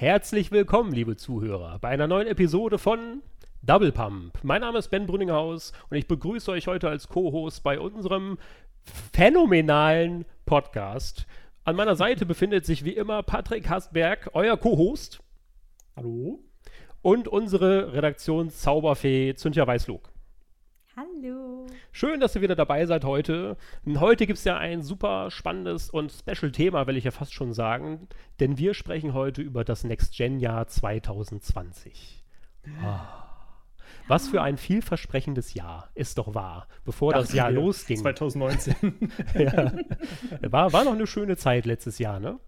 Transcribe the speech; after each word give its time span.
Herzlich 0.00 0.52
willkommen, 0.52 0.92
liebe 0.92 1.16
Zuhörer, 1.16 1.80
bei 1.80 1.88
einer 1.88 2.06
neuen 2.06 2.28
Episode 2.28 2.78
von 2.78 3.20
Double 3.62 3.90
Pump. 3.90 4.38
Mein 4.44 4.60
Name 4.60 4.78
ist 4.78 4.90
Ben 4.90 5.08
Brünninghaus 5.08 5.72
und 5.90 5.96
ich 5.96 6.06
begrüße 6.06 6.52
euch 6.52 6.68
heute 6.68 6.88
als 6.88 7.08
Co-Host 7.08 7.64
bei 7.64 7.80
unserem 7.80 8.38
phänomenalen 9.12 10.24
Podcast. 10.46 11.26
An 11.64 11.74
meiner 11.74 11.96
Seite 11.96 12.26
befindet 12.26 12.64
sich 12.64 12.84
wie 12.84 12.92
immer 12.92 13.24
Patrick 13.24 13.68
Hastberg, 13.68 14.30
euer 14.34 14.56
Co-Host. 14.56 15.18
Hallo. 15.96 16.44
Und 17.02 17.26
unsere 17.26 17.92
Redaktionszauberfee 17.92 19.34
Züntja 19.34 19.66
Weißlog. 19.66 20.12
Hallo. 20.98 21.64
Schön, 21.92 22.18
dass 22.18 22.34
ihr 22.34 22.42
wieder 22.42 22.56
dabei 22.56 22.84
seid 22.84 23.04
heute. 23.04 23.56
Und 23.84 24.00
heute 24.00 24.26
gibt 24.26 24.38
es 24.38 24.44
ja 24.44 24.56
ein 24.56 24.82
super 24.82 25.30
spannendes 25.30 25.90
und 25.90 26.10
Special-Thema, 26.10 26.88
will 26.88 26.96
ich 26.96 27.04
ja 27.04 27.12
fast 27.12 27.32
schon 27.32 27.52
sagen, 27.52 28.08
denn 28.40 28.58
wir 28.58 28.74
sprechen 28.74 29.14
heute 29.14 29.40
über 29.40 29.62
das 29.62 29.84
Next-Gen-Jahr 29.84 30.66
2020. 30.66 32.24
Ah. 32.82 33.24
Was 34.08 34.26
für 34.26 34.42
ein 34.42 34.56
vielversprechendes 34.56 35.54
Jahr 35.54 35.88
ist 35.94 36.18
doch 36.18 36.34
wahr, 36.34 36.66
bevor 36.84 37.12
das 37.12 37.32
Jahr 37.32 37.52
losging. 37.52 37.98
2019. 37.98 38.74
ja. 39.38 39.72
War, 40.50 40.72
war 40.72 40.84
noch 40.84 40.94
eine 40.94 41.06
schöne 41.06 41.36
Zeit 41.36 41.64
letztes 41.64 42.00
Jahr, 42.00 42.18
ne? 42.18 42.40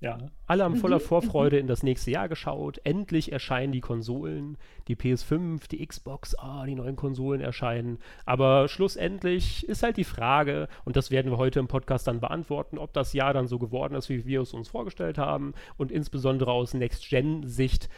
Ja. 0.00 0.16
Alle 0.46 0.64
haben 0.64 0.76
voller 0.76 0.98
Vorfreude 0.98 1.58
in 1.58 1.66
das 1.66 1.82
nächste 1.82 2.10
Jahr 2.10 2.28
geschaut. 2.28 2.80
Endlich 2.84 3.32
erscheinen 3.32 3.70
die 3.70 3.82
Konsolen, 3.82 4.56
die 4.88 4.96
PS5, 4.96 5.68
die 5.68 5.86
Xbox, 5.86 6.34
ah, 6.38 6.64
die 6.64 6.74
neuen 6.74 6.96
Konsolen 6.96 7.42
erscheinen. 7.42 7.98
Aber 8.24 8.68
schlussendlich 8.68 9.68
ist 9.68 9.82
halt 9.82 9.98
die 9.98 10.04
Frage, 10.04 10.68
und 10.86 10.96
das 10.96 11.10
werden 11.10 11.30
wir 11.30 11.36
heute 11.36 11.60
im 11.60 11.68
Podcast 11.68 12.06
dann 12.06 12.20
beantworten, 12.20 12.78
ob 12.78 12.94
das 12.94 13.12
Jahr 13.12 13.34
dann 13.34 13.46
so 13.46 13.58
geworden 13.58 13.94
ist, 13.94 14.08
wie 14.08 14.24
wir 14.24 14.40
es 14.40 14.54
uns 14.54 14.68
vorgestellt 14.68 15.18
haben. 15.18 15.52
Und 15.76 15.92
insbesondere 15.92 16.50
aus 16.50 16.72
Next-Gen-Sicht 16.72 17.90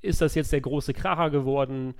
ist 0.00 0.22
das 0.22 0.34
jetzt 0.34 0.52
der 0.52 0.62
große 0.62 0.94
Kracher 0.94 1.28
geworden 1.28 1.94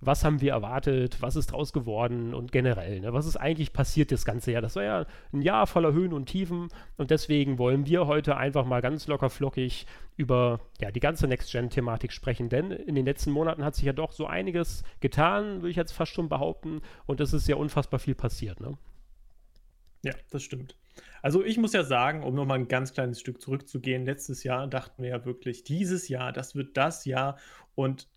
was 0.00 0.24
haben 0.24 0.40
wir 0.40 0.52
erwartet, 0.52 1.20
was 1.20 1.36
ist 1.36 1.52
draus 1.52 1.72
geworden 1.72 2.34
und 2.34 2.52
generell, 2.52 3.00
ne, 3.00 3.12
was 3.12 3.26
ist 3.26 3.36
eigentlich 3.36 3.72
passiert 3.72 4.12
das 4.12 4.24
ganze 4.24 4.52
Jahr. 4.52 4.62
Das 4.62 4.76
war 4.76 4.84
ja 4.84 5.06
ein 5.32 5.42
Jahr 5.42 5.66
voller 5.66 5.92
Höhen 5.92 6.12
und 6.12 6.26
Tiefen 6.26 6.68
und 6.96 7.10
deswegen 7.10 7.58
wollen 7.58 7.86
wir 7.86 8.06
heute 8.06 8.36
einfach 8.36 8.64
mal 8.64 8.80
ganz 8.80 9.06
locker 9.08 9.30
flockig 9.30 9.86
über 10.16 10.60
ja, 10.80 10.90
die 10.90 11.00
ganze 11.00 11.26
Next-Gen-Thematik 11.26 12.12
sprechen, 12.12 12.48
denn 12.48 12.70
in 12.70 12.94
den 12.94 13.06
letzten 13.06 13.30
Monaten 13.30 13.64
hat 13.64 13.74
sich 13.74 13.84
ja 13.84 13.92
doch 13.92 14.12
so 14.12 14.26
einiges 14.26 14.84
getan, 15.00 15.56
würde 15.56 15.70
ich 15.70 15.76
jetzt 15.76 15.92
fast 15.92 16.12
schon 16.12 16.28
behaupten 16.28 16.80
und 17.06 17.20
es 17.20 17.32
ist 17.32 17.48
ja 17.48 17.56
unfassbar 17.56 17.98
viel 17.98 18.14
passiert. 18.14 18.60
Ne? 18.60 18.78
Ja, 20.02 20.12
das 20.30 20.42
stimmt. 20.42 20.76
Also 21.22 21.44
ich 21.44 21.58
muss 21.58 21.72
ja 21.72 21.84
sagen, 21.84 22.22
um 22.22 22.34
nochmal 22.34 22.58
ein 22.58 22.68
ganz 22.68 22.92
kleines 22.92 23.20
Stück 23.20 23.40
zurückzugehen, 23.40 24.04
letztes 24.04 24.44
Jahr 24.44 24.66
dachten 24.68 25.02
wir 25.02 25.10
ja 25.10 25.24
wirklich, 25.24 25.64
dieses 25.64 26.08
Jahr, 26.08 26.32
das 26.32 26.54
wird 26.54 26.76
das 26.76 27.04
Jahr 27.04 27.38
und 27.74 28.08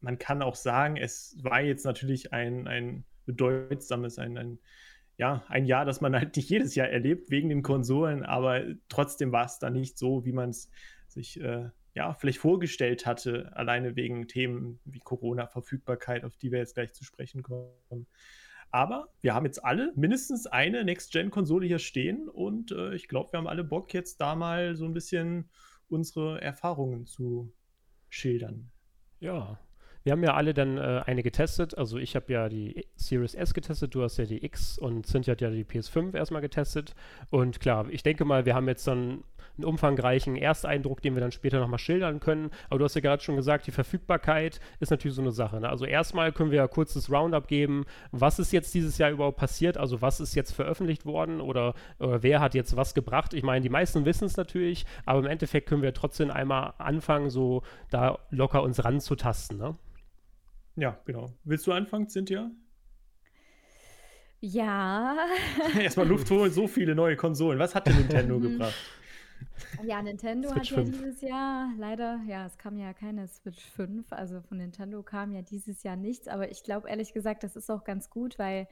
man 0.00 0.18
kann 0.18 0.42
auch 0.42 0.54
sagen, 0.54 0.96
es 0.96 1.36
war 1.42 1.60
jetzt 1.60 1.84
natürlich 1.84 2.32
ein, 2.32 2.66
ein 2.66 3.04
bedeutsames, 3.26 4.18
ein, 4.18 4.38
ein, 4.38 4.58
ja, 5.16 5.44
ein 5.48 5.64
Jahr, 5.64 5.84
das 5.84 6.00
man 6.00 6.14
halt 6.14 6.36
nicht 6.36 6.50
jedes 6.50 6.74
Jahr 6.74 6.88
erlebt, 6.88 7.30
wegen 7.30 7.48
den 7.48 7.62
Konsolen, 7.62 8.24
aber 8.24 8.62
trotzdem 8.88 9.32
war 9.32 9.46
es 9.46 9.58
da 9.58 9.70
nicht 9.70 9.98
so, 9.98 10.24
wie 10.24 10.32
man 10.32 10.50
es 10.50 10.70
sich 11.08 11.40
äh, 11.40 11.68
ja, 11.94 12.14
vielleicht 12.14 12.38
vorgestellt 12.38 13.06
hatte, 13.06 13.50
alleine 13.56 13.96
wegen 13.96 14.28
Themen 14.28 14.78
wie 14.84 15.00
Corona-Verfügbarkeit, 15.00 16.24
auf 16.24 16.36
die 16.36 16.52
wir 16.52 16.58
jetzt 16.58 16.74
gleich 16.74 16.94
zu 16.94 17.04
sprechen 17.04 17.42
kommen. 17.42 18.06
Aber 18.70 19.08
wir 19.20 19.34
haben 19.34 19.46
jetzt 19.46 19.64
alle 19.64 19.92
mindestens 19.96 20.46
eine 20.46 20.84
Next-Gen-Konsole 20.84 21.66
hier 21.66 21.78
stehen 21.78 22.28
und 22.28 22.70
äh, 22.70 22.94
ich 22.94 23.08
glaube, 23.08 23.32
wir 23.32 23.38
haben 23.38 23.48
alle 23.48 23.64
Bock, 23.64 23.92
jetzt 23.94 24.20
da 24.20 24.36
mal 24.36 24.76
so 24.76 24.84
ein 24.84 24.92
bisschen 24.92 25.50
unsere 25.88 26.40
Erfahrungen 26.40 27.06
zu 27.06 27.52
schildern. 28.10 28.70
Ja, 29.20 29.58
wir 30.04 30.12
haben 30.12 30.22
ja 30.22 30.34
alle 30.34 30.54
dann 30.54 30.78
äh, 30.78 31.02
eine 31.06 31.22
getestet. 31.22 31.76
Also 31.76 31.98
ich 31.98 32.16
habe 32.16 32.32
ja 32.32 32.48
die 32.48 32.86
Series 32.96 33.34
S 33.34 33.54
getestet, 33.54 33.94
du 33.94 34.02
hast 34.02 34.16
ja 34.16 34.24
die 34.24 34.44
X 34.44 34.78
und 34.78 35.06
Cynthia 35.06 35.32
hat 35.32 35.40
ja 35.40 35.50
die 35.50 35.64
PS5 35.64 36.14
erstmal 36.14 36.42
getestet. 36.42 36.94
Und 37.30 37.60
klar, 37.60 37.86
ich 37.90 38.02
denke 38.02 38.24
mal, 38.24 38.46
wir 38.46 38.54
haben 38.54 38.68
jetzt 38.68 38.86
dann 38.86 39.24
einen 39.56 39.64
umfangreichen 39.64 40.36
Ersteindruck, 40.36 41.02
den 41.02 41.14
wir 41.14 41.20
dann 41.20 41.32
später 41.32 41.60
nochmal 41.60 41.78
schildern 41.78 42.20
können. 42.20 42.50
Aber 42.68 42.78
du 42.78 42.84
hast 42.84 42.94
ja 42.94 43.00
gerade 43.00 43.22
schon 43.22 43.36
gesagt, 43.36 43.66
die 43.66 43.70
Verfügbarkeit 43.70 44.60
ist 44.80 44.90
natürlich 44.90 45.14
so 45.14 45.22
eine 45.22 45.32
Sache. 45.32 45.60
Ne? 45.60 45.68
Also 45.68 45.84
erstmal 45.84 46.32
können 46.32 46.50
wir 46.50 46.58
ja 46.58 46.68
kurz 46.68 46.94
das 46.94 47.10
Roundup 47.10 47.48
geben, 47.48 47.84
was 48.12 48.38
ist 48.38 48.52
jetzt 48.52 48.74
dieses 48.74 48.98
Jahr 48.98 49.10
überhaupt 49.10 49.38
passiert, 49.38 49.76
also 49.76 50.02
was 50.02 50.20
ist 50.20 50.34
jetzt 50.34 50.52
veröffentlicht 50.52 51.06
worden 51.06 51.40
oder, 51.40 51.74
oder 51.98 52.22
wer 52.22 52.40
hat 52.40 52.54
jetzt 52.54 52.76
was 52.76 52.94
gebracht. 52.94 53.34
Ich 53.34 53.42
meine, 53.42 53.62
die 53.62 53.68
meisten 53.68 54.04
wissen 54.04 54.24
es 54.24 54.36
natürlich, 54.36 54.86
aber 55.06 55.20
im 55.20 55.26
Endeffekt 55.26 55.68
können 55.68 55.82
wir 55.82 55.94
trotzdem 55.94 56.30
einmal 56.30 56.74
anfangen, 56.78 57.30
so 57.30 57.62
da 57.90 58.18
locker 58.30 58.62
uns 58.62 58.84
ranzutasten. 58.84 59.58
Ne? 59.58 59.76
Ja, 60.76 60.98
genau. 61.04 61.26
Willst 61.44 61.66
du 61.66 61.72
anfangen, 61.72 62.08
Cynthia? 62.08 62.50
Ja. 64.40 65.16
Erstmal 65.78 66.06
Luft 66.06 66.30
holen, 66.30 66.52
so 66.52 66.68
viele 66.68 66.94
neue 66.94 67.16
Konsolen. 67.16 67.58
Was 67.58 67.74
hat 67.74 67.86
denn 67.86 67.96
Nintendo 67.96 68.38
gebracht? 68.40 68.74
Ja, 69.84 70.02
Nintendo 70.02 70.54
hat 70.54 70.68
ja 70.68 70.76
5. 70.76 70.90
dieses 70.90 71.20
Jahr 71.20 71.72
leider, 71.76 72.20
ja, 72.26 72.46
es 72.46 72.58
kam 72.58 72.76
ja 72.78 72.92
keine 72.92 73.26
Switch 73.28 73.64
5, 73.70 74.12
also 74.12 74.40
von 74.40 74.58
Nintendo 74.58 75.02
kam 75.02 75.32
ja 75.32 75.42
dieses 75.42 75.82
Jahr 75.82 75.96
nichts, 75.96 76.28
aber 76.28 76.50
ich 76.50 76.62
glaube 76.62 76.88
ehrlich 76.88 77.12
gesagt, 77.12 77.42
das 77.42 77.56
ist 77.56 77.70
auch 77.70 77.84
ganz 77.84 78.10
gut, 78.10 78.38
weil 78.38 78.68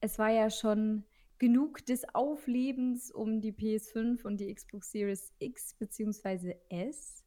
es 0.00 0.18
war 0.18 0.30
ja 0.30 0.50
schon 0.50 1.04
genug 1.38 1.84
des 1.86 2.14
Auflebens 2.14 3.10
um 3.10 3.40
die 3.40 3.52
PS5 3.52 4.24
und 4.24 4.38
die 4.38 4.54
Xbox 4.54 4.90
Series 4.92 5.32
X 5.38 5.74
bzw. 5.74 6.56
S. 6.68 7.24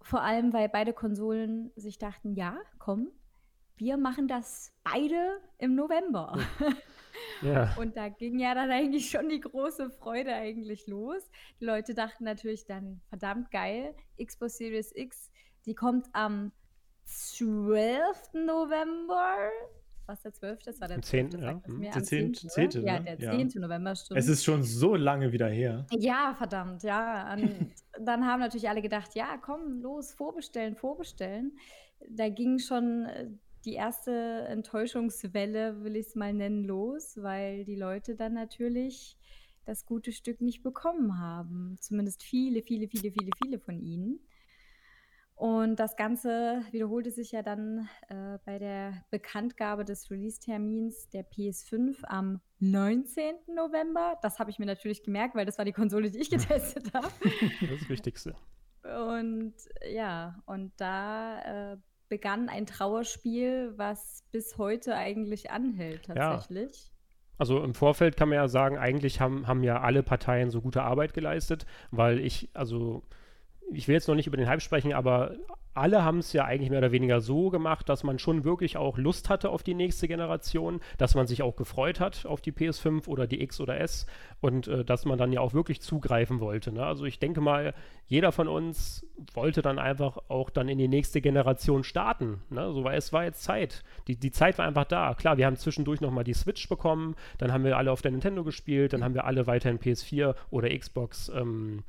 Vor 0.00 0.22
allem, 0.22 0.52
weil 0.52 0.68
beide 0.68 0.92
Konsolen 0.92 1.70
sich 1.76 1.98
dachten, 1.98 2.34
ja, 2.34 2.58
komm, 2.78 3.10
wir 3.76 3.96
machen 3.96 4.28
das 4.28 4.72
beide 4.82 5.40
im 5.58 5.74
November. 5.74 6.38
Ja. 7.42 7.74
Und 7.76 7.96
da 7.96 8.08
ging 8.08 8.38
ja 8.38 8.54
dann 8.54 8.70
eigentlich 8.70 9.10
schon 9.10 9.28
die 9.28 9.40
große 9.40 9.90
Freude 9.90 10.34
eigentlich 10.34 10.86
los. 10.86 11.30
Die 11.60 11.64
Leute 11.64 11.94
dachten 11.94 12.24
natürlich 12.24 12.64
dann, 12.64 13.00
verdammt 13.08 13.50
geil, 13.50 13.94
Xbox 14.22 14.58
Series 14.58 14.92
X, 14.94 15.30
die 15.66 15.74
kommt 15.74 16.06
am 16.12 16.52
12. 17.04 18.34
November. 18.34 19.50
Was 20.06 20.22
der 20.22 20.32
12. 20.32 20.62
Das 20.62 20.80
war 20.80 20.88
der 20.88 21.02
10. 21.02 21.30
Ja. 21.38 21.60
Der 21.94 22.02
10. 22.02 22.34
10. 22.34 22.70
10. 22.70 22.82
Ja, 22.82 22.98
der 22.98 23.18
10. 23.18 23.48
Ja. 23.50 23.60
November, 23.60 23.94
stimmt. 23.94 24.18
Es 24.18 24.26
ist 24.26 24.42
schon 24.42 24.62
so 24.62 24.94
lange 24.94 25.32
wieder 25.32 25.48
her. 25.48 25.86
Ja, 25.90 26.34
verdammt, 26.34 26.82
ja. 26.82 27.34
Und 27.34 27.74
dann 28.00 28.24
haben 28.26 28.40
natürlich 28.40 28.70
alle 28.70 28.80
gedacht, 28.80 29.14
ja, 29.14 29.36
komm, 29.36 29.82
los, 29.82 30.12
vorbestellen, 30.12 30.76
vorbestellen. 30.76 31.58
Da 32.08 32.30
ging 32.30 32.58
schon 32.58 33.04
äh, 33.04 33.28
die 33.68 33.74
erste 33.74 34.46
Enttäuschungswelle, 34.48 35.84
will 35.84 35.96
ich 35.96 36.06
es 36.06 36.14
mal 36.14 36.32
nennen, 36.32 36.64
los, 36.64 37.18
weil 37.20 37.66
die 37.66 37.76
Leute 37.76 38.14
dann 38.14 38.32
natürlich 38.32 39.18
das 39.66 39.84
gute 39.84 40.10
Stück 40.10 40.40
nicht 40.40 40.62
bekommen 40.62 41.18
haben. 41.18 41.76
Zumindest 41.78 42.22
viele, 42.22 42.62
viele, 42.62 42.88
viele, 42.88 43.12
viele, 43.12 43.30
viele 43.42 43.58
von 43.58 43.78
ihnen. 43.78 44.20
Und 45.34 45.76
das 45.76 45.96
Ganze 45.96 46.64
wiederholte 46.70 47.10
sich 47.10 47.32
ja 47.32 47.42
dann 47.42 47.90
äh, 48.08 48.38
bei 48.46 48.58
der 48.58 49.04
Bekanntgabe 49.10 49.84
des 49.84 50.10
Release-Termins 50.10 51.10
der 51.10 51.30
PS5 51.30 52.04
am 52.04 52.40
19. 52.60 53.34
November. 53.54 54.18
Das 54.22 54.38
habe 54.38 54.50
ich 54.50 54.58
mir 54.58 54.66
natürlich 54.66 55.02
gemerkt, 55.02 55.34
weil 55.34 55.44
das 55.44 55.58
war 55.58 55.66
die 55.66 55.72
Konsole, 55.72 56.10
die 56.10 56.20
ich 56.20 56.30
getestet 56.30 56.90
habe. 56.94 57.08
Das 57.22 57.70
ist 57.70 57.82
das 57.82 57.88
Wichtigste. 57.90 58.34
Und 58.82 59.54
ja, 59.92 60.42
und 60.46 60.72
da 60.78 61.72
äh, 61.74 61.76
begann 62.08 62.48
ein 62.48 62.66
Trauerspiel, 62.66 63.72
was 63.76 64.24
bis 64.32 64.58
heute 64.58 64.94
eigentlich 64.94 65.50
anhält 65.50 66.06
tatsächlich. 66.06 66.86
Ja. 66.86 66.92
Also 67.38 67.62
im 67.62 67.74
Vorfeld 67.74 68.16
kann 68.16 68.28
man 68.28 68.36
ja 68.36 68.48
sagen, 68.48 68.78
eigentlich 68.78 69.20
haben, 69.20 69.46
haben 69.46 69.62
ja 69.62 69.80
alle 69.80 70.02
Parteien 70.02 70.50
so 70.50 70.60
gute 70.60 70.82
Arbeit 70.82 71.14
geleistet, 71.14 71.66
weil 71.92 72.18
ich, 72.18 72.50
also 72.52 73.04
ich 73.72 73.86
will 73.86 73.94
jetzt 73.94 74.08
noch 74.08 74.16
nicht 74.16 74.26
über 74.26 74.36
den 74.36 74.48
Hype 74.48 74.62
sprechen, 74.62 74.92
aber 74.92 75.36
alle 75.78 76.04
haben 76.04 76.18
es 76.18 76.32
ja 76.32 76.44
eigentlich 76.44 76.70
mehr 76.70 76.80
oder 76.80 76.92
weniger 76.92 77.20
so 77.20 77.50
gemacht, 77.50 77.88
dass 77.88 78.04
man 78.04 78.18
schon 78.18 78.44
wirklich 78.44 78.76
auch 78.76 78.98
Lust 78.98 79.28
hatte 79.28 79.50
auf 79.50 79.62
die 79.62 79.74
nächste 79.74 80.08
Generation, 80.08 80.80
dass 80.98 81.14
man 81.14 81.26
sich 81.26 81.42
auch 81.42 81.56
gefreut 81.56 82.00
hat 82.00 82.26
auf 82.26 82.40
die 82.40 82.52
PS5 82.52 83.08
oder 83.08 83.26
die 83.26 83.42
X 83.42 83.60
oder 83.60 83.80
S 83.80 84.06
und 84.40 84.68
äh, 84.68 84.84
dass 84.84 85.04
man 85.04 85.18
dann 85.18 85.32
ja 85.32 85.40
auch 85.40 85.54
wirklich 85.54 85.80
zugreifen 85.80 86.40
wollte. 86.40 86.72
Ne? 86.72 86.84
Also 86.84 87.04
ich 87.04 87.18
denke 87.18 87.40
mal, 87.40 87.74
jeder 88.06 88.32
von 88.32 88.48
uns 88.48 89.06
wollte 89.34 89.62
dann 89.62 89.78
einfach 89.78 90.18
auch 90.28 90.50
dann 90.50 90.68
in 90.68 90.78
die 90.78 90.88
nächste 90.88 91.20
Generation 91.20 91.84
starten. 91.84 92.42
Ne? 92.50 92.72
So, 92.72 92.84
weil 92.84 92.98
es 92.98 93.12
war 93.12 93.24
jetzt 93.24 93.42
Zeit. 93.42 93.84
Die, 94.06 94.16
die 94.16 94.30
Zeit 94.30 94.58
war 94.58 94.66
einfach 94.66 94.84
da. 94.84 95.14
Klar, 95.14 95.36
wir 95.36 95.46
haben 95.46 95.56
zwischendurch 95.56 96.00
nochmal 96.00 96.24
die 96.24 96.34
Switch 96.34 96.68
bekommen, 96.68 97.16
dann 97.38 97.52
haben 97.52 97.64
wir 97.64 97.76
alle 97.76 97.92
auf 97.92 98.02
der 98.02 98.10
Nintendo 98.10 98.44
gespielt, 98.44 98.92
dann 98.92 99.04
haben 99.04 99.14
wir 99.14 99.24
alle 99.24 99.46
weiterhin 99.46 99.78
PS4 99.78 100.34
oder 100.50 100.76
Xbox 100.76 101.30
ähm, 101.34 101.84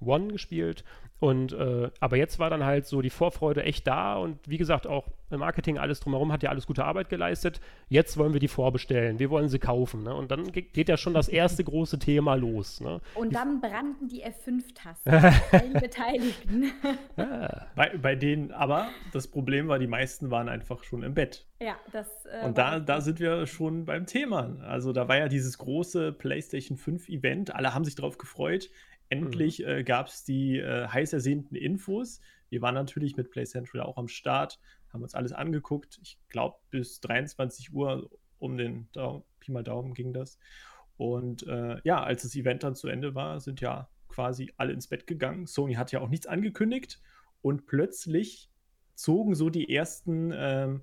One 0.00 0.28
gespielt 0.28 0.84
Und 1.22 1.52
äh, 1.52 1.88
aber 2.00 2.16
jetzt 2.16 2.40
war 2.40 2.50
dann 2.50 2.64
halt 2.64 2.84
so 2.84 3.00
die 3.00 3.08
Vorfreude 3.08 3.62
echt 3.62 3.86
da 3.86 4.16
und 4.16 4.40
wie 4.48 4.58
gesagt, 4.58 4.88
auch 4.88 5.06
im 5.30 5.38
Marketing 5.38 5.78
alles 5.78 6.00
drumherum 6.00 6.32
hat 6.32 6.42
ja 6.42 6.50
alles 6.50 6.66
gute 6.66 6.84
Arbeit 6.84 7.10
geleistet. 7.10 7.60
Jetzt 7.88 8.18
wollen 8.18 8.32
wir 8.32 8.40
die 8.40 8.48
vorbestellen, 8.48 9.20
wir 9.20 9.30
wollen 9.30 9.48
sie 9.48 9.60
kaufen. 9.60 10.02
Ne? 10.02 10.12
Und 10.12 10.32
dann 10.32 10.50
geht 10.50 10.88
ja 10.88 10.96
schon 10.96 11.14
das 11.14 11.28
erste 11.28 11.62
große 11.62 12.00
Thema 12.00 12.34
los. 12.34 12.80
Ne? 12.80 13.00
Und 13.14 13.36
dann 13.36 13.60
brannten 13.60 14.08
die 14.08 14.24
F5-Tasten 14.24 15.12
allen 15.52 15.72
Beteiligten. 15.74 16.72
ja. 17.16 17.66
bei, 17.76 17.96
bei 17.96 18.16
denen, 18.16 18.50
aber 18.50 18.88
das 19.12 19.28
Problem 19.28 19.68
war, 19.68 19.78
die 19.78 19.86
meisten 19.86 20.32
waren 20.32 20.48
einfach 20.48 20.82
schon 20.82 21.04
im 21.04 21.14
Bett. 21.14 21.46
Ja, 21.60 21.76
das. 21.92 22.26
Äh, 22.26 22.46
und 22.46 22.58
da, 22.58 22.80
da 22.80 23.00
sind 23.00 23.20
wir 23.20 23.46
schon 23.46 23.84
beim 23.84 24.06
Thema. 24.06 24.56
Also 24.66 24.92
da 24.92 25.06
war 25.06 25.18
ja 25.18 25.28
dieses 25.28 25.56
große 25.58 26.10
PlayStation 26.12 26.76
5 26.76 27.08
Event. 27.08 27.54
Alle 27.54 27.72
haben 27.72 27.84
sich 27.84 27.94
darauf 27.94 28.18
gefreut. 28.18 28.68
Endlich 29.12 29.58
mhm. 29.58 29.68
äh, 29.68 29.84
gab 29.84 30.06
es 30.06 30.24
die 30.24 30.58
äh, 30.58 30.88
heiß 30.88 31.12
ersehnten 31.12 31.54
Infos. 31.54 32.20
Wir 32.48 32.62
waren 32.62 32.74
natürlich 32.74 33.16
mit 33.16 33.30
Play 33.30 33.44
Central 33.44 33.82
auch 33.82 33.98
am 33.98 34.08
Start, 34.08 34.58
haben 34.90 35.02
uns 35.02 35.14
alles 35.14 35.32
angeguckt. 35.32 36.00
Ich 36.02 36.18
glaube, 36.28 36.56
bis 36.70 37.00
23 37.00 37.74
Uhr 37.74 38.10
um 38.38 38.56
den 38.56 38.88
Daumen, 38.92 39.22
Pi 39.38 39.52
mal 39.52 39.62
Daumen 39.62 39.92
ging 39.92 40.14
das. 40.14 40.38
Und 40.96 41.46
äh, 41.46 41.76
ja, 41.84 42.02
als 42.02 42.22
das 42.22 42.34
Event 42.34 42.62
dann 42.62 42.74
zu 42.74 42.88
Ende 42.88 43.14
war, 43.14 43.38
sind 43.40 43.60
ja 43.60 43.90
quasi 44.08 44.50
alle 44.56 44.72
ins 44.72 44.88
Bett 44.88 45.06
gegangen. 45.06 45.46
Sony 45.46 45.74
hat 45.74 45.92
ja 45.92 46.00
auch 46.00 46.08
nichts 46.08 46.26
angekündigt 46.26 47.02
und 47.42 47.66
plötzlich 47.66 48.50
zogen 48.94 49.34
so 49.34 49.50
die 49.50 49.74
ersten 49.74 50.32
ähm, 50.34 50.82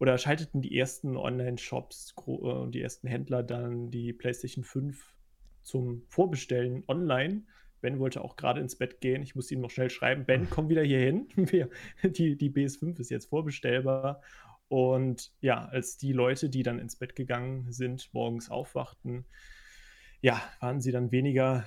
oder 0.00 0.18
schalteten 0.18 0.62
die 0.62 0.76
ersten 0.76 1.16
Online-Shops 1.16 2.12
und 2.26 2.68
äh, 2.68 2.70
die 2.72 2.82
ersten 2.82 3.06
Händler 3.06 3.44
dann 3.44 3.90
die 3.92 4.12
PlayStation 4.12 4.64
5 4.64 5.14
zum 5.62 6.02
Vorbestellen 6.08 6.82
online 6.88 7.44
Ben 7.80 7.98
wollte 7.98 8.22
auch 8.22 8.36
gerade 8.36 8.60
ins 8.60 8.76
Bett 8.76 9.00
gehen. 9.00 9.22
Ich 9.22 9.34
musste 9.34 9.54
ihm 9.54 9.60
noch 9.60 9.70
schnell 9.70 9.90
schreiben, 9.90 10.24
Ben, 10.24 10.48
komm 10.50 10.68
wieder 10.68 10.82
hier 10.82 11.00
hin. 11.00 11.28
die, 12.02 12.36
die 12.36 12.50
BS5 12.50 12.98
ist 13.00 13.10
jetzt 13.10 13.26
vorbestellbar. 13.26 14.20
Und 14.68 15.32
ja, 15.40 15.64
als 15.64 15.96
die 15.96 16.12
Leute, 16.12 16.50
die 16.50 16.62
dann 16.62 16.78
ins 16.78 16.96
Bett 16.96 17.16
gegangen 17.16 17.72
sind, 17.72 18.12
morgens 18.12 18.50
aufwachten, 18.50 19.24
ja, 20.20 20.42
waren 20.60 20.80
sie 20.80 20.92
dann 20.92 21.10
weniger 21.10 21.64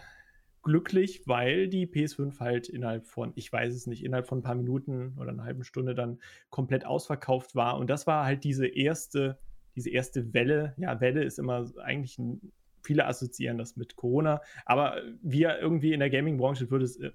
glücklich, 0.63 1.23
weil 1.25 1.67
die 1.67 1.87
PS5 1.87 2.39
halt 2.39 2.69
innerhalb 2.69 3.07
von, 3.07 3.33
ich 3.35 3.51
weiß 3.51 3.73
es 3.73 3.87
nicht, 3.87 4.03
innerhalb 4.03 4.27
von 4.27 4.39
ein 4.39 4.43
paar 4.43 4.55
Minuten 4.55 5.17
oder 5.17 5.29
einer 5.29 5.43
halben 5.43 5.63
Stunde 5.63 5.95
dann 5.95 6.19
komplett 6.49 6.85
ausverkauft 6.85 7.55
war. 7.55 7.77
Und 7.77 7.89
das 7.89 8.05
war 8.05 8.25
halt 8.25 8.43
diese 8.43 8.67
erste, 8.67 9.39
diese 9.75 9.89
erste 9.89 10.33
Welle. 10.33 10.75
Ja, 10.77 11.01
Welle 11.01 11.23
ist 11.23 11.39
immer 11.39 11.71
eigentlich 11.83 12.19
ein 12.19 12.51
viele 12.81 13.05
assoziieren 13.05 13.57
das 13.57 13.77
mit 13.77 13.95
Corona, 13.95 14.41
aber 14.65 15.01
wir 15.21 15.59
irgendwie 15.59 15.93
in 15.93 15.99
der 15.99 16.09
Gaming-Branche 16.09 16.69
würde 16.69 16.85
es 16.85 16.97
äh, 16.97 17.11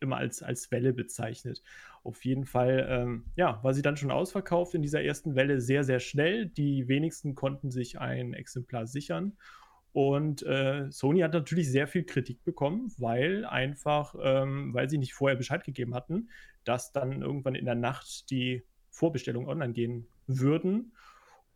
immer 0.00 0.18
als, 0.18 0.42
als 0.42 0.70
Welle 0.70 0.92
bezeichnet. 0.92 1.62
Auf 2.04 2.24
jeden 2.24 2.44
Fall, 2.44 2.86
ähm, 2.88 3.24
ja, 3.36 3.62
war 3.62 3.74
sie 3.74 3.82
dann 3.82 3.96
schon 3.96 4.10
ausverkauft 4.10 4.74
in 4.74 4.82
dieser 4.82 5.02
ersten 5.02 5.34
Welle 5.34 5.60
sehr, 5.60 5.84
sehr 5.84 6.00
schnell. 6.00 6.46
Die 6.46 6.86
wenigsten 6.86 7.34
konnten 7.34 7.70
sich 7.70 7.98
ein 7.98 8.34
Exemplar 8.34 8.86
sichern. 8.86 9.36
Und 9.92 10.42
äh, 10.42 10.90
Sony 10.90 11.20
hat 11.20 11.32
natürlich 11.32 11.70
sehr 11.70 11.86
viel 11.86 12.04
Kritik 12.04 12.42
bekommen, 12.44 12.92
weil 12.98 13.44
einfach, 13.44 14.14
ähm, 14.20 14.74
weil 14.74 14.90
sie 14.90 14.98
nicht 14.98 15.14
vorher 15.14 15.36
Bescheid 15.36 15.64
gegeben 15.64 15.94
hatten, 15.94 16.30
dass 16.64 16.92
dann 16.92 17.22
irgendwann 17.22 17.54
in 17.54 17.64
der 17.64 17.76
Nacht 17.76 18.28
die 18.30 18.64
Vorbestellungen 18.90 19.48
online 19.48 19.72
gehen 19.72 20.08
würden. 20.26 20.92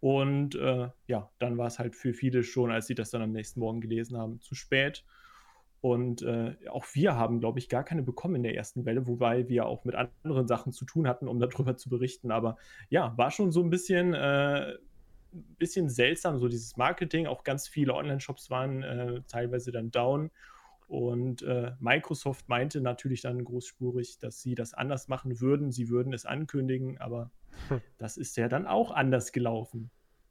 Und 0.00 0.54
äh, 0.54 0.88
ja, 1.06 1.30
dann 1.38 1.58
war 1.58 1.66
es 1.66 1.78
halt 1.78 1.96
für 1.96 2.14
viele 2.14 2.44
schon, 2.44 2.70
als 2.70 2.86
sie 2.86 2.94
das 2.94 3.10
dann 3.10 3.22
am 3.22 3.32
nächsten 3.32 3.60
Morgen 3.60 3.80
gelesen 3.80 4.16
haben, 4.16 4.40
zu 4.40 4.54
spät. 4.54 5.04
Und 5.80 6.22
äh, 6.22 6.56
auch 6.70 6.86
wir 6.92 7.16
haben, 7.16 7.40
glaube 7.40 7.58
ich, 7.58 7.68
gar 7.68 7.84
keine 7.84 8.02
bekommen 8.02 8.36
in 8.36 8.42
der 8.42 8.56
ersten 8.56 8.84
Welle, 8.84 9.06
wobei 9.06 9.48
wir 9.48 9.66
auch 9.66 9.84
mit 9.84 9.94
anderen 9.94 10.48
Sachen 10.48 10.72
zu 10.72 10.84
tun 10.84 11.06
hatten, 11.06 11.28
um 11.28 11.38
darüber 11.40 11.76
zu 11.76 11.88
berichten. 11.88 12.30
Aber 12.30 12.56
ja, 12.90 13.16
war 13.16 13.30
schon 13.30 13.52
so 13.52 13.62
ein 13.62 13.70
bisschen, 13.70 14.14
äh, 14.14 14.74
bisschen 15.58 15.88
seltsam, 15.88 16.38
so 16.38 16.48
dieses 16.48 16.76
Marketing. 16.76 17.26
Auch 17.26 17.44
ganz 17.44 17.68
viele 17.68 17.94
Online-Shops 17.94 18.50
waren 18.50 18.82
äh, 18.82 19.22
teilweise 19.28 19.70
dann 19.72 19.90
down. 19.90 20.30
Und 20.88 21.42
äh, 21.42 21.72
Microsoft 21.78 22.48
meinte 22.48 22.80
natürlich 22.80 23.20
dann 23.20 23.44
großspurig, 23.44 24.18
dass 24.18 24.40
sie 24.40 24.54
das 24.54 24.74
anders 24.74 25.06
machen 25.08 25.40
würden. 25.40 25.70
Sie 25.70 25.88
würden 25.88 26.12
es 26.12 26.26
ankündigen, 26.26 26.98
aber 26.98 27.30
hm. 27.68 27.80
Das 27.98 28.16
ist 28.16 28.36
ja 28.36 28.48
dann 28.48 28.66
auch 28.66 28.90
anders 28.90 29.32
gelaufen. 29.32 29.90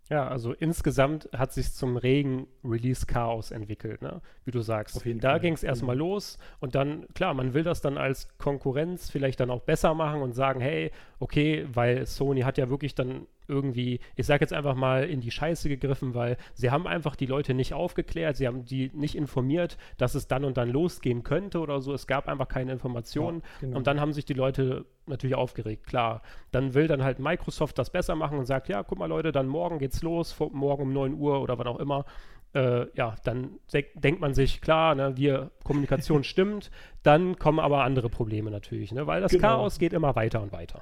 Ja, 0.10 0.26
also 0.26 0.54
insgesamt 0.54 1.30
hat 1.36 1.52
sich 1.52 1.74
zum 1.74 1.98
regen 1.98 2.48
Release-Chaos 2.64 3.52
entwickelt, 3.52 4.02
ne? 4.02 4.22
wie 4.46 4.52
du 4.52 4.62
sagst. 4.62 5.06
da 5.20 5.38
ging 5.38 5.54
es 5.54 5.64
erstmal 5.64 5.96
mhm. 5.98 6.00
los 6.00 6.38
und 6.62 6.76
dann, 6.76 7.06
klar, 7.14 7.34
man 7.34 7.54
will 7.54 7.64
das 7.64 7.82
dann 7.82 7.98
als 7.98 8.30
Konkurrenz 8.38 9.10
vielleicht 9.10 9.42
dann 9.42 9.50
auch 9.50 9.64
besser 9.64 9.94
machen 9.94 10.22
und 10.22 10.32
sagen, 10.32 10.62
hey, 10.62 10.92
okay, 11.20 11.68
weil 11.74 12.06
Sony 12.06 12.42
hat 12.42 12.58
ja 12.58 12.70
wirklich 12.70 12.96
dann 12.96 13.28
irgendwie, 13.48 14.00
ich 14.16 14.26
sage 14.26 14.42
jetzt 14.42 14.54
einfach 14.54 14.76
mal, 14.76 15.04
in 15.04 15.22
die 15.22 15.32
Scheiße 15.32 15.70
gegriffen, 15.70 16.14
weil 16.14 16.38
sie 16.54 16.72
haben 16.72 16.88
einfach 16.88 17.16
die 17.16 17.26
Leute 17.26 17.54
nicht 17.54 17.74
aufgeklärt, 17.74 18.38
sie 18.38 18.48
haben 18.48 18.66
die 18.66 18.92
nicht 18.94 19.16
informiert, 19.16 19.78
dass 19.98 20.16
es 20.16 20.28
dann 20.28 20.46
und 20.46 20.58
dann 20.58 20.70
losgehen 20.70 21.24
könnte 21.24 21.60
oder 21.60 21.82
so. 21.82 21.94
Es 21.94 22.08
gab 22.08 22.28
einfach 22.28 22.48
keine 22.48 22.72
Informationen 22.72 23.42
ja, 23.42 23.60
genau. 23.62 23.78
und 23.78 23.88
dann 23.88 24.00
haben 24.00 24.14
sich 24.14 24.26
die 24.26 24.34
Leute 24.34 24.86
natürlich 25.06 25.36
aufgeregt, 25.36 25.86
klar. 25.86 26.22
Dann 26.52 26.74
will 26.74 26.88
dann 26.88 27.04
halt 27.04 27.20
Microsoft 27.20 27.78
das 27.78 27.90
besser 27.90 28.16
machen 28.16 28.38
und 28.38 28.46
sagt, 28.46 28.68
ja, 28.70 28.84
guck 28.84 29.00
mal 29.00 29.08
Leute, 29.08 29.32
dann 29.32 29.48
morgen 29.48 29.80
geht's 29.80 30.02
los, 30.02 30.36
morgen 30.52 30.84
um 30.84 30.94
9 30.94 31.14
Uhr 31.14 31.42
oder 31.42 31.58
wann 31.58 31.68
auch 31.68 31.80
immer. 31.80 32.06
Äh, 32.54 32.88
ja, 32.96 33.16
dann 33.24 33.60
denkt 33.96 34.22
man 34.22 34.34
sich, 34.34 34.62
klar, 34.62 34.96
ne, 34.96 35.18
wir, 35.18 35.52
Kommunikation 35.64 36.24
stimmt, 36.26 36.72
dann 37.04 37.38
kommen 37.38 37.60
aber 37.60 37.84
andere 37.84 38.10
Probleme 38.10 38.52
natürlich, 38.52 38.92
ne, 38.92 39.06
weil 39.06 39.22
das 39.22 39.32
genau. 39.32 39.48
Chaos 39.48 39.80
geht 39.80 39.94
immer 39.94 40.16
weiter 40.16 40.42
und 40.42 40.52
weiter. 40.52 40.82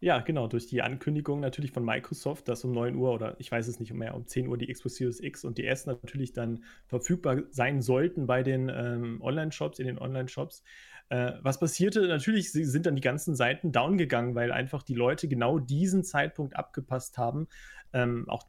Ja, 0.00 0.20
genau, 0.20 0.46
durch 0.46 0.66
die 0.66 0.80
Ankündigung 0.80 1.40
natürlich 1.40 1.72
von 1.72 1.84
Microsoft, 1.84 2.46
dass 2.46 2.64
um 2.64 2.70
9 2.72 2.94
Uhr 2.94 3.12
oder 3.12 3.34
ich 3.40 3.50
weiß 3.50 3.66
es 3.66 3.80
nicht 3.80 3.92
mehr, 3.92 4.14
um 4.14 4.26
10 4.26 4.46
Uhr 4.46 4.56
die 4.56 4.72
Xbox 4.72 4.94
Series 4.96 5.20
X 5.20 5.44
und 5.44 5.58
die 5.58 5.66
S 5.66 5.86
natürlich 5.86 6.32
dann 6.32 6.62
verfügbar 6.86 7.42
sein 7.50 7.82
sollten 7.82 8.26
bei 8.26 8.44
den 8.44 8.68
ähm, 8.68 9.20
Online-Shops, 9.20 9.80
in 9.80 9.86
den 9.86 9.98
Online-Shops. 9.98 10.62
Äh, 11.08 11.32
was 11.42 11.58
passierte? 11.58 12.06
Natürlich 12.06 12.52
sind 12.52 12.86
dann 12.86 12.94
die 12.94 13.02
ganzen 13.02 13.34
Seiten 13.34 13.72
down 13.72 13.98
gegangen, 13.98 14.36
weil 14.36 14.52
einfach 14.52 14.84
die 14.84 14.94
Leute 14.94 15.26
genau 15.26 15.58
diesen 15.58 16.04
Zeitpunkt 16.04 16.54
abgepasst 16.54 17.18
haben. 17.18 17.48
Ähm, 17.92 18.28
auch 18.28 18.44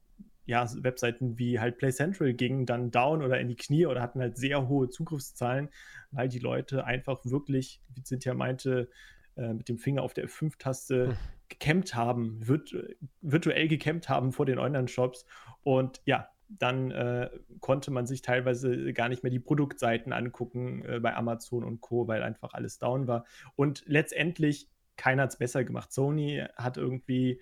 ja, 0.45 0.67
Webseiten 0.83 1.37
wie 1.37 1.59
halt 1.59 1.77
Play 1.77 1.91
Central 1.91 2.33
gingen 2.33 2.65
dann 2.65 2.91
down 2.91 3.23
oder 3.23 3.39
in 3.39 3.47
die 3.47 3.55
Knie 3.55 3.85
oder 3.85 4.01
hatten 4.01 4.19
halt 4.19 4.37
sehr 4.37 4.67
hohe 4.67 4.89
Zugriffszahlen, 4.89 5.69
weil 6.11 6.27
die 6.27 6.39
Leute 6.39 6.85
einfach 6.85 7.23
wirklich, 7.23 7.81
wie 7.93 8.03
Cynthia 8.03 8.33
meinte, 8.33 8.89
äh, 9.39 9.53
mit 9.53 9.69
dem 9.69 9.77
Finger 9.77 10.03
auf 10.03 10.13
der 10.13 10.27
F5-Taste 10.27 11.07
hm 11.09 11.17
gecampt 11.49 11.95
haben, 11.95 12.39
virt 12.47 12.73
virtuell 13.21 13.67
gecampt 13.67 14.07
haben 14.07 14.31
vor 14.31 14.45
den 14.45 14.59
Online-Shops. 14.59 15.25
Und 15.63 16.01
ja, 16.05 16.29
dann 16.47 16.91
äh, 16.91 17.29
konnte 17.59 17.91
man 17.91 18.07
sich 18.07 18.21
teilweise 18.21 18.93
gar 18.93 19.09
nicht 19.09 19.23
mehr 19.23 19.31
die 19.31 19.39
Produktseiten 19.39 20.13
angucken 20.13 20.83
äh, 20.85 20.99
bei 20.99 21.15
Amazon 21.15 21.63
und 21.63 21.81
Co., 21.81 22.07
weil 22.07 22.23
einfach 22.23 22.53
alles 22.53 22.79
down 22.79 23.07
war. 23.07 23.25
Und 23.55 23.83
letztendlich, 23.85 24.69
keiner 24.95 25.23
hat 25.23 25.31
es 25.31 25.37
besser 25.37 25.63
gemacht. 25.63 25.91
Sony 25.91 26.43
hat 26.55 26.77
irgendwie, 26.77 27.41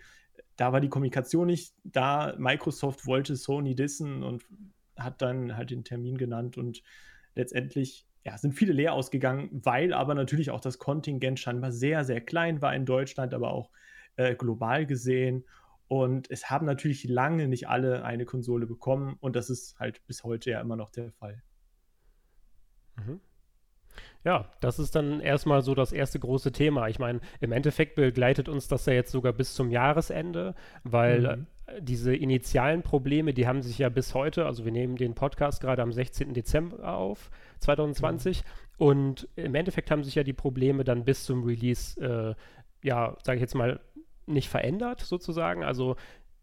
da 0.56 0.74
war 0.74 0.82
die 0.82 0.90
Kommunikation 0.90 1.48
nicht 1.48 1.74
da. 1.84 2.34
Microsoft 2.38 3.06
wollte 3.06 3.36
Sony 3.36 3.76
dissen 3.76 4.24
und 4.24 4.46
hat 4.98 5.22
dann 5.22 5.56
halt 5.56 5.70
den 5.70 5.84
Termin 5.84 6.18
genannt 6.18 6.58
und 6.58 6.82
letztendlich 7.36 8.07
ja, 8.28 8.38
sind 8.38 8.52
viele 8.52 8.74
leer 8.74 8.92
ausgegangen, 8.92 9.50
weil 9.54 9.94
aber 9.94 10.14
natürlich 10.14 10.52
auch 10.52 10.60
das 10.60 10.80
Kontingent 10.80 11.40
scheinbar 11.40 11.72
sehr, 11.72 12.04
sehr 12.04 12.20
klein 12.20 12.62
war 12.62 12.76
in 12.76 12.86
Deutschland, 12.86 13.34
aber 13.34 13.52
auch 13.52 13.72
äh, 14.18 14.36
global 14.36 14.86
gesehen. 14.86 15.46
Und 15.88 16.30
es 16.30 16.50
haben 16.50 16.66
natürlich 16.66 17.06
lange 17.06 17.48
nicht 17.48 17.70
alle 17.70 18.04
eine 18.04 18.26
Konsole 18.26 18.66
bekommen 18.66 19.16
und 19.22 19.38
das 19.38 19.50
ist 19.50 19.80
halt 19.80 20.06
bis 20.08 20.26
heute 20.26 20.52
ja 20.52 20.60
immer 20.60 20.76
noch 20.76 20.92
der 20.92 21.14
Fall. 21.14 21.42
Mhm. 22.98 23.22
Ja, 24.26 24.52
das 24.60 24.78
ist 24.78 24.94
dann 24.96 25.22
erstmal 25.22 25.62
so 25.62 25.74
das 25.74 25.94
erste 25.94 26.20
große 26.20 26.52
Thema. 26.52 26.90
Ich 26.90 27.00
meine, 27.00 27.22
im 27.40 27.54
Endeffekt 27.54 27.96
begleitet 27.96 28.50
uns 28.50 28.68
das 28.68 28.86
ja 28.88 28.92
jetzt 28.92 29.14
sogar 29.14 29.32
bis 29.32 29.54
zum 29.54 29.72
Jahresende, 29.72 30.54
weil 30.84 31.38
mhm. 31.38 31.48
Diese 31.80 32.16
initialen 32.16 32.82
Probleme, 32.82 33.34
die 33.34 33.48
haben 33.48 33.62
sich 33.62 33.78
ja 33.78 33.90
bis 33.90 34.14
heute, 34.14 34.46
also 34.46 34.66
wir 34.66 34.72
nehmen 34.72 34.96
den 34.96 35.16
Podcast 35.16 35.62
gerade 35.62 35.82
am 35.82 35.92
16. 35.92 36.34
Dezember 36.34 36.96
auf, 36.96 37.30
2020, 37.60 38.44
mhm. 38.44 38.86
und 38.86 39.30
im 39.36 39.56
Endeffekt 39.56 39.92
haben 39.92 40.04
sich 40.04 40.16
ja 40.16 40.24
die 40.24 40.34
Probleme 40.34 40.84
dann 40.84 41.04
bis 41.04 41.26
zum 41.26 41.44
Release, 41.44 42.00
äh, 42.00 42.88
ja, 42.88 43.16
sage 43.24 43.38
ich 43.38 43.42
jetzt 43.42 43.56
mal, 43.56 43.80
nicht 44.26 44.50
verändert 44.50 45.02
sozusagen. 45.02 45.64
Also 45.64 45.96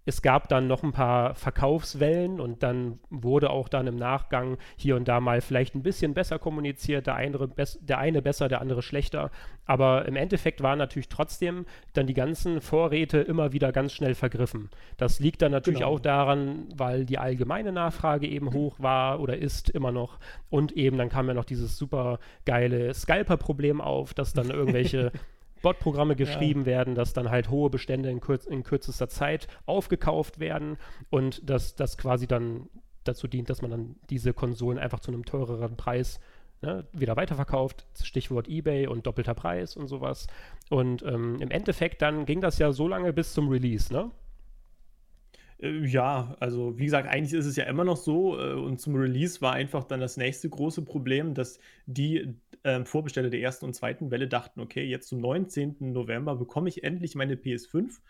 es 0.07 0.21
gab 0.21 0.49
dann 0.49 0.67
noch 0.67 0.83
ein 0.83 0.93
paar 0.93 1.35
Verkaufswellen 1.35 2.41
und 2.41 2.63
dann 2.63 2.99
wurde 3.09 3.51
auch 3.51 3.69
dann 3.69 3.87
im 3.87 3.97
Nachgang 3.97 4.59
hier 4.77 4.97
und 4.97 5.09
da 5.09 5.21
mal 5.21 5.41
vielleicht 5.41 5.75
ein 5.75 5.83
bisschen 5.83 6.13
besser 6.13 6.39
kommuniziert, 6.39 7.07
der 7.07 7.15
eine, 7.15 7.39
der 7.81 7.99
eine 7.99 8.21
besser, 8.21 8.49
der 8.49 8.61
andere 8.61 8.83
schlechter. 8.83 9.31
Aber 9.65 10.07
im 10.07 10.17
Endeffekt 10.17 10.63
waren 10.63 10.79
natürlich 10.79 11.09
trotzdem 11.09 11.65
dann 11.95 12.07
die 12.07 12.15
ganzen 12.15 12.61
Vorräte 12.61 13.19
immer 13.19 13.53
wieder 13.53 13.73
ganz 13.73 13.95
schnell 13.95 14.15
vergriffen. 14.15 14.69
Das 14.99 15.21
liegt 15.21 15.41
dann 15.41 15.53
natürlich 15.53 15.81
genau. 15.81 15.93
auch 15.93 16.01
daran, 16.01 16.69
weil 16.77 17.07
die 17.07 17.19
allgemeine 17.19 17.73
Nachfrage 17.73 18.27
eben 18.27 18.53
hoch 18.53 18.77
war 18.79 19.21
oder 19.21 19.39
ist 19.39 19.71
immer 19.71 19.91
noch. 19.91 20.19
Und 20.51 20.73
eben 20.73 20.99
dann 20.99 21.09
kam 21.09 21.29
ja 21.29 21.35
noch 21.35 21.47
dieses 21.47 21.79
super 21.79 22.19
geile 22.45 22.93
Scalper-Problem 22.93 23.81
auf, 23.81 24.13
dass 24.13 24.35
dann 24.35 24.51
irgendwelche 24.51 25.13
Bot-Programme 25.65 26.15
geschrieben 26.15 26.61
ja. 26.61 26.67
werden, 26.67 26.95
dass 26.95 27.13
dann 27.13 27.31
halt 27.31 27.51
hohe 27.51 27.71
Bestände 27.71 28.11
in, 28.11 28.21
kürz 28.21 28.47
in 28.47 28.63
kürzester 28.63 29.09
Zeit 29.09 29.49
aufgekauft 29.67 30.39
werden 30.39 30.77
und 31.11 31.49
dass 31.51 31.75
das 31.75 31.99
quasi 31.99 32.29
dann 32.29 32.69
dazu 33.03 33.27
dient, 33.27 33.51
dass 33.51 33.63
man 33.63 33.71
dann 33.71 33.97
diese 34.11 34.33
Konsolen 34.33 34.79
einfach 34.79 35.01
zu 35.01 35.11
einem 35.11 35.25
teureren 35.25 35.77
Preis 35.77 36.21
ne, 36.63 36.87
wieder 36.93 37.17
weiterverkauft. 37.17 37.87
Stichwort 38.03 38.49
eBay 38.49 38.87
und 38.87 39.07
doppelter 39.07 39.35
Preis 39.35 39.77
und 39.77 39.89
sowas. 39.89 40.27
Und 40.71 41.03
ähm, 41.03 41.41
im 41.41 41.51
Endeffekt 41.51 42.03
dann 42.03 42.27
ging 42.27 42.41
das 42.41 42.59
ja 42.59 42.73
so 42.73 42.87
lange 42.87 43.13
bis 43.13 43.33
zum 43.33 43.49
Release, 43.49 43.93
ne? 43.93 44.11
Äh, 45.59 45.87
ja, 45.87 46.37
also 46.41 46.79
wie 46.79 46.85
gesagt, 46.85 47.09
eigentlich 47.09 47.33
ist 47.33 47.47
es 47.47 47.57
ja 47.57 47.65
immer 47.65 47.85
noch 47.85 47.97
so 47.97 48.39
äh, 48.39 48.55
und 48.55 48.81
zum 48.81 48.97
Release 48.97 49.41
war 49.41 49.53
einfach 49.53 49.85
dann 49.85 50.01
das 50.01 50.17
nächste 50.17 50.49
große 50.49 50.83
Problem, 50.83 51.35
dass 51.35 51.59
die 51.87 52.35
äh, 52.63 52.85
Vorbesteller 52.85 53.31
der 53.31 53.41
ersten 53.41 53.67
und 53.67 53.75
zweiten 53.75 54.11
Welle 54.11 54.29
dachten, 54.29 54.61
okay, 54.61 54.85
jetzt 54.85 55.09
zum 55.09 55.21
19. 55.21 55.77
November 55.93 56.37
bekomme 56.37 56.69
ich 56.69 56.85
endlich 56.85 57.15
meine 57.15 57.35
PS5. 57.37 58.01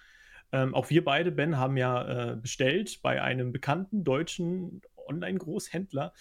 Ähm, 0.53 0.75
auch 0.75 0.91
wir 0.91 1.05
beide, 1.05 1.33
Ben, 1.33 1.59
haben 1.59 1.77
ja 1.77 2.33
äh, 2.33 2.37
bestellt 2.37 3.01
bei 3.03 3.21
einem 3.23 3.53
bekannten 3.53 4.05
deutschen 4.05 4.83
Online-Großhändler. 5.09 6.13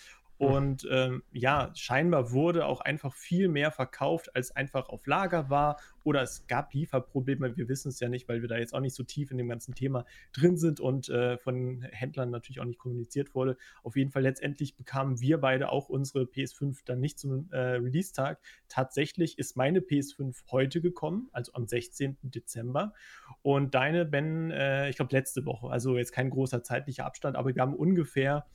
Und 0.46 0.88
ähm, 0.92 1.24
ja, 1.32 1.72
scheinbar 1.76 2.32
wurde 2.32 2.66
auch 2.66 2.82
einfach 2.82 3.14
viel 3.14 3.48
mehr 3.48 3.72
verkauft, 3.72 4.36
als 4.36 4.56
einfach 4.56 4.90
auf 4.90 5.06
Lager 5.06 5.50
war. 5.50 5.80
Oder 6.04 6.22
es 6.22 6.46
gab 6.48 6.74
Lieferprobleme. 6.74 7.56
Wir 7.56 7.70
wissen 7.70 7.90
es 7.90 8.00
ja 8.00 8.10
nicht, 8.10 8.28
weil 8.28 8.42
wir 8.42 8.50
da 8.50 8.58
jetzt 8.58 8.74
auch 8.74 8.80
nicht 8.80 8.96
so 8.96 9.04
tief 9.04 9.32
in 9.32 9.38
dem 9.38 9.48
ganzen 9.48 9.74
Thema 9.74 10.06
drin 10.34 10.58
sind 10.58 10.80
und 10.80 11.10
äh, 11.10 11.38
von 11.38 11.82
Händlern 11.92 12.30
natürlich 12.30 12.60
auch 12.60 12.66
nicht 12.66 12.80
kommuniziert 12.80 13.34
wurde. 13.36 13.58
Auf 13.84 13.96
jeden 13.96 14.12
Fall 14.12 14.24
letztendlich 14.24 14.76
bekamen 14.76 15.22
wir 15.22 15.40
beide 15.40 15.70
auch 15.70 15.90
unsere 15.90 16.24
PS5 16.24 16.80
dann 16.86 17.00
nicht 17.00 17.20
zum 17.20 17.50
äh, 17.52 17.58
Release-Tag. 17.58 18.40
Tatsächlich 18.68 19.38
ist 19.38 19.56
meine 19.56 19.80
PS5 19.80 20.36
heute 20.52 20.82
gekommen, 20.82 21.30
also 21.32 21.54
am 21.54 21.68
16. 21.68 22.18
Dezember. 22.22 22.94
Und 23.42 23.76
deine, 23.76 24.06
Ben, 24.06 24.52
äh, 24.52 24.90
ich 24.90 24.98
glaube 24.98 25.16
letzte 25.16 25.46
Woche. 25.46 25.70
Also 25.70 25.98
jetzt 25.98 26.12
kein 26.12 26.30
großer 26.30 26.64
zeitlicher 26.64 27.06
Abstand, 27.06 27.38
aber 27.38 27.56
wir 27.56 27.62
haben 27.62 27.76
ungefähr 27.76 28.46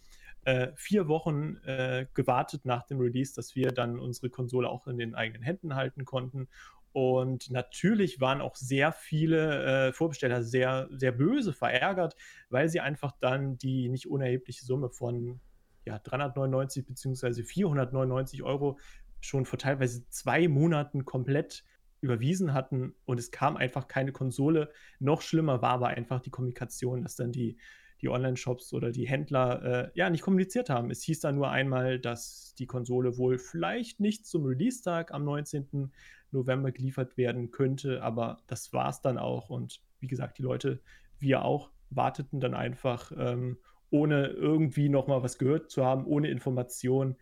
äh, 0.49 0.73
vier 0.77 1.09
Wochen 1.09 1.57
äh, 1.67 2.07
gewartet 2.15 2.65
nach 2.65 2.87
dem 2.87 2.99
Release, 3.01 3.35
dass 3.35 3.55
wir 3.55 3.71
dann 3.71 3.99
unsere 3.99 4.31
Konsole 4.31 4.67
auch 4.67 4.87
in 4.87 4.97
den 4.97 5.15
eigenen 5.15 5.43
Händen 5.43 5.75
halten 5.75 6.07
konnten. 6.07 6.49
Und 6.93 7.51
natürlich 7.51 8.19
waren 8.19 8.41
auch 8.41 8.57
sehr 8.57 8.93
viele 8.93 9.89
äh, 9.89 9.93
Vorbesteller 9.93 10.43
sehr, 10.43 10.89
sehr 10.91 11.13
böse, 11.13 11.53
verärgert, 11.53 12.17
weil 12.49 12.71
sie 12.71 12.81
einfach 12.81 13.13
dann 13.21 13.59
die 13.59 13.91
nicht 13.91 14.09
unerhebliche 14.09 14.65
Summe 14.65 14.89
von 14.89 15.39
ja, 15.85 15.99
399 15.99 16.87
bzw. 16.87 17.43
499 17.43 18.43
Euro 18.43 18.79
schon 19.21 19.45
vor 19.45 19.59
teilweise 19.59 20.09
zwei 20.09 20.49
Monaten 20.49 21.05
komplett 21.05 21.63
überwiesen 22.01 22.55
hatten 22.55 22.95
und 23.05 23.21
es 23.21 23.31
kam 23.33 23.59
einfach 23.59 23.87
keine 23.87 24.13
Konsole. 24.13 24.71
Noch 24.99 25.21
schlimmer 25.21 25.61
war 25.61 25.73
aber 25.73 25.89
einfach 25.89 26.21
die 26.21 26.31
Kommunikation, 26.31 27.03
dass 27.03 27.17
dann 27.17 27.33
die 27.33 27.59
die 28.01 28.09
Online-Shops 28.09 28.73
oder 28.73 28.91
die 28.91 29.09
Händler 29.09 29.63
äh, 29.63 29.91
ja 29.95 30.11
nicht 30.11 30.23
kommuniziert 30.23 30.71
haben. 30.71 30.91
Es 30.91 31.03
hieß 31.03 31.21
dann 31.21 31.35
nur 31.35 31.51
einmal, 31.51 31.99
dass 31.99 32.55
die 32.59 32.67
Konsole 32.67 33.19
wohl 33.19 33.39
vielleicht 33.39 34.01
nicht 34.01 34.27
zum 34.27 34.45
Release-Tag 34.45 35.13
am 35.13 35.25
19. 35.25 35.91
November 36.31 36.73
geliefert 36.73 37.17
werden 37.17 37.51
könnte, 37.51 38.03
aber 38.03 38.39
das 38.47 38.73
war 38.73 38.91
es 38.91 39.01
dann 39.01 39.19
auch. 39.19 39.51
Und 39.51 39.81
wie 40.01 40.07
gesagt, 40.07 40.39
die 40.39 40.43
Leute, 40.43 40.81
wir 41.19 41.45
auch, 41.45 41.71
warteten 41.91 42.41
dann 42.41 42.55
einfach, 42.55 43.13
ähm, 43.17 43.59
ohne 43.91 44.27
irgendwie 44.27 44.89
nochmal 44.89 45.23
was 45.23 45.39
gehört 45.39 45.71
zu 45.71 45.85
haben, 45.85 46.05
ohne 46.07 46.29
Information. 46.29 47.17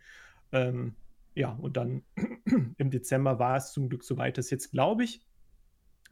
Ähm, 0.51 0.95
ja, 1.35 1.51
und 1.51 1.77
dann 1.77 2.03
im 2.77 2.91
Dezember 2.91 3.39
war 3.39 3.57
es 3.57 3.71
zum 3.71 3.89
Glück 3.89 4.03
soweit, 4.03 4.37
dass 4.37 4.49
jetzt, 4.49 4.71
glaube 4.71 5.03
ich, 5.03 5.21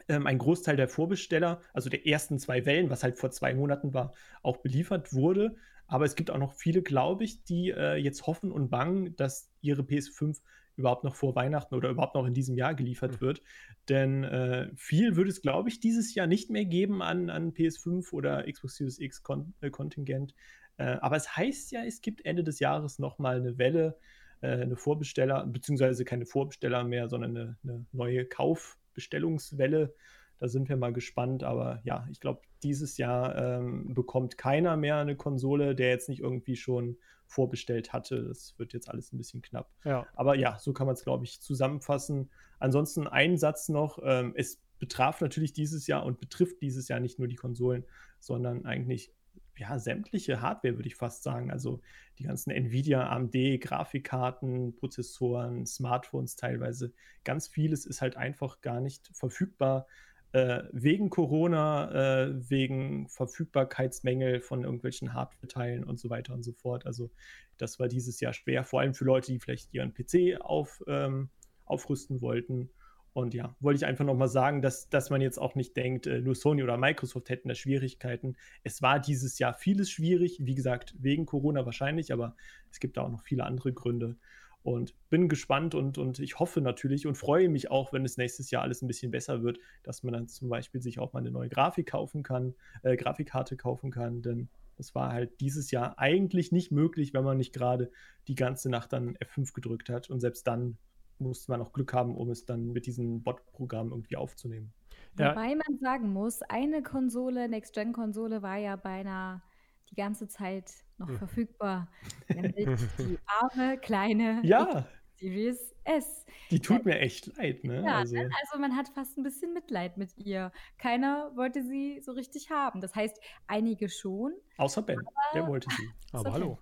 ähm, 0.07 0.27
ein 0.27 0.38
Großteil 0.38 0.75
der 0.75 0.88
Vorbesteller, 0.88 1.62
also 1.74 1.89
der 1.89 2.07
ersten 2.07 2.39
zwei 2.39 2.65
Wellen, 2.65 2.89
was 2.89 3.03
halt 3.03 3.17
vor 3.17 3.31
zwei 3.31 3.53
Monaten 3.53 3.93
war, 3.93 4.13
auch 4.41 4.57
beliefert 4.57 5.13
wurde. 5.13 5.55
Aber 5.88 6.05
es 6.05 6.15
gibt 6.15 6.31
auch 6.31 6.38
noch 6.38 6.53
viele, 6.53 6.81
glaube 6.81 7.24
ich, 7.24 7.43
die 7.43 7.69
äh, 7.71 7.95
jetzt 7.95 8.25
hoffen 8.27 8.51
und 8.51 8.69
bangen, 8.69 9.15
dass 9.15 9.51
ihre 9.62 9.83
PS5 9.83 10.41
überhaupt 10.77 11.03
noch 11.03 11.15
vor 11.15 11.35
Weihnachten 11.35 11.75
oder 11.75 11.89
überhaupt 11.89 12.15
noch 12.15 12.25
in 12.25 12.33
diesem 12.33 12.55
Jahr 12.55 12.75
geliefert 12.75 13.13
mhm. 13.13 13.21
wird. 13.21 13.41
Denn 13.88 14.24
äh, 14.24 14.69
viel 14.75 15.15
würde 15.15 15.29
es, 15.29 15.41
glaube 15.41 15.69
ich, 15.69 15.79
dieses 15.79 16.13
Jahr 16.15 16.27
nicht 16.27 16.50
mehr 16.50 16.65
geben 16.65 17.01
an, 17.01 17.29
an 17.29 17.53
PS5 17.53 18.12
oder 18.12 18.51
Xbox 18.51 18.75
Series 18.75 19.00
X 19.00 19.24
Kon 19.24 19.53
äh, 19.62 19.69
Kontingent. 19.69 20.33
Äh, 20.77 20.97
aber 21.01 21.15
es 21.15 21.35
heißt 21.35 21.71
ja, 21.71 21.83
es 21.83 22.01
gibt 22.01 22.25
Ende 22.25 22.43
des 22.43 22.59
Jahres 22.59 23.00
nochmal 23.00 23.38
eine 23.38 23.57
Welle, 23.57 23.97
äh, 24.41 24.50
eine 24.50 24.75
Vorbesteller, 24.75 25.45
beziehungsweise 25.45 26.03
keine 26.03 26.25
Vorbesteller 26.25 26.83
mehr, 26.83 27.07
sondern 27.07 27.38
eine, 27.38 27.57
eine 27.63 27.85
neue 27.91 28.25
Kauf- 28.25 28.77
Bestellungswelle. 28.95 29.93
Da 30.39 30.47
sind 30.47 30.67
wir 30.67 30.77
mal 30.77 30.93
gespannt. 30.93 31.43
Aber 31.43 31.81
ja, 31.83 32.07
ich 32.11 32.19
glaube, 32.19 32.41
dieses 32.63 32.97
Jahr 32.97 33.37
ähm, 33.37 33.93
bekommt 33.93 34.37
keiner 34.37 34.75
mehr 34.75 34.97
eine 34.97 35.15
Konsole, 35.15 35.75
der 35.75 35.89
jetzt 35.89 36.09
nicht 36.09 36.21
irgendwie 36.21 36.55
schon 36.55 36.97
vorbestellt 37.27 37.93
hatte. 37.93 38.23
Das 38.23 38.57
wird 38.57 38.73
jetzt 38.73 38.89
alles 38.89 39.13
ein 39.13 39.17
bisschen 39.17 39.41
knapp. 39.41 39.71
Ja. 39.83 40.07
Aber 40.15 40.35
ja, 40.35 40.57
so 40.59 40.73
kann 40.73 40.87
man 40.87 40.95
es, 40.95 41.03
glaube 41.03 41.25
ich, 41.25 41.41
zusammenfassen. 41.41 42.29
Ansonsten 42.59 43.07
ein 43.07 43.37
Satz 43.37 43.69
noch. 43.69 43.99
Ähm, 44.03 44.33
es 44.35 44.61
betraf 44.79 45.21
natürlich 45.21 45.53
dieses 45.53 45.87
Jahr 45.87 46.05
und 46.05 46.19
betrifft 46.19 46.61
dieses 46.61 46.87
Jahr 46.87 46.99
nicht 46.99 47.17
nur 47.17 47.27
die 47.27 47.35
Konsolen, 47.35 47.85
sondern 48.19 48.65
eigentlich 48.65 49.11
ja, 49.57 49.79
sämtliche 49.79 50.41
Hardware, 50.41 50.75
würde 50.75 50.88
ich 50.88 50.95
fast 50.95 51.24
sagen. 51.24 51.51
Also 51.51 51.81
die 52.19 52.24
ganzen 52.24 52.51
Nvidia, 52.51 53.09
AMD, 53.09 53.59
Grafikkarten, 53.59 54.75
Prozessoren, 54.75 55.65
Smartphones 55.65 56.35
teilweise. 56.35 56.93
Ganz 57.24 57.47
vieles 57.47 57.85
ist 57.85 58.01
halt 58.01 58.17
einfach 58.17 58.62
gar 58.62 58.79
nicht 58.79 59.09
verfügbar. 59.13 59.88
Äh, 60.31 60.63
wegen 60.74 61.09
Corona, 61.09 62.25
äh, 62.25 62.50
wegen 62.50 63.07
Verfügbarkeitsmängel 63.07 64.41
von 64.41 64.65
irgendwelchen 64.65 65.13
Hardware-Teilen 65.13 65.85
und 65.85 65.97
so 65.97 66.09
weiter 66.09 66.33
und 66.33 66.43
so 66.43 66.51
fort. 66.51 66.85
Also 66.85 67.09
das 67.57 67.79
war 67.79 67.88
dieses 67.88 68.19
Jahr 68.19 68.33
schwer, 68.33 68.65
vor 68.65 68.81
allem 68.81 68.93
für 68.93 69.05
Leute, 69.05 69.31
die 69.31 69.39
vielleicht 69.39 69.74
ihren 69.74 69.93
PC 69.93 70.41
auf, 70.41 70.83
ähm, 70.88 71.29
aufrüsten 71.63 72.19
wollten. 72.19 72.69
Und 73.15 73.34
ja, 73.34 73.55
wollte 73.62 73.77
ich 73.77 73.86
einfach 73.86 74.03
nochmal 74.03 74.27
sagen, 74.27 74.62
dass, 74.62 74.89
dass 74.89 75.10
man 75.10 75.22
jetzt 75.22 75.38
auch 75.39 75.55
nicht 75.55 75.77
denkt, 75.77 76.05
äh, 76.05 76.19
nur 76.19 76.36
Sony 76.36 76.63
oder 76.63 76.75
Microsoft 76.75 77.29
hätten 77.29 77.48
da 77.48 77.55
Schwierigkeiten. 77.55 78.36
Es 78.65 78.81
war 78.81 79.00
dieses 79.00 79.39
Jahr 79.39 79.53
vieles 79.53 79.89
schwierig, 79.89 80.39
wie 80.41 80.53
gesagt, 80.53 80.93
wegen 81.00 81.25
Corona 81.25 81.65
wahrscheinlich, 81.65 82.12
aber 82.12 82.36
es 82.69 82.81
gibt 82.81 82.98
da 82.98 83.03
auch 83.03 83.10
noch 83.10 83.24
viele 83.24 83.45
andere 83.45 83.72
Gründe. 83.72 84.17
Und 84.63 84.95
bin 85.10 85.29
gespannt 85.29 85.75
und, 85.75 85.98
und 85.98 86.19
ich 86.19 86.39
hoffe 86.39 86.60
natürlich 86.60 87.07
und 87.07 87.15
freue 87.15 87.48
mich 87.48 87.72
auch, 87.72 87.93
wenn 87.93 88.03
es 88.03 88.17
nächstes 88.17 88.51
Jahr 88.51 88.63
alles 88.63 88.81
ein 88.81 88.88
bisschen 88.88 89.12
besser 89.12 89.43
wird, 89.43 89.60
dass 89.84 90.03
man 90.03 90.12
dann 90.12 90.27
zum 90.27 90.50
Beispiel 90.50 90.81
sich 90.81 91.00
auch 91.00 91.13
mal 91.13 91.19
eine 91.19 91.31
neue 91.31 91.48
Grafik 91.48 91.91
kaufen 91.91 92.22
kann, 92.22 92.53
äh, 92.84 92.98
Grafikkarte 92.98 93.55
kaufen 93.55 93.91
kann, 93.91 94.24
denn 94.24 94.50
das 94.75 94.93
war 94.93 95.13
halt 95.13 95.39
dieses 95.39 95.72
Jahr 95.72 95.98
eigentlich 96.00 96.51
nicht 96.51 96.69
möglich, 96.69 97.13
wenn 97.13 97.24
man 97.24 97.38
nicht 97.38 97.53
gerade 97.53 97.91
die 98.27 98.36
ganze 98.36 98.69
Nacht 98.69 98.91
dann 98.91 99.15
F5 99.15 99.53
gedrückt 99.53 99.88
hat. 99.88 100.10
Und 100.10 100.19
selbst 100.19 100.45
dann 100.48 100.77
musste 101.19 101.51
man 101.51 101.62
auch 101.62 101.74
Glück 101.74 101.93
haben, 101.93 102.15
um 102.15 102.29
es 102.29 102.45
dann 102.45 102.72
mit 102.72 102.86
diesem 102.86 103.24
Bot-Programm 103.24 103.91
irgendwie 103.91 104.17
aufzunehmen. 104.17 104.74
Ja. 105.17 105.31
Wobei 105.31 105.55
man 105.55 105.77
sagen 105.79 106.12
muss, 106.12 106.41
eine 106.41 106.84
Konsole, 106.84 107.48
Next-Gen-Konsole, 107.48 108.41
war 108.41 108.57
ja 108.57 108.75
beinahe 108.75 109.41
die 109.89 109.95
ganze 109.95 110.27
Zeit 110.27 110.72
noch 110.98 111.07
hm. 111.07 111.17
verfügbar. 111.17 111.88
Nämlich 112.27 112.79
die 112.98 113.19
arme, 113.25 113.77
kleine 113.77 114.41
ja. 114.43 114.86
Series 115.15 115.74
S. 115.86 116.25
Die 116.51 116.60
tut 116.60 116.86
mir 116.86 117.00
echt 117.00 117.27
leid, 117.38 117.63
ne? 117.63 117.81
Ja, 117.84 118.00
also. 118.00 118.15
Ne? 118.15 118.29
also. 118.41 118.60
man 118.60 118.75
hat 118.75 118.89
fast 118.89 119.17
ein 119.17 119.24
bisschen 119.24 119.53
Mitleid 119.53 119.98
mit 119.98 120.17
ihr. 120.17 120.51
Keiner 120.77 121.31
wollte 121.36 121.63
sie 121.63 122.01
so 122.01 122.12
richtig 122.12 122.50
haben. 122.50 122.81
Das 122.81 122.95
heißt, 122.95 123.19
einige 123.48 123.88
schon. 123.88 124.34
Außer 124.57 124.81
Ben, 124.81 125.00
aber, 125.00 125.10
der 125.34 125.48
wollte 125.48 125.69
sie. 125.75 125.89
Aber 126.12 126.34
hallo. 126.34 126.60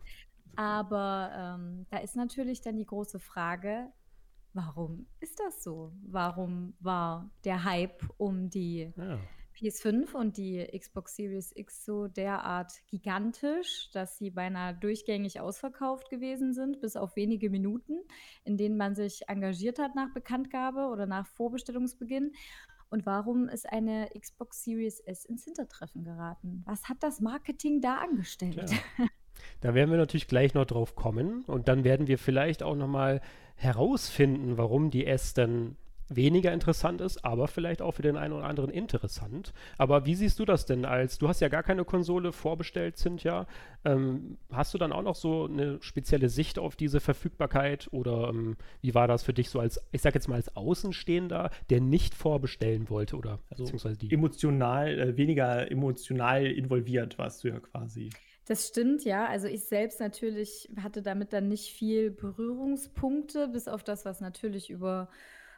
Aber 0.56 1.32
ähm, 1.36 1.88
da 1.90 1.98
ist 1.98 2.16
natürlich 2.16 2.62
dann 2.62 2.78
die 2.78 2.86
große 2.86 3.20
Frage, 3.20 3.92
Warum 4.54 5.08
ist 5.20 5.40
das 5.40 5.64
so? 5.64 5.92
Warum 6.04 6.74
war 6.80 7.32
der 7.44 7.64
Hype 7.64 8.04
um 8.18 8.50
die 8.50 8.92
ja. 8.96 9.20
PS5 9.56 10.14
und 10.14 10.38
die 10.38 10.66
Xbox 10.78 11.16
Series 11.16 11.52
X 11.56 11.86
so 11.86 12.08
derart 12.08 12.74
gigantisch, 12.88 13.90
dass 13.94 14.18
sie 14.18 14.30
beinahe 14.30 14.76
durchgängig 14.76 15.40
ausverkauft 15.40 16.10
gewesen 16.10 16.54
sind, 16.54 16.82
bis 16.82 16.96
auf 16.96 17.16
wenige 17.16 17.50
Minuten, 17.50 18.00
in 18.44 18.58
denen 18.58 18.78
man 18.78 18.96
sich 18.96 19.28
engagiert 19.28 19.80
hat 19.80 19.96
nach 19.96 20.14
Bekanntgabe 20.14 20.88
oder 20.88 21.08
nach 21.08 21.26
Vorbestellungsbeginn? 21.28 22.34
Und 22.90 23.08
warum 23.08 23.50
ist 23.50 23.68
eine 23.68 24.10
Xbox 24.16 24.64
Series 24.64 25.00
S 25.00 25.26
ins 25.26 25.46
Hintertreffen 25.46 26.04
geraten? 26.04 26.62
Was 26.66 26.90
hat 26.90 26.98
das 27.02 27.22
Marketing 27.22 27.82
da 27.82 27.96
angestellt? 27.96 28.70
Ja. 28.70 29.08
Da 29.62 29.74
werden 29.74 29.92
wir 29.92 29.98
natürlich 29.98 30.28
gleich 30.28 30.54
noch 30.54 30.66
drauf 30.66 30.96
kommen 30.96 31.44
und 31.48 31.68
dann 31.68 31.84
werden 31.84 32.08
wir 32.08 32.18
vielleicht 32.18 32.64
auch 32.64 32.76
nochmal 32.76 33.22
herausfinden, 33.56 34.58
warum 34.58 34.90
die 34.90 35.06
S 35.06 35.34
dann 35.34 35.78
weniger 36.10 36.52
interessant 36.54 37.02
ist, 37.02 37.24
aber 37.24 37.48
vielleicht 37.48 37.82
auch 37.82 37.92
für 37.92 38.02
den 38.02 38.18
einen 38.18 38.34
oder 38.34 38.46
anderen 38.46 38.70
interessant. 38.70 39.54
Aber 39.78 40.06
wie 40.06 40.16
siehst 40.16 40.40
du 40.40 40.46
das 40.46 40.66
denn 40.66 40.86
als, 40.86 41.18
du 41.18 41.28
hast 41.28 41.40
ja 41.40 41.48
gar 41.48 41.64
keine 41.64 41.86
Konsole 41.86 42.32
vorbestellt, 42.32 42.98
Cynthia. 42.98 43.48
Ähm, 43.86 44.38
hast 44.52 44.74
du 44.74 44.78
dann 44.78 44.92
auch 44.92 45.02
noch 45.02 45.16
so 45.16 45.46
eine 45.46 45.82
spezielle 45.82 46.30
Sicht 46.30 46.60
auf 46.60 46.76
diese 46.76 47.00
Verfügbarkeit 47.00 47.90
oder 47.92 48.30
ähm, 48.30 48.58
wie 48.82 48.94
war 48.94 49.08
das 49.08 49.24
für 49.24 49.34
dich 49.34 49.50
so 49.50 49.60
als, 49.60 49.82
ich 49.92 50.02
sag 50.02 50.14
jetzt 50.14 50.28
mal 50.28 50.36
als 50.36 50.56
Außenstehender, 50.56 51.50
der 51.70 51.82
nicht 51.82 52.16
vorbestellen 52.16 52.90
wollte 52.90 53.18
oder 53.18 53.40
also 53.50 53.64
beziehungsweise 53.64 53.98
die? 53.98 54.12
Emotional, 54.12 55.00
äh, 55.00 55.18
weniger 55.18 55.70
emotional 55.72 56.46
involviert 56.46 57.18
warst 57.18 57.44
du 57.44 57.50
ja 57.50 57.60
quasi. 57.60 58.10
Das 58.46 58.68
stimmt, 58.68 59.06
ja. 59.06 59.26
Also 59.28 59.48
ich 59.48 59.64
selbst 59.64 60.00
natürlich 60.00 60.70
hatte 60.82 61.02
damit 61.02 61.32
dann 61.32 61.48
nicht 61.48 61.74
viel 61.74 62.12
Berührungspunkte, 62.12 63.48
bis 63.48 63.68
auf 63.68 63.84
das, 63.84 64.04
was 64.04 64.20
natürlich 64.20 64.70
über 64.70 65.10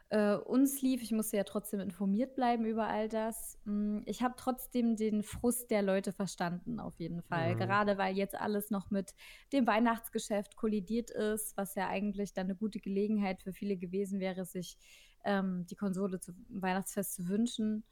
äh, 0.10 0.36
uns 0.36 0.82
lief. 0.82 1.02
Ich 1.02 1.12
musste 1.12 1.38
ja 1.38 1.44
trotzdem 1.44 1.80
informiert 1.80 2.36
bleiben 2.36 2.66
über 2.66 2.88
all 2.88 3.10
das. 3.10 3.58
Mm, 3.66 4.00
ich 4.06 4.22
habe 4.22 4.36
trotzdem 4.38 4.96
den 4.96 5.24
Frust 5.24 5.72
der 5.72 5.82
Leute 5.82 6.12
verstanden, 6.12 6.80
auf 6.80 7.00
jeden 7.00 7.24
Fall. 7.24 7.56
Mhm. 7.56 7.60
Gerade 7.60 7.98
weil 7.98 8.16
jetzt 8.16 8.36
alles 8.36 8.70
noch 8.70 8.92
mit 8.92 9.16
dem 9.52 9.66
Weihnachtsgeschäft 9.66 10.56
kollidiert 10.56 11.10
ist, 11.10 11.58
was 11.58 11.74
ja 11.76 11.88
eigentlich 11.88 12.34
dann 12.34 12.46
eine 12.46 12.56
gute 12.56 12.80
Gelegenheit 12.80 13.42
für 13.42 13.54
viele 13.54 13.78
gewesen 13.78 14.20
wäre, 14.20 14.46
sich 14.46 14.78
ähm, 15.24 15.66
die 15.70 15.76
Konsole 15.76 16.20
zum 16.20 16.46
Weihnachtsfest 16.50 17.16
zu 17.16 17.28
wünschen. 17.28 17.84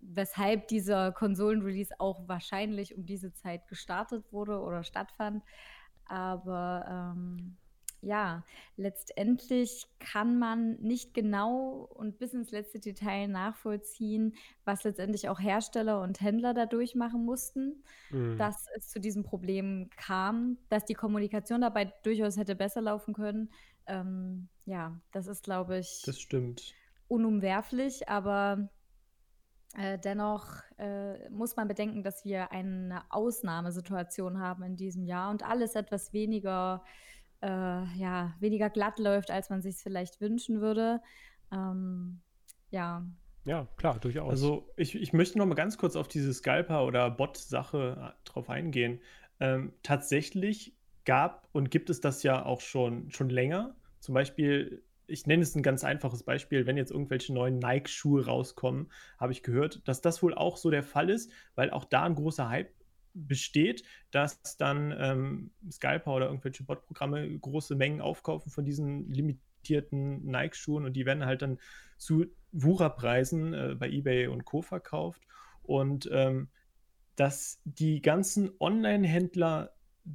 Weshalb 0.00 0.68
dieser 0.68 1.12
Konsolenrelease 1.12 1.94
auch 1.98 2.26
wahrscheinlich 2.28 2.96
um 2.96 3.04
diese 3.06 3.32
Zeit 3.32 3.66
gestartet 3.68 4.24
wurde 4.32 4.60
oder 4.60 4.84
stattfand. 4.84 5.42
Aber 6.06 7.14
ähm, 7.16 7.56
ja, 8.00 8.44
letztendlich 8.76 9.86
kann 9.98 10.38
man 10.38 10.76
nicht 10.80 11.14
genau 11.14 11.88
und 11.94 12.18
bis 12.18 12.32
ins 12.32 12.50
letzte 12.50 12.78
Detail 12.78 13.26
nachvollziehen, 13.26 14.34
was 14.64 14.84
letztendlich 14.84 15.28
auch 15.28 15.40
Hersteller 15.40 16.00
und 16.00 16.20
Händler 16.20 16.54
dadurch 16.54 16.94
machen 16.94 17.24
mussten, 17.24 17.82
mhm. 18.10 18.38
dass 18.38 18.66
es 18.76 18.88
zu 18.88 19.00
diesem 19.00 19.24
Problem 19.24 19.90
kam, 19.96 20.58
dass 20.68 20.84
die 20.84 20.94
Kommunikation 20.94 21.60
dabei 21.60 21.92
durchaus 22.04 22.36
hätte 22.36 22.54
besser 22.54 22.82
laufen 22.82 23.14
können. 23.14 23.50
Ähm, 23.86 24.48
ja, 24.64 25.00
das 25.12 25.26
ist, 25.26 25.42
glaube 25.42 25.78
ich, 25.78 26.02
das 26.06 26.20
stimmt. 26.20 26.74
unumwerflich, 27.08 28.08
aber 28.08 28.68
äh, 29.76 29.98
dennoch 29.98 30.62
äh, 30.78 31.28
muss 31.30 31.56
man 31.56 31.68
bedenken, 31.68 32.02
dass 32.02 32.24
wir 32.24 32.52
eine 32.52 33.02
Ausnahmesituation 33.10 34.40
haben 34.40 34.62
in 34.62 34.76
diesem 34.76 35.04
Jahr 35.04 35.30
und 35.30 35.42
alles 35.42 35.74
etwas 35.74 36.12
weniger 36.12 36.82
äh, 37.42 37.46
ja, 37.98 38.34
weniger 38.40 38.70
glatt 38.70 38.98
läuft, 38.98 39.30
als 39.30 39.50
man 39.50 39.62
sich 39.62 39.76
es 39.76 39.82
vielleicht 39.82 40.20
wünschen 40.20 40.60
würde. 40.60 41.00
Ähm, 41.52 42.20
ja. 42.70 43.06
Ja, 43.44 43.66
klar, 43.76 43.98
durchaus. 43.98 44.30
Also 44.30 44.68
ich, 44.76 44.94
ich 44.94 45.12
möchte 45.12 45.38
noch 45.38 45.46
mal 45.46 45.54
ganz 45.54 45.78
kurz 45.78 45.96
auf 45.96 46.08
diese 46.08 46.34
Scalper- 46.34 46.84
oder 46.84 47.10
Bot-Sache 47.10 48.14
äh, 48.14 48.28
drauf 48.28 48.50
eingehen. 48.50 49.00
Ähm, 49.40 49.72
tatsächlich 49.82 50.76
gab 51.04 51.48
und 51.52 51.70
gibt 51.70 51.90
es 51.90 52.00
das 52.00 52.22
ja 52.22 52.44
auch 52.44 52.60
schon, 52.60 53.10
schon 53.10 53.30
länger. 53.30 53.76
Zum 54.00 54.14
Beispiel, 54.14 54.82
ich 55.08 55.26
nenne 55.26 55.42
es 55.42 55.54
ein 55.54 55.62
ganz 55.62 55.84
einfaches 55.84 56.22
Beispiel, 56.22 56.66
wenn 56.66 56.76
jetzt 56.76 56.90
irgendwelche 56.90 57.32
neuen 57.32 57.58
Nike-Schuhe 57.58 58.26
rauskommen, 58.26 58.90
habe 59.18 59.32
ich 59.32 59.42
gehört, 59.42 59.86
dass 59.88 60.00
das 60.00 60.22
wohl 60.22 60.34
auch 60.34 60.56
so 60.56 60.70
der 60.70 60.82
Fall 60.82 61.10
ist, 61.10 61.32
weil 61.54 61.70
auch 61.70 61.84
da 61.84 62.04
ein 62.04 62.14
großer 62.14 62.48
Hype 62.48 62.72
besteht, 63.14 63.82
dass 64.10 64.56
dann 64.58 64.94
ähm, 64.96 65.50
Scalper 65.70 66.14
oder 66.14 66.26
irgendwelche 66.26 66.62
Bot-Programme 66.62 67.38
große 67.38 67.74
Mengen 67.74 68.00
aufkaufen 68.00 68.52
von 68.52 68.64
diesen 68.64 69.10
limitierten 69.12 70.24
Nike-Schuhen 70.26 70.84
und 70.84 70.92
die 70.92 71.06
werden 71.06 71.24
halt 71.24 71.42
dann 71.42 71.58
zu 71.96 72.26
Wucherpreisen 72.52 73.54
äh, 73.54 73.74
bei 73.76 73.88
eBay 73.88 74.28
und 74.28 74.44
Co. 74.44 74.62
verkauft. 74.62 75.22
Und 75.62 76.08
ähm, 76.12 76.48
dass 77.16 77.60
die 77.64 78.00
ganzen 78.00 78.52
Online-Händler 78.60 79.72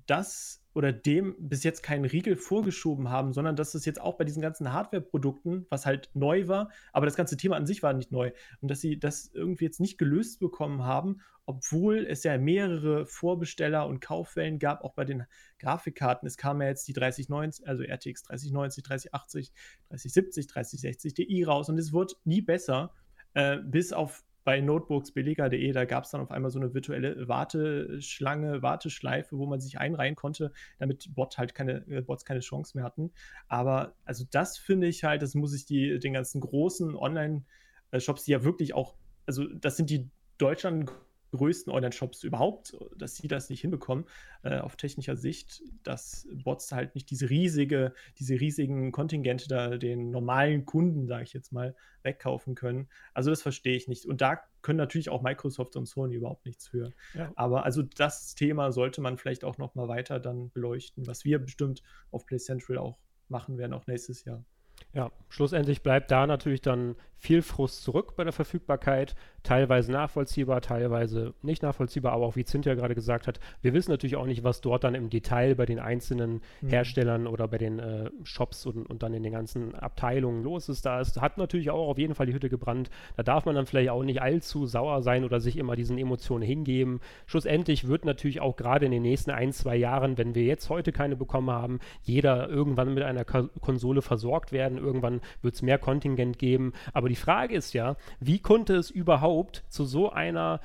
das 0.07 0.62
oder 0.73 0.91
dem 0.91 1.35
bis 1.37 1.63
jetzt 1.63 1.83
keinen 1.83 2.05
Riegel 2.05 2.35
vorgeschoben 2.35 3.09
haben, 3.09 3.33
sondern 3.33 3.55
dass 3.55 3.75
es 3.75 3.85
jetzt 3.85 4.01
auch 4.01 4.17
bei 4.17 4.23
diesen 4.23 4.41
ganzen 4.41 4.73
Hardware-Produkten, 4.73 5.65
was 5.69 5.85
halt 5.85 6.09
neu 6.13 6.47
war, 6.47 6.69
aber 6.91 7.05
das 7.05 7.15
ganze 7.15 7.37
Thema 7.37 7.55
an 7.55 7.65
sich 7.65 7.83
war 7.83 7.93
nicht 7.93 8.11
neu 8.11 8.31
und 8.61 8.71
dass 8.71 8.81
sie 8.81 8.99
das 8.99 9.29
irgendwie 9.33 9.65
jetzt 9.65 9.79
nicht 9.79 9.97
gelöst 9.97 10.39
bekommen 10.39 10.83
haben, 10.83 11.21
obwohl 11.45 12.05
es 12.05 12.23
ja 12.23 12.37
mehrere 12.37 13.05
Vorbesteller 13.05 13.87
und 13.87 13.99
Kaufwellen 13.99 14.59
gab, 14.59 14.83
auch 14.83 14.93
bei 14.93 15.05
den 15.05 15.25
Grafikkarten. 15.59 16.25
Es 16.25 16.37
kam 16.37 16.61
ja 16.61 16.69
jetzt 16.69 16.87
die 16.87 16.93
3090, 16.93 17.67
also 17.67 17.83
RTX 17.83 18.23
3090, 18.23 18.83
3080, 18.83 19.51
3070, 19.89 20.47
3060 20.47 21.13
Ti 21.13 21.43
raus 21.43 21.69
und 21.69 21.77
es 21.77 21.91
wird 21.91 22.15
nie 22.23 22.41
besser, 22.41 22.93
äh, 23.33 23.57
bis 23.57 23.91
auf 23.91 24.23
bei 24.43 24.59
notebooksbilliger.de, 24.61 25.71
da 25.71 25.85
gab 25.85 26.03
es 26.03 26.11
dann 26.11 26.21
auf 26.21 26.31
einmal 26.31 26.51
so 26.51 26.59
eine 26.59 26.73
virtuelle 26.73 27.27
Warteschlange, 27.27 28.61
Warteschleife, 28.61 29.37
wo 29.37 29.45
man 29.45 29.59
sich 29.59 29.79
einreihen 29.79 30.15
konnte, 30.15 30.51
damit 30.79 31.13
Bot 31.15 31.37
halt 31.37 31.55
keine, 31.55 31.85
äh, 31.87 32.01
Bots 32.01 32.25
keine 32.25 32.41
Chance 32.41 32.77
mehr 32.77 32.83
hatten. 32.83 33.11
Aber 33.47 33.95
also 34.05 34.25
das 34.29 34.57
finde 34.57 34.87
ich 34.87 35.03
halt, 35.03 35.21
das 35.21 35.35
muss 35.35 35.53
ich 35.53 35.65
die, 35.65 35.99
den 35.99 36.13
ganzen 36.13 36.41
großen 36.41 36.95
Online-Shops, 36.95 38.25
die 38.25 38.31
ja 38.31 38.43
wirklich 38.43 38.73
auch, 38.73 38.95
also 39.25 39.45
das 39.47 39.77
sind 39.77 39.89
die 39.89 40.09
Deutschland 40.37 40.91
größten 41.37 41.71
Online-Shops 41.73 42.23
überhaupt, 42.23 42.77
dass 42.95 43.15
sie 43.15 43.27
das 43.27 43.49
nicht 43.49 43.61
hinbekommen, 43.61 44.05
äh, 44.43 44.59
auf 44.59 44.75
technischer 44.75 45.15
Sicht, 45.15 45.61
dass 45.83 46.27
Bots 46.43 46.71
halt 46.71 46.95
nicht 46.95 47.09
diese 47.09 47.29
riesige, 47.29 47.93
diese 48.19 48.39
riesigen 48.39 48.91
Kontingente 48.91 49.47
da 49.47 49.77
den 49.77 50.11
normalen 50.11 50.65
Kunden, 50.65 51.07
sage 51.07 51.23
ich 51.23 51.33
jetzt 51.33 51.51
mal, 51.51 51.75
wegkaufen 52.03 52.55
können. 52.55 52.87
Also 53.13 53.29
das 53.29 53.41
verstehe 53.41 53.75
ich 53.75 53.87
nicht. 53.87 54.05
Und 54.05 54.21
da 54.21 54.39
können 54.61 54.77
natürlich 54.77 55.09
auch 55.09 55.21
Microsoft 55.21 55.75
und 55.75 55.87
Sony 55.87 56.15
überhaupt 56.15 56.45
nichts 56.45 56.67
für. 56.67 56.91
Ja. 57.13 57.31
Aber 57.35 57.65
also 57.65 57.81
das 57.81 58.35
Thema 58.35 58.71
sollte 58.71 59.01
man 59.01 59.17
vielleicht 59.17 59.43
auch 59.43 59.57
noch 59.57 59.75
mal 59.75 59.87
weiter 59.87 60.19
dann 60.19 60.51
beleuchten, 60.51 61.07
was 61.07 61.25
wir 61.25 61.39
bestimmt 61.39 61.83
auf 62.11 62.25
Play 62.25 62.37
Central 62.37 62.77
auch 62.77 62.97
machen 63.27 63.57
werden, 63.57 63.73
auch 63.73 63.87
nächstes 63.87 64.23
Jahr. 64.25 64.45
Ja, 64.93 65.11
schlussendlich 65.29 65.81
bleibt 65.81 66.11
da 66.11 66.27
natürlich 66.27 66.61
dann 66.61 66.95
viel 67.23 67.41
Frust 67.41 67.83
zurück 67.83 68.17
bei 68.17 68.25
der 68.25 68.33
Verfügbarkeit, 68.33 69.15
teilweise 69.43 69.93
nachvollziehbar, 69.93 70.59
teilweise 70.59 71.33
nicht 71.41 71.63
nachvollziehbar, 71.63 72.11
aber 72.11 72.25
auch 72.25 72.35
wie 72.35 72.43
Cynthia 72.43 72.73
gerade 72.73 72.95
gesagt 72.95 73.27
hat, 73.27 73.39
wir 73.61 73.73
wissen 73.73 73.91
natürlich 73.91 74.17
auch 74.17 74.25
nicht, 74.25 74.43
was 74.43 74.59
dort 74.59 74.83
dann 74.83 74.93
im 74.93 75.09
Detail 75.09 75.55
bei 75.55 75.65
den 75.65 75.79
einzelnen 75.79 76.41
mhm. 76.59 76.67
Herstellern 76.67 77.27
oder 77.27 77.47
bei 77.47 77.57
den 77.57 77.79
äh, 77.79 78.09
Shops 78.23 78.65
und, 78.65 78.85
und 78.89 79.03
dann 79.03 79.13
in 79.13 79.23
den 79.23 79.31
ganzen 79.31 79.73
Abteilungen 79.73 80.43
los 80.43 80.67
ist. 80.67 80.85
Da 80.85 80.99
ist, 80.99 81.21
hat 81.21 81.37
natürlich 81.37 81.69
auch 81.69 81.87
auf 81.87 81.97
jeden 81.97 82.13
Fall 82.13 82.25
die 82.25 82.33
Hütte 82.33 82.49
gebrannt. 82.49 82.89
Da 83.15 83.23
darf 83.23 83.45
man 83.45 83.55
dann 83.55 83.67
vielleicht 83.67 83.89
auch 83.89 84.03
nicht 84.03 84.21
allzu 84.21 84.65
sauer 84.65 85.01
sein 85.01 85.23
oder 85.23 85.39
sich 85.39 85.55
immer 85.55 85.77
diesen 85.77 85.97
Emotionen 85.97 86.43
hingeben. 86.43 86.99
Schlussendlich 87.25 87.87
wird 87.87 88.03
natürlich 88.03 88.41
auch 88.41 88.57
gerade 88.57 88.85
in 88.85 88.91
den 88.91 89.01
nächsten 89.01 89.31
ein, 89.31 89.53
zwei 89.53 89.77
Jahren, 89.77 90.17
wenn 90.17 90.35
wir 90.35 90.43
jetzt 90.43 90.69
heute 90.69 90.91
keine 90.91 91.15
bekommen 91.15 91.51
haben, 91.51 91.79
jeder 92.01 92.49
irgendwann 92.49 92.93
mit 92.93 93.03
einer 93.03 93.23
Konsole 93.23 94.01
versorgt 94.01 94.51
werden. 94.51 94.77
Irgendwann 94.83 95.21
wird 95.41 95.55
es 95.55 95.61
mehr 95.61 95.77
Kontingent 95.77 96.37
geben. 96.37 96.73
Aber 96.93 97.09
die 97.09 97.15
Frage 97.15 97.55
ist 97.55 97.73
ja, 97.73 97.95
wie 98.19 98.39
konnte 98.39 98.75
es 98.75 98.89
überhaupt 98.89 99.63
zu 99.69 99.85
so 99.85 100.11
einer 100.11 100.59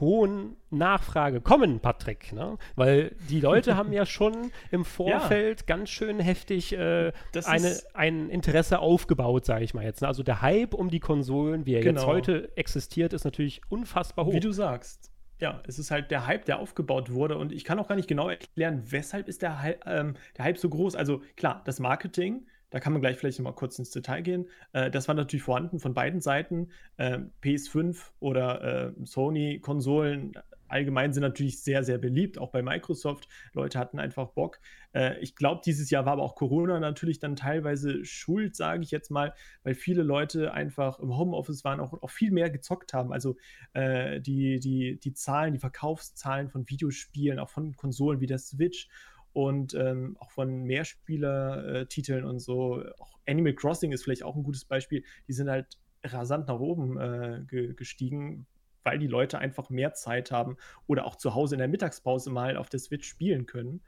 hohen 0.00 0.56
Nachfrage 0.70 1.40
kommen, 1.40 1.80
Patrick. 1.80 2.32
Ne? 2.32 2.56
Weil 2.76 3.14
die 3.28 3.40
Leute 3.40 3.76
haben 3.76 3.92
ja 3.92 4.06
schon 4.06 4.50
im 4.70 4.84
Vorfeld 4.84 5.60
ja. 5.60 5.66
ganz 5.66 5.90
schön 5.90 6.20
heftig 6.20 6.72
äh, 6.72 7.12
eine, 7.44 7.76
ein 7.94 8.28
Interesse 8.30 8.80
aufgebaut, 8.80 9.44
sage 9.44 9.64
ich 9.64 9.74
mal 9.74 9.84
jetzt. 9.84 10.02
Ne? 10.02 10.08
Also 10.08 10.22
der 10.22 10.42
Hype 10.42 10.74
um 10.74 10.90
die 10.90 11.00
Konsolen, 11.00 11.66
wie 11.66 11.74
er 11.74 11.82
genau. 11.82 12.00
jetzt 12.00 12.06
heute 12.06 12.56
existiert, 12.56 13.12
ist 13.12 13.24
natürlich 13.24 13.60
unfassbar 13.68 14.26
hoch. 14.26 14.32
Wie 14.32 14.40
du 14.40 14.52
sagst. 14.52 15.10
Ja, 15.40 15.62
es 15.66 15.78
ist 15.78 15.90
halt 15.90 16.10
der 16.10 16.26
Hype, 16.26 16.44
der 16.44 16.60
aufgebaut 16.60 17.12
wurde 17.12 17.36
und 17.36 17.52
ich 17.52 17.64
kann 17.64 17.78
auch 17.78 17.88
gar 17.88 17.96
nicht 17.96 18.08
genau 18.08 18.28
erklären, 18.28 18.82
weshalb 18.86 19.28
ist 19.28 19.42
der, 19.42 19.62
Hy 19.62 19.74
ähm, 19.84 20.14
der 20.36 20.44
Hype 20.44 20.58
so 20.58 20.68
groß. 20.68 20.94
Also 20.94 21.22
klar, 21.36 21.62
das 21.64 21.80
Marketing, 21.80 22.46
da 22.74 22.80
kann 22.80 22.92
man 22.92 23.00
gleich 23.00 23.16
vielleicht 23.16 23.38
noch 23.38 23.44
mal 23.44 23.52
kurz 23.52 23.78
ins 23.78 23.90
Detail 23.90 24.22
gehen. 24.22 24.48
Äh, 24.72 24.90
das 24.90 25.06
war 25.06 25.14
natürlich 25.14 25.44
vorhanden 25.44 25.78
von 25.78 25.94
beiden 25.94 26.20
Seiten. 26.20 26.70
Äh, 26.96 27.20
PS5 27.40 28.10
oder 28.18 28.92
Sony-Konsolen 29.04 30.32
allgemein 30.74 31.12
sind 31.12 31.22
natürlich 31.22 31.62
sehr, 31.62 31.84
sehr 31.84 31.98
beliebt, 31.98 32.36
auch 32.36 32.50
bei 32.50 32.60
Microsoft. 32.60 33.28
Leute 33.52 33.78
hatten 33.78 34.00
einfach 34.00 34.30
Bock. 34.30 34.58
Äh, 34.92 35.20
ich 35.20 35.36
glaube, 35.36 35.60
dieses 35.64 35.88
Jahr 35.88 36.04
war 36.04 36.14
aber 36.14 36.22
auch 36.22 36.34
Corona 36.34 36.80
natürlich 36.80 37.20
dann 37.20 37.36
teilweise 37.36 38.04
schuld, 38.04 38.56
sage 38.56 38.82
ich 38.82 38.90
jetzt 38.90 39.10
mal, 39.10 39.34
weil 39.62 39.74
viele 39.74 40.02
Leute 40.02 40.52
einfach 40.52 40.98
im 40.98 41.16
Homeoffice 41.16 41.64
waren, 41.64 41.78
auch, 41.78 41.92
auch 42.02 42.10
viel 42.10 42.32
mehr 42.32 42.50
gezockt 42.50 42.92
haben. 42.92 43.12
Also 43.12 43.36
äh, 43.72 44.20
die, 44.20 44.58
die, 44.58 44.98
die 44.98 45.14
Zahlen, 45.14 45.52
die 45.52 45.60
Verkaufszahlen 45.60 46.48
von 46.48 46.68
Videospielen, 46.68 47.38
auch 47.38 47.50
von 47.50 47.76
Konsolen 47.76 48.20
wie 48.20 48.26
der 48.26 48.38
Switch 48.38 48.88
und 49.34 49.74
ähm, 49.74 50.16
auch 50.20 50.30
von 50.30 50.62
Mehrspieler-Titeln 50.62 52.24
und 52.24 52.38
so. 52.38 52.82
Auch 52.98 53.18
Animal 53.26 53.52
Crossing 53.52 53.92
ist 53.92 54.04
vielleicht 54.04 54.22
auch 54.22 54.36
ein 54.36 54.44
gutes 54.44 54.64
Beispiel. 54.64 55.04
Die 55.28 55.32
sind 55.32 55.50
halt 55.50 55.76
rasant 56.04 56.48
nach 56.48 56.60
oben 56.60 56.98
äh, 56.98 57.42
ge 57.46 57.74
gestiegen, 57.74 58.46
weil 58.84 58.98
die 58.98 59.08
Leute 59.08 59.38
einfach 59.38 59.70
mehr 59.70 59.92
Zeit 59.92 60.30
haben 60.30 60.56
oder 60.86 61.04
auch 61.04 61.16
zu 61.16 61.34
Hause 61.34 61.56
in 61.56 61.58
der 61.58 61.68
Mittagspause 61.68 62.30
mal 62.30 62.56
auf 62.56 62.68
der 62.68 62.78
Switch 62.78 63.08
spielen 63.08 63.46
können. 63.46 63.82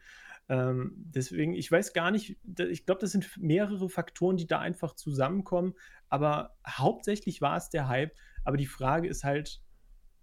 Ähm, 0.49 0.95
deswegen, 0.97 1.55
ich 1.55 1.71
weiß 1.71 1.93
gar 1.93 2.11
nicht, 2.11 2.37
ich 2.59 2.85
glaube, 2.85 3.01
das 3.01 3.13
sind 3.13 3.31
mehrere 3.37 3.89
Faktoren, 3.89 4.37
die 4.37 4.47
da 4.49 4.59
einfach 4.59 4.95
zusammenkommen, 4.95 5.75
aber 6.09 6.57
hauptsächlich 6.67 7.41
war 7.41 7.57
es 7.57 7.69
der 7.69 7.89
Hype. 7.89 8.15
Aber 8.45 8.57
die 8.57 8.67
Frage 8.67 9.09
ist 9.09 9.23
halt, 9.23 9.61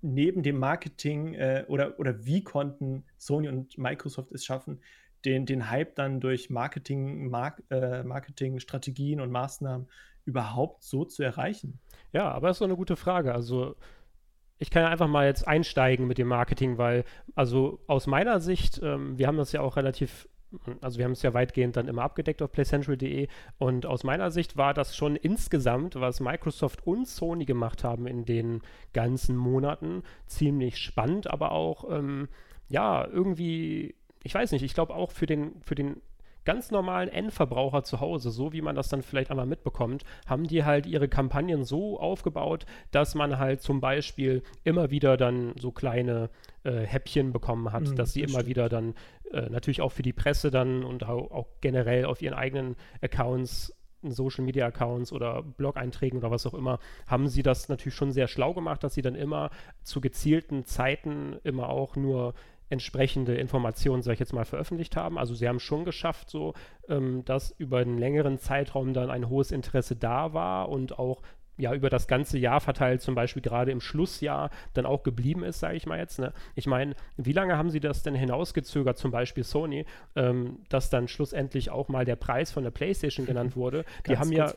neben 0.04 0.44
dem 0.44 0.60
Marketing 0.60 1.34
äh, 1.34 1.66
oder, 1.68 1.98
oder 1.98 2.26
wie 2.26 2.44
konnten 2.44 3.06
Sony 3.18 3.48
und 3.48 3.78
Microsoft 3.78 4.32
es 4.34 4.44
schaffen, 4.44 4.82
den, 5.26 5.46
den 5.46 5.70
Hype 5.70 5.96
dann 5.96 6.20
durch 6.20 6.50
Marketing, 6.50 7.30
Mark, 7.30 7.64
äh, 7.70 8.04
Marketingstrategien 8.04 9.22
und 9.22 9.32
Maßnahmen 9.32 9.88
überhaupt 10.26 10.84
so 10.84 11.06
zu 11.06 11.24
erreichen? 11.24 11.80
Ja, 12.12 12.32
aber 12.32 12.48
das 12.48 12.56
ist 12.56 12.60
so 12.60 12.66
eine 12.66 12.76
gute 12.76 12.96
Frage. 12.96 13.34
Also 13.34 13.76
ich 14.60 14.70
kann 14.70 14.86
einfach 14.86 15.08
mal 15.08 15.26
jetzt 15.26 15.48
einsteigen 15.48 16.08
mit 16.08 16.18
dem 16.18 16.28
Marketing, 16.28 16.78
weil, 16.78 17.04
also 17.36 17.80
aus 17.88 18.08
meiner 18.08 18.40
Sicht, 18.40 18.80
ähm, 18.84 19.18
wir 19.18 19.28
haben 19.28 19.38
das 19.38 19.52
ja 19.52 19.62
auch 19.62 19.76
relativ, 19.76 20.30
also 20.80 20.98
wir 20.98 21.06
haben 21.06 21.12
es 21.14 21.22
ja 21.22 21.34
weitgehend 21.34 21.76
dann 21.76 21.88
immer 21.88 22.04
abgedeckt 22.04 22.42
auf 22.42 22.52
playcentral.de 22.52 23.28
und 23.58 23.86
aus 23.86 24.04
meiner 24.04 24.32
Sicht 24.32 24.56
war 24.56 24.74
das 24.74 24.96
schon 24.96 25.16
insgesamt, 25.16 25.96
was 25.96 26.20
Microsoft 26.20 26.86
und 26.86 27.08
Sony 27.08 27.46
gemacht 27.46 27.84
haben 27.84 28.08
in 28.08 28.26
den 28.26 28.62
ganzen 28.94 29.36
Monaten, 29.36 30.04
ziemlich 30.28 30.78
spannend, 30.78 31.30
aber 31.30 31.52
auch, 31.52 31.90
ähm, 31.92 32.30
ja, 32.70 33.06
irgendwie, 33.06 33.96
ich 34.24 34.34
weiß 34.34 34.52
nicht, 34.52 34.64
ich 34.64 34.74
glaube 34.74 34.96
auch 34.96 35.12
für 35.12 35.26
den, 35.26 35.62
für 35.62 35.76
den 35.76 36.02
ganz 36.46 36.72
normalen 36.72 37.10
Endverbraucher 37.10 37.84
zu 37.84 38.00
Hause, 38.00 38.30
so 38.30 38.54
wie 38.54 38.62
man 38.62 38.76
das 38.76 38.90
dann 38.90 39.02
vielleicht 39.02 39.32
einmal 39.32 39.46
mitbekommt, 39.46 40.04
haben 40.26 40.48
die 40.48 40.64
halt 40.64 40.86
ihre 40.86 41.08
Kampagnen 41.08 41.64
so 41.64 42.00
aufgebaut, 42.00 42.66
dass 42.92 43.16
man 43.16 43.40
halt 43.40 43.62
zum 43.62 43.80
Beispiel 43.80 44.44
immer 44.64 44.92
wieder 44.92 45.18
dann 45.18 45.54
so 45.58 45.72
kleine 45.72 46.30
äh, 46.64 46.82
Häppchen 46.82 47.32
bekommen 47.32 47.72
hat, 47.72 47.84
mhm, 47.84 47.96
dass 47.96 48.14
sie 48.14 48.22
immer 48.22 48.40
stimmt. 48.40 48.48
wieder 48.48 48.70
dann 48.70 48.94
äh, 49.32 49.50
natürlich 49.50 49.82
auch 49.82 49.92
für 49.92 50.04
die 50.04 50.14
Presse 50.14 50.52
dann 50.52 50.84
und 50.84 51.06
auch, 51.06 51.32
auch 51.32 51.48
generell 51.62 52.06
auf 52.06 52.22
ihren 52.22 52.34
eigenen 52.34 52.76
Accounts 53.02 53.74
Social 54.06 54.44
Media 54.44 54.68
Accounts 54.68 55.14
oder 55.14 55.42
Blog-Einträgen 55.42 56.20
oder 56.20 56.30
was 56.30 56.46
auch 56.46 56.54
immer, 56.54 56.80
haben 57.08 57.30
sie 57.30 57.42
das 57.42 57.70
natürlich 57.70 57.96
schon 57.96 58.12
sehr 58.12 58.28
schlau 58.28 58.54
gemacht, 58.54 58.84
dass 58.84 58.96
sie 58.96 59.02
dann 59.02 59.16
immer 59.16 59.50
zu 59.82 60.02
gezielten 60.02 60.66
Zeiten 60.66 61.38
immer 61.44 61.70
auch 61.70 61.96
nur 61.96 62.34
entsprechende 62.74 63.36
Informationen, 63.36 64.04
sag 64.04 64.14
ich 64.14 64.20
jetzt 64.20 64.34
mal, 64.34 64.44
veröffentlicht 64.44 64.98
haben. 64.98 65.18
Also 65.18 65.34
sie 65.34 65.48
haben 65.48 65.60
schon 65.60 65.86
geschafft, 65.86 66.30
so, 66.30 66.54
ähm, 66.90 67.24
dass 67.24 67.52
über 67.52 67.78
einen 67.78 67.98
längeren 67.98 68.38
Zeitraum 68.38 68.94
dann 68.94 69.10
ein 69.10 69.30
hohes 69.30 69.52
Interesse 69.52 69.96
da 69.96 70.34
war 70.34 70.68
und 70.68 71.00
auch 71.00 71.22
ja 71.58 71.74
über 71.74 71.90
das 71.90 72.08
ganze 72.08 72.38
Jahr 72.38 72.62
verteilt, 72.62 73.02
zum 73.02 73.16
Beispiel 73.16 73.42
gerade 73.42 73.72
im 73.72 73.82
Schlussjahr, 73.82 74.50
dann 74.74 74.86
auch 74.86 75.04
geblieben 75.04 75.44
ist, 75.44 75.60
sage 75.60 75.76
ich 75.76 75.86
mal 75.86 76.00
jetzt. 76.00 76.20
Ne? 76.20 76.34
Ich 76.56 76.68
meine, 76.68 76.96
wie 77.18 77.34
lange 77.34 77.58
haben 77.58 77.70
sie 77.70 77.80
das 77.80 78.04
denn 78.04 78.16
hinausgezögert, 78.16 78.98
zum 78.98 79.12
Beispiel 79.12 79.44
Sony, 79.44 79.86
ähm, 80.16 80.60
dass 80.70 80.90
dann 80.90 81.08
schlussendlich 81.08 81.70
auch 81.70 81.90
mal 81.90 82.06
der 82.06 82.16
Preis 82.16 82.52
von 82.52 82.64
der 82.64 82.72
PlayStation 82.72 83.26
genannt 83.26 83.56
wurde? 83.56 83.86
Die 84.08 84.18
haben 84.18 84.32
ja 84.32 84.52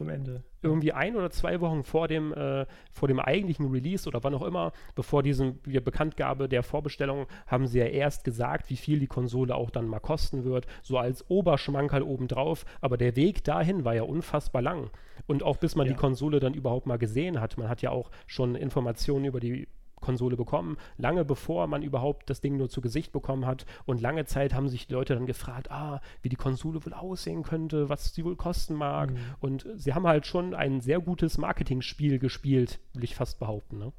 irgendwie 0.62 0.92
ein 0.92 1.16
oder 1.16 1.30
zwei 1.30 1.60
Wochen 1.60 1.84
vor 1.84 2.08
dem, 2.08 2.32
äh, 2.32 2.66
vor 2.90 3.08
dem 3.08 3.20
eigentlichen 3.20 3.70
Release 3.70 4.08
oder 4.08 4.22
wann 4.24 4.34
auch 4.34 4.42
immer, 4.42 4.72
bevor 4.94 5.22
diesem 5.22 5.62
die 5.64 5.78
Bekanntgabe 5.80 6.48
der 6.48 6.62
Vorbestellung, 6.62 7.26
haben 7.46 7.66
sie 7.66 7.78
ja 7.78 7.86
erst 7.86 8.24
gesagt, 8.24 8.70
wie 8.70 8.76
viel 8.76 8.98
die 8.98 9.06
Konsole 9.06 9.54
auch 9.54 9.70
dann 9.70 9.86
mal 9.86 10.00
kosten 10.00 10.44
wird, 10.44 10.66
so 10.82 10.98
als 10.98 11.28
Oberschmankerl 11.30 12.02
obendrauf. 12.02 12.64
Aber 12.80 12.96
der 12.96 13.16
Weg 13.16 13.44
dahin 13.44 13.84
war 13.84 13.94
ja 13.94 14.02
unfassbar 14.02 14.62
lang. 14.62 14.90
Und 15.26 15.42
auch 15.42 15.56
bis 15.56 15.74
man 15.74 15.86
ja. 15.86 15.92
die 15.92 15.98
Konsole 15.98 16.40
dann 16.40 16.54
überhaupt 16.54 16.86
mal 16.86 16.98
gesehen 16.98 17.40
hat. 17.40 17.58
Man 17.58 17.68
hat 17.68 17.82
ja 17.82 17.90
auch 17.90 18.10
schon 18.26 18.54
Informationen 18.54 19.24
über 19.24 19.40
die 19.40 19.68
Konsole 20.00 20.36
bekommen, 20.36 20.76
lange 20.98 21.24
bevor 21.24 21.66
man 21.66 21.82
überhaupt 21.82 22.30
das 22.30 22.40
Ding 22.40 22.56
nur 22.56 22.68
zu 22.68 22.80
Gesicht 22.80 23.12
bekommen 23.12 23.46
hat. 23.46 23.66
Und 23.86 24.00
lange 24.00 24.24
Zeit 24.24 24.54
haben 24.54 24.68
sich 24.68 24.86
die 24.86 24.92
Leute 24.92 25.14
dann 25.14 25.26
gefragt, 25.26 25.70
ah, 25.70 26.00
wie 26.22 26.28
die 26.28 26.36
Konsole 26.36 26.84
wohl 26.84 26.92
aussehen 26.92 27.42
könnte, 27.42 27.88
was 27.88 28.14
sie 28.14 28.24
wohl 28.24 28.36
kosten 28.36 28.74
mag. 28.74 29.10
Mhm. 29.10 29.18
Und 29.40 29.66
sie 29.74 29.94
haben 29.94 30.06
halt 30.06 30.26
schon 30.26 30.54
ein 30.54 30.80
sehr 30.80 31.00
gutes 31.00 31.38
Marketingspiel 31.38 32.18
gespielt, 32.18 32.78
will 32.92 33.04
ich 33.04 33.16
fast 33.16 33.38
behaupten. 33.38 33.78
Ne? 33.78 33.92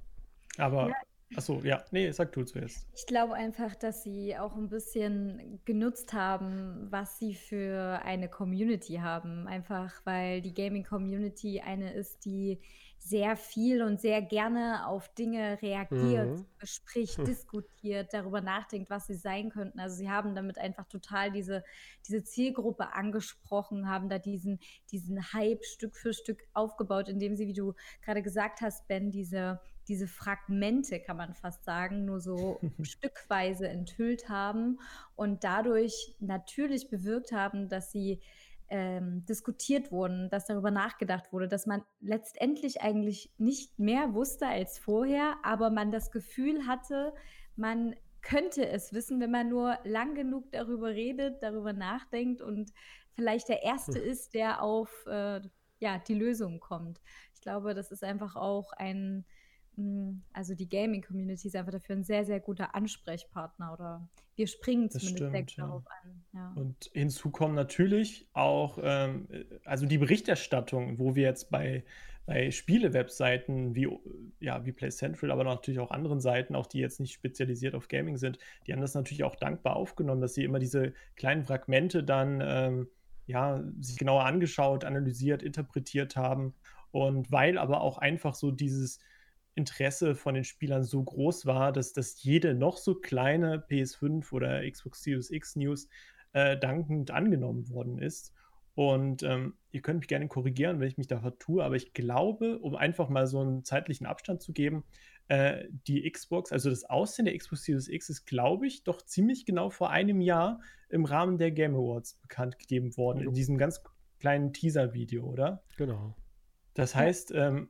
Aber 0.58 0.90
ja. 0.90 0.96
Achso, 1.36 1.62
ja, 1.64 1.84
nee, 1.92 2.10
sag 2.12 2.32
du 2.32 2.44
zuerst. 2.44 2.88
Ich 2.96 3.06
glaube 3.06 3.34
einfach, 3.34 3.76
dass 3.76 4.04
sie 4.04 4.38
auch 4.38 4.56
ein 4.56 4.70
bisschen 4.70 5.60
genutzt 5.66 6.14
haben, 6.14 6.88
was 6.90 7.20
sie 7.20 7.36
für 7.36 8.02
eine 8.04 8.30
Community 8.30 8.96
haben. 8.96 9.46
Einfach 9.48 9.94
weil 10.06 10.42
die 10.42 10.54
Gaming-Community 10.54 11.60
eine 11.60 11.94
ist, 11.94 12.24
die 12.24 12.60
sehr 12.98 13.36
viel 13.36 13.82
und 13.82 14.02
sehr 14.02 14.22
gerne 14.22 14.88
auf 14.88 15.14
Dinge 15.14 15.62
reagiert, 15.62 16.40
mhm. 16.40 16.46
spricht, 16.64 17.18
hm. 17.18 17.26
diskutiert, 17.26 18.14
darüber 18.14 18.42
nachdenkt, 18.42 18.90
was 18.90 19.08
sie 19.08 19.16
sein 19.16 19.50
könnten. 19.50 19.80
Also 19.80 19.96
sie 19.96 20.10
haben 20.10 20.36
damit 20.36 20.58
einfach 20.58 20.88
total 20.88 21.32
diese, 21.32 21.64
diese 22.08 22.24
Zielgruppe 22.24 22.94
angesprochen, 22.94 23.90
haben 23.90 24.10
da 24.10 24.20
diesen, 24.20 24.60
diesen 24.92 25.34
Hype 25.34 25.64
Stück 25.64 25.96
für 25.96 26.14
Stück 26.14 26.44
aufgebaut, 26.54 27.08
indem 27.08 27.36
sie, 27.36 27.48
wie 27.48 27.54
du 27.54 27.74
gerade 28.04 28.22
gesagt 28.22 28.62
hast, 28.62 28.88
Ben, 28.88 29.12
diese, 29.12 29.62
diese 29.88 30.08
Fragmente, 30.08 31.00
kann 31.00 31.18
man 31.18 31.34
fast 31.34 31.64
sagen, 31.64 32.06
nur 32.06 32.20
so 32.20 32.60
stückweise 32.82 33.68
enthüllt 33.68 34.30
haben 34.30 34.80
und 35.16 35.44
dadurch 35.44 36.16
natürlich 36.20 36.90
bewirkt 36.90 37.32
haben, 37.32 37.70
dass 37.70 37.92
sie 37.92 38.22
ähm, 38.70 39.26
diskutiert 39.26 39.92
wurden, 39.92 40.30
dass 40.30 40.46
darüber 40.46 40.72
nachgedacht 40.72 41.32
wurde, 41.32 41.48
dass 41.48 41.66
man 41.66 41.84
letztendlich 42.02 42.82
eigentlich 42.82 43.34
nicht 43.38 43.80
mehr 43.80 44.14
wusste 44.14 44.48
als 44.48 44.78
vorher, 44.78 45.36
aber 45.44 45.70
man 45.70 45.92
das 45.92 46.12
Gefühl 46.12 46.68
hatte, 46.68 47.14
man 47.56 47.96
könnte 48.22 48.68
es 48.68 48.92
wissen, 48.92 49.22
wenn 49.22 49.32
man 49.32 49.48
nur 49.48 49.78
lang 49.86 50.16
genug 50.16 50.52
darüber 50.52 50.90
redet, 50.90 51.42
darüber 51.42 51.72
nachdenkt 51.72 52.42
und 52.42 52.74
vielleicht 53.14 53.48
der 53.48 53.64
Erste 53.64 54.00
hm. 54.00 54.10
ist, 54.10 54.34
der 54.34 54.62
auf 54.62 55.06
äh, 55.08 55.40
ja, 55.80 56.00
die 56.00 56.16
Lösung 56.16 56.60
kommt. 56.60 57.00
Ich 57.34 57.42
glaube, 57.42 57.74
das 57.74 57.92
ist 57.92 58.04
einfach 58.04 58.36
auch 58.36 58.74
ein 58.74 59.26
also 60.34 60.56
die 60.56 60.68
Gaming-Community 60.68 61.48
ist 61.48 61.56
einfach 61.56 61.72
dafür 61.72 61.96
ein 61.96 62.04
sehr, 62.04 62.26
sehr 62.26 62.40
guter 62.40 62.74
Ansprechpartner 62.74 63.74
oder 63.74 64.10
wir 64.36 64.48
springen 64.48 64.90
das 64.90 65.04
zumindest 65.04 65.32
stimmt, 65.32 65.58
ja. 65.58 65.66
darauf 65.66 65.84
an. 65.88 66.24
Ja. 66.34 66.54
Und 66.56 66.90
hinzu 66.94 67.30
kommen 67.30 67.54
natürlich 67.54 68.28
auch, 68.34 68.80
ähm, 68.82 69.28
also 69.66 69.86
die 69.86 70.00
Berichterstattung, 70.00 70.98
wo 70.98 71.16
wir 71.16 71.24
jetzt 71.24 71.52
bei, 71.52 71.84
bei 72.26 72.50
Spiele-Webseiten 72.50 73.76
wie, 73.76 73.88
ja, 74.40 74.66
wie 74.66 74.72
Play 74.72 74.90
Central, 74.90 75.32
aber 75.32 75.44
natürlich 75.44 75.80
auch 75.80 75.92
anderen 75.92 76.22
Seiten, 76.22 76.56
auch 76.56 76.68
die 76.68 76.80
jetzt 76.80 77.00
nicht 77.00 77.14
spezialisiert 77.14 77.76
auf 77.76 77.88
Gaming 77.88 78.18
sind, 78.18 78.40
die 78.66 78.74
haben 78.74 78.82
das 78.82 78.96
natürlich 78.96 79.24
auch 79.24 79.36
dankbar 79.36 79.76
aufgenommen, 79.76 80.22
dass 80.22 80.34
sie 80.34 80.44
immer 80.44 80.60
diese 80.60 80.94
kleinen 81.16 81.44
Fragmente 81.44 82.04
dann 82.04 82.42
ähm, 82.44 82.88
ja, 83.28 83.64
sich 83.80 83.98
genauer 83.98 84.26
angeschaut, 84.26 84.86
analysiert, 84.86 85.44
interpretiert 85.44 86.16
haben. 86.16 86.56
Und 86.92 87.32
weil 87.32 87.58
aber 87.58 87.82
auch 87.82 87.98
einfach 87.98 88.34
so 88.34 88.50
dieses 88.50 89.00
Interesse 89.58 90.16
von 90.16 90.36
den 90.36 90.44
Spielern 90.44 90.84
so 90.84 91.04
groß 91.04 91.46
war, 91.46 91.72
dass, 91.72 91.94
dass 91.94 92.22
jede 92.24 92.54
noch 92.54 92.78
so 92.78 92.96
kleine 92.96 93.58
PS5 93.70 94.32
oder 94.32 94.70
Xbox 94.70 95.04
Series 95.04 95.32
X 95.32 95.56
News 95.56 95.90
äh, 96.34 96.58
dankend 96.58 97.12
angenommen 97.12 97.70
worden 97.70 97.98
ist. 97.98 98.34
Und 98.76 99.24
ähm, 99.24 99.56
ihr 99.72 99.82
könnt 99.82 100.02
mich 100.02 100.08
gerne 100.08 100.28
korrigieren, 100.28 100.80
wenn 100.80 100.88
ich 100.88 101.00
mich 101.00 101.08
da 101.08 101.20
vertue, 101.20 101.64
aber 101.64 101.76
ich 101.76 101.94
glaube, 101.94 102.60
um 102.60 102.76
einfach 102.76 103.10
mal 103.10 103.26
so 103.26 103.40
einen 103.40 103.64
zeitlichen 103.64 104.06
Abstand 104.06 104.44
zu 104.44 104.54
geben, 104.54 104.84
äh, 105.30 105.66
die 105.88 106.08
Xbox, 106.10 106.52
also 106.52 106.70
das 106.70 106.86
Aussehen 106.86 107.26
der 107.26 107.36
Xbox 107.36 107.64
Series 107.64 107.88
X 107.88 108.10
ist, 108.10 108.26
glaube 108.26 108.68
ich, 108.68 108.84
doch 108.84 109.02
ziemlich 109.02 109.48
genau 109.48 109.72
vor 109.72 109.90
einem 109.90 110.22
Jahr 110.22 110.62
im 110.90 111.06
Rahmen 111.06 111.40
der 111.40 111.50
Game 111.50 111.76
Awards 111.76 112.20
bekannt 112.22 112.60
gegeben 112.60 112.96
worden, 112.98 113.24
in 113.24 113.34
diesem 113.34 113.58
ganz 113.58 113.82
kleinen 114.20 114.54
Teaser-Video, 114.54 115.26
oder? 115.26 115.64
Genau. 115.78 116.16
Das 116.76 116.94
heißt, 116.94 117.32
ähm, 117.34 117.70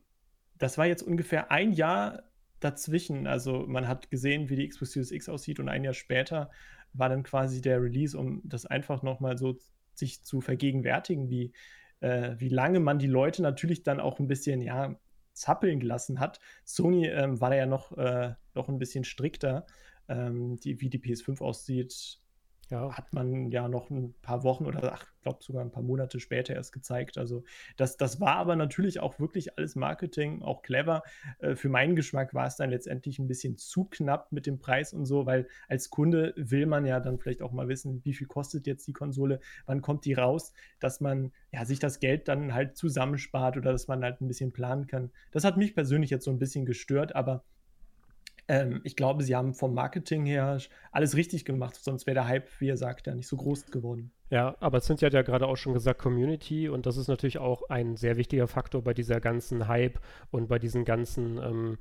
das 0.58 0.78
war 0.78 0.86
jetzt 0.86 1.04
ungefähr 1.04 1.52
ein 1.52 1.72
Jahr 1.72 2.24
dazwischen. 2.60 3.28
Also 3.28 3.66
man 3.68 3.88
hat 3.88 4.10
gesehen, 4.10 4.50
wie 4.50 4.56
die 4.56 4.68
Xbox 4.68 4.94
Series 4.94 5.12
X 5.12 5.30
aussieht 5.30 5.60
und 5.60 5.70
ein 5.70 5.84
Jahr 5.84 5.94
später 5.94 6.50
war 6.94 7.10
dann 7.10 7.24
quasi 7.24 7.62
der 7.62 7.82
Release, 7.82 8.18
um 8.18 8.42
das 8.44 8.66
einfach 8.66 9.04
nochmal 9.04 9.38
so 9.38 9.58
sich 9.94 10.24
zu 10.24 10.42
vergegenwärtigen, 10.42 11.30
wie, 11.30 11.54
äh, 12.00 12.36
wie 12.38 12.50
lange 12.50 12.80
man 12.80 13.00
die 13.00 13.08
Leute 13.08 13.42
natürlich 13.42 13.84
dann 13.84 14.00
auch 14.00 14.20
ein 14.20 14.28
bisschen, 14.28 14.62
ja, 14.62 14.96
zappeln 15.34 15.80
gelassen 15.80 16.20
hat. 16.20 16.40
Sony 16.66 17.08
ähm, 17.08 17.40
war 17.40 17.52
da 17.52 17.56
ja 17.56 17.66
noch, 17.66 17.96
äh, 17.98 18.34
noch 18.56 18.70
ein 18.70 18.80
bisschen 18.80 19.04
strikter, 19.04 19.66
ähm, 20.08 20.60
die, 20.60 20.82
wie 20.82 20.90
die 20.90 21.00
PS5 21.00 21.42
aussieht. 21.42 22.20
Ja. 22.70 22.92
hat 22.96 23.14
man 23.14 23.52
ja 23.52 23.68
noch 23.68 23.90
ein 23.90 24.14
paar 24.22 24.44
Wochen 24.44 24.66
oder 24.66 24.94
ach, 24.94 25.06
glaube 25.28 25.44
sogar 25.44 25.64
ein 25.64 25.72
paar 25.72 25.84
Monate 25.84 26.20
später 26.20 26.56
erst 26.56 26.72
gezeigt. 26.72 27.18
Also 27.18 27.44
das, 27.76 27.98
das 27.98 28.22
war 28.22 28.36
aber 28.36 28.56
natürlich 28.56 29.00
auch 29.00 29.20
wirklich 29.20 29.58
alles 29.58 29.76
Marketing, 29.76 30.42
auch 30.42 30.62
clever. 30.62 31.04
Äh, 31.40 31.56
für 31.56 31.70
meinen 31.70 31.96
Geschmack 31.96 32.34
war 32.34 32.48
es 32.48 32.56
dann 32.56 32.70
letztendlich 32.70 33.20
ein 33.20 33.28
bisschen 33.28 33.58
zu 33.58 33.86
knapp 33.86 34.32
mit 34.32 34.46
dem 34.46 34.60
Preis 34.60 34.94
und 34.94 35.06
so, 35.06 35.26
weil 35.26 35.48
als 35.68 35.90
Kunde 35.90 36.34
will 36.38 36.66
man 36.66 36.86
ja 36.86 37.00
dann 37.00 37.20
vielleicht 37.20 37.42
auch 37.42 37.52
mal 37.52 37.68
wissen, 37.68 38.02
wie 38.06 38.14
viel 38.14 38.28
kostet 38.28 38.68
jetzt 38.68 38.88
die 38.88 38.94
Konsole, 38.94 39.40
wann 39.66 39.82
kommt 39.82 40.06
die 40.06 40.14
raus, 40.14 40.54
dass 40.80 41.02
man 41.02 41.34
ja 41.52 41.66
sich 41.66 41.80
das 41.80 42.00
Geld 42.00 42.28
dann 42.28 42.54
halt 42.54 42.78
zusammenspart 42.78 43.58
oder 43.58 43.72
dass 43.72 43.88
man 43.88 44.04
halt 44.04 44.22
ein 44.22 44.28
bisschen 44.28 44.54
planen 44.54 44.88
kann. 44.88 45.12
Das 45.32 45.44
hat 45.44 45.58
mich 45.58 45.76
persönlich 45.76 46.10
jetzt 46.10 46.26
so 46.26 46.32
ein 46.32 46.40
bisschen 46.40 46.66
gestört, 46.66 47.16
aber 47.16 47.44
ähm, 48.48 48.82
ich 48.84 48.96
glaube, 48.96 49.24
sie 49.24 49.36
haben 49.36 49.54
vom 49.54 49.74
Marketing 49.74 50.26
her 50.26 50.60
alles 50.92 51.16
richtig 51.16 51.46
gemacht, 51.46 51.76
sonst 51.76 52.08
wäre 52.08 52.16
der 52.16 52.28
Hype, 52.28 52.48
wie 52.60 52.68
ihr 52.68 52.78
sagt, 52.78 53.08
ja 53.08 53.16
nicht 53.16 53.28
so 53.28 53.38
groß 53.38 53.68
geworden. 53.68 54.12
Ja, 54.30 54.56
aber 54.60 54.82
Cynthia 54.82 55.08
hat 55.08 55.14
ja 55.14 55.22
gerade 55.22 55.48
auch 55.48 55.56
schon 55.56 55.74
gesagt, 55.74 56.02
Community 56.02 56.68
und 56.68 56.86
das 56.86 56.98
ist 56.98 57.08
natürlich 57.08 57.38
auch 57.38 57.70
ein 57.70 57.96
sehr 57.96 58.18
wichtiger 58.18 58.48
Faktor 58.48 58.84
bei 58.84 58.94
dieser 58.94 59.22
ganzen 59.22 59.68
Hype 59.68 60.00
und 60.32 60.48
bei 60.48 60.60
diesen 60.60 60.84
ganzen 60.84 61.38
ähm, 61.38 61.78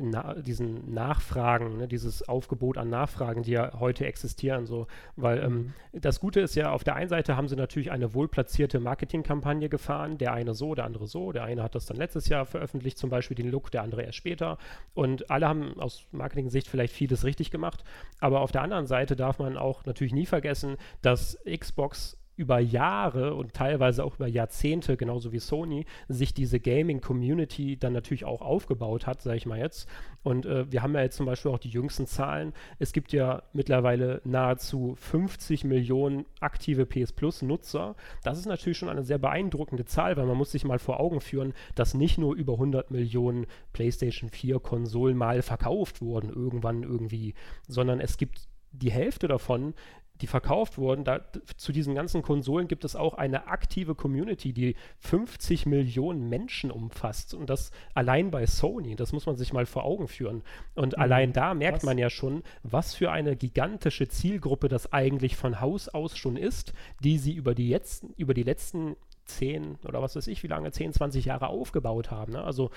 na, 0.00 0.34
diesen 0.34 0.92
Nachfragen, 0.92 1.76
ne, 1.76 1.88
dieses 1.88 2.28
Aufgebot 2.28 2.78
an 2.78 2.88
Nachfragen, 2.88 3.42
die 3.42 3.52
ja 3.52 3.78
heute 3.78 4.06
existieren, 4.06 4.66
so, 4.66 4.86
weil 5.16 5.42
ähm, 5.42 5.72
das 5.92 6.20
Gute 6.20 6.40
ist 6.40 6.54
ja, 6.54 6.72
auf 6.72 6.84
der 6.84 6.96
einen 6.96 7.08
Seite 7.08 7.36
haben 7.36 7.48
sie 7.48 7.56
natürlich 7.56 7.90
eine 7.90 8.14
wohlplatzierte 8.14 8.80
Marketingkampagne 8.80 9.68
gefahren, 9.68 10.18
der 10.18 10.32
eine 10.32 10.54
so, 10.54 10.74
der 10.74 10.86
andere 10.86 11.06
so, 11.06 11.32
der 11.32 11.44
eine 11.44 11.62
hat 11.62 11.74
das 11.74 11.86
dann 11.86 11.98
letztes 11.98 12.28
Jahr 12.28 12.46
veröffentlicht, 12.46 12.98
zum 12.98 13.10
Beispiel 13.10 13.34
den 13.34 13.50
Look, 13.50 13.70
der 13.70 13.82
andere 13.82 14.02
erst 14.02 14.18
später. 14.18 14.58
Und 14.94 15.30
alle 15.30 15.48
haben 15.48 15.78
aus 15.78 16.06
Marketing-Sicht 16.12 16.68
vielleicht 16.68 16.94
vieles 16.94 17.24
richtig 17.24 17.50
gemacht, 17.50 17.84
aber 18.20 18.40
auf 18.40 18.52
der 18.52 18.62
anderen 18.62 18.86
Seite 18.86 19.16
darf 19.16 19.38
man 19.38 19.56
auch 19.56 19.84
natürlich 19.84 20.14
nie 20.14 20.26
vergessen, 20.26 20.76
dass 21.02 21.38
Xbox 21.44 22.19
über 22.40 22.58
Jahre 22.58 23.34
und 23.34 23.52
teilweise 23.52 24.02
auch 24.02 24.14
über 24.14 24.26
Jahrzehnte, 24.26 24.96
genauso 24.96 25.30
wie 25.30 25.38
Sony, 25.38 25.84
sich 26.08 26.32
diese 26.32 26.58
Gaming-Community 26.58 27.76
dann 27.76 27.92
natürlich 27.92 28.24
auch 28.24 28.40
aufgebaut 28.40 29.06
hat, 29.06 29.20
sage 29.20 29.36
ich 29.36 29.44
mal 29.44 29.58
jetzt. 29.58 29.86
Und 30.22 30.46
äh, 30.46 30.72
wir 30.72 30.82
haben 30.82 30.94
ja 30.94 31.02
jetzt 31.02 31.18
zum 31.18 31.26
Beispiel 31.26 31.50
auch 31.50 31.58
die 31.58 31.68
jüngsten 31.68 32.06
Zahlen. 32.06 32.54
Es 32.78 32.94
gibt 32.94 33.12
ja 33.12 33.42
mittlerweile 33.52 34.22
nahezu 34.24 34.94
50 34.98 35.64
Millionen 35.64 36.24
aktive 36.40 36.86
PS 36.86 37.12
Plus-Nutzer. 37.12 37.94
Das 38.22 38.38
ist 38.38 38.46
natürlich 38.46 38.78
schon 38.78 38.88
eine 38.88 39.04
sehr 39.04 39.18
beeindruckende 39.18 39.84
Zahl, 39.84 40.16
weil 40.16 40.26
man 40.26 40.38
muss 40.38 40.52
sich 40.52 40.64
mal 40.64 40.78
vor 40.78 40.98
Augen 40.98 41.20
führen, 41.20 41.52
dass 41.74 41.92
nicht 41.92 42.16
nur 42.16 42.34
über 42.34 42.54
100 42.54 42.90
Millionen 42.90 43.46
PlayStation 43.74 44.30
4-Konsolen 44.30 45.14
mal 45.14 45.42
verkauft 45.42 46.00
wurden, 46.00 46.30
irgendwann 46.30 46.84
irgendwie, 46.84 47.34
sondern 47.68 48.00
es 48.00 48.16
gibt 48.16 48.48
die 48.72 48.90
Hälfte 48.90 49.28
davon 49.28 49.74
die 50.20 50.26
verkauft 50.26 50.78
wurden, 50.78 51.04
da, 51.04 51.20
zu 51.56 51.72
diesen 51.72 51.94
ganzen 51.94 52.22
Konsolen 52.22 52.68
gibt 52.68 52.84
es 52.84 52.96
auch 52.96 53.14
eine 53.14 53.46
aktive 53.46 53.94
Community, 53.94 54.52
die 54.52 54.76
50 54.98 55.66
Millionen 55.66 56.28
Menschen 56.28 56.70
umfasst. 56.70 57.34
Und 57.34 57.50
das 57.50 57.70
allein 57.94 58.30
bei 58.30 58.46
Sony, 58.46 58.96
das 58.96 59.12
muss 59.12 59.26
man 59.26 59.36
sich 59.36 59.52
mal 59.52 59.66
vor 59.66 59.84
Augen 59.84 60.08
führen. 60.08 60.42
Und 60.74 60.96
mhm. 60.96 61.02
allein 61.02 61.32
da 61.32 61.54
merkt 61.54 61.78
was? 61.78 61.84
man 61.84 61.98
ja 61.98 62.10
schon, 62.10 62.42
was 62.62 62.94
für 62.94 63.10
eine 63.10 63.36
gigantische 63.36 64.08
Zielgruppe 64.08 64.68
das 64.68 64.92
eigentlich 64.92 65.36
von 65.36 65.60
Haus 65.60 65.88
aus 65.88 66.16
schon 66.16 66.36
ist, 66.36 66.72
die 67.02 67.18
sie 67.18 67.32
über 67.32 67.54
die, 67.54 67.68
jetzt, 67.68 68.04
über 68.16 68.34
die 68.34 68.42
letzten 68.42 68.96
10 69.30 69.78
oder 69.86 70.02
was 70.02 70.16
weiß 70.16 70.26
ich, 70.26 70.42
wie 70.42 70.48
lange, 70.48 70.70
10, 70.72 70.92
20 70.92 71.24
Jahre 71.24 71.48
aufgebaut 71.48 72.10
haben. 72.10 72.32
Ne? 72.32 72.42
Also 72.42 72.70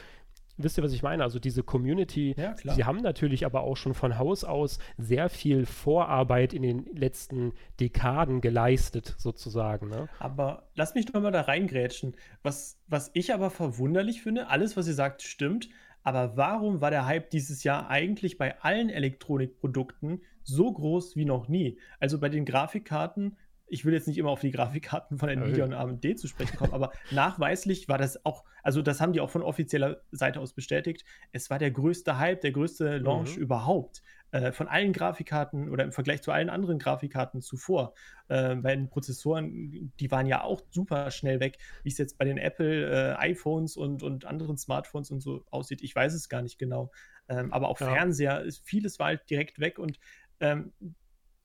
Wisst 0.57 0.77
ihr, 0.77 0.83
was 0.83 0.93
ich 0.93 1.01
meine? 1.01 1.23
Also 1.23 1.39
diese 1.39 1.63
Community, 1.63 2.35
ja, 2.37 2.55
sie 2.55 2.83
haben 2.85 3.01
natürlich 3.01 3.45
aber 3.45 3.61
auch 3.61 3.75
schon 3.75 3.93
von 3.93 4.17
Haus 4.19 4.43
aus 4.43 4.77
sehr 4.97 5.29
viel 5.29 5.65
Vorarbeit 5.65 6.53
in 6.53 6.61
den 6.61 6.85
letzten 6.95 7.53
Dekaden 7.79 8.39
geleistet, 8.39 9.15
sozusagen. 9.17 9.89
Ne? 9.89 10.09
Aber 10.19 10.67
lass 10.75 10.93
mich 10.93 11.07
doch 11.07 11.19
mal 11.21 11.31
da 11.31 11.41
reingrätschen. 11.41 12.15
Was, 12.43 12.77
was 12.87 13.09
ich 13.13 13.33
aber 13.33 13.49
verwunderlich 13.49 14.21
finde, 14.21 14.47
alles, 14.47 14.77
was 14.77 14.87
ihr 14.87 14.93
sagt, 14.93 15.23
stimmt. 15.23 15.69
Aber 16.03 16.35
warum 16.35 16.81
war 16.81 16.91
der 16.91 17.05
Hype 17.05 17.29
dieses 17.29 17.63
Jahr 17.63 17.89
eigentlich 17.89 18.37
bei 18.37 18.61
allen 18.61 18.89
Elektronikprodukten 18.89 20.21
so 20.43 20.71
groß 20.71 21.15
wie 21.15 21.25
noch 21.25 21.47
nie? 21.47 21.79
Also 21.99 22.19
bei 22.19 22.29
den 22.29 22.45
Grafikkarten 22.45 23.37
ich 23.67 23.85
will 23.85 23.93
jetzt 23.93 24.07
nicht 24.07 24.17
immer 24.17 24.29
auf 24.29 24.41
die 24.41 24.51
Grafikkarten 24.51 25.17
von 25.17 25.29
Nvidia 25.29 25.65
und 25.65 25.73
AMD 25.73 26.19
zu 26.19 26.27
sprechen 26.27 26.57
kommen, 26.57 26.73
aber 26.73 26.91
nachweislich 27.11 27.87
war 27.87 27.97
das 27.97 28.25
auch, 28.25 28.43
also 28.61 28.81
das 28.81 29.01
haben 29.01 29.13
die 29.13 29.21
auch 29.21 29.29
von 29.29 29.41
offizieller 29.41 30.01
Seite 30.11 30.39
aus 30.39 30.53
bestätigt, 30.53 31.05
es 31.31 31.49
war 31.49 31.59
der 31.59 31.71
größte 31.71 32.19
Hype, 32.19 32.41
der 32.41 32.51
größte 32.51 32.97
Launch 32.97 33.35
mhm. 33.35 33.43
überhaupt 33.43 34.03
äh, 34.33 34.51
von 34.51 34.67
allen 34.67 34.93
Grafikkarten 34.93 35.69
oder 35.69 35.83
im 35.83 35.91
Vergleich 35.91 36.21
zu 36.23 36.31
allen 36.31 36.49
anderen 36.49 36.79
Grafikkarten 36.79 37.41
zuvor. 37.41 37.93
Äh, 38.29 38.55
bei 38.55 38.75
den 38.75 38.89
Prozessoren, 38.89 39.93
die 39.99 40.11
waren 40.11 40.25
ja 40.25 40.43
auch 40.43 40.61
super 40.71 41.11
schnell 41.11 41.39
weg, 41.39 41.57
wie 41.83 41.89
es 41.89 41.99
jetzt 41.99 42.17
bei 42.17 42.25
den 42.25 42.39
Apple 42.39 43.13
äh, 43.13 43.15
iPhones 43.17 43.77
und, 43.77 44.01
und 44.01 44.25
anderen 44.25 44.57
Smartphones 44.57 45.11
und 45.11 45.21
so 45.21 45.45
aussieht. 45.51 45.83
Ich 45.83 45.95
weiß 45.95 46.13
es 46.15 46.29
gar 46.29 46.41
nicht 46.41 46.57
genau. 46.57 46.91
Ähm, 47.29 47.53
aber 47.53 47.69
auch 47.69 47.79
ja. 47.79 47.93
Fernseher, 47.93 48.43
vieles 48.63 48.97
war 48.97 49.07
halt 49.07 49.29
direkt 49.29 49.59
weg 49.59 49.77
und 49.77 49.99
ähm, 50.39 50.73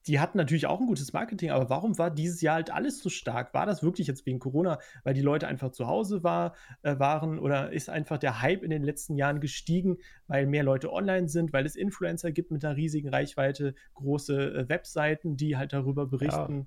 die 0.08 0.18
hatten 0.18 0.38
natürlich 0.38 0.66
auch 0.66 0.80
ein 0.80 0.86
gutes 0.86 1.12
Marketing, 1.12 1.50
aber 1.50 1.68
warum 1.68 1.98
war 1.98 2.10
dieses 2.10 2.40
Jahr 2.40 2.54
halt 2.54 2.72
alles 2.72 2.98
so 3.00 3.10
stark? 3.10 3.52
War 3.52 3.66
das 3.66 3.82
wirklich 3.82 4.06
jetzt 4.06 4.24
wegen 4.24 4.38
Corona, 4.38 4.78
weil 5.04 5.12
die 5.12 5.20
Leute 5.20 5.46
einfach 5.46 5.70
zu 5.70 5.86
Hause 5.86 6.24
war, 6.24 6.54
äh, 6.82 6.98
waren 6.98 7.38
oder 7.38 7.70
ist 7.72 7.90
einfach 7.90 8.16
der 8.16 8.40
Hype 8.40 8.62
in 8.62 8.70
den 8.70 8.82
letzten 8.82 9.16
Jahren 9.16 9.40
gestiegen, 9.40 9.98
weil 10.26 10.46
mehr 10.46 10.62
Leute 10.64 10.92
online 10.92 11.28
sind, 11.28 11.52
weil 11.52 11.66
es 11.66 11.76
Influencer 11.76 12.32
gibt 12.32 12.50
mit 12.50 12.64
einer 12.64 12.76
riesigen 12.76 13.10
Reichweite, 13.10 13.74
große 13.94 14.54
äh, 14.54 14.68
Webseiten, 14.70 15.36
die 15.36 15.58
halt 15.58 15.74
darüber 15.74 16.06
berichten? 16.06 16.60
Ja. 16.60 16.66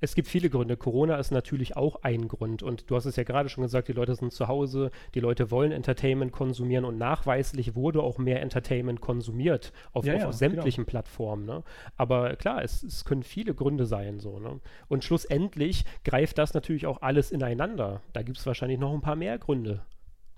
Es 0.00 0.14
gibt 0.14 0.28
viele 0.28 0.48
Gründe. 0.48 0.76
Corona 0.76 1.16
ist 1.16 1.30
natürlich 1.30 1.76
auch 1.76 2.02
ein 2.02 2.28
Grund. 2.28 2.62
Und 2.62 2.90
du 2.90 2.96
hast 2.96 3.04
es 3.04 3.16
ja 3.16 3.24
gerade 3.24 3.48
schon 3.48 3.62
gesagt, 3.62 3.88
die 3.88 3.92
Leute 3.92 4.14
sind 4.14 4.32
zu 4.32 4.46
Hause, 4.46 4.90
die 5.14 5.20
Leute 5.20 5.50
wollen 5.50 5.72
Entertainment 5.72 6.32
konsumieren 6.32 6.84
und 6.84 6.98
nachweislich 6.98 7.74
wurde 7.74 8.02
auch 8.02 8.18
mehr 8.18 8.40
Entertainment 8.40 9.00
konsumiert 9.00 9.72
auf, 9.92 10.04
ja, 10.04 10.14
auf, 10.14 10.20
ja, 10.20 10.32
sämtlichen 10.32 10.84
genau. 10.84 10.90
Plattformen. 10.90 11.46
Ne? 11.46 11.64
Aber 11.96 12.36
klar, 12.36 12.62
es, 12.62 12.82
es, 12.82 13.04
können 13.04 13.22
viele 13.22 13.54
Gründe 13.54 13.86
sein. 13.86 14.20
So, 14.20 14.38
ne? 14.38 14.60
Und 14.88 15.04
schlussendlich 15.04 15.84
greift 16.04 16.38
das 16.38 16.54
natürlich 16.54 16.86
auch 16.86 17.02
alles 17.02 17.30
ineinander. 17.30 18.00
Da 18.12 18.22
gibt 18.22 18.38
es 18.38 18.46
wahrscheinlich 18.46 18.78
noch 18.78 18.92
ein 18.92 19.00
paar 19.00 19.16
mehr 19.16 19.38
Gründe. 19.38 19.82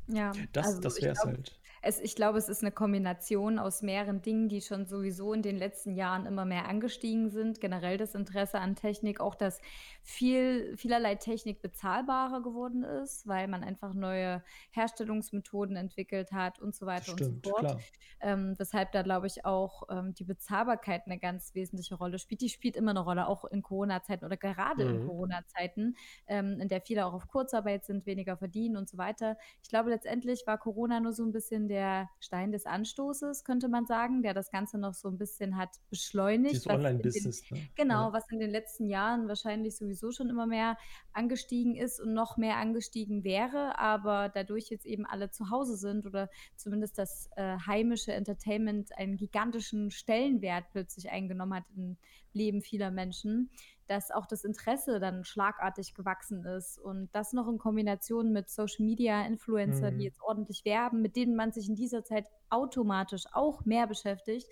Ja, 0.09 0.33
das, 0.53 0.67
also 0.67 0.81
das 0.81 1.03
wäre 1.03 1.13
es 1.13 1.25
halt 1.25 1.61
es, 1.83 1.99
ich 1.99 2.15
glaube, 2.15 2.37
es 2.37 2.49
ist 2.49 2.63
eine 2.63 2.73
Kombination 2.73 3.59
aus 3.59 3.81
mehreren 3.81 4.21
Dingen, 4.21 4.49
die 4.49 4.61
schon 4.61 4.87
sowieso 4.87 5.33
in 5.33 5.41
den 5.41 5.57
letzten 5.57 5.95
Jahren 5.95 6.27
immer 6.27 6.45
mehr 6.45 6.69
angestiegen 6.69 7.31
sind. 7.31 7.61
Generell 7.61 7.97
das 7.97 8.15
Interesse 8.15 8.59
an 8.59 8.77
Technik, 8.77 9.21
auch 9.21 9.35
dass 9.35 9.61
viel, 10.03 10.77
vielerlei 10.77 11.15
Technik 11.15 11.63
bezahlbarer 11.63 12.43
geworden 12.43 12.85
ist, 12.85 13.27
weil 13.27 13.49
man 13.49 13.65
einfach 13.65 13.95
neue 13.95 14.43
Herstellungsmethoden 14.73 15.77
entwickelt 15.77 16.33
hat 16.33 16.59
und 16.59 16.75
so 16.75 16.85
weiter 16.85 17.13
Stimmt, 17.13 17.23
und 17.23 17.47
so 17.47 17.51
fort. 17.51 17.81
Ähm, 18.21 18.55
weshalb 18.59 18.93
da, 18.93 19.01
glaube 19.01 19.27
ich, 19.27 19.47
auch 19.47 19.85
ähm, 19.89 20.13
die 20.15 20.25
Bezahlbarkeit 20.25 21.07
eine 21.07 21.19
ganz 21.19 21.55
wesentliche 21.55 21.95
Rolle 21.95 22.19
spielt. 22.19 22.43
Die 22.43 22.51
spielt 22.51 22.77
immer 22.77 22.91
eine 22.91 23.01
Rolle, 23.01 23.27
auch 23.27 23.47
in 23.47 23.63
Corona-Zeiten 23.63 24.27
oder 24.27 24.37
gerade 24.37 24.85
mhm. 24.85 24.95
in 24.95 25.07
Corona-Zeiten, 25.07 25.97
ähm, 26.27 26.61
in 26.61 26.69
der 26.69 26.83
viele 26.83 27.07
auch 27.07 27.15
auf 27.15 27.29
Kurzarbeit 27.29 27.87
sind, 27.87 28.05
weniger 28.05 28.37
verdienen 28.37 28.77
und 28.77 28.91
so 28.91 28.99
weiter. 28.99 29.39
Ich 29.63 29.71
glaube, 29.71 29.89
letztendlich 29.89 30.47
war 30.47 30.59
Corona 30.59 31.01
nur 31.01 31.15
so 31.15 31.25
ein 31.25 31.33
bisschen 31.33 31.70
der 31.71 32.11
Stein 32.19 32.53
des 32.53 32.67
Anstoßes, 32.67 33.45
könnte 33.45 33.69
man 33.69 33.87
sagen, 33.87 34.23
der 34.23 34.35
das 34.35 34.51
Ganze 34.51 34.77
noch 34.77 34.93
so 34.93 35.09
ein 35.09 35.17
bisschen 35.17 35.57
hat 35.57 35.71
beschleunigt. 35.89 36.55
Dieses 36.55 36.67
Online-Business. 36.67 37.51
Ne? 37.51 37.69
Genau, 37.77 38.09
ja. 38.09 38.13
was 38.13 38.31
in 38.31 38.41
den 38.41 38.51
letzten 38.51 38.89
Jahren 38.89 39.29
wahrscheinlich 39.29 39.77
sowieso 39.77 40.11
schon 40.11 40.29
immer 40.29 40.47
mehr 40.47 40.77
angestiegen 41.13 41.77
ist 41.77 42.01
und 42.01 42.13
noch 42.13 42.37
mehr 42.37 42.57
angestiegen 42.57 43.25
wäre, 43.25 43.79
aber 43.79 44.29
dadurch 44.29 44.69
jetzt 44.69 44.85
eben 44.85 45.07
alle 45.07 45.31
zu 45.31 45.51
Hause 45.51 45.77
sind 45.77 46.05
oder 46.05 46.29
zumindest 46.57 46.99
das 46.99 47.31
äh, 47.37 47.57
heimische 47.67 48.13
Entertainment 48.13 48.91
einen 48.99 49.17
gigantischen 49.17 49.91
Stellenwert 49.91 50.65
plötzlich 50.73 51.11
eingenommen 51.11 51.55
hat 51.55 51.65
im 51.77 51.97
Leben 52.33 52.63
vieler 52.63 52.91
Menschen, 52.91 53.51
dass 53.91 54.13
auch 54.13 54.27
das 54.27 54.45
Interesse 54.45 55.01
dann 55.01 55.25
schlagartig 55.25 55.95
gewachsen 55.95 56.45
ist. 56.45 56.79
Und 56.79 57.09
das 57.13 57.33
noch 57.33 57.49
in 57.49 57.59
Kombination 57.59 58.31
mit 58.31 58.49
Social 58.49 58.85
Media, 58.85 59.27
Influencer, 59.27 59.91
mhm. 59.91 59.99
die 59.99 60.05
jetzt 60.05 60.23
ordentlich 60.23 60.65
werben, 60.65 61.03
mit 61.03 61.17
denen 61.17 61.35
man 61.35 61.51
sich 61.51 61.69
in 61.69 61.75
dieser 61.75 62.05
Zeit 62.05 62.27
automatisch 62.51 63.25
auch 63.33 63.65
mehr 63.65 63.89
beschäftigt. 63.89 64.49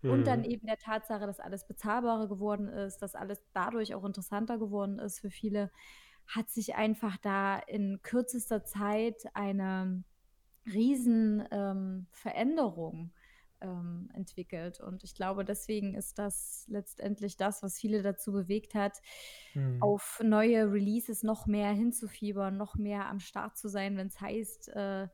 Mhm. 0.00 0.10
Und 0.10 0.26
dann 0.26 0.40
mhm. 0.40 0.46
eben 0.46 0.66
der 0.66 0.78
Tatsache, 0.78 1.26
dass 1.26 1.40
alles 1.40 1.66
bezahlbarer 1.66 2.26
geworden 2.26 2.68
ist, 2.68 3.02
dass 3.02 3.14
alles 3.14 3.42
dadurch 3.52 3.94
auch 3.94 4.04
interessanter 4.04 4.56
geworden 4.56 4.98
ist 4.98 5.20
für 5.20 5.30
viele, 5.30 5.70
hat 6.26 6.48
sich 6.48 6.74
einfach 6.74 7.18
da 7.18 7.58
in 7.58 8.00
kürzester 8.02 8.64
Zeit 8.64 9.24
eine 9.34 10.04
riesen 10.64 11.46
ähm, 11.50 12.06
Veränderung 12.12 13.12
ähm, 13.64 14.10
entwickelt. 14.14 14.80
Und 14.80 15.02
ich 15.04 15.14
glaube, 15.14 15.44
deswegen 15.44 15.94
ist 15.94 16.18
das 16.18 16.64
letztendlich 16.68 17.36
das, 17.36 17.62
was 17.62 17.78
viele 17.78 18.02
dazu 18.02 18.32
bewegt 18.32 18.74
hat, 18.74 19.00
mhm. 19.54 19.82
auf 19.82 20.20
neue 20.22 20.70
Releases 20.70 21.22
noch 21.22 21.46
mehr 21.46 21.72
hinzufiebern, 21.72 22.56
noch 22.56 22.76
mehr 22.76 23.08
am 23.08 23.20
Start 23.20 23.56
zu 23.56 23.68
sein, 23.68 23.96
wenn 23.96 24.08
es 24.08 24.20
heißt, 24.20 24.68
äh, 24.68 25.08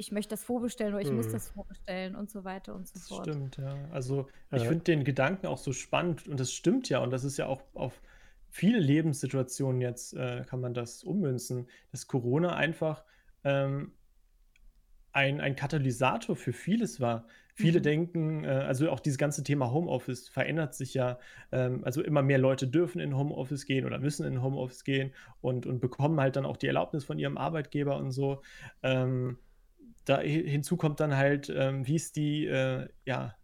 ich 0.00 0.12
möchte 0.12 0.30
das 0.30 0.44
vorbestellen 0.44 0.94
oder 0.94 1.02
ich 1.02 1.08
hm. 1.08 1.16
muss 1.16 1.28
das 1.28 1.48
vorbestellen 1.48 2.14
und 2.14 2.30
so 2.30 2.44
weiter 2.44 2.72
und 2.76 2.86
so 2.86 3.00
fort. 3.00 3.26
Stimmt, 3.26 3.56
ja. 3.56 3.74
Also 3.90 4.28
ich 4.52 4.62
finde 4.62 4.84
den 4.84 5.02
Gedanken 5.02 5.48
auch 5.48 5.58
so 5.58 5.72
spannend 5.72 6.28
und 6.28 6.38
das 6.38 6.52
stimmt 6.52 6.88
ja 6.88 7.00
und 7.00 7.10
das 7.10 7.24
ist 7.24 7.36
ja 7.36 7.46
auch 7.46 7.62
auf 7.74 8.00
viele 8.48 8.78
Lebenssituationen 8.78 9.80
jetzt 9.80 10.14
äh, 10.14 10.44
kann 10.46 10.60
man 10.60 10.72
das 10.72 11.02
ummünzen, 11.02 11.66
dass 11.90 12.06
Corona 12.06 12.54
einfach 12.54 13.02
ähm, 13.42 13.90
ein, 15.12 15.40
ein 15.40 15.56
Katalysator 15.56 16.36
für 16.36 16.52
vieles 16.52 17.00
war. 17.00 17.26
Viele 17.58 17.80
mhm. 17.80 17.82
denken, 17.82 18.44
äh, 18.44 18.48
also 18.50 18.88
auch 18.88 19.00
dieses 19.00 19.18
ganze 19.18 19.42
Thema 19.42 19.72
Homeoffice 19.72 20.28
verändert 20.28 20.76
sich 20.76 20.94
ja. 20.94 21.18
Ähm, 21.50 21.82
also 21.82 22.02
immer 22.02 22.22
mehr 22.22 22.38
Leute 22.38 22.68
dürfen 22.68 23.00
in 23.00 23.16
Homeoffice 23.16 23.66
gehen 23.66 23.84
oder 23.84 23.98
müssen 23.98 24.24
in 24.24 24.40
Homeoffice 24.42 24.84
gehen 24.84 25.12
und, 25.40 25.66
und 25.66 25.80
bekommen 25.80 26.20
halt 26.20 26.36
dann 26.36 26.46
auch 26.46 26.56
die 26.56 26.68
Erlaubnis 26.68 27.04
von 27.04 27.18
ihrem 27.18 27.36
Arbeitgeber 27.36 27.96
und 27.96 28.12
so. 28.12 28.42
Ähm, 28.84 29.38
da 30.04 30.20
hinzu 30.20 30.76
kommt 30.76 31.00
dann 31.00 31.16
halt, 31.16 31.52
ähm, 31.54 31.84
wie 31.84 31.96
ist 31.96 32.14
die, 32.14 32.46
äh, 32.46 32.86
ja, 33.04 33.34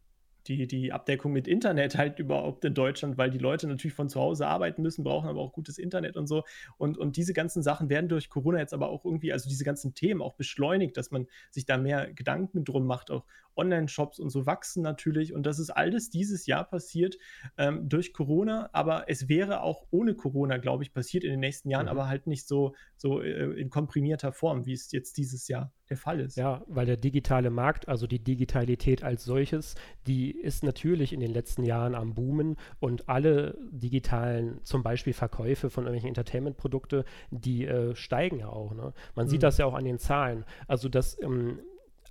die, 0.49 0.67
die 0.67 0.93
Abdeckung 0.93 1.33
mit 1.33 1.49
Internet 1.49 1.95
halt 1.99 2.19
überhaupt 2.19 2.65
in 2.65 2.75
Deutschland, 2.75 3.19
weil 3.19 3.31
die 3.31 3.39
Leute 3.39 3.67
natürlich 3.67 3.95
von 3.95 4.09
zu 4.09 4.21
Hause 4.21 4.47
arbeiten 4.47 4.83
müssen, 4.83 5.05
brauchen 5.05 5.29
aber 5.29 5.41
auch 5.41 5.53
gutes 5.53 5.79
Internet 5.79 6.17
und 6.17 6.27
so. 6.27 6.45
Und, 6.79 6.99
und 6.99 7.17
diese 7.17 7.33
ganzen 7.33 7.63
Sachen 7.63 7.89
werden 7.89 8.09
durch 8.09 8.29
Corona 8.31 8.59
jetzt 8.59 8.75
aber 8.75 8.89
auch 8.89 9.05
irgendwie, 9.05 9.33
also 9.33 9.49
diese 9.49 9.65
ganzen 9.65 9.95
Themen 9.95 10.23
auch 10.23 10.35
beschleunigt, 10.35 10.97
dass 10.97 11.11
man 11.11 11.27
sich 11.51 11.67
da 11.67 11.77
mehr 11.77 12.13
Gedanken 12.13 12.65
drum 12.65 12.87
macht, 12.87 13.11
auch 13.11 13.25
Online-Shops 13.57 14.19
und 14.19 14.31
so 14.31 14.47
wachsen 14.47 14.83
natürlich. 14.83 15.33
Und 15.33 15.45
das 15.47 15.59
ist 15.59 15.71
alles 15.71 16.11
dieses 16.11 16.47
Jahr 16.47 16.65
passiert 16.65 17.17
ähm, 17.57 17.89
durch 17.89 18.13
Corona, 18.13 18.69
aber 18.73 19.09
es 19.09 19.29
wäre 19.29 19.63
auch 19.63 19.87
ohne 19.91 20.15
Corona, 20.15 20.59
glaube 20.59 20.83
ich, 20.83 20.93
passiert 20.93 21.25
in 21.25 21.31
den 21.31 21.41
nächsten 21.41 21.71
Jahren, 21.71 21.87
mhm. 21.87 21.91
aber 21.91 22.09
halt 22.09 22.27
nicht 22.27 22.47
so, 22.47 22.75
so 22.97 23.21
äh, 23.21 23.53
in 23.61 23.71
komprimierter 23.71 24.33
Form, 24.33 24.67
wie 24.67 24.73
es 24.73 24.91
jetzt 24.93 25.17
dieses 25.17 25.49
Jahr 25.49 25.73
der 25.91 25.97
Fall 25.97 26.21
ist. 26.21 26.37
Ja, 26.37 26.63
weil 26.67 26.87
der 26.87 26.97
digitale 26.97 27.51
Markt, 27.51 27.89
also 27.89 28.07
die 28.07 28.19
Digitalität 28.19 29.03
als 29.03 29.25
solches, 29.25 29.75
die 30.07 30.31
ist 30.31 30.65
natürlich 30.65 31.13
in 31.13 31.21
den 31.21 31.31
letzten 31.31 31.63
Jahren 31.63 31.95
am 31.95 32.15
Boomen 32.15 32.57
und 32.81 33.09
alle 33.09 33.59
digitalen, 33.71 34.61
zum 34.65 34.83
Beispiel 34.83 35.13
Verkäufe 35.13 35.71
von 35.71 35.85
irgendwelchen 35.85 36.09
Entertainment-Produkte, 36.09 37.05
die 37.31 37.67
äh, 37.67 37.95
steigen 37.95 38.39
ja 38.39 38.49
auch. 38.49 38.75
Ne? 38.75 38.93
Man 39.15 39.27
mhm. 39.27 39.31
sieht 39.31 39.43
das 39.43 39.59
ja 39.59 39.67
auch 39.67 39.75
an 39.75 39.85
den 39.85 39.99
Zahlen. 39.99 40.45
Also, 40.69 40.89
dass 40.89 41.21
ähm, 41.21 41.59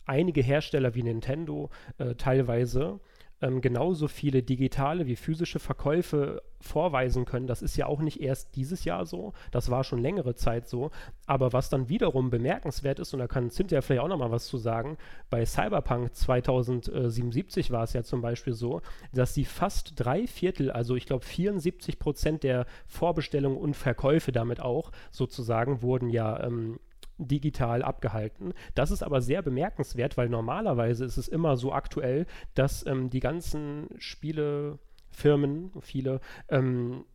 einige 0.06 0.42
Hersteller 0.42 0.96
wie 0.96 1.04
Nintendo 1.04 1.70
äh, 1.98 2.16
teilweise 2.16 3.00
ähm, 3.44 3.60
genauso 3.60 4.08
viele 4.08 4.42
digitale 4.42 5.06
wie 5.06 5.18
physische 5.18 5.60
Verkäufe 5.60 6.42
vorweisen 6.62 7.26
können. 7.26 7.46
Das 7.46 7.62
ist 7.62 7.76
ja 7.76 7.88
auch 7.88 8.00
nicht 8.00 8.22
erst 8.22 8.56
dieses 8.56 8.86
Jahr 8.86 9.06
so, 9.06 9.34
das 9.52 9.70
war 9.70 9.84
schon 9.84 10.00
längere 10.00 10.34
Zeit 10.36 10.68
so. 10.68 10.92
Aber 11.26 11.52
was 11.52 11.70
dann 11.70 11.90
wiederum 11.90 12.30
bemerkenswert 12.30 13.00
ist, 13.00 13.14
und 13.14 13.20
da 13.20 13.28
kann 13.28 13.52
Cynthia 13.52 13.82
vielleicht 13.82 14.02
auch 14.02 14.08
nochmal 14.08 14.32
was 14.32 14.48
zu 14.48 14.58
sagen, 14.58 14.98
bei 15.30 15.46
Cyberpunk 15.46 16.16
2077 16.16 17.70
war 17.72 17.84
es 17.84 17.92
ja 17.92 18.04
zum 18.04 18.22
Beispiel 18.22 18.54
so, 18.54 18.82
dass 19.12 19.34
sie 19.34 19.46
fast 19.46 19.94
drei 19.98 20.26
Viertel, 20.26 20.72
also 20.72 20.96
ich 20.96 21.06
glaube 21.06 21.26
74 21.26 22.00
Prozent 22.00 22.44
der 22.44 22.66
Vorbestellungen 22.88 23.58
und 23.58 23.76
Verkäufe 23.76 24.32
damit 24.32 24.62
auch 24.62 24.92
sozusagen 25.12 25.82
wurden 25.82 26.10
ja 26.10 26.42
ähm, 26.46 26.80
digital 27.18 27.84
abgehalten. 27.84 28.54
Das 28.76 28.92
ist 28.92 29.04
aber 29.04 29.22
sehr 29.22 29.42
bemerkenswert, 29.42 30.18
weil 30.18 30.30
normalerweise 30.30 31.06
ist 31.06 31.18
es 31.18 31.28
immer 31.28 31.58
so 31.58 31.72
aktuell, 31.72 32.26
dass 32.56 32.86
ähm, 32.86 33.10
die 33.10 33.20
ganzen 33.20 33.88
Spielefirmen, 33.98 35.72
viele, 35.82 36.22
ähm, 36.50 37.06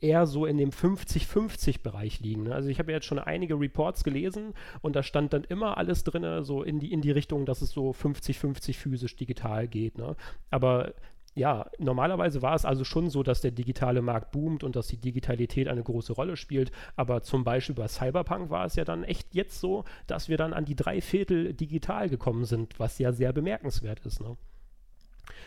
eher 0.00 0.26
so 0.26 0.46
in 0.46 0.58
dem 0.58 0.70
50-50-Bereich 0.70 2.20
liegen. 2.20 2.44
Ne? 2.44 2.54
Also 2.54 2.68
ich 2.68 2.78
habe 2.78 2.92
jetzt 2.92 3.06
schon 3.06 3.18
einige 3.18 3.58
Reports 3.58 4.04
gelesen 4.04 4.54
und 4.80 4.94
da 4.96 5.02
stand 5.02 5.32
dann 5.32 5.44
immer 5.44 5.76
alles 5.76 6.04
drin, 6.04 6.44
so 6.44 6.62
in 6.62 6.78
die, 6.78 6.92
in 6.92 7.00
die 7.00 7.10
Richtung, 7.10 7.46
dass 7.46 7.62
es 7.62 7.70
so 7.70 7.90
50-50 7.90 8.74
physisch 8.74 9.16
digital 9.16 9.66
geht. 9.66 9.98
Ne? 9.98 10.16
Aber 10.50 10.94
ja, 11.38 11.70
normalerweise 11.78 12.42
war 12.42 12.54
es 12.54 12.64
also 12.64 12.82
schon 12.84 13.10
so, 13.10 13.22
dass 13.22 13.40
der 13.40 13.52
digitale 13.52 14.02
Markt 14.02 14.32
boomt 14.32 14.64
und 14.64 14.74
dass 14.74 14.88
die 14.88 14.96
Digitalität 14.96 15.68
eine 15.68 15.82
große 15.82 16.12
Rolle 16.12 16.36
spielt. 16.36 16.72
Aber 16.96 17.22
zum 17.22 17.44
Beispiel 17.44 17.76
bei 17.76 17.86
Cyberpunk 17.86 18.50
war 18.50 18.66
es 18.66 18.74
ja 18.74 18.84
dann 18.84 19.04
echt 19.04 19.34
jetzt 19.34 19.60
so, 19.60 19.84
dass 20.08 20.28
wir 20.28 20.36
dann 20.36 20.52
an 20.52 20.64
die 20.64 20.74
drei 20.74 21.00
Viertel 21.00 21.54
digital 21.54 22.08
gekommen 22.08 22.44
sind, 22.44 22.78
was 22.80 22.98
ja 22.98 23.12
sehr 23.12 23.32
bemerkenswert 23.32 24.04
ist. 24.04 24.20
Ne? 24.20 24.36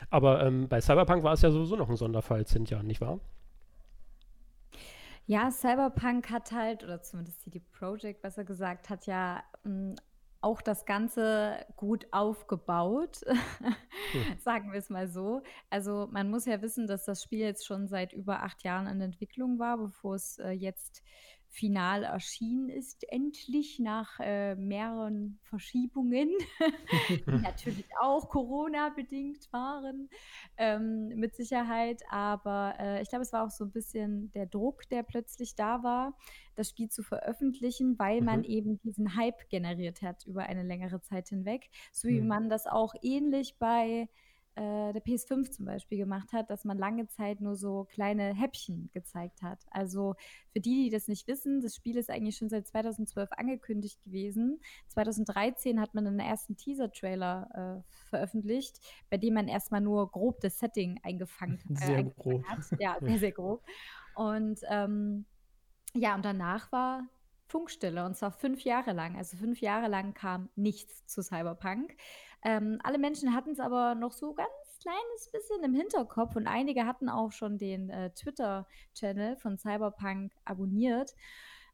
Aber 0.10 0.43
ähm, 0.45 0.69
bei 0.69 0.80
Cyberpunk 0.80 1.23
war 1.23 1.34
es 1.34 1.41
ja 1.41 1.51
sowieso 1.51 1.75
noch 1.75 1.89
ein 1.89 1.97
Sonderfall, 1.97 2.47
Cynthia, 2.47 2.82
nicht 2.84 3.01
wahr? 3.01 3.19
Ja, 5.27 5.51
Cyberpunk 5.51 6.30
hat 6.30 6.54
halt, 6.54 6.84
oder 6.84 7.01
zumindest 7.01 7.41
CD 7.41 7.60
Projekt 7.60 8.21
besser 8.21 8.45
gesagt, 8.45 8.89
hat 8.89 9.08
ja 9.08 9.43
mh, 9.63 9.95
auch 10.41 10.62
das 10.62 10.86
Ganze 10.86 11.65
gut 11.75 12.08
aufgebaut, 12.12 13.21
hm. 13.25 13.75
sagen 14.39 14.71
wir 14.71 14.80
es 14.80 14.89
mal 14.89 15.08
so. 15.08 15.43
Also 15.69 16.08
man 16.12 16.30
muss 16.30 16.45
ja 16.45 16.62
wissen, 16.62 16.88
dass 16.88 17.06
das 17.06 17.23
Spiel 17.23 17.39
jetzt 17.39 17.65
schon 17.65 17.88
seit 17.88 18.12
über 18.13 18.43
acht 18.43 18.63
Jahren 18.63 18.88
in 18.88 19.01
Entwicklung 19.01 19.60
war, 19.60 19.77
bevor 19.77 20.15
es 20.15 20.39
äh, 20.39 20.49
jetzt 20.49 21.04
final 21.52 22.04
erschienen 22.04 22.70
ist, 22.70 23.04
endlich 23.12 23.78
nach 23.78 24.20
äh, 24.20 24.56
mehreren 24.56 25.38
Verschiebungen, 25.44 26.30
die 27.10 27.24
natürlich 27.44 27.86
auch 28.00 28.30
Corona-bedingt 28.30 29.52
waren, 29.52 30.10
ähm, 30.56 31.10
mit 31.10 31.36
Sicherheit. 31.36 32.02
Aber 32.10 32.76
äh, 32.80 33.02
ich 33.02 33.10
glaube, 33.10 33.24
es 33.24 33.34
war 33.34 33.46
auch 33.46 33.52
so 33.52 33.66
ein 33.66 33.72
bisschen 33.72 34.32
der 34.32 34.46
Druck, 34.46 34.88
der 34.90 35.04
plötzlich 35.04 35.56
da 35.56 35.84
war, 35.84 36.18
das 36.56 36.70
Spiel 36.70 36.90
zu 36.90 37.04
veröffentlichen, 37.04 38.00
weil 38.00 38.22
mhm. 38.22 38.26
man 38.26 38.44
eben 38.46 38.80
diesen 38.80 39.18
Hype 39.18 39.50
generiert 39.50 40.02
hat 40.02 40.26
über 40.26 40.44
eine 40.44 40.64
längere 40.64 41.02
Zeit 41.02 41.28
hinweg. 41.28 41.70
So 41.92 42.08
wie 42.08 42.22
mhm. 42.22 42.28
man 42.28 42.50
das 42.50 42.66
auch 42.66 42.94
ähnlich 43.02 43.58
bei 43.60 44.08
äh, 44.56 44.92
der 44.94 45.04
PS5 45.04 45.52
zum 45.52 45.66
Beispiel 45.66 45.98
gemacht 45.98 46.34
hat, 46.34 46.50
dass 46.50 46.66
man 46.66 46.78
lange 46.78 47.08
Zeit 47.08 47.40
nur 47.40 47.56
so 47.56 47.86
kleine 47.92 48.34
Häppchen 48.34 48.90
gezeigt 48.94 49.42
hat. 49.42 49.60
Also 49.72 50.16
für 50.52 50.60
die, 50.60 50.84
die 50.84 50.90
das 50.90 51.08
nicht 51.08 51.28
wissen, 51.28 51.62
das 51.62 51.76
Spiel 51.76 51.98
ist 51.98 52.10
eigentlich 52.10 52.38
schon 52.38 52.50
seit 52.50 52.68
2012 52.68 53.30
angekündigt 53.32 54.02
gewesen. 54.02 54.60
2013 54.90 55.80
hat 55.80 55.94
man 55.94 56.06
einen 56.06 56.20
ersten 56.20 56.58
Teaser-Trailer 56.58 57.84
äh, 57.84 58.08
veröffentlicht, 58.10 58.80
bei 59.10 59.18
dem 59.18 59.36
man 59.36 59.48
erstmal 59.48 59.82
nur 59.82 60.12
grob 60.12 60.42
das 60.42 60.60
Setting 60.60 61.00
eingefangen, 61.04 61.60
äh, 61.70 61.76
sehr 61.76 61.98
eingefangen 61.98 62.42
grob. 62.42 62.46
hat. 62.48 62.80
Ja, 62.80 62.98
sehr, 63.00 63.20
sehr 63.20 63.32
grob. 63.32 63.64
Und 64.16 64.60
ähm, 64.70 65.26
ja, 65.94 66.16
und 66.16 66.26
danach 66.26 66.72
war 66.72 67.08
Funkstille 67.52 68.06
und 68.06 68.16
zwar 68.16 68.32
fünf 68.32 68.64
Jahre 68.64 68.94
lang. 68.94 69.18
Also 69.18 69.36
fünf 69.36 69.60
Jahre 69.60 69.90
lang 69.90 70.14
kam 70.14 70.50
nichts 70.56 71.06
zu 71.06 71.22
Cyberpunk. 71.22 71.96
Ähm, 72.43 72.80
alle 72.84 72.97
Menschen 72.97 73.36
hatten 73.36 73.51
es 73.51 73.60
aber 73.60 73.95
noch 73.95 74.12
so 74.12 74.34
ganz 74.34 74.49
kleines 74.82 75.32
bisschen 75.32 75.63
im 75.63 75.73
Hinterkopf 75.73 76.36
und 76.36 76.47
einige 76.47 76.86
hatten 76.86 77.08
auch 77.10 77.32
schon 77.32 77.58
den 77.58 77.89
äh, 77.89 78.10
Twitter-Channel 78.12 79.38
von 79.38 79.58
Cyberpunk 79.58 80.34
abonniert. 80.43 81.15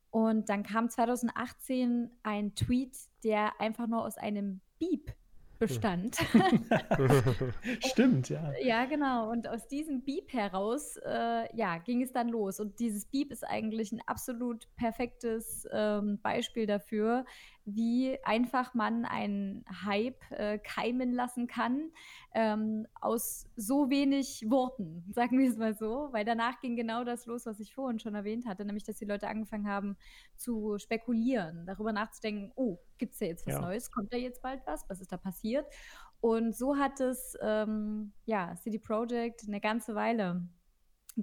Und 0.09 0.49
dann 0.49 0.63
kam 0.63 0.89
2018 0.89 2.11
ein 2.23 2.55
Tweet, 2.55 2.97
der 3.23 3.59
einfach 3.59 3.87
nur 3.87 4.05
aus 4.05 4.17
einem 4.17 4.61
Beep 4.79 5.13
bestand. 5.59 6.17
Stimmt, 7.85 8.29
ja. 8.29 8.53
Ja, 8.61 8.85
genau. 8.85 9.29
Und 9.31 9.47
aus 9.47 9.67
diesem 9.67 10.03
Beep 10.03 10.31
heraus, 10.33 10.97
äh, 11.05 11.55
ja, 11.55 11.77
ging 11.79 12.01
es 12.01 12.11
dann 12.11 12.29
los. 12.29 12.59
Und 12.59 12.79
dieses 12.79 13.05
Beep 13.05 13.31
ist 13.31 13.43
eigentlich 13.43 13.91
ein 13.91 14.01
absolut 14.05 14.67
perfektes 14.75 15.67
ähm, 15.71 16.19
Beispiel 16.21 16.67
dafür, 16.67 17.25
wie 17.67 18.17
einfach 18.23 18.73
man 18.73 19.03
einen 19.03 19.65
Hype 19.85 20.31
äh, 20.31 20.57
keimen 20.57 21.11
lassen 21.11 21.47
kann 21.47 21.91
ähm, 22.33 22.87
aus 23.01 23.45
so 23.57 23.89
wenig 23.89 24.45
Worten, 24.47 25.03
sagen 25.13 25.37
wir 25.37 25.49
es 25.49 25.57
mal 25.57 25.75
so, 25.75 26.07
weil 26.11 26.23
danach 26.23 26.61
ging 26.61 26.77
genau 26.77 27.03
das 27.03 27.25
los, 27.25 27.45
was 27.45 27.59
ich 27.59 27.75
vorhin 27.75 27.99
schon 27.99 28.15
erwähnt 28.15 28.47
hatte, 28.47 28.63
nämlich 28.63 28.85
dass 28.85 28.95
die 28.95 29.05
Leute 29.05 29.27
angefangen 29.27 29.67
haben 29.67 29.97
zu 30.37 30.77
spekulieren, 30.77 31.65
darüber 31.65 31.91
nachzudenken, 31.91 32.53
oh, 32.55 32.79
gibt 32.97 33.13
es 33.13 33.19
da 33.19 33.25
jetzt 33.25 33.45
was 33.45 33.55
ja. 33.55 33.61
Neues, 33.61 33.91
kommt 33.91 34.13
da 34.13 34.17
jetzt 34.17 34.41
bald 34.41 34.61
was, 34.65 34.89
was 34.89 35.01
ist 35.01 35.11
da 35.11 35.17
passiert? 35.17 35.67
Und 36.21 36.55
so 36.55 36.77
hat 36.77 36.99
es 37.01 37.37
ähm, 37.41 38.13
ja 38.25 38.55
CD 38.55 38.79
Projekt 38.79 39.43
eine 39.45 39.59
ganze 39.59 39.93
Weile 39.93 40.47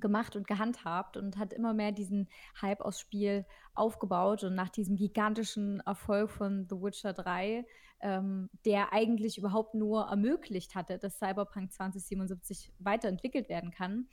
gemacht 0.00 0.36
und 0.36 0.46
gehandhabt 0.46 1.16
und 1.16 1.36
hat 1.36 1.52
immer 1.52 1.74
mehr 1.74 1.92
diesen 1.92 2.28
Hype 2.60 2.80
aus 2.80 3.00
Spiel 3.00 3.46
aufgebaut. 3.74 4.44
Und 4.44 4.54
nach 4.54 4.68
diesem 4.68 4.96
gigantischen 4.96 5.80
Erfolg 5.80 6.30
von 6.30 6.66
The 6.68 6.76
Witcher 6.76 7.12
3, 7.12 7.64
ähm, 8.00 8.50
der 8.64 8.92
eigentlich 8.92 9.38
überhaupt 9.38 9.74
nur 9.74 10.06
ermöglicht 10.08 10.74
hatte, 10.74 10.98
dass 10.98 11.18
Cyberpunk 11.18 11.72
2077 11.72 12.72
weiterentwickelt 12.78 13.48
werden 13.48 13.70
kann, 13.70 14.08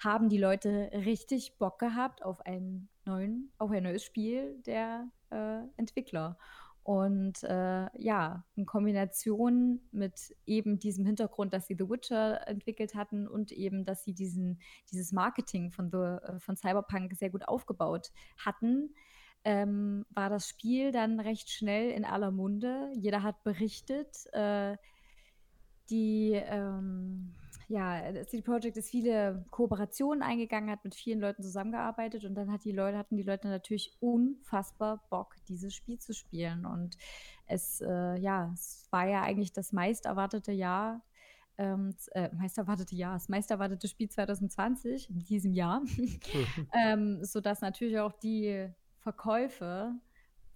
haben 0.00 0.28
die 0.28 0.38
Leute 0.38 0.90
richtig 0.92 1.58
Bock 1.58 1.78
gehabt 1.78 2.24
auf 2.24 2.44
einen 2.46 2.88
neuen, 3.04 3.52
auf 3.58 3.70
ein 3.70 3.82
neues 3.82 4.04
Spiel 4.04 4.60
der 4.66 5.08
äh, 5.30 5.60
Entwickler. 5.76 6.38
Und 6.84 7.44
äh, 7.44 7.86
ja, 7.96 8.44
in 8.56 8.66
Kombination 8.66 9.80
mit 9.92 10.34
eben 10.46 10.78
diesem 10.80 11.06
Hintergrund, 11.06 11.52
dass 11.52 11.66
sie 11.66 11.76
The 11.78 11.88
Witcher 11.88 12.46
entwickelt 12.48 12.94
hatten 12.94 13.28
und 13.28 13.52
eben, 13.52 13.84
dass 13.84 14.02
sie 14.04 14.14
diesen, 14.14 14.60
dieses 14.90 15.12
Marketing 15.12 15.70
von, 15.70 15.90
The, 15.90 15.96
äh, 15.98 16.40
von 16.40 16.56
Cyberpunk 16.56 17.14
sehr 17.14 17.30
gut 17.30 17.46
aufgebaut 17.46 18.10
hatten, 18.36 18.94
ähm, 19.44 20.06
war 20.10 20.28
das 20.28 20.48
Spiel 20.48 20.92
dann 20.92 21.20
recht 21.20 21.50
schnell 21.50 21.90
in 21.90 22.04
aller 22.04 22.30
Munde. 22.30 22.90
Jeder 22.94 23.22
hat 23.22 23.42
berichtet. 23.44 24.26
Äh, 24.32 24.76
die 25.90 26.32
ähm, 26.32 27.34
ja, 27.72 28.24
CD 28.26 28.42
Projekt 28.42 28.76
ist 28.76 28.90
viele 28.90 29.46
Kooperationen 29.50 30.22
eingegangen, 30.22 30.70
hat 30.70 30.84
mit 30.84 30.94
vielen 30.94 31.20
Leuten 31.20 31.42
zusammengearbeitet 31.42 32.24
und 32.24 32.34
dann 32.34 32.52
hat 32.52 32.64
die 32.64 32.72
Leute, 32.72 32.98
hatten 32.98 33.16
die 33.16 33.22
Leute 33.22 33.48
natürlich 33.48 33.96
unfassbar 34.00 35.02
Bock, 35.08 35.36
dieses 35.48 35.74
Spiel 35.74 35.98
zu 35.98 36.12
spielen. 36.12 36.66
Und 36.66 36.98
es, 37.46 37.80
äh, 37.80 38.16
ja, 38.18 38.50
es 38.52 38.86
war 38.90 39.06
ja 39.06 39.22
eigentlich 39.22 39.52
das 39.52 39.72
meist 39.72 40.04
erwartete 40.04 40.52
Jahr 40.52 41.02
ähm, 41.58 41.94
äh, 42.12 42.28
meist 42.34 42.58
erwartete 42.58 42.94
Jahr, 42.94 43.14
das 43.14 43.28
meist 43.28 43.50
erwartete 43.50 43.86
Spiel 43.86 44.08
2020 44.08 45.10
in 45.10 45.18
diesem 45.20 45.52
Jahr, 45.52 45.82
ähm, 46.72 47.24
sodass 47.24 47.60
natürlich 47.60 47.98
auch 47.98 48.12
die 48.12 48.68
Verkäufe, 48.98 49.94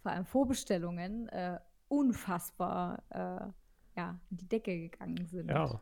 vor 0.03 0.12
allem 0.12 0.24
Vorbestellungen, 0.24 1.28
äh, 1.28 1.59
unfassbar 1.88 3.03
äh, 3.11 3.99
ja, 3.99 4.20
in 4.30 4.36
die 4.36 4.49
Decke 4.49 4.76
gegangen 4.76 5.26
sind. 5.26 5.51
Ja, 5.51 5.80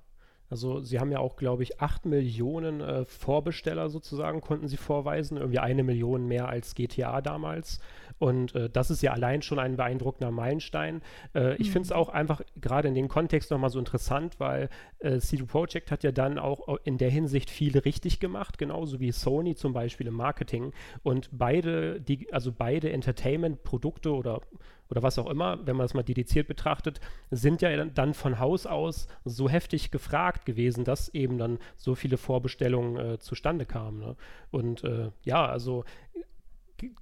also 0.51 0.81
sie 0.81 1.01
haben 1.01 1.11
ja 1.11 1.19
auch, 1.19 1.37
glaube 1.37 1.63
ich, 1.63 1.81
8 1.81 2.07
Millionen 2.07 2.81
äh, 2.81 3.05
Vorbesteller 3.05 3.89
sozusagen 3.89 4.41
konnten 4.41 4.69
sie 4.69 4.77
vorweisen, 4.77 5.37
irgendwie 5.37 5.59
eine 5.59 5.83
Million 5.83 6.27
mehr 6.27 6.49
als 6.49 6.75
GTA 6.75 7.21
damals. 7.21 7.81
Und 8.19 8.55
äh, 8.55 8.71
das 8.71 8.91
ist 8.91 9.03
ja 9.03 9.13
allein 9.13 9.43
schon 9.43 9.59
ein 9.59 9.77
beeindruckender 9.77 10.31
Meilenstein. 10.31 11.03
Äh, 11.35 11.55
ich 11.57 11.69
mhm. 11.69 11.73
finde 11.73 11.87
es 11.87 11.93
auch 11.93 12.09
einfach 12.09 12.43
gerade 12.61 12.89
in 12.89 12.95
dem 12.95 13.09
Kontext 13.09 13.51
nochmal 13.51 13.71
so 13.71 13.79
interessant, 13.79 14.39
weil 14.39 14.69
äh, 15.01 15.19
CD 15.19 15.45
Projekt 15.45 15.91
hat 15.91 16.05
ja 16.05 16.13
dann 16.13 16.39
auch 16.39 16.79
in 16.85 16.99
der 16.99 17.11
Hinsicht 17.11 17.51
viel 17.51 17.79
richtig 17.79 18.21
gemacht, 18.21 18.59
genauso 18.59 19.01
wie 19.01 19.13
Sony 19.13 19.55
zum 19.55 19.73
Beispiel 19.73 20.07
im 20.07 20.15
Marketing. 20.15 20.73
Und 21.03 21.29
beide, 21.33 22.01
die, 22.01 22.33
also 22.33 22.53
beide 22.53 22.93
Entertainment-Produkte 22.93 24.13
oder 24.13 24.41
oder 24.91 25.03
was 25.03 25.18
auch 25.18 25.28
immer, 25.28 25.66
wenn 25.66 25.76
man 25.76 25.85
das 25.85 25.95
mal 25.95 26.03
dediziert 26.03 26.47
betrachtet, 26.47 27.01
sind 27.30 27.62
ja 27.62 27.85
dann 27.85 28.14
von 28.14 28.39
Haus 28.39 28.66
aus 28.66 29.09
so 29.24 29.49
heftig 29.49 29.91
gefragt 29.91 30.47
gewesen, 30.47 30.85
dass 30.85 31.09
eben 31.14 31.39
dann 31.39 31.59
so 31.76 31.95
viele 31.95 32.16
Vorbestellungen 32.16 32.97
äh, 32.97 33.18
zustande 33.18 33.66
kamen. 33.66 34.01
Ne? 34.01 34.16
Und 34.51 34.85
äh, 34.85 35.11
ja, 35.24 35.47
also 35.47 35.85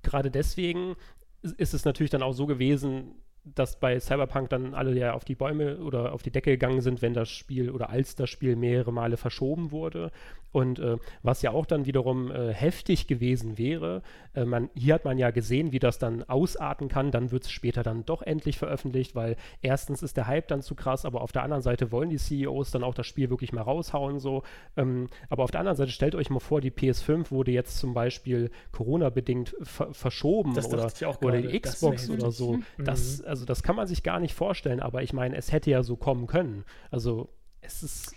gerade 0.02 0.30
deswegen 0.30 0.96
ist 1.42 1.74
es 1.74 1.84
natürlich 1.84 2.10
dann 2.10 2.22
auch 2.22 2.34
so 2.34 2.46
gewesen, 2.46 3.16
dass 3.45 3.78
bei 3.78 3.99
Cyberpunk 3.99 4.51
dann 4.51 4.74
alle 4.74 4.97
ja 4.97 5.14
auf 5.14 5.24
die 5.24 5.34
Bäume 5.34 5.78
oder 5.78 6.12
auf 6.12 6.22
die 6.22 6.30
Decke 6.30 6.53
gegangen 6.53 6.80
sind, 6.80 7.03
wenn 7.03 7.14
das 7.14 7.28
Spiel 7.28 7.70
oder 7.70 7.90
als 7.90 8.14
das 8.14 8.30
Spiel 8.30 8.57
mehrere 8.57 8.93
Male 8.93 9.16
verschoben 9.16 9.72
wurde. 9.72 10.12
Und 10.53 10.78
äh, 10.78 10.99
was 11.22 11.40
ja 11.43 11.51
auch 11.51 11.64
dann 11.64 11.86
wiederum 11.86 12.30
äh, 12.30 12.53
heftig 12.53 13.07
gewesen 13.07 13.57
wäre, 13.57 14.03
äh, 14.34 14.45
man, 14.45 14.68
hier 14.74 14.95
hat 14.95 15.05
man 15.07 15.16
ja 15.16 15.30
gesehen, 15.30 15.72
wie 15.72 15.78
das 15.78 15.99
dann 15.99 16.22
ausarten 16.24 16.88
kann, 16.88 17.11
dann 17.11 17.30
wird 17.30 17.45
es 17.45 17.51
später 17.51 17.82
dann 17.82 18.05
doch 18.05 18.20
endlich 18.20 18.59
veröffentlicht, 18.59 19.14
weil 19.14 19.36
erstens 19.62 20.03
ist 20.03 20.18
der 20.18 20.26
Hype 20.26 20.49
dann 20.49 20.61
zu 20.61 20.74
krass, 20.74 21.07
aber 21.07 21.22
auf 21.22 21.32
der 21.32 21.43
anderen 21.43 21.62
Seite 21.62 21.90
wollen 21.90 22.11
die 22.11 22.18
CEOs 22.18 22.70
dann 22.70 22.84
auch 22.84 22.95
das 22.95 23.07
Spiel 23.07 23.30
wirklich 23.30 23.53
mal 23.53 23.62
raushauen, 23.62 24.20
so. 24.20 24.43
Ähm, 24.76 25.09
aber 25.30 25.45
auf 25.45 25.51
der 25.51 25.61
anderen 25.61 25.76
Seite 25.76 25.90
stellt 25.90 26.14
euch 26.14 26.28
mal 26.28 26.38
vor, 26.38 26.61
die 26.61 26.70
PS5 26.70 27.30
wurde 27.30 27.51
jetzt 27.51 27.78
zum 27.78 27.95
Beispiel 27.95 28.51
Corona-bedingt 28.72 29.57
ver 29.62 29.95
verschoben 29.95 30.53
oder, 30.57 30.93
oder 31.22 31.43
die 31.43 31.59
Xbox 31.61 32.11
oder 32.11 32.30
so. 32.30 32.55
Mhm. 32.55 32.84
Das, 32.84 33.22
also 33.32 33.46
das 33.46 33.62
kann 33.62 33.76
man 33.76 33.86
sich 33.86 34.02
gar 34.02 34.20
nicht 34.20 34.34
vorstellen, 34.34 34.80
aber 34.80 35.02
ich 35.02 35.14
meine, 35.14 35.34
es 35.36 35.52
hätte 35.52 35.70
ja 35.70 35.82
so 35.82 35.96
kommen 35.96 36.26
können. 36.26 36.66
Also 36.90 37.30
es 37.62 37.82
ist 37.82 38.14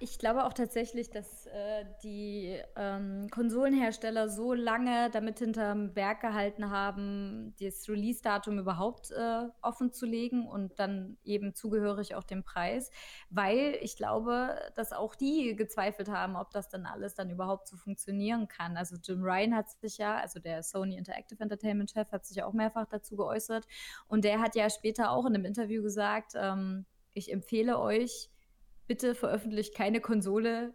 ich 0.00 0.18
glaube 0.18 0.44
auch 0.44 0.52
tatsächlich, 0.52 1.10
dass 1.10 1.46
äh, 1.46 1.84
die 2.02 2.60
ähm, 2.76 3.28
Konsolenhersteller 3.30 4.28
so 4.28 4.52
lange 4.52 5.10
damit 5.10 5.38
hinterm 5.38 5.92
Berg 5.92 6.20
gehalten 6.20 6.70
haben, 6.70 7.54
das 7.60 7.88
Release-Datum 7.88 8.58
überhaupt 8.58 9.10
äh, 9.10 9.48
offen 9.62 9.92
zu 9.92 10.06
legen 10.06 10.46
und 10.46 10.78
dann 10.78 11.16
eben 11.24 11.54
zugehörig 11.54 12.14
auch 12.14 12.24
den 12.24 12.44
Preis, 12.44 12.90
weil 13.30 13.76
ich 13.80 13.96
glaube, 13.96 14.56
dass 14.74 14.92
auch 14.92 15.14
die 15.14 15.56
gezweifelt 15.56 16.08
haben, 16.08 16.36
ob 16.36 16.50
das 16.50 16.68
dann 16.68 16.86
alles 16.86 17.14
dann 17.14 17.30
überhaupt 17.30 17.68
so 17.68 17.76
funktionieren 17.76 18.48
kann. 18.48 18.76
Also 18.76 18.96
Jim 19.02 19.22
Ryan 19.22 19.54
hat 19.54 19.70
sich 19.70 19.98
ja, 19.98 20.16
also 20.16 20.38
der 20.38 20.62
Sony 20.62 20.96
Interactive 20.96 21.42
Entertainment 21.42 21.90
Chef, 21.90 22.10
hat 22.12 22.24
sich 22.24 22.36
ja 22.36 22.46
auch 22.46 22.52
mehrfach 22.52 22.86
dazu 22.86 23.16
geäußert 23.16 23.66
und 24.06 24.24
der 24.24 24.40
hat 24.40 24.54
ja 24.54 24.70
später 24.70 25.10
auch 25.10 25.26
in 25.26 25.34
einem 25.34 25.44
Interview 25.44 25.82
gesagt, 25.82 26.32
ähm, 26.36 26.86
ich 27.14 27.32
empfehle 27.32 27.78
euch, 27.80 28.30
bitte 28.88 29.14
veröffentlicht 29.14 29.74
keine 29.74 30.00
Konsole 30.00 30.74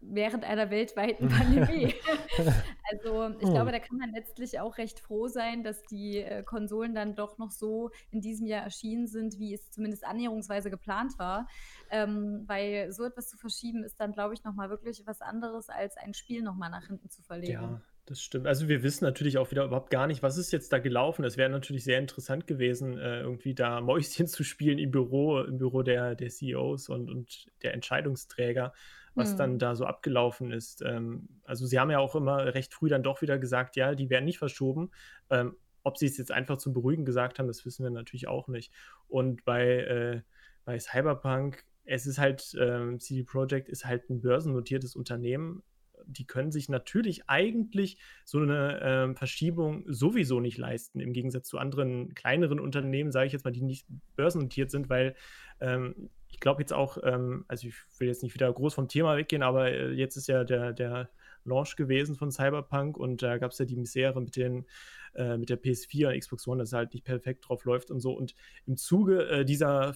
während 0.00 0.44
einer 0.44 0.70
weltweiten 0.70 1.28
Pandemie. 1.28 1.94
also 2.90 3.28
ich 3.38 3.46
oh. 3.46 3.52
glaube, 3.52 3.70
da 3.70 3.78
kann 3.78 3.98
man 3.98 4.10
letztlich 4.12 4.58
auch 4.58 4.78
recht 4.78 4.98
froh 4.98 5.28
sein, 5.28 5.62
dass 5.62 5.82
die 5.84 6.18
äh, 6.18 6.42
Konsolen 6.42 6.94
dann 6.94 7.14
doch 7.14 7.38
noch 7.38 7.50
so 7.50 7.90
in 8.10 8.20
diesem 8.20 8.46
Jahr 8.46 8.62
erschienen 8.62 9.06
sind, 9.06 9.38
wie 9.38 9.52
es 9.52 9.70
zumindest 9.70 10.04
annäherungsweise 10.06 10.70
geplant 10.70 11.18
war. 11.18 11.46
Ähm, 11.90 12.44
weil 12.46 12.92
so 12.92 13.04
etwas 13.04 13.28
zu 13.28 13.36
verschieben 13.36 13.84
ist 13.84 14.00
dann, 14.00 14.12
glaube 14.12 14.32
ich, 14.34 14.42
nochmal 14.42 14.70
wirklich 14.70 15.02
was 15.06 15.20
anderes, 15.20 15.68
als 15.68 15.96
ein 15.96 16.14
Spiel 16.14 16.42
nochmal 16.42 16.70
nach 16.70 16.86
hinten 16.86 17.10
zu 17.10 17.22
verlegen. 17.22 17.52
Ja, 17.52 17.82
das 18.10 18.20
stimmt. 18.20 18.48
Also 18.48 18.68
wir 18.68 18.82
wissen 18.82 19.04
natürlich 19.04 19.38
auch 19.38 19.52
wieder 19.52 19.64
überhaupt 19.64 19.90
gar 19.90 20.08
nicht, 20.08 20.20
was 20.20 20.36
ist 20.36 20.50
jetzt 20.50 20.72
da 20.72 20.80
gelaufen. 20.80 21.24
Es 21.24 21.36
wäre 21.36 21.48
natürlich 21.48 21.84
sehr 21.84 22.00
interessant 22.00 22.48
gewesen, 22.48 22.98
äh, 22.98 23.20
irgendwie 23.20 23.54
da 23.54 23.80
Mäuschen 23.80 24.26
zu 24.26 24.42
spielen 24.42 24.78
im 24.78 24.90
Büro, 24.90 25.38
im 25.38 25.58
Büro 25.58 25.82
der, 25.82 26.16
der 26.16 26.28
CEOs 26.28 26.88
und, 26.88 27.08
und 27.08 27.46
der 27.62 27.72
Entscheidungsträger, 27.72 28.72
was 29.14 29.30
hm. 29.30 29.38
dann 29.38 29.58
da 29.60 29.76
so 29.76 29.84
abgelaufen 29.84 30.50
ist. 30.50 30.82
Ähm, 30.82 31.28
also 31.44 31.66
sie 31.66 31.78
haben 31.78 31.92
ja 31.92 32.00
auch 32.00 32.16
immer 32.16 32.52
recht 32.52 32.74
früh 32.74 32.88
dann 32.88 33.04
doch 33.04 33.22
wieder 33.22 33.38
gesagt, 33.38 33.76
ja, 33.76 33.94
die 33.94 34.10
werden 34.10 34.24
nicht 34.24 34.38
verschoben. 34.38 34.90
Ähm, 35.30 35.54
ob 35.84 35.96
sie 35.96 36.06
es 36.06 36.18
jetzt 36.18 36.32
einfach 36.32 36.58
zum 36.58 36.72
Beruhigen 36.72 37.04
gesagt 37.04 37.38
haben, 37.38 37.46
das 37.46 37.64
wissen 37.64 37.84
wir 37.84 37.90
natürlich 37.90 38.26
auch 38.26 38.48
nicht. 38.48 38.72
Und 39.06 39.44
bei, 39.44 39.64
äh, 39.64 40.22
bei 40.64 40.80
Cyberpunk 40.80 41.64
es 41.84 42.06
ist 42.06 42.18
halt, 42.18 42.56
ähm, 42.60 42.98
CD 42.98 43.22
Projekt 43.22 43.68
ist 43.68 43.84
halt 43.84 44.10
ein 44.10 44.20
börsennotiertes 44.20 44.96
Unternehmen 44.96 45.62
die 46.06 46.26
können 46.26 46.52
sich 46.52 46.68
natürlich 46.68 47.28
eigentlich 47.28 47.98
so 48.24 48.38
eine 48.38 48.80
ähm, 48.82 49.16
Verschiebung 49.16 49.84
sowieso 49.86 50.40
nicht 50.40 50.58
leisten, 50.58 51.00
im 51.00 51.12
Gegensatz 51.12 51.48
zu 51.48 51.58
anderen 51.58 52.14
kleineren 52.14 52.60
Unternehmen, 52.60 53.12
sage 53.12 53.26
ich 53.26 53.32
jetzt 53.32 53.44
mal, 53.44 53.50
die 53.50 53.62
nicht 53.62 53.86
börsennotiert 54.16 54.70
sind, 54.70 54.88
weil 54.88 55.14
ähm, 55.60 56.10
ich 56.28 56.40
glaube 56.40 56.62
jetzt 56.62 56.72
auch, 56.72 56.98
ähm, 57.02 57.44
also 57.48 57.68
ich 57.68 57.74
will 57.98 58.08
jetzt 58.08 58.22
nicht 58.22 58.34
wieder 58.34 58.52
groß 58.52 58.74
vom 58.74 58.88
Thema 58.88 59.16
weggehen, 59.16 59.42
aber 59.42 59.70
äh, 59.70 59.92
jetzt 59.92 60.16
ist 60.16 60.28
ja 60.28 60.44
der, 60.44 60.72
der 60.72 61.10
Launch 61.44 61.76
gewesen 61.76 62.16
von 62.16 62.30
Cyberpunk 62.30 62.96
und 62.96 63.22
da 63.22 63.38
gab 63.38 63.52
es 63.52 63.58
ja 63.58 63.64
die 63.64 63.76
Misere 63.76 64.20
mit 64.20 64.36
den 64.36 64.66
äh, 65.14 65.36
mit 65.36 65.50
der 65.50 65.60
PS4 65.60 66.08
und 66.08 66.18
Xbox 66.18 66.46
One, 66.46 66.62
dass 66.62 66.72
halt 66.72 66.94
nicht 66.94 67.04
perfekt 67.04 67.48
drauf 67.48 67.64
läuft 67.64 67.90
und 67.90 68.00
so. 68.00 68.12
Und 68.12 68.34
im 68.66 68.76
Zuge 68.76 69.28
äh, 69.28 69.44
dieser 69.44 69.94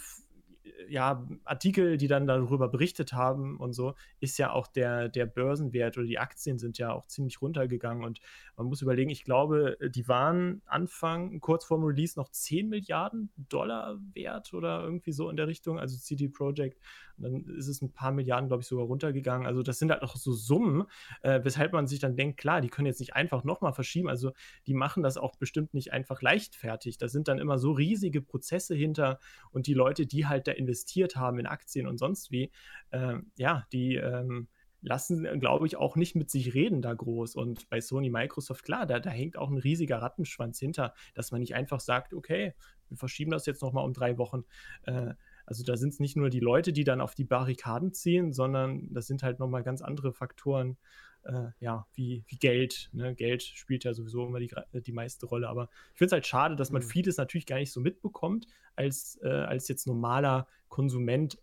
ja, 0.89 1.27
Artikel, 1.45 1.97
die 1.97 2.09
dann 2.09 2.27
darüber 2.27 2.69
berichtet 2.69 3.13
haben 3.13 3.57
und 3.59 3.73
so, 3.73 3.95
ist 4.21 4.39
ja 4.39 4.53
auch 4.53 4.67
der, 4.67 5.09
der 5.09 5.27
Börsenwert 5.27 5.97
oder 5.97 6.07
die 6.07 6.19
Aktien 6.19 6.59
sind 6.59 6.79
ja 6.79 6.93
auch 6.93 7.07
ziemlich 7.07 7.41
runtergegangen. 7.41 8.05
Und 8.05 8.21
man 8.57 8.67
muss 8.67 8.83
überlegen, 8.83 9.11
ich 9.11 9.25
glaube, 9.25 9.77
die 9.95 10.09
waren 10.09 10.63
Anfang, 10.67 11.41
kurz 11.41 11.65
vorm 11.65 11.85
Release, 11.85 12.19
noch 12.19 12.29
10 12.29 12.69
Milliarden 12.69 13.31
Dollar 13.37 13.99
wert 14.15 14.53
oder 14.55 14.83
irgendwie 14.83 15.13
so 15.13 15.31
in 15.31 15.37
der 15.37 15.49
Richtung, 15.49 15.79
also 15.79 15.97
CD 15.97 16.29
Projekt. 16.29 16.79
Dann 17.17 17.45
ist 17.57 17.69
es 17.69 17.83
ein 17.83 17.93
paar 17.93 18.13
Milliarden, 18.13 18.49
glaube 18.49 18.63
ich, 18.63 18.67
sogar 18.67 18.87
runtergegangen. 18.87 19.47
Also 19.47 19.63
das 19.63 19.79
sind 19.79 19.91
halt 19.91 20.03
noch 20.03 20.17
so 20.17 20.33
Summen, 20.33 20.85
äh, 21.23 21.41
weshalb 21.43 21.73
man 21.73 21.87
sich 21.87 22.01
dann 22.01 22.17
denkt, 22.17 22.39
klar, 22.39 22.61
die 22.61 22.69
können 22.69 22.87
jetzt 22.87 23.01
nicht 23.01 23.15
einfach 23.15 23.45
nochmal 23.45 23.73
verschieben. 23.73 24.09
Also 24.09 24.33
die 24.67 24.75
machen 24.75 25.03
das 25.03 25.17
auch 25.17 25.37
bestimmt 25.37 25.75
nicht 25.75 25.93
einfach 25.93 26.23
leichtfertig. 26.23 26.99
Da 26.99 27.09
sind 27.09 27.29
dann 27.29 27.39
immer 27.39 27.59
so 27.59 27.73
riesige 27.73 28.21
Prozesse 28.21 28.75
hinter 28.75 29.19
und 29.51 29.67
die 29.67 29.75
Leute, 29.75 30.07
die 30.07 30.27
halt 30.27 30.47
da 30.47 30.53
investiert 30.53 31.17
haben 31.17 31.39
in 31.39 31.47
Aktien 31.47 31.87
und 31.87 31.99
sonst 31.99 32.31
wie, 32.31 32.51
äh, 32.91 33.17
ja, 33.37 33.67
die 33.73 33.97
ähm, 33.97 34.49
lassen, 34.85 35.41
glaube 35.41 35.67
ich, 35.67 35.77
auch 35.77 35.97
nicht 35.97 36.15
mit 36.15 36.31
sich 36.31 36.55
reden 36.55 36.83
da 36.83 36.93
groß. 36.93 37.37
Und 37.37 37.69
bei 37.71 37.81
Sony, 37.81 38.11
Microsoft, 38.11 38.65
klar, 38.65 38.87
da, 38.87 39.01
da 39.01 39.11
hängt 39.11 39.37
auch 39.37 39.51
ein 39.51 39.59
riesiger 39.59 40.03
Rattenschwanz 40.03 40.59
hinter, 40.59 40.95
dass 41.15 41.33
man 41.33 41.41
nicht 41.41 41.55
einfach 41.55 41.81
sagt, 41.81 42.13
okay, 42.13 42.55
wir 42.89 42.99
verschieben 42.99 43.31
das 43.31 43.47
jetzt 43.47 43.63
nochmal 43.63 43.85
um 43.85 43.95
drei 43.95 44.19
Wochen. 44.19 44.45
Äh, 44.83 45.15
also 45.47 45.63
da 45.65 45.77
sind 45.77 45.93
es 45.93 46.01
nicht 46.01 46.17
nur 46.17 46.31
die 46.31 46.41
Leute, 46.41 46.73
die 46.73 46.85
dann 46.85 47.01
auf 47.01 47.15
die 47.15 47.25
Barrikaden 47.25 47.93
ziehen, 47.93 48.33
sondern 48.33 48.93
das 48.93 49.07
sind 49.07 49.23
halt 49.23 49.39
nochmal 49.39 49.63
ganz 49.63 49.83
andere 49.83 50.13
Faktoren, 50.13 50.77
äh, 51.25 51.49
ja, 51.61 51.87
wie, 51.95 52.25
wie 52.27 52.37
Geld. 52.37 52.91
Ne? 52.93 53.15
Geld 53.15 53.43
spielt 53.43 53.85
ja 53.85 53.95
sowieso 53.95 54.27
immer 54.27 54.41
die, 54.41 54.51
die 54.73 54.93
meiste 54.93 55.27
Rolle. 55.27 55.49
Aber 55.49 55.69
ich 55.93 55.99
finde 55.99 56.07
es 56.07 56.13
halt 56.13 56.27
schade, 56.27 56.57
dass 56.57 56.71
man 56.71 56.83
mhm. 56.83 56.87
vieles 56.87 57.17
natürlich 57.17 57.47
gar 57.47 57.59
nicht 57.59 57.73
so 57.73 57.81
mitbekommt, 57.81 58.47
als, 58.77 59.19
äh, 59.23 59.29
als 59.29 59.69
jetzt 59.69 59.87
normaler 59.87 60.47
Konsument 60.69 61.39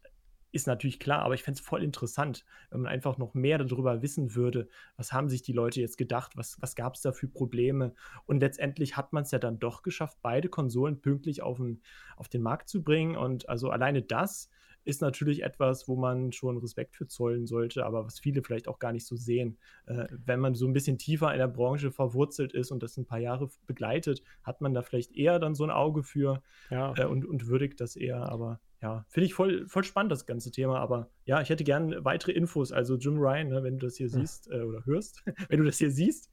ist 0.51 0.67
natürlich 0.67 0.99
klar, 0.99 1.23
aber 1.23 1.33
ich 1.33 1.43
fände 1.43 1.59
es 1.59 1.65
voll 1.65 1.83
interessant, 1.83 2.45
wenn 2.69 2.81
man 2.81 2.91
einfach 2.91 3.17
noch 3.17 3.33
mehr 3.33 3.57
darüber 3.57 4.01
wissen 4.01 4.35
würde, 4.35 4.67
was 4.97 5.13
haben 5.13 5.29
sich 5.29 5.41
die 5.41 5.53
Leute 5.53 5.79
jetzt 5.79 5.97
gedacht, 5.97 6.35
was, 6.35 6.61
was 6.61 6.75
gab 6.75 6.95
es 6.95 7.01
da 7.01 7.11
für 7.11 7.27
Probleme. 7.27 7.93
Und 8.25 8.41
letztendlich 8.41 8.97
hat 8.97 9.13
man 9.13 9.23
es 9.23 9.31
ja 9.31 9.39
dann 9.39 9.59
doch 9.59 9.81
geschafft, 9.81 10.17
beide 10.21 10.49
Konsolen 10.49 11.01
pünktlich 11.01 11.41
auf 11.41 11.57
den, 11.57 11.81
auf 12.17 12.27
den 12.27 12.41
Markt 12.41 12.69
zu 12.69 12.83
bringen. 12.83 13.15
Und 13.15 13.47
also 13.47 13.69
alleine 13.69 14.01
das 14.01 14.49
ist 14.83 15.01
natürlich 15.01 15.43
etwas, 15.43 15.87
wo 15.87 15.95
man 15.95 16.31
schon 16.31 16.57
Respekt 16.57 16.95
für 16.95 17.07
zollen 17.07 17.45
sollte, 17.45 17.85
aber 17.85 18.05
was 18.05 18.19
viele 18.19 18.41
vielleicht 18.41 18.67
auch 18.67 18.79
gar 18.79 18.91
nicht 18.91 19.05
so 19.05 19.15
sehen. 19.15 19.57
Äh, 19.85 20.07
wenn 20.09 20.39
man 20.39 20.55
so 20.55 20.65
ein 20.65 20.73
bisschen 20.73 20.97
tiefer 20.97 21.31
in 21.31 21.37
der 21.37 21.47
Branche 21.47 21.91
verwurzelt 21.91 22.53
ist 22.53 22.71
und 22.71 22.81
das 22.81 22.97
ein 22.97 23.05
paar 23.05 23.19
Jahre 23.19 23.49
begleitet, 23.67 24.23
hat 24.43 24.61
man 24.61 24.73
da 24.73 24.81
vielleicht 24.81 25.15
eher 25.15 25.39
dann 25.39 25.55
so 25.55 25.63
ein 25.63 25.69
Auge 25.69 26.03
für 26.03 26.41
ja. 26.71 26.93
äh, 26.97 27.05
und, 27.05 27.25
und 27.25 27.47
würdigt 27.47 27.79
das 27.79 27.95
eher. 27.95 28.29
Aber 28.29 28.59
ja, 28.81 29.05
finde 29.09 29.25
ich 29.25 29.33
voll, 29.33 29.67
voll 29.67 29.83
spannend, 29.83 30.11
das 30.11 30.25
ganze 30.25 30.51
Thema. 30.51 30.79
Aber 30.79 31.09
ja, 31.25 31.39
ich 31.41 31.49
hätte 31.49 31.63
gerne 31.63 32.03
weitere 32.03 32.31
Infos. 32.31 32.71
Also 32.71 32.97
Jim 32.97 33.17
Ryan, 33.17 33.49
ne, 33.49 33.63
wenn 33.63 33.77
du 33.77 33.85
das 33.85 33.95
hier 33.97 34.11
hm. 34.11 34.19
siehst 34.19 34.49
äh, 34.51 34.61
oder 34.61 34.85
hörst, 34.85 35.23
wenn 35.49 35.59
du 35.59 35.65
das 35.65 35.77
hier 35.77 35.91
siehst, 35.91 36.29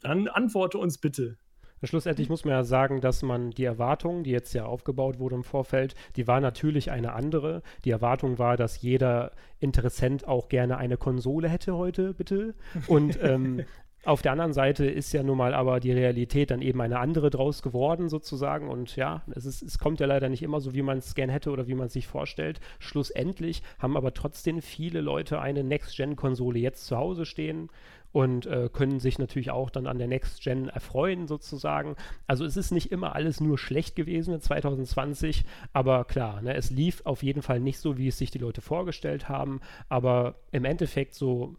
dann 0.00 0.28
antworte 0.28 0.78
uns 0.78 0.98
bitte. 0.98 1.36
Schlussendlich 1.84 2.28
muss 2.28 2.44
man 2.44 2.54
ja 2.54 2.62
sagen, 2.62 3.00
dass 3.00 3.22
man 3.22 3.50
die 3.50 3.64
Erwartung, 3.64 4.22
die 4.22 4.30
jetzt 4.30 4.52
ja 4.52 4.66
aufgebaut 4.66 5.18
wurde 5.18 5.34
im 5.34 5.42
Vorfeld, 5.42 5.96
die 6.14 6.28
war 6.28 6.40
natürlich 6.40 6.92
eine 6.92 7.12
andere. 7.12 7.62
Die 7.84 7.90
Erwartung 7.90 8.38
war, 8.38 8.56
dass 8.56 8.80
jeder 8.80 9.32
Interessent 9.58 10.26
auch 10.28 10.48
gerne 10.48 10.76
eine 10.76 10.96
Konsole 10.96 11.48
hätte 11.48 11.76
heute, 11.76 12.14
bitte. 12.14 12.54
Und 12.86 13.18
ähm, 13.20 13.64
Auf 14.04 14.20
der 14.20 14.32
anderen 14.32 14.52
Seite 14.52 14.84
ist 14.86 15.12
ja 15.12 15.22
nun 15.22 15.38
mal 15.38 15.54
aber 15.54 15.78
die 15.78 15.92
Realität 15.92 16.50
dann 16.50 16.60
eben 16.60 16.80
eine 16.80 16.98
andere 16.98 17.30
draus 17.30 17.62
geworden, 17.62 18.08
sozusagen. 18.08 18.68
Und 18.68 18.96
ja, 18.96 19.22
es, 19.32 19.46
ist, 19.46 19.62
es 19.62 19.78
kommt 19.78 20.00
ja 20.00 20.06
leider 20.06 20.28
nicht 20.28 20.42
immer 20.42 20.60
so, 20.60 20.74
wie 20.74 20.82
man 20.82 20.98
es 20.98 21.14
gern 21.14 21.30
hätte 21.30 21.50
oder 21.50 21.68
wie 21.68 21.74
man 21.74 21.86
es 21.86 21.92
sich 21.92 22.08
vorstellt. 22.08 22.58
Schlussendlich 22.80 23.62
haben 23.78 23.96
aber 23.96 24.12
trotzdem 24.12 24.60
viele 24.60 25.00
Leute 25.00 25.40
eine 25.40 25.62
Next-Gen-Konsole 25.62 26.58
jetzt 26.58 26.86
zu 26.86 26.96
Hause 26.96 27.26
stehen 27.26 27.70
und 28.10 28.46
äh, 28.46 28.68
können 28.72 28.98
sich 28.98 29.18
natürlich 29.18 29.50
auch 29.50 29.70
dann 29.70 29.86
an 29.86 29.98
der 29.98 30.08
Next 30.08 30.42
Gen 30.42 30.68
erfreuen 30.68 31.26
sozusagen. 31.26 31.96
Also 32.26 32.44
es 32.44 32.56
ist 32.56 32.70
nicht 32.70 32.92
immer 32.92 33.14
alles 33.14 33.40
nur 33.40 33.56
schlecht 33.56 33.96
gewesen 33.96 34.34
in 34.34 34.40
2020, 34.40 35.44
aber 35.72 36.04
klar, 36.04 36.42
ne, 36.42 36.54
es 36.54 36.70
lief 36.70 37.02
auf 37.04 37.22
jeden 37.22 37.42
Fall 37.42 37.60
nicht 37.60 37.78
so, 37.78 37.96
wie 37.96 38.08
es 38.08 38.18
sich 38.18 38.30
die 38.30 38.38
Leute 38.38 38.60
vorgestellt 38.60 39.28
haben, 39.28 39.60
aber 39.88 40.34
im 40.50 40.64
Endeffekt 40.64 41.14
so 41.14 41.56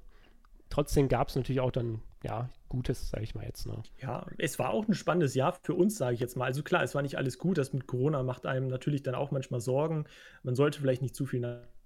trotzdem 0.70 1.08
gab 1.08 1.30
es 1.30 1.36
natürlich 1.36 1.62
auch 1.62 1.72
dann 1.72 2.02
ja, 2.24 2.50
Gutes, 2.70 3.10
sage 3.10 3.24
ich 3.24 3.36
mal 3.36 3.46
jetzt. 3.46 3.68
Ne? 3.68 3.84
Ja, 4.02 4.26
es 4.40 4.58
war 4.58 4.72
auch 4.72 4.88
ein 4.88 4.96
spannendes 4.96 5.36
Jahr 5.36 5.58
für 5.62 5.76
uns, 5.76 5.98
sage 5.98 6.16
ich 6.16 6.20
jetzt 6.20 6.36
mal. 6.36 6.46
Also 6.46 6.64
klar, 6.64 6.82
es 6.82 6.96
war 6.96 7.02
nicht 7.02 7.18
alles 7.18 7.38
gut. 7.38 7.58
Das 7.58 7.74
mit 7.74 7.86
Corona 7.86 8.24
macht 8.24 8.46
einem 8.46 8.68
natürlich 8.68 9.04
dann 9.04 9.14
auch 9.14 9.30
manchmal 9.30 9.60
Sorgen. 9.60 10.06
Man 10.42 10.56
sollte 10.56 10.80
vielleicht 10.80 11.02
nicht 11.02 11.16
zu 11.16 11.26
viel 11.26 11.40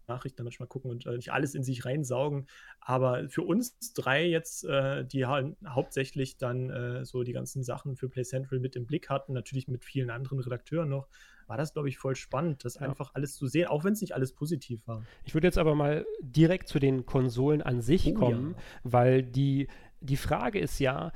Nachrichten 0.08 0.44
manchmal 0.44 0.68
gucken 0.68 0.92
und 0.92 1.06
äh, 1.06 1.16
nicht 1.16 1.34
alles 1.34 1.56
in 1.56 1.64
sich 1.64 1.84
reinsaugen. 1.84 2.48
Aber 2.80 3.28
für 3.30 3.42
uns 3.42 3.78
drei 3.94 4.26
jetzt, 4.28 4.64
äh, 4.64 5.04
die 5.04 5.26
ha 5.26 5.44
hauptsächlich 5.68 6.38
dann 6.38 6.70
äh, 6.70 7.04
so 7.04 7.24
die 7.24 7.34
ganzen 7.34 7.64
Sachen 7.64 7.98
für 7.98 8.08
Play 8.08 8.24
Central 8.24 8.60
mit 8.60 8.76
im 8.76 8.86
Blick 8.86 9.10
hatten, 9.10 9.34
natürlich 9.34 9.68
mit 9.68 9.84
vielen 9.84 10.10
anderen 10.10 10.40
Redakteuren 10.40 10.88
noch, 10.88 11.10
war 11.48 11.58
das, 11.58 11.74
glaube 11.74 11.90
ich, 11.90 11.98
voll 11.98 12.16
spannend, 12.16 12.66
das 12.66 12.76
ja. 12.76 12.82
einfach 12.82 13.14
alles 13.14 13.36
zu 13.36 13.48
sehen, 13.48 13.68
auch 13.68 13.84
wenn 13.84 13.94
es 13.94 14.02
nicht 14.02 14.14
alles 14.14 14.34
positiv 14.34 14.86
war. 14.86 15.04
Ich 15.26 15.34
würde 15.34 15.48
jetzt 15.48 15.58
aber 15.58 15.76
mal 15.76 16.06
direkt 16.22 16.68
zu 16.68 16.80
den 16.80 17.06
Konsolen 17.06 17.62
an 17.62 17.82
sich 17.82 18.08
oh, 18.08 18.14
kommen, 18.14 18.52
ja. 18.52 18.64
weil 18.84 19.24
die, 19.24 19.68
die 20.02 20.18
Frage 20.18 20.60
ist 20.60 20.80
ja, 20.80 21.12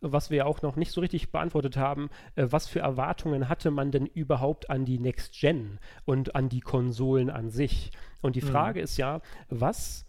was 0.00 0.30
wir 0.30 0.46
auch 0.46 0.62
noch 0.62 0.76
nicht 0.76 0.92
so 0.92 1.00
richtig 1.00 1.30
beantwortet 1.32 1.76
haben, 1.76 2.10
äh, 2.34 2.46
was 2.50 2.68
für 2.68 2.80
Erwartungen 2.80 3.48
hatte 3.48 3.70
man 3.70 3.90
denn 3.90 4.06
überhaupt 4.06 4.70
an 4.70 4.84
die 4.84 4.98
Next 4.98 5.38
Gen 5.38 5.78
und 6.04 6.34
an 6.34 6.48
die 6.48 6.60
Konsolen 6.60 7.30
an 7.30 7.50
sich? 7.50 7.90
Und 8.22 8.36
die 8.36 8.42
mhm. 8.42 8.48
Frage 8.48 8.80
mhm. 8.80 8.84
ist 8.84 8.96
ja, 8.96 9.20
was 9.48 10.05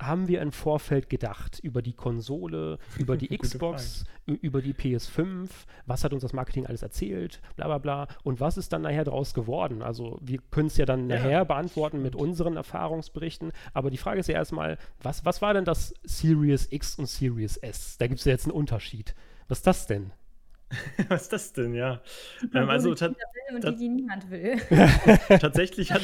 haben 0.00 0.28
wir 0.28 0.40
im 0.40 0.52
Vorfeld 0.52 1.08
gedacht 1.08 1.58
über 1.60 1.82
die 1.82 1.92
Konsole, 1.92 2.78
über 2.98 3.16
die 3.16 3.36
Xbox, 3.36 4.04
über 4.26 4.60
die 4.60 4.74
PS5? 4.74 5.48
Was 5.86 6.04
hat 6.04 6.12
uns 6.12 6.22
das 6.22 6.32
Marketing 6.32 6.66
alles 6.66 6.82
erzählt? 6.82 7.40
Bla 7.56 7.66
bla 7.66 7.78
bla. 7.78 8.08
Und 8.22 8.40
was 8.40 8.56
ist 8.56 8.72
dann 8.72 8.82
nachher 8.82 9.04
daraus 9.04 9.34
geworden? 9.34 9.82
Also 9.82 10.18
wir 10.20 10.38
können 10.50 10.66
es 10.66 10.76
ja 10.76 10.86
dann 10.86 11.08
ja. 11.08 11.16
nachher 11.16 11.44
beantworten 11.44 12.02
mit 12.02 12.16
unseren 12.16 12.56
Erfahrungsberichten. 12.56 13.52
Aber 13.72 13.90
die 13.90 13.98
Frage 13.98 14.20
ist 14.20 14.28
ja 14.28 14.34
erstmal, 14.34 14.78
was, 15.02 15.24
was 15.24 15.42
war 15.42 15.54
denn 15.54 15.64
das 15.64 15.94
Series 16.02 16.68
X 16.70 16.96
und 16.98 17.06
Series 17.06 17.56
S? 17.56 17.96
Da 17.98 18.06
gibt 18.06 18.20
es 18.20 18.24
ja 18.24 18.32
jetzt 18.32 18.46
einen 18.46 18.52
Unterschied. 18.52 19.14
Was 19.48 19.58
ist 19.58 19.66
das 19.66 19.86
denn? 19.86 20.12
Was 21.08 21.22
ist 21.22 21.32
das 21.32 21.52
denn, 21.52 21.74
ja? 21.74 22.00
Ähm, 22.52 22.68
also 22.68 22.94
ta 22.94 23.14
und 23.52 23.64
die, 23.64 23.76
die 23.76 23.88
niemand 23.88 24.30
will. 24.30 24.56
tatsächlich 25.38 25.92
hat, 25.92 26.02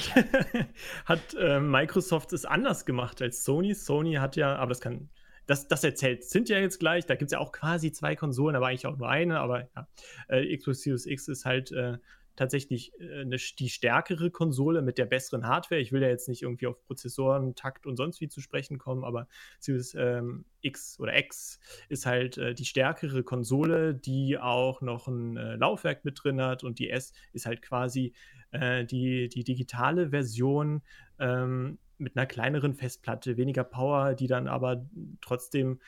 hat 1.04 1.34
äh, 1.38 1.60
Microsoft 1.60 2.32
es 2.32 2.44
anders 2.44 2.84
gemacht 2.84 3.22
als 3.22 3.44
Sony. 3.44 3.74
Sony 3.74 4.14
hat 4.14 4.36
ja, 4.36 4.56
aber 4.56 4.70
das 4.70 4.80
kann, 4.80 5.08
das, 5.46 5.68
das 5.68 5.82
erzählt 5.82 6.24
sind 6.24 6.48
ja 6.48 6.58
jetzt 6.58 6.78
gleich. 6.78 7.06
Da 7.06 7.14
gibt 7.14 7.30
es 7.30 7.32
ja 7.32 7.38
auch 7.38 7.52
quasi 7.52 7.92
zwei 7.92 8.14
Konsolen, 8.14 8.56
aber 8.56 8.68
eigentlich 8.68 8.86
auch 8.86 8.96
nur 8.96 9.08
eine. 9.08 9.40
Aber 9.40 9.68
ja, 9.74 9.88
äh, 10.28 10.56
Xbox 10.56 10.82
Series 10.82 11.06
X 11.06 11.28
ist 11.28 11.44
halt 11.44 11.72
äh, 11.72 11.98
tatsächlich 12.36 12.92
äh, 13.00 13.20
eine, 13.20 13.36
die 13.36 13.68
stärkere 13.68 14.30
Konsole 14.30 14.82
mit 14.82 14.98
der 14.98 15.06
besseren 15.06 15.46
Hardware. 15.46 15.80
Ich 15.80 15.92
will 15.92 16.02
ja 16.02 16.08
jetzt 16.08 16.28
nicht 16.28 16.42
irgendwie 16.42 16.66
auf 16.66 16.82
Prozessoren, 16.82 17.54
Takt 17.54 17.86
und 17.86 17.96
sonst 17.96 18.20
wie 18.20 18.28
zu 18.28 18.40
sprechen 18.40 18.78
kommen, 18.78 19.04
aber 19.04 19.28
Series 19.58 19.94
ähm, 19.94 20.44
X 20.60 20.98
oder 21.00 21.18
X 21.18 21.58
ist 21.88 22.06
halt 22.06 22.38
äh, 22.38 22.54
die 22.54 22.64
stärkere 22.64 23.22
Konsole, 23.22 23.94
die 23.94 24.38
auch 24.38 24.80
noch 24.80 25.08
ein 25.08 25.36
äh, 25.36 25.56
Laufwerk 25.56 26.04
mit 26.04 26.20
drin 26.22 26.40
hat 26.40 26.64
und 26.64 26.78
die 26.78 26.90
S 26.90 27.12
ist 27.32 27.46
halt 27.46 27.62
quasi 27.62 28.12
äh, 28.52 28.84
die, 28.84 29.28
die 29.28 29.44
digitale 29.44 30.10
Version 30.10 30.82
ähm, 31.18 31.78
mit 31.98 32.16
einer 32.16 32.26
kleineren 32.26 32.74
Festplatte, 32.74 33.36
weniger 33.36 33.64
Power, 33.64 34.14
die 34.14 34.26
dann 34.26 34.48
aber 34.48 34.86
trotzdem 35.20 35.80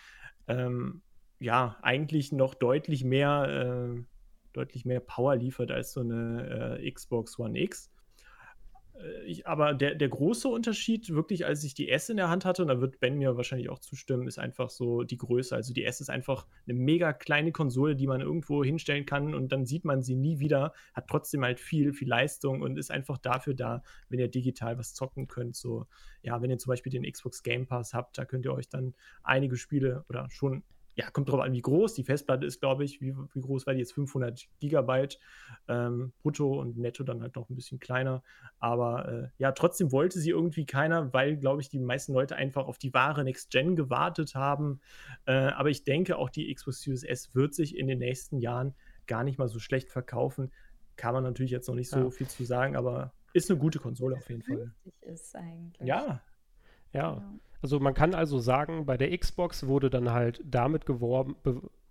ähm, 0.46 1.02
ja 1.38 1.76
eigentlich 1.82 2.32
noch 2.32 2.54
deutlich 2.54 3.04
mehr 3.04 3.96
äh, 3.96 4.02
deutlich 4.52 4.84
mehr 4.84 5.00
Power 5.00 5.36
liefert 5.36 5.70
als 5.70 5.92
so 5.92 6.00
eine 6.00 6.78
äh, 6.80 6.90
Xbox 6.90 7.38
One 7.38 7.58
X. 7.58 7.92
Äh, 9.02 9.24
ich, 9.24 9.46
aber 9.46 9.74
der, 9.74 9.94
der 9.94 10.08
große 10.08 10.48
Unterschied, 10.48 11.10
wirklich, 11.10 11.46
als 11.46 11.64
ich 11.64 11.74
die 11.74 11.88
S 11.88 12.08
in 12.08 12.16
der 12.16 12.28
Hand 12.28 12.44
hatte, 12.44 12.62
und 12.62 12.68
da 12.68 12.80
wird 12.80 13.00
Ben 13.00 13.18
mir 13.18 13.36
wahrscheinlich 13.36 13.70
auch 13.70 13.78
zustimmen, 13.78 14.26
ist 14.26 14.38
einfach 14.38 14.70
so 14.70 15.02
die 15.02 15.16
Größe. 15.16 15.54
Also 15.54 15.72
die 15.72 15.84
S 15.84 16.00
ist 16.00 16.10
einfach 16.10 16.46
eine 16.66 16.78
mega 16.78 17.12
kleine 17.12 17.52
Konsole, 17.52 17.96
die 17.96 18.06
man 18.06 18.20
irgendwo 18.20 18.64
hinstellen 18.64 19.06
kann 19.06 19.34
und 19.34 19.52
dann 19.52 19.66
sieht 19.66 19.84
man 19.84 20.02
sie 20.02 20.14
nie 20.14 20.38
wieder, 20.38 20.72
hat 20.94 21.08
trotzdem 21.08 21.42
halt 21.44 21.60
viel, 21.60 21.92
viel 21.92 22.08
Leistung 22.08 22.62
und 22.62 22.78
ist 22.78 22.90
einfach 22.90 23.18
dafür 23.18 23.54
da, 23.54 23.82
wenn 24.08 24.18
ihr 24.18 24.28
digital 24.28 24.78
was 24.78 24.94
zocken 24.94 25.28
könnt. 25.28 25.56
So, 25.56 25.86
ja, 26.22 26.40
wenn 26.42 26.50
ihr 26.50 26.58
zum 26.58 26.70
Beispiel 26.70 26.92
den 26.92 27.10
Xbox 27.10 27.42
Game 27.42 27.66
Pass 27.66 27.94
habt, 27.94 28.18
da 28.18 28.24
könnt 28.24 28.44
ihr 28.44 28.52
euch 28.52 28.68
dann 28.68 28.94
einige 29.22 29.56
Spiele 29.56 30.04
oder 30.08 30.28
schon 30.30 30.62
ja, 30.94 31.10
kommt 31.10 31.30
drauf 31.30 31.40
an, 31.40 31.52
wie 31.52 31.62
groß. 31.62 31.94
Die 31.94 32.04
Festplatte 32.04 32.44
ist, 32.44 32.60
glaube 32.60 32.84
ich, 32.84 33.00
wie, 33.00 33.16
wie, 33.16 33.40
groß 33.40 33.66
war 33.66 33.72
die 33.72 33.80
jetzt? 33.80 33.92
500 33.92 34.46
Gigabyte 34.60 35.18
ähm, 35.68 36.12
brutto 36.22 36.60
und 36.60 36.76
netto 36.76 37.02
dann 37.02 37.22
halt 37.22 37.34
noch 37.36 37.48
ein 37.48 37.54
bisschen 37.54 37.80
kleiner. 37.80 38.22
Aber 38.58 39.08
äh, 39.08 39.28
ja, 39.38 39.52
trotzdem 39.52 39.90
wollte 39.90 40.18
sie 40.18 40.30
irgendwie 40.30 40.66
keiner, 40.66 41.12
weil, 41.14 41.38
glaube 41.38 41.62
ich, 41.62 41.70
die 41.70 41.78
meisten 41.78 42.12
Leute 42.12 42.36
einfach 42.36 42.66
auf 42.66 42.76
die 42.76 42.92
wahre 42.92 43.24
Next 43.24 43.50
Gen 43.50 43.74
gewartet 43.74 44.34
haben. 44.34 44.80
Äh, 45.24 45.32
aber 45.32 45.70
ich 45.70 45.84
denke, 45.84 46.18
auch 46.18 46.28
die 46.28 46.52
Xbox 46.52 46.82
Series 46.82 47.04
S 47.04 47.34
wird 47.34 47.54
sich 47.54 47.76
in 47.76 47.86
den 47.86 47.98
nächsten 47.98 48.38
Jahren 48.38 48.74
gar 49.06 49.24
nicht 49.24 49.38
mal 49.38 49.48
so 49.48 49.58
schlecht 49.58 49.90
verkaufen. 49.90 50.52
Kann 50.96 51.14
man 51.14 51.24
natürlich 51.24 51.52
jetzt 51.52 51.68
noch 51.68 51.74
nicht 51.74 51.88
so 51.88 51.98
ja. 51.98 52.10
viel 52.10 52.28
zu 52.28 52.44
sagen, 52.44 52.76
aber 52.76 53.14
ist 53.32 53.50
eine 53.50 53.58
gute 53.58 53.78
Konsole 53.78 54.16
auf 54.16 54.28
jeden 54.28 54.42
Fall. 54.42 54.72
Ist 55.00 55.34
eigentlich. 55.34 55.88
Ja. 55.88 56.20
Ja. 56.92 57.16
ja. 57.16 57.34
Also 57.62 57.80
man 57.80 57.94
kann 57.94 58.14
also 58.14 58.38
sagen, 58.38 58.86
bei 58.86 58.96
der 58.96 59.16
Xbox 59.16 59.66
wurde 59.66 59.88
dann 59.88 60.10
halt 60.10 60.40
damit 60.44 60.84
geworben, 60.84 61.36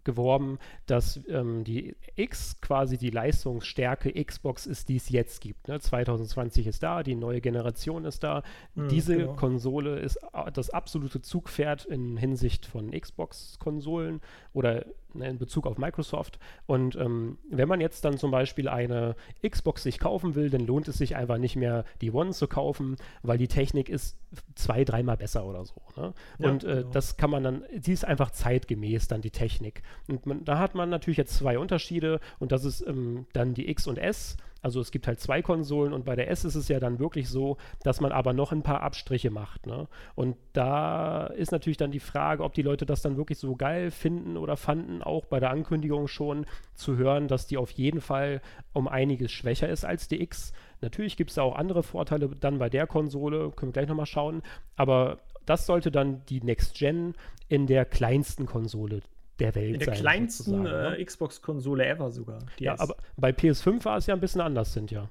geworben, 0.03 0.59
dass 0.85 1.19
ähm, 1.27 1.63
die 1.63 1.95
X 2.15 2.59
quasi 2.61 2.97
die 2.97 3.09
Leistungsstärke 3.09 4.11
Xbox 4.23 4.65
ist, 4.65 4.89
die 4.89 4.95
es 4.95 5.09
jetzt 5.09 5.41
gibt. 5.41 5.67
Ne? 5.67 5.79
2020 5.79 6.67
ist 6.67 6.83
da, 6.83 7.03
die 7.03 7.15
neue 7.15 7.41
Generation 7.41 8.05
ist 8.05 8.23
da. 8.23 8.43
Mhm, 8.75 8.87
Diese 8.89 9.17
genau. 9.17 9.33
Konsole 9.33 9.99
ist 9.99 10.19
das 10.53 10.69
absolute 10.69 11.21
Zugpferd 11.21 11.85
in 11.85 12.17
Hinsicht 12.17 12.65
von 12.65 12.91
Xbox-Konsolen 12.91 14.21
oder 14.53 14.85
ne, 15.13 15.29
in 15.29 15.37
Bezug 15.37 15.67
auf 15.67 15.77
Microsoft. 15.77 16.39
Und 16.65 16.95
ähm, 16.95 17.37
wenn 17.49 17.67
man 17.67 17.81
jetzt 17.81 18.05
dann 18.05 18.17
zum 18.17 18.31
Beispiel 18.31 18.67
eine 18.67 19.15
Xbox 19.47 19.83
sich 19.83 19.99
kaufen 19.99 20.35
will, 20.35 20.49
dann 20.49 20.65
lohnt 20.65 20.87
es 20.87 20.97
sich 20.97 21.15
einfach 21.15 21.37
nicht 21.37 21.55
mehr, 21.55 21.85
die 22.01 22.11
One 22.11 22.31
zu 22.31 22.47
kaufen, 22.47 22.95
weil 23.21 23.37
die 23.37 23.47
Technik 23.47 23.89
ist 23.89 24.17
zwei, 24.55 24.83
dreimal 24.83 25.17
besser 25.17 25.45
oder 25.45 25.65
so. 25.65 25.81
Ne? 25.95 26.13
Ja, 26.39 26.49
und 26.49 26.63
äh, 26.63 26.77
genau. 26.77 26.89
das 26.91 27.17
kann 27.17 27.29
man 27.29 27.43
dann, 27.43 27.63
die 27.73 27.91
ist 27.91 28.05
einfach 28.05 28.31
zeitgemäß 28.31 29.07
dann 29.07 29.21
die 29.21 29.31
Technik. 29.31 29.83
Und 30.07 30.25
man, 30.25 30.45
da 30.45 30.59
hat 30.59 30.75
man 30.75 30.89
natürlich 30.89 31.17
jetzt 31.17 31.35
zwei 31.35 31.59
Unterschiede 31.59 32.19
und 32.39 32.51
das 32.51 32.65
ist 32.65 32.85
ähm, 32.87 33.25
dann 33.33 33.53
die 33.53 33.69
X 33.69 33.87
und 33.87 33.97
S. 33.97 34.37
Also 34.61 34.79
es 34.79 34.91
gibt 34.91 35.07
halt 35.07 35.19
zwei 35.19 35.41
Konsolen 35.41 35.91
und 35.93 36.05
bei 36.05 36.15
der 36.15 36.29
S 36.29 36.45
ist 36.45 36.55
es 36.55 36.67
ja 36.67 36.79
dann 36.79 36.99
wirklich 36.99 37.29
so, 37.29 37.57
dass 37.83 37.99
man 37.99 38.11
aber 38.11 38.33
noch 38.33 38.51
ein 38.51 38.61
paar 38.61 38.81
Abstriche 38.81 39.31
macht. 39.31 39.65
Ne? 39.65 39.87
Und 40.15 40.37
da 40.53 41.27
ist 41.27 41.51
natürlich 41.51 41.77
dann 41.77 41.91
die 41.91 41.99
Frage, 41.99 42.43
ob 42.43 42.53
die 42.53 42.61
Leute 42.61 42.85
das 42.85 43.01
dann 43.01 43.17
wirklich 43.17 43.39
so 43.39 43.55
geil 43.55 43.91
finden 43.91 44.37
oder 44.37 44.57
fanden, 44.57 45.01
auch 45.01 45.25
bei 45.25 45.39
der 45.39 45.49
Ankündigung 45.49 46.07
schon 46.07 46.45
zu 46.75 46.95
hören, 46.97 47.27
dass 47.27 47.47
die 47.47 47.57
auf 47.57 47.71
jeden 47.71 48.01
Fall 48.01 48.41
um 48.73 48.87
einiges 48.87 49.31
schwächer 49.31 49.67
ist 49.67 49.83
als 49.83 50.07
die 50.07 50.21
X. 50.21 50.53
Natürlich 50.81 51.17
gibt 51.17 51.31
es 51.31 51.37
auch 51.37 51.55
andere 51.55 51.83
Vorteile 51.83 52.29
dann 52.29 52.59
bei 52.59 52.69
der 52.69 52.87
Konsole, 52.87 53.51
können 53.51 53.69
wir 53.69 53.73
gleich 53.73 53.87
nochmal 53.87 54.05
schauen, 54.05 54.41
aber 54.75 55.19
das 55.45 55.65
sollte 55.65 55.91
dann 55.91 56.23
die 56.29 56.41
Next 56.41 56.75
Gen 56.75 57.15
in 57.49 57.67
der 57.67 57.85
kleinsten 57.85 58.45
Konsole 58.45 59.01
der 59.41 59.55
Welt 59.55 59.73
in 59.73 59.79
der 59.79 59.87
sein. 59.87 59.97
Kleinsten 59.97 60.63
ne? 60.63 60.97
äh, 60.97 61.03
Xbox-Konsole 61.03 61.85
ever 61.85 62.11
sogar. 62.11 62.39
ja, 62.59 62.79
aber 62.79 62.95
bei 63.17 63.31
PS5 63.31 63.83
war 63.85 63.97
es 63.97 64.07
ja 64.07 64.13
ein 64.13 64.21
bisschen 64.21 64.41
anders, 64.41 64.73
sind 64.73 64.91
ja. 64.91 65.09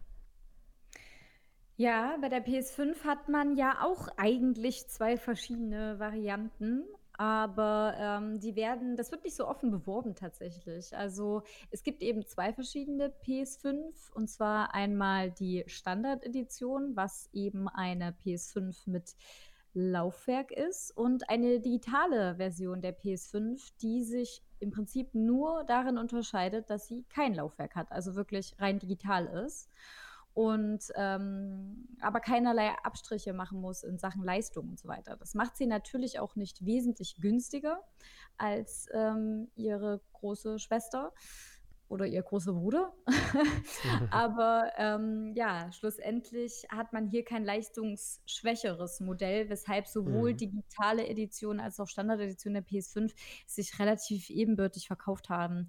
Ja, 1.76 2.18
bei 2.20 2.28
der 2.28 2.44
PS5 2.44 3.04
hat 3.04 3.30
man 3.30 3.56
ja 3.56 3.78
auch 3.82 4.08
eigentlich 4.18 4.86
zwei 4.88 5.16
verschiedene 5.16 5.98
Varianten, 5.98 6.84
aber 7.14 7.94
ähm, 7.98 8.38
die 8.38 8.54
werden, 8.54 8.96
das 8.96 9.10
wird 9.10 9.24
nicht 9.24 9.34
so 9.34 9.48
offen 9.48 9.70
beworben 9.70 10.14
tatsächlich. 10.14 10.94
Also 10.94 11.42
es 11.70 11.82
gibt 11.82 12.02
eben 12.02 12.26
zwei 12.26 12.52
verschiedene 12.52 13.12
PS5 13.24 14.12
und 14.12 14.28
zwar 14.28 14.74
einmal 14.74 15.30
die 15.30 15.64
Standard-Edition, 15.66 16.96
was 16.96 17.30
eben 17.32 17.66
eine 17.68 18.14
PS5 18.24 18.90
mit 18.90 19.14
Laufwerk 19.72 20.50
ist 20.50 20.96
und 20.96 21.28
eine 21.30 21.60
digitale 21.60 22.36
Version 22.36 22.80
der 22.80 22.98
PS5, 22.98 23.72
die 23.80 24.02
sich 24.02 24.42
im 24.58 24.70
Prinzip 24.70 25.14
nur 25.14 25.64
darin 25.64 25.98
unterscheidet, 25.98 26.70
dass 26.70 26.86
sie 26.86 27.04
kein 27.08 27.34
Laufwerk 27.34 27.76
hat, 27.76 27.92
also 27.92 28.14
wirklich 28.14 28.54
rein 28.58 28.78
digital 28.78 29.26
ist 29.26 29.70
und 30.34 30.80
ähm, 30.94 31.88
aber 32.00 32.20
keinerlei 32.20 32.70
Abstriche 32.82 33.32
machen 33.32 33.60
muss 33.60 33.82
in 33.82 33.98
Sachen 33.98 34.22
Leistung 34.22 34.68
und 34.70 34.78
so 34.78 34.88
weiter. 34.88 35.16
Das 35.16 35.34
macht 35.34 35.56
sie 35.56 35.66
natürlich 35.66 36.18
auch 36.20 36.36
nicht 36.36 36.64
wesentlich 36.64 37.16
günstiger 37.20 37.82
als 38.36 38.88
ähm, 38.92 39.50
ihre 39.56 40.00
große 40.12 40.58
Schwester 40.58 41.12
oder 41.90 42.06
ihr 42.06 42.22
großer 42.22 42.52
Bruder. 42.52 42.92
Aber 44.10 44.70
ähm, 44.78 45.32
ja, 45.34 45.70
schlussendlich 45.72 46.66
hat 46.70 46.92
man 46.92 47.08
hier 47.08 47.24
kein 47.24 47.44
leistungsschwächeres 47.44 49.00
Modell, 49.00 49.48
weshalb 49.50 49.88
sowohl 49.88 50.32
mhm. 50.32 50.36
digitale 50.36 51.06
Edition 51.06 51.58
als 51.60 51.80
auch 51.80 51.88
Standardedition 51.88 52.54
der 52.54 52.64
PS5 52.64 53.12
sich 53.46 53.78
relativ 53.78 54.30
ebenbürtig 54.30 54.86
verkauft 54.86 55.28
haben. 55.28 55.66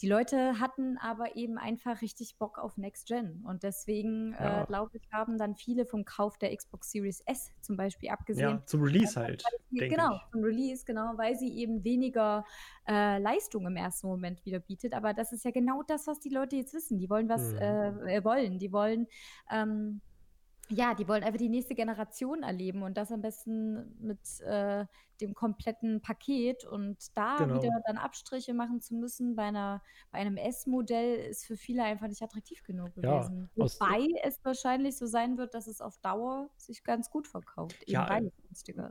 Die 0.00 0.08
Leute 0.08 0.60
hatten 0.60 0.96
aber 0.98 1.36
eben 1.36 1.58
einfach 1.58 2.00
richtig 2.02 2.38
Bock 2.38 2.58
auf 2.58 2.76
Next 2.76 3.08
Gen 3.08 3.44
und 3.46 3.64
deswegen, 3.64 4.32
äh, 4.34 4.44
ja. 4.44 4.62
äh, 4.62 4.66
glaube 4.66 4.96
ich, 4.96 5.02
haben 5.12 5.38
dann 5.38 5.56
viele 5.56 5.86
vom 5.86 6.04
Kauf 6.04 6.38
der 6.38 6.56
Xbox 6.56 6.92
Series 6.92 7.20
S 7.26 7.50
zum 7.60 7.76
Beispiel 7.76 8.10
abgesehen. 8.10 8.48
Ja, 8.48 8.66
zum 8.66 8.82
Release 8.82 9.20
halt. 9.20 9.42
Sie, 9.70 9.78
genau, 9.78 10.14
ich. 10.14 10.30
zum 10.30 10.44
Release, 10.44 10.84
genau, 10.84 11.12
weil 11.16 11.36
sie 11.36 11.52
eben 11.58 11.82
weniger 11.82 12.44
äh, 12.86 13.18
Leistung 13.18 13.66
im 13.66 13.76
ersten 13.76 14.06
Moment 14.06 14.44
wieder 14.44 14.60
bietet. 14.60 14.94
Aber 14.94 15.14
das 15.14 15.32
ist 15.32 15.44
ja 15.44 15.50
genau 15.50 15.63
das, 15.86 16.06
was 16.06 16.20
die 16.20 16.28
Leute 16.28 16.56
jetzt 16.56 16.74
wissen. 16.74 16.98
Die 16.98 17.10
wollen 17.10 17.28
was 17.28 17.52
mhm. 17.52 17.58
äh, 17.58 18.16
äh 18.16 18.24
wollen. 18.24 18.58
Die 18.58 18.72
wollen 18.72 19.06
ähm, 19.50 20.00
ja, 20.70 20.94
die 20.94 21.06
wollen 21.08 21.22
einfach 21.22 21.38
die 21.38 21.48
nächste 21.48 21.74
Generation 21.74 22.42
erleben 22.42 22.82
und 22.82 22.96
das 22.96 23.12
am 23.12 23.20
besten 23.20 23.96
mit 24.00 24.18
äh, 24.46 24.86
dem 25.24 25.34
kompletten 25.34 26.00
Paket. 26.00 26.64
Und 26.64 26.98
da 27.16 27.36
genau. 27.36 27.56
wieder 27.56 27.80
dann 27.86 27.96
Abstriche 27.96 28.54
machen 28.54 28.80
zu 28.80 28.94
müssen 28.94 29.34
bei, 29.36 29.44
einer, 29.44 29.82
bei 30.10 30.18
einem 30.18 30.36
S-Modell 30.36 31.16
ist 31.16 31.46
für 31.46 31.56
viele 31.56 31.82
einfach 31.82 32.08
nicht 32.08 32.22
attraktiv 32.22 32.62
genug 32.64 32.94
gewesen. 32.94 33.50
Ja, 33.54 33.64
Wobei 33.64 34.06
es 34.22 34.44
wahrscheinlich 34.44 34.96
so 34.96 35.06
sein 35.06 35.38
wird, 35.38 35.54
dass 35.54 35.66
es 35.66 35.80
auf 35.80 35.98
Dauer 35.98 36.50
sich 36.56 36.84
ganz 36.84 37.10
gut 37.10 37.26
verkauft. 37.26 37.76
Ja, 37.86 38.20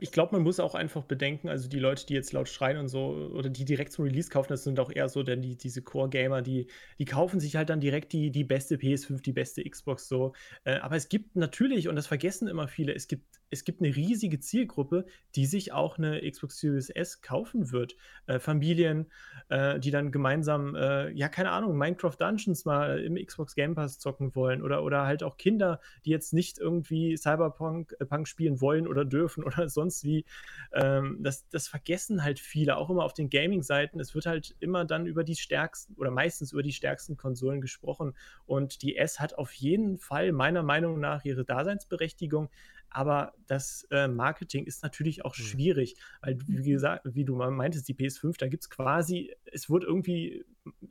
ich 0.00 0.12
glaube, 0.12 0.34
man 0.34 0.42
muss 0.42 0.60
auch 0.60 0.74
einfach 0.74 1.04
bedenken, 1.04 1.48
also 1.48 1.68
die 1.68 1.78
Leute, 1.78 2.04
die 2.06 2.14
jetzt 2.14 2.32
laut 2.32 2.48
schreien 2.48 2.78
und 2.78 2.88
so, 2.88 3.30
oder 3.32 3.48
die 3.48 3.64
direkt 3.64 3.92
zum 3.92 4.04
Release 4.04 4.28
kaufen, 4.28 4.48
das 4.50 4.64
sind 4.64 4.78
auch 4.78 4.90
eher 4.90 5.08
so, 5.08 5.22
denn 5.22 5.40
die, 5.40 5.56
diese 5.56 5.82
Core-Gamer, 5.82 6.42
die, 6.42 6.66
die 6.98 7.04
kaufen 7.04 7.40
sich 7.40 7.56
halt 7.56 7.70
dann 7.70 7.80
direkt 7.80 8.12
die, 8.12 8.30
die 8.30 8.44
beste 8.44 8.76
PS5, 8.76 9.22
die 9.22 9.32
beste 9.32 9.62
Xbox 9.68 10.08
so. 10.08 10.34
Äh, 10.64 10.76
aber 10.76 10.96
es 10.96 11.08
gibt 11.08 11.36
natürlich, 11.36 11.88
und 11.88 11.96
das 11.96 12.06
vergessen 12.06 12.48
immer 12.48 12.68
viele, 12.68 12.94
es 12.94 13.08
gibt 13.08 13.40
es 13.50 13.64
gibt 13.64 13.80
eine 13.80 13.94
riesige 13.94 14.40
Zielgruppe, 14.40 15.06
die 15.34 15.46
sich 15.46 15.72
auch 15.72 15.98
eine 15.98 16.28
Xbox 16.28 16.58
Series 16.58 16.90
S 16.90 17.20
kaufen 17.20 17.72
wird. 17.72 17.96
Äh, 18.26 18.38
Familien, 18.38 19.10
äh, 19.48 19.78
die 19.78 19.90
dann 19.90 20.12
gemeinsam, 20.12 20.74
äh, 20.74 21.10
ja, 21.10 21.28
keine 21.28 21.50
Ahnung, 21.50 21.76
Minecraft 21.76 22.16
Dungeons 22.18 22.64
mal 22.64 23.00
im 23.00 23.16
Xbox 23.16 23.54
Game 23.54 23.74
Pass 23.74 23.98
zocken 23.98 24.34
wollen 24.34 24.62
oder, 24.62 24.82
oder 24.82 25.06
halt 25.06 25.22
auch 25.22 25.36
Kinder, 25.36 25.80
die 26.04 26.10
jetzt 26.10 26.32
nicht 26.32 26.58
irgendwie 26.58 27.16
Cyberpunk 27.16 27.94
äh, 28.00 28.06
Punk 28.06 28.28
spielen 28.28 28.60
wollen 28.60 28.86
oder 28.86 29.04
dürfen 29.04 29.44
oder 29.44 29.68
sonst 29.68 30.04
wie. 30.04 30.24
Ähm, 30.72 31.18
das, 31.20 31.48
das 31.48 31.68
vergessen 31.68 32.22
halt 32.22 32.40
viele, 32.40 32.76
auch 32.76 32.90
immer 32.90 33.04
auf 33.04 33.14
den 33.14 33.30
Gaming-Seiten. 33.30 34.00
Es 34.00 34.14
wird 34.14 34.26
halt 34.26 34.56
immer 34.60 34.84
dann 34.84 35.06
über 35.06 35.24
die 35.24 35.36
stärksten 35.36 35.94
oder 35.94 36.10
meistens 36.10 36.52
über 36.52 36.62
die 36.62 36.72
stärksten 36.72 37.16
Konsolen 37.16 37.60
gesprochen 37.60 38.14
und 38.46 38.82
die 38.82 38.96
S 38.96 39.20
hat 39.20 39.38
auf 39.38 39.52
jeden 39.52 39.98
Fall 39.98 40.32
meiner 40.32 40.62
Meinung 40.62 41.00
nach 41.00 41.24
ihre 41.24 41.44
Daseinsberechtigung 41.44 42.50
aber 42.94 43.34
das 43.48 43.86
äh, 43.90 44.06
Marketing 44.06 44.64
ist 44.64 44.84
natürlich 44.84 45.24
auch 45.24 45.36
mhm. 45.36 45.42
schwierig, 45.42 45.96
weil, 46.22 46.38
wie 46.46 46.58
mhm. 46.58 46.72
gesagt, 46.72 47.02
wie 47.04 47.24
du 47.24 47.34
mal 47.34 47.50
meintest, 47.50 47.88
die 47.88 47.94
PS5, 47.94 48.38
da 48.38 48.46
gibt 48.46 48.62
es 48.62 48.70
quasi, 48.70 49.34
es 49.52 49.68
wurde 49.68 49.86
irgendwie 49.86 50.44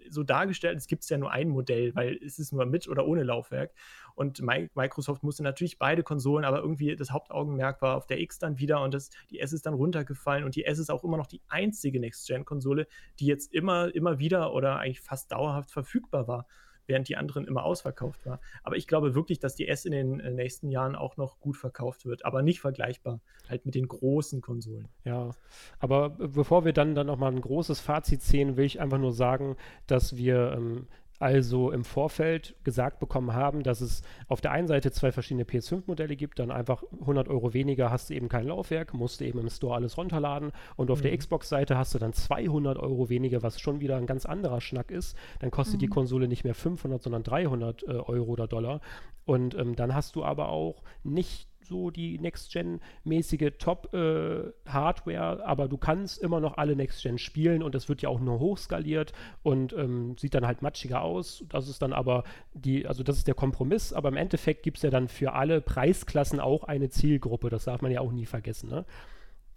so 0.09 0.21
dargestellt, 0.21 0.77
es 0.77 0.87
gibt 0.87 1.09
ja 1.09 1.17
nur 1.17 1.31
ein 1.31 1.49
Modell, 1.49 1.95
weil 1.95 2.19
es 2.23 2.39
ist 2.39 2.51
nur 2.51 2.65
mit 2.65 2.87
oder 2.89 3.07
ohne 3.07 3.23
Laufwerk. 3.23 3.73
Und 4.15 4.41
Microsoft 4.41 5.23
musste 5.23 5.43
natürlich 5.43 5.79
beide 5.79 6.03
Konsolen, 6.03 6.45
aber 6.45 6.59
irgendwie 6.59 6.95
das 6.95 7.11
Hauptaugenmerk 7.11 7.81
war 7.81 7.95
auf 7.95 8.05
der 8.05 8.19
X 8.19 8.37
dann 8.37 8.59
wieder 8.59 8.81
und 8.81 8.93
das, 8.93 9.09
die 9.31 9.39
S 9.39 9.53
ist 9.53 9.65
dann 9.65 9.73
runtergefallen 9.73 10.43
und 10.43 10.55
die 10.55 10.65
S 10.65 10.79
ist 10.79 10.91
auch 10.91 11.05
immer 11.05 11.17
noch 11.17 11.27
die 11.27 11.41
einzige 11.47 11.99
Next-Gen-Konsole, 12.01 12.85
die 13.19 13.25
jetzt 13.25 13.53
immer, 13.53 13.95
immer 13.95 14.19
wieder 14.19 14.53
oder 14.53 14.77
eigentlich 14.77 15.01
fast 15.01 15.31
dauerhaft 15.31 15.71
verfügbar 15.71 16.27
war 16.27 16.47
während 16.87 17.07
die 17.09 17.17
anderen 17.17 17.47
immer 17.47 17.63
ausverkauft 17.63 18.25
war. 18.25 18.39
Aber 18.63 18.75
ich 18.75 18.87
glaube 18.87 19.15
wirklich, 19.15 19.39
dass 19.39 19.55
die 19.55 19.67
S 19.67 19.85
in 19.85 19.91
den 19.91 20.19
äh, 20.19 20.31
nächsten 20.31 20.69
Jahren 20.69 20.95
auch 20.95 21.17
noch 21.17 21.39
gut 21.39 21.57
verkauft 21.57 22.05
wird, 22.05 22.25
aber 22.25 22.41
nicht 22.41 22.59
vergleichbar 22.59 23.19
halt 23.49 23.65
mit 23.65 23.75
den 23.75 23.87
großen 23.87 24.41
Konsolen. 24.41 24.87
Ja, 25.03 25.31
aber 25.79 26.11
bevor 26.11 26.65
wir 26.65 26.73
dann, 26.73 26.95
dann 26.95 27.07
nochmal 27.07 27.31
ein 27.31 27.41
großes 27.41 27.79
Fazit 27.79 28.21
ziehen, 28.21 28.57
will 28.57 28.65
ich 28.65 28.79
einfach 28.79 28.99
nur 28.99 29.13
sagen, 29.13 29.55
dass 29.87 30.15
wir 30.15 30.53
ähm, 30.53 30.87
also 31.23 31.71
im 31.71 31.85
Vorfeld 31.85 32.53
gesagt 32.65 32.99
bekommen 32.99 33.33
haben, 33.33 33.63
dass 33.63 33.79
es 33.79 34.01
auf 34.27 34.41
der 34.41 34.51
einen 34.51 34.67
Seite 34.67 34.91
zwei 34.91 35.13
verschiedene 35.13 35.45
PS5-Modelle 35.45 36.17
gibt, 36.17 36.37
dann 36.37 36.51
einfach 36.51 36.83
100 36.99 37.29
Euro 37.29 37.53
weniger 37.53 37.91
hast 37.91 38.09
du 38.09 38.13
eben 38.13 38.27
kein 38.27 38.45
Laufwerk, 38.45 38.93
musst 38.93 39.21
du 39.21 39.25
eben 39.25 39.39
im 39.39 39.49
Store 39.49 39.75
alles 39.75 39.97
runterladen 39.97 40.51
und 40.75 40.91
auf 40.91 40.99
mhm. 40.99 41.03
der 41.03 41.17
Xbox-Seite 41.17 41.77
hast 41.77 41.95
du 41.95 41.99
dann 41.99 42.11
200 42.11 42.77
Euro 42.77 43.07
weniger, 43.07 43.41
was 43.41 43.61
schon 43.61 43.79
wieder 43.79 43.95
ein 43.95 44.05
ganz 44.05 44.25
anderer 44.25 44.59
Schnack 44.59 44.91
ist. 44.91 45.15
Dann 45.39 45.49
kostet 45.49 45.75
mhm. 45.75 45.79
die 45.79 45.87
Konsole 45.87 46.27
nicht 46.27 46.43
mehr 46.43 46.55
500, 46.55 47.01
sondern 47.01 47.23
300 47.23 47.83
äh, 47.83 47.91
Euro 47.91 48.33
oder 48.33 48.47
Dollar 48.47 48.81
und 49.25 49.55
ähm, 49.55 49.75
dann 49.75 49.95
hast 49.95 50.17
du 50.17 50.25
aber 50.25 50.49
auch 50.49 50.83
nicht 51.03 51.47
so 51.65 51.89
die 51.89 52.19
Next-Gen-mäßige 52.19 53.53
Top-Hardware, 53.57 55.39
äh, 55.39 55.43
aber 55.43 55.67
du 55.67 55.77
kannst 55.77 56.21
immer 56.21 56.39
noch 56.39 56.57
alle 56.57 56.75
Next-Gen 56.75 57.17
spielen 57.17 57.63
und 57.63 57.75
es 57.75 57.89
wird 57.89 58.01
ja 58.01 58.09
auch 58.09 58.19
nur 58.19 58.39
hochskaliert 58.39 59.13
und 59.43 59.73
ähm, 59.73 60.15
sieht 60.17 60.33
dann 60.33 60.47
halt 60.47 60.61
matschiger 60.61 61.01
aus. 61.01 61.43
Das 61.49 61.67
ist 61.67 61.81
dann 61.81 61.93
aber 61.93 62.23
die, 62.53 62.87
also 62.87 63.03
das 63.03 63.17
ist 63.17 63.27
der 63.27 63.35
Kompromiss, 63.35 63.93
aber 63.93 64.09
im 64.09 64.17
Endeffekt 64.17 64.63
gibt 64.63 64.77
es 64.77 64.83
ja 64.83 64.89
dann 64.89 65.07
für 65.07 65.33
alle 65.33 65.61
Preisklassen 65.61 66.39
auch 66.39 66.63
eine 66.63 66.89
Zielgruppe. 66.89 67.49
Das 67.49 67.65
darf 67.65 67.81
man 67.81 67.91
ja 67.91 68.01
auch 68.01 68.11
nie 68.11 68.25
vergessen, 68.25 68.69
ne? 68.69 68.85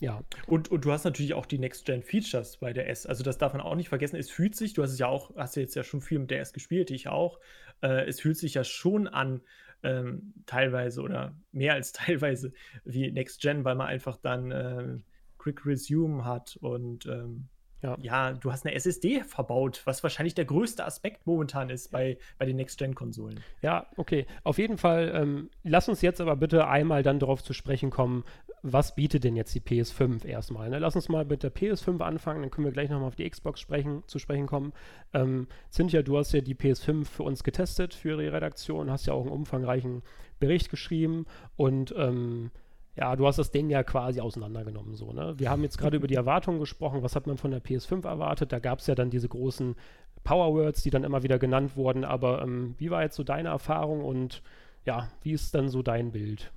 Ja. 0.01 0.23
Und, 0.47 0.71
und 0.71 0.85
du 0.85 0.93
hast 0.93 1.05
natürlich 1.05 1.33
auch 1.35 1.47
die 1.47 1.59
Next-Gen-Features 1.59 2.59
bei 2.59 2.73
der 2.73 2.91
S. 2.91 3.07
Also 3.07 3.25
das 3.25 3.39
darf 3.39 3.55
man 3.55 3.63
auch 3.63 3.75
nicht 3.75 3.89
vergessen. 3.89 4.17
Es 4.17 4.31
fühlt 4.31 4.55
sich, 4.55 4.75
du 4.75 4.83
hast 4.83 4.93
es 4.93 4.99
ja 4.99 5.07
auch, 5.07 5.35
hast 5.37 5.57
ja 5.57 5.63
jetzt 5.63 5.75
ja 5.75 5.85
schon 5.85 6.03
viel 6.03 6.19
mit 6.19 6.31
der 6.31 6.41
S 6.41 6.53
gespielt, 6.53 6.91
ich 6.91 7.09
auch. 7.09 7.41
Äh, 7.83 8.07
es 8.07 8.21
fühlt 8.21 8.37
sich 8.37 8.55
ja 8.55 8.65
schon 8.65 9.09
an, 9.09 9.41
ähm, 9.87 10.35
teilweise 10.47 11.01
oder 11.03 11.37
mehr 11.53 11.75
als 11.75 11.93
teilweise 11.93 12.53
wie 12.85 13.11
Next 13.11 13.41
Gen, 13.41 13.65
weil 13.65 13.77
man 13.77 13.87
einfach 13.87 14.17
dann 14.17 14.51
äh, 14.51 14.99
Quick 15.39 15.65
Resume 15.65 16.25
hat 16.25 16.57
und 16.61 17.07
ähm, 17.07 17.49
ja. 17.87 17.97
ja. 18.01 18.33
du 18.33 18.53
hast 18.53 18.67
eine 18.67 18.75
SSD 18.75 19.23
verbaut, 19.23 19.83
was 19.85 20.03
wahrscheinlich 20.03 20.35
der 20.35 20.45
größte 20.45 20.85
Aspekt 20.85 21.27
momentan 21.27 21.71
ist 21.71 21.91
bei, 21.91 22.19
bei 22.39 22.47
den 22.47 22.57
Next-Gen-Konsolen. 22.57 23.41
Ja, 23.63 23.87
okay. 23.97 24.27
Auf 24.45 24.59
jeden 24.59 24.79
Fall, 24.79 25.13
ähm, 25.15 25.51
lass 25.63 25.89
uns 25.89 26.03
jetzt 26.03 26.21
aber 26.21 26.37
bitte 26.37 26.67
einmal 26.69 27.03
dann 27.03 27.19
darauf 27.19 27.43
zu 27.43 27.53
sprechen 27.53 27.91
kommen, 27.91 28.25
was 28.63 28.97
bietet 28.97 29.23
denn 29.23 29.37
jetzt 29.37 29.55
die 29.55 29.61
PS5 29.61 30.25
erstmal? 30.25 30.69
Ne? 30.71 30.81
Lass 30.81 30.97
uns 30.97 31.09
mal 31.09 31.25
mit 31.25 31.43
der 31.43 31.55
PS5 31.55 32.01
anfangen, 32.01 32.43
dann 32.43 32.51
können 32.51 32.65
wir 32.65 32.73
gleich 32.73 32.91
nochmal 32.91 33.09
auf 33.09 33.17
die 33.17 33.29
Xbox 33.29 33.61
sprechen, 33.61 34.03
zu 34.07 34.19
sprechen 34.19 34.47
kommen. 34.47 34.73
Ähm, 35.15 35.47
Cynthia, 35.71 36.03
du 36.03 36.19
hast 36.19 36.33
ja 36.33 36.41
die 36.41 36.57
PS5 36.57 37.05
für 37.05 37.23
uns 37.23 37.45
getestet, 37.45 37.95
für 37.95 38.17
die 38.17 38.27
Redaktion, 38.27 38.91
hast 38.91 39.07
ja 39.07 39.13
auch 39.13 39.23
einen 39.23 39.31
umfangreichen 39.31 40.03
Bericht 40.41 40.69
geschrieben 40.69 41.27
und 41.57 41.95
ähm, 41.97 42.51
ja, 42.97 43.15
du 43.15 43.27
hast 43.27 43.39
das 43.39 43.51
Ding 43.51 43.69
ja 43.69 43.83
quasi 43.83 44.21
auseinandergenommen. 44.21 44.95
So, 44.95 45.13
ne? 45.13 45.35
Wir 45.39 45.51
haben 45.51 45.63
jetzt 45.63 45.77
gerade 45.77 45.97
über 45.97 46.07
die 46.07 46.15
Erwartungen 46.15 46.59
gesprochen. 46.59 47.03
Was 47.03 47.15
hat 47.15 47.27
man 47.27 47.37
von 47.37 47.51
der 47.51 47.63
PS5 47.63 48.07
erwartet? 48.07 48.53
Da 48.53 48.59
gab 48.59 48.79
es 48.79 48.87
ja 48.87 48.95
dann 48.95 49.11
diese 49.11 49.29
großen 49.29 49.77
Powerwords, 50.25 50.83
die 50.83 50.91
dann 50.91 51.05
immer 51.05 51.23
wieder 51.23 51.39
genannt 51.39 51.77
wurden. 51.77 52.05
Aber 52.05 52.43
ähm, 52.43 52.75
wie 52.79 52.91
war 52.91 53.03
jetzt 53.03 53.17
so 53.17 53.23
deine 53.23 53.51
Erfahrung 53.51 54.03
und 54.03 54.43
ja, 54.87 55.09
wie 55.23 55.33
ist 55.33 55.55
dann 55.55 55.69
so 55.69 55.83
dein 55.83 56.11
Bild? 56.13 56.51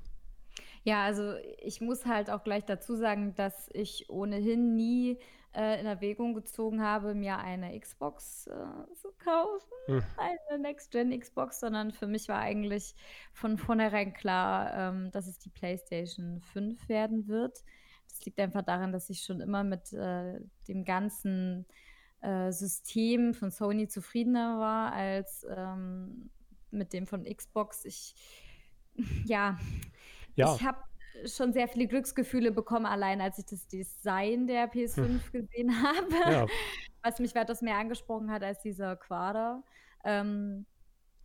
Ja, 0.84 1.04
also 1.04 1.34
ich 1.62 1.82
muss 1.82 2.06
halt 2.06 2.30
auch 2.30 2.44
gleich 2.44 2.64
dazu 2.66 2.96
sagen, 2.96 3.36
dass 3.36 3.70
ich 3.74 4.10
ohnehin 4.10 4.76
nie 4.76 5.18
äh, 5.54 5.80
in 5.80 5.86
Erwägung 5.86 6.34
gezogen 6.34 6.82
habe, 6.82 7.16
mir 7.16 7.38
eine 7.40 7.78
Xbox 7.80 8.48
äh, 8.48 8.94
zu 8.94 9.10
kaufen, 9.24 9.72
hm. 9.86 10.04
eine 10.18 10.60
Next-Gen-Xbox, 10.60 11.60
sondern 11.60 11.92
für 11.92 12.08
mich 12.08 12.28
war 12.28 12.40
eigentlich 12.40 12.96
von 13.34 13.58
vornherein 13.58 14.14
klar, 14.14 14.74
ähm, 14.74 15.12
dass 15.12 15.28
es 15.28 15.40
die 15.40 15.50
PlayStation 15.50 16.42
5 16.42 16.88
werden 16.88 17.28
wird. 17.28 17.64
Das 18.08 18.26
liegt 18.26 18.40
einfach 18.40 18.64
daran, 18.64 18.92
dass 18.92 19.10
ich 19.10 19.22
schon 19.22 19.42
immer 19.42 19.64
mit 19.64 19.94
äh, 19.94 20.40
dem 20.68 20.84
ganzen 20.84 21.66
äh, 22.22 22.52
System 22.52 23.34
von 23.34 23.52
Sony 23.52 23.88
zufriedener 23.88 24.60
war 24.60 24.94
als 24.94 25.46
ähm, 25.50 26.30
mit 26.72 26.94
dem 26.94 27.08
von 27.08 27.24
Xbox. 27.24 27.86
Ich 27.86 28.14
ja, 29.26 29.58
ja. 30.36 30.56
ich 30.56 30.64
habe 30.64 30.80
schon 31.26 31.54
sehr 31.54 31.68
viele 31.68 31.88
Glücksgefühle 31.88 32.52
bekommen, 32.52 32.86
allein 32.86 33.22
als 33.22 33.38
ich 33.38 33.46
das 33.46 33.68
Design 33.68 34.48
der 34.48 34.72
PS5 34.72 34.98
hm. 34.98 35.22
gesehen 35.32 35.84
habe, 35.84 36.32
ja. 36.32 36.46
was 37.04 37.20
mich 37.20 37.36
weitaus 37.36 37.62
mehr 37.62 37.78
angesprochen 37.78 38.32
hat 38.32 38.44
als 38.44 38.62
dieser 38.62 38.96
Quader. 38.96 39.64
Ähm, 40.04 40.66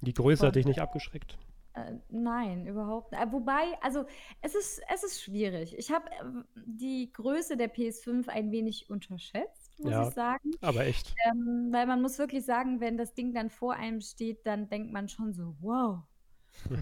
Die 0.01 0.15
Größe 0.15 0.47
hat 0.47 0.57
dich 0.57 0.67
nicht 0.67 0.81
abgeschreckt. 0.81 1.39
Äh, 1.75 1.95
nein, 2.09 2.67
überhaupt 2.67 3.11
nicht. 3.11 3.21
Äh, 3.21 3.33
wobei, 3.33 3.63
also 3.81 4.05
es 4.43 4.55
ist, 4.55 4.81
es 4.93 5.03
ist 5.03 5.23
schwierig. 5.23 5.77
Ich 5.77 5.91
habe 5.91 6.09
äh, 6.09 6.43
die 6.55 7.13
Größe 7.13 7.57
der 7.57 7.73
PS5 7.73 8.29
ein 8.29 8.53
wenig 8.53 8.89
unterschätzt, 8.91 9.77
muss 9.81 9.91
ja, 9.91 10.09
ich 10.09 10.15
sagen. 10.15 10.53
Aber 10.61 10.87
echt. 10.87 11.13
Ähm, 11.27 11.69
weil 11.73 11.87
man 11.87 12.01
muss 12.01 12.19
wirklich 12.19 12.45
sagen, 12.45 12.81
wenn 12.81 12.97
das 12.97 13.15
Ding 13.15 13.35
dann 13.35 13.51
vor 13.51 13.75
einem 13.75 14.01
steht, 14.01 14.47
dann 14.47 14.69
denkt 14.69 14.93
man 14.93 15.09
schon 15.09 15.33
so, 15.33 15.57
wow. 15.61 16.03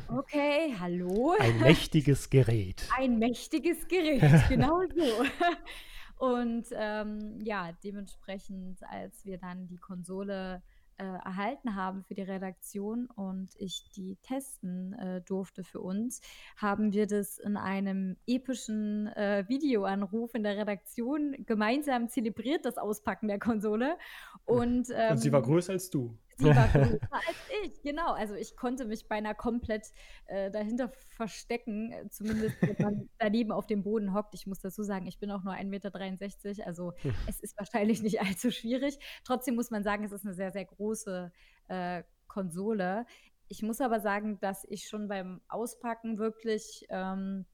Okay, 0.08 0.74
hallo. 0.78 1.34
Ein 1.38 1.60
mächtiges 1.60 2.30
Gerät. 2.30 2.88
Ein 2.96 3.18
mächtiges 3.18 3.86
Gerät, 3.88 4.22
genau 4.48 4.82
so. 4.94 5.24
Und 6.24 6.66
ähm, 6.72 7.40
ja, 7.42 7.72
dementsprechend, 7.82 8.82
als 8.84 9.24
wir 9.24 9.38
dann 9.38 9.66
die 9.66 9.78
Konsole 9.78 10.62
äh, 10.98 11.04
erhalten 11.04 11.74
haben 11.74 12.04
für 12.04 12.14
die 12.14 12.22
Redaktion 12.22 13.06
und 13.06 13.50
ich 13.56 13.90
die 13.96 14.16
testen 14.22 14.92
äh, 14.92 15.20
durfte 15.22 15.64
für 15.64 15.80
uns, 15.80 16.20
haben 16.56 16.92
wir 16.92 17.08
das 17.08 17.38
in 17.38 17.56
einem 17.56 18.16
epischen 18.26 19.08
äh, 19.08 19.44
Videoanruf 19.48 20.34
in 20.34 20.44
der 20.44 20.56
Redaktion 20.56 21.34
gemeinsam 21.44 22.08
zelebriert, 22.08 22.64
das 22.64 22.78
Auspacken 22.78 23.26
der 23.26 23.40
Konsole. 23.40 23.96
Und, 24.44 24.90
ähm, 24.94 25.12
und 25.12 25.18
sie 25.18 25.32
war 25.32 25.40
ähm, 25.40 25.46
größer 25.46 25.72
als 25.72 25.90
du. 25.90 26.16
Sie 26.36 26.44
war 26.56 26.68
größer 26.68 27.08
als 27.10 27.36
ich, 27.64 27.82
genau. 27.82 28.12
Also 28.12 28.34
ich 28.34 28.56
konnte 28.56 28.84
mich 28.84 29.08
beinahe 29.08 29.34
komplett 29.34 29.88
äh, 30.26 30.50
dahinter 30.50 30.90
verstecken, 31.10 31.92
äh, 31.92 32.08
zumindest 32.10 32.56
wenn 32.62 32.76
man 32.78 33.08
daneben 33.18 33.52
auf 33.52 33.66
dem 33.66 33.82
Boden 33.82 34.14
hockt. 34.14 34.34
Ich 34.34 34.46
muss 34.46 34.60
dazu 34.60 34.82
sagen, 34.82 35.06
ich 35.06 35.18
bin 35.18 35.30
auch 35.30 35.42
nur 35.42 35.54
1,63 35.54 35.64
Meter, 35.66 36.66
also 36.66 36.92
hm. 37.02 37.14
es 37.28 37.40
ist 37.40 37.58
wahrscheinlich 37.58 38.02
nicht 38.02 38.20
allzu 38.20 38.50
schwierig. 38.50 38.98
Trotzdem 39.24 39.54
muss 39.54 39.70
man 39.70 39.82
sagen, 39.82 40.04
es 40.04 40.12
ist 40.12 40.24
eine 40.24 40.34
sehr, 40.34 40.52
sehr 40.52 40.64
große 40.64 41.32
äh, 41.68 42.02
Konsole. 42.26 43.06
Ich 43.48 43.62
muss 43.62 43.80
aber 43.80 44.00
sagen, 44.00 44.38
dass 44.40 44.64
ich 44.64 44.88
schon 44.88 45.08
beim 45.08 45.42
Auspacken 45.48 46.18
wirklich 46.18 46.86
ähm, 46.88 47.44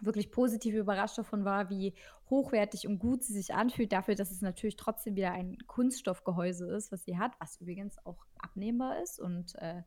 wirklich 0.00 0.30
positiv 0.30 0.74
überrascht 0.74 1.18
davon 1.18 1.44
war, 1.44 1.70
wie 1.70 1.94
hochwertig 2.30 2.86
und 2.86 2.98
gut 2.98 3.22
sie 3.22 3.32
sich 3.32 3.54
anfühlt, 3.54 3.92
dafür, 3.92 4.14
dass 4.14 4.30
es 4.30 4.40
natürlich 4.40 4.76
trotzdem 4.76 5.16
wieder 5.16 5.32
ein 5.32 5.58
Kunststoffgehäuse 5.66 6.70
ist, 6.74 6.90
was 6.90 7.04
sie 7.04 7.18
hat, 7.18 7.32
was 7.38 7.60
übrigens 7.60 7.96
auch 8.04 8.26
abnehmbar 8.38 9.02
ist 9.02 9.20
und 9.20 9.54
äh, 9.56 9.82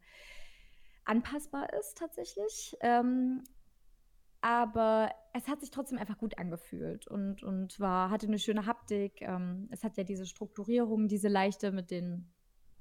anpassbar 1.06 1.74
ist 1.74 1.98
tatsächlich. 1.98 2.78
Ähm, 2.82 3.44
aber 4.42 5.12
es 5.34 5.48
hat 5.48 5.62
sich 5.62 5.72
trotzdem 5.72 5.98
einfach 5.98 6.18
gut 6.18 6.38
angefühlt 6.38 7.08
und, 7.08 7.44
und 7.44 7.80
war, 7.80 8.12
hatte 8.12 8.28
eine 8.28 8.40
schöne 8.40 8.66
Haptik. 8.66 9.22
Ähm, 9.22 9.68
es 9.72 9.84
hat 9.84 9.98
ja 9.98 10.04
diese 10.04 10.26
Strukturierung, 10.26 11.08
diese 11.08 11.28
leichte 11.28 11.72
mit 11.72 11.92
den 11.92 12.32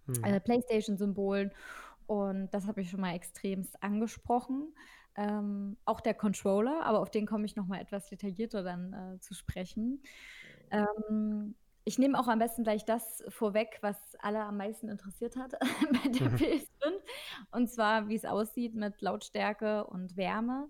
hm. 0.06 0.24
äh, 0.24 0.40
PlayStation-Symbolen. 0.40 1.52
Und 2.06 2.50
das 2.52 2.66
habe 2.66 2.82
ich 2.82 2.90
schon 2.90 3.00
mal 3.00 3.14
extremst 3.14 3.82
angesprochen. 3.82 4.74
Ähm, 5.16 5.76
auch 5.84 6.00
der 6.00 6.14
Controller, 6.14 6.84
aber 6.84 7.00
auf 7.00 7.10
den 7.10 7.26
komme 7.26 7.46
ich 7.46 7.56
noch 7.56 7.66
mal 7.66 7.80
etwas 7.80 8.08
detaillierter 8.08 8.62
dann 8.62 8.92
äh, 8.92 9.20
zu 9.20 9.34
sprechen. 9.34 10.02
Ähm, 10.70 11.54
ich 11.84 11.98
nehme 11.98 12.18
auch 12.18 12.26
am 12.26 12.40
besten 12.40 12.64
gleich 12.64 12.84
das 12.84 13.22
vorweg, 13.28 13.78
was 13.80 13.96
alle 14.18 14.42
am 14.42 14.56
meisten 14.56 14.88
interessiert 14.88 15.36
hat 15.36 15.52
bei 15.92 16.08
der 16.08 16.30
mhm. 16.30 16.36
PS5. 16.36 16.66
Und 17.52 17.70
zwar, 17.70 18.08
wie 18.08 18.16
es 18.16 18.24
aussieht 18.24 18.74
mit 18.74 19.00
Lautstärke 19.00 19.86
und 19.86 20.16
Wärme. 20.16 20.68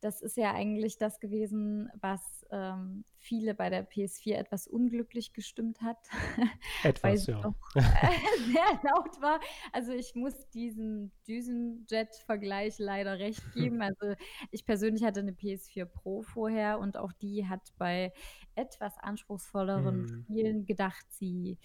Das 0.00 0.20
ist 0.20 0.36
ja 0.36 0.52
eigentlich 0.52 0.98
das 0.98 1.20
gewesen, 1.20 1.90
was 2.00 2.37
ähm, 2.50 3.04
viele 3.18 3.54
bei 3.54 3.68
der 3.68 3.88
PS4 3.88 4.34
etwas 4.34 4.66
unglücklich 4.66 5.32
gestimmt 5.32 5.82
hat. 5.82 5.98
Etwas, 6.82 7.26
ja. 7.26 7.40
Doch, 7.40 7.54
äh, 7.74 7.80
sehr 8.46 8.80
laut 8.82 9.20
war. 9.20 9.40
Also 9.72 9.92
ich 9.92 10.14
muss 10.14 10.48
diesen 10.50 11.12
Düsenjet-Vergleich 11.26 12.78
leider 12.78 13.18
recht 13.18 13.42
geben. 13.52 13.82
Also 13.82 14.14
ich 14.50 14.64
persönlich 14.64 15.04
hatte 15.04 15.20
eine 15.20 15.32
PS4 15.32 15.84
Pro 15.84 16.22
vorher 16.22 16.78
und 16.78 16.96
auch 16.96 17.12
die 17.12 17.46
hat 17.46 17.72
bei 17.76 18.12
etwas 18.54 18.96
anspruchsvolleren 18.98 20.08
hm. 20.08 20.24
Spielen 20.24 20.66
gedacht, 20.66 21.06
sie 21.10 21.58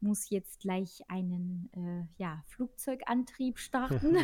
muss 0.00 0.30
jetzt 0.30 0.60
gleich 0.60 1.02
einen 1.08 1.70
äh, 1.74 2.22
ja, 2.22 2.42
Flugzeugantrieb 2.46 3.58
starten. 3.58 4.16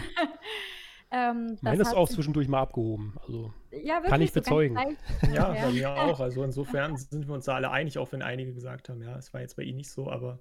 Ähm, 1.11 1.57
Meine 1.61 1.83
ist 1.83 1.95
auch 1.95 2.09
zwischendurch 2.09 2.49
mal 2.49 2.61
abgehoben. 2.61 3.15
Also 3.21 3.53
ja, 3.71 4.01
kann 4.01 4.21
ich 4.21 4.33
so 4.33 4.41
bezeugen. 4.41 4.77
Ja, 5.33 5.53
bei 5.53 5.71
mir 5.71 5.91
auch. 5.91 6.19
Also 6.21 6.43
insofern 6.43 6.97
sind 6.97 7.29
wir 7.29 7.35
uns 7.35 7.45
da 7.45 7.55
alle 7.55 7.71
einig, 7.71 7.99
auch 7.99 8.11
wenn 8.13 8.23
einige 8.23 8.53
gesagt 8.53 8.89
haben, 8.89 9.03
ja, 9.03 9.17
es 9.17 9.33
war 9.33 9.41
jetzt 9.41 9.57
bei 9.57 9.63
Ihnen 9.63 9.77
nicht 9.77 9.91
so, 9.91 10.11
aber 10.11 10.41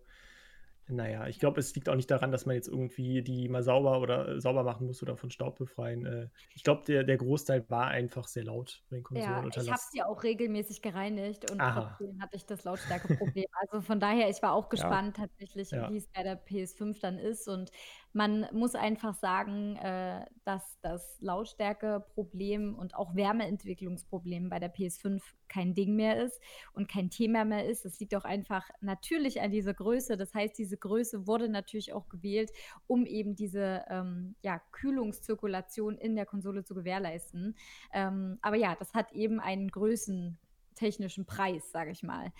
naja, 0.88 1.28
ich 1.28 1.40
glaube, 1.40 1.60
es 1.60 1.74
liegt 1.74 1.90
auch 1.90 1.96
nicht 1.96 2.12
daran, 2.12 2.32
dass 2.32 2.46
man 2.46 2.56
jetzt 2.56 2.68
irgendwie 2.68 3.24
die 3.24 3.50
mal 3.50 3.64
sauber 3.64 4.02
oder 4.02 4.28
äh, 4.28 4.42
sauber 4.42 4.64
machen 4.64 4.86
muss 4.86 5.02
oder 5.02 5.18
von 5.18 5.32
Staub 5.32 5.58
befreien. 5.58 6.06
Äh, 6.06 6.30
ich 6.54 6.64
glaube, 6.64 6.84
der, 6.86 7.04
der 7.04 7.18
Großteil 7.18 7.68
war 7.70 7.88
einfach 7.88 8.28
sehr 8.28 8.44
laut 8.44 8.84
bei 8.90 8.98
den 8.98 9.04
Konsolen. 9.04 9.52
Ja, 9.52 9.62
ich 9.62 9.72
habe 9.72 9.82
sie 9.92 10.04
auch 10.04 10.24
regelmäßig 10.24 10.82
gereinigt 10.82 11.50
und 11.50 11.60
Aha. 11.60 11.96
trotzdem 11.98 12.22
hatte 12.22 12.36
ich 12.36 12.46
das 12.46 12.64
Lautstärkeproblem. 12.64 13.46
also 13.62 13.82
von 13.82 14.00
daher, 14.00 14.30
ich 14.30 14.42
war 14.44 14.54
auch 14.54 14.70
gespannt 14.70 15.18
ja. 15.18 15.26
tatsächlich, 15.26 15.72
ja. 15.72 15.90
wie 15.90 15.98
es 15.98 16.08
bei 16.08 16.22
der 16.22 16.46
PS5 16.46 17.00
dann 17.02 17.18
ist 17.18 17.48
und 17.48 17.72
man 18.14 18.48
muss 18.54 18.76
einfach 18.76 19.14
sagen, 19.14 19.76
äh, 19.76 20.26
dass 20.46 20.80
das 20.82 21.18
Lautstärkeproblem 21.20 22.76
und 22.76 22.96
auch 22.96 23.14
Wärmeentwicklungsproblem 23.16 24.50
bei 24.50 24.60
der 24.60 24.74
PS5 24.74 25.22
kein 25.48 25.74
Ding 25.74 25.96
mehr 25.96 26.24
ist 26.24 26.40
und 26.74 26.88
kein 26.90 27.10
Thema 27.10 27.46
mehr 27.46 27.66
ist. 27.66 27.86
Das 27.86 28.00
liegt 28.00 28.16
auch 28.16 28.26
einfach 28.26 28.70
natürlich 28.82 29.42
an 29.42 29.52
dieser 29.52 29.74
Größe. 29.74 30.18
Das 30.18 30.34
heißt, 30.34 30.58
diese 30.58 30.78
Größe 30.78 31.28
wurde 31.28 31.50
natürlich 31.50 31.94
auch 31.94 32.10
gewählt, 32.10 32.52
um 32.88 33.06
eben 33.06 33.36
diese 33.36 33.86
ähm, 33.90 34.36
ja, 34.42 34.62
Kühlungszirkulation 34.72 35.98
in 35.98 36.16
der 36.16 36.26
Konsole 36.26 36.64
zu 36.64 36.76
gewährleisten. 36.76 37.56
Ähm, 37.94 38.38
aber 38.42 38.56
ja, 38.56 38.76
das 38.76 38.94
hat 38.94 39.12
eben 39.14 39.40
einen 39.40 39.70
Größen 39.70 40.38
technischen 40.76 41.26
Preis, 41.26 41.72
sage 41.72 41.92
ich 41.92 42.04
mal. 42.04 42.32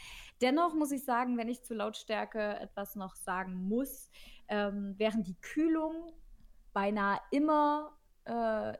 Dennoch 0.42 0.74
muss 0.74 0.92
ich 0.92 1.04
sagen, 1.04 1.38
wenn 1.38 1.48
ich 1.48 1.64
zu 1.64 1.74
Lautstärke 1.74 2.60
etwas 2.60 2.96
noch 2.96 3.16
sagen 3.16 3.56
muss, 3.56 4.10
ähm, 4.48 4.96
während 4.98 5.28
die 5.28 5.40
Kühlung 5.42 6.12
beinahe 6.74 7.20
immer 7.32 7.98
äh, 8.26 8.74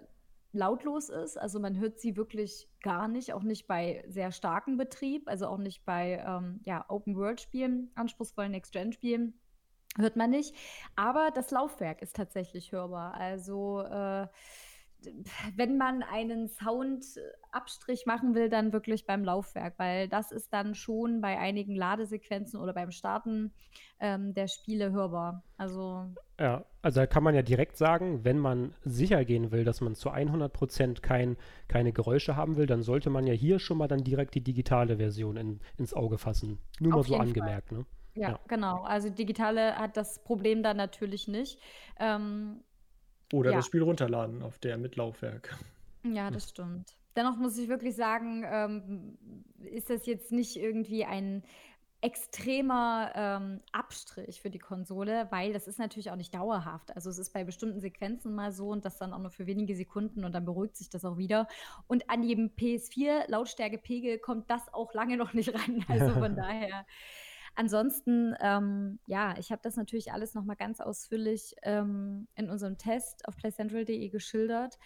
lautlos 0.56 1.10
ist. 1.10 1.38
Also 1.38 1.60
man 1.60 1.78
hört 1.80 2.00
sie 2.00 2.16
wirklich 2.18 2.68
gar 2.82 3.08
nicht, 3.08 3.34
auch 3.34 3.44
nicht 3.44 3.68
bei 3.68 4.04
sehr 4.08 4.32
starkem 4.32 4.78
Betrieb, 4.78 5.28
also 5.28 5.48
auch 5.48 5.58
nicht 5.58 5.86
bei 5.86 6.24
ähm, 6.26 6.62
ja, 6.66 6.86
Open-World-Spielen, 6.88 7.92
anspruchsvollen 7.96 8.52
Next-Gen-Spielen. 8.52 9.40
Hört 9.98 10.16
man 10.16 10.30
nicht. 10.30 10.56
Aber 10.96 11.32
das 11.32 11.52
Laufwerk 11.52 12.02
ist 12.02 12.16
tatsächlich 12.16 12.72
hörbar. 12.72 13.14
Also 13.14 13.82
äh, 13.82 14.28
wenn 15.56 15.78
man 15.78 16.04
einen 16.04 16.48
Soundabstrich 16.48 18.06
machen 18.06 18.36
will, 18.36 18.50
dann 18.50 18.74
wirklich 18.74 19.06
beim 19.06 19.24
Laufwerk, 19.24 19.76
weil 19.78 20.08
das 20.08 20.32
ist 20.32 20.54
dann 20.54 20.76
schon 20.76 21.22
bei 21.22 21.38
einigen 21.38 21.76
Ladesequenzen 21.76 22.60
oder 22.60 22.74
beim 22.74 22.92
Starten 22.92 23.54
ähm, 24.00 24.34
der 24.34 24.48
Spiele 24.48 24.92
hörbar. 24.92 25.44
Also 25.58 26.10
ja, 26.40 26.66
also 26.82 27.00
da 27.00 27.08
kann 27.08 27.24
man 27.24 27.34
ja 27.34 27.42
direkt 27.42 27.78
sagen, 27.78 28.26
wenn 28.26 28.40
man 28.40 28.74
sicher 28.84 29.24
gehen 29.24 29.52
will, 29.52 29.64
dass 29.64 29.80
man 29.80 29.96
zu 29.96 30.10
100 30.10 30.52
Prozent 30.52 31.02
kein, 31.02 31.38
keine 31.68 31.94
Geräusche 31.94 32.36
haben 32.36 32.58
will, 32.58 32.66
dann 32.66 32.84
sollte 32.84 33.10
man 33.10 33.26
ja 33.26 33.34
hier 33.34 33.60
schon 33.60 33.78
mal 33.78 33.88
dann 33.88 34.04
direkt 34.04 34.36
die 34.36 34.42
digitale 34.42 34.98
Version 34.98 35.38
in, 35.38 35.60
ins 35.78 35.94
Auge 35.94 36.18
fassen. 36.18 36.60
Nur 36.80 36.94
Auf 36.96 37.08
mal 37.08 37.16
so 37.16 37.22
angemerkt, 37.22 37.72
ne? 37.72 37.86
Ja, 38.16 38.30
ja, 38.30 38.40
genau. 38.48 38.84
Also 38.84 39.10
digitale 39.10 39.76
hat 39.76 39.98
das 39.98 40.24
Problem 40.24 40.64
dann 40.64 40.78
natürlich 40.78 41.28
nicht. 41.28 41.60
Ähm, 42.00 42.62
oder 43.34 43.52
ja. 43.52 43.58
das 43.58 43.66
Spiel 43.66 43.84
runterladen 43.84 44.42
auf 44.42 44.60
der 44.60 44.78
mit 44.78 44.96
Laufwerk. 44.96 45.58
Ja, 46.04 46.30
das 46.30 46.50
stimmt. 46.50 46.96
Dennoch 47.16 47.38
muss 47.38 47.58
ich 47.58 47.70
wirklich 47.70 47.96
sagen, 47.96 48.46
ähm, 48.46 49.18
ist 49.64 49.90
das 49.90 50.06
jetzt 50.06 50.32
nicht 50.32 50.58
irgendwie 50.58 51.06
ein 51.06 51.44
extremer 52.02 53.12
ähm, 53.16 53.62
Abstrich 53.72 54.40
für 54.40 54.52
die 54.52 54.60
Konsole, 54.60 55.28
weil 55.32 55.54
das 55.54 55.68
ist 55.68 55.80
natürlich 55.80 56.12
auch 56.12 56.16
nicht 56.16 56.36
dauerhaft. 56.36 56.96
Also 56.96 57.10
es 57.10 57.18
ist 57.18 57.34
bei 57.34 57.44
bestimmten 57.44 57.80
Sequenzen 57.80 58.36
mal 58.36 58.52
so 58.52 58.70
und 58.70 58.86
das 58.86 59.00
dann 59.00 59.12
auch 59.12 59.18
nur 59.18 59.32
für 59.32 59.48
wenige 59.48 59.76
Sekunden 59.76 60.24
und 60.24 60.34
dann 60.34 60.46
beruhigt 60.46 60.76
sich 60.78 60.90
das 60.92 61.04
auch 61.04 61.18
wieder. 61.18 61.48
Und 61.88 62.10
an 62.10 62.22
jedem 62.22 62.52
PS4 62.56 63.28
Lautstärkepegel 63.28 64.20
kommt 64.20 64.52
das 64.52 64.72
auch 64.72 64.94
lange 64.94 65.18
noch 65.18 65.34
nicht 65.34 65.54
rein. 65.54 65.84
Also 65.96 66.14
von 66.14 66.36
daher 66.36 66.86
Ansonsten, 67.56 68.36
ähm, 68.42 69.00
ja, 69.08 69.36
ich 69.38 69.52
habe 69.52 69.62
das 69.64 69.78
natürlich 69.78 70.12
alles 70.12 70.34
nochmal 70.34 70.58
ganz 70.58 70.82
ausführlich 70.82 71.56
ähm, 71.64 72.28
in 72.36 72.50
unserem 72.50 72.78
Test 72.78 73.26
auf 73.28 73.38
playcentral.de 73.38 74.10
geschildert. 74.10 74.78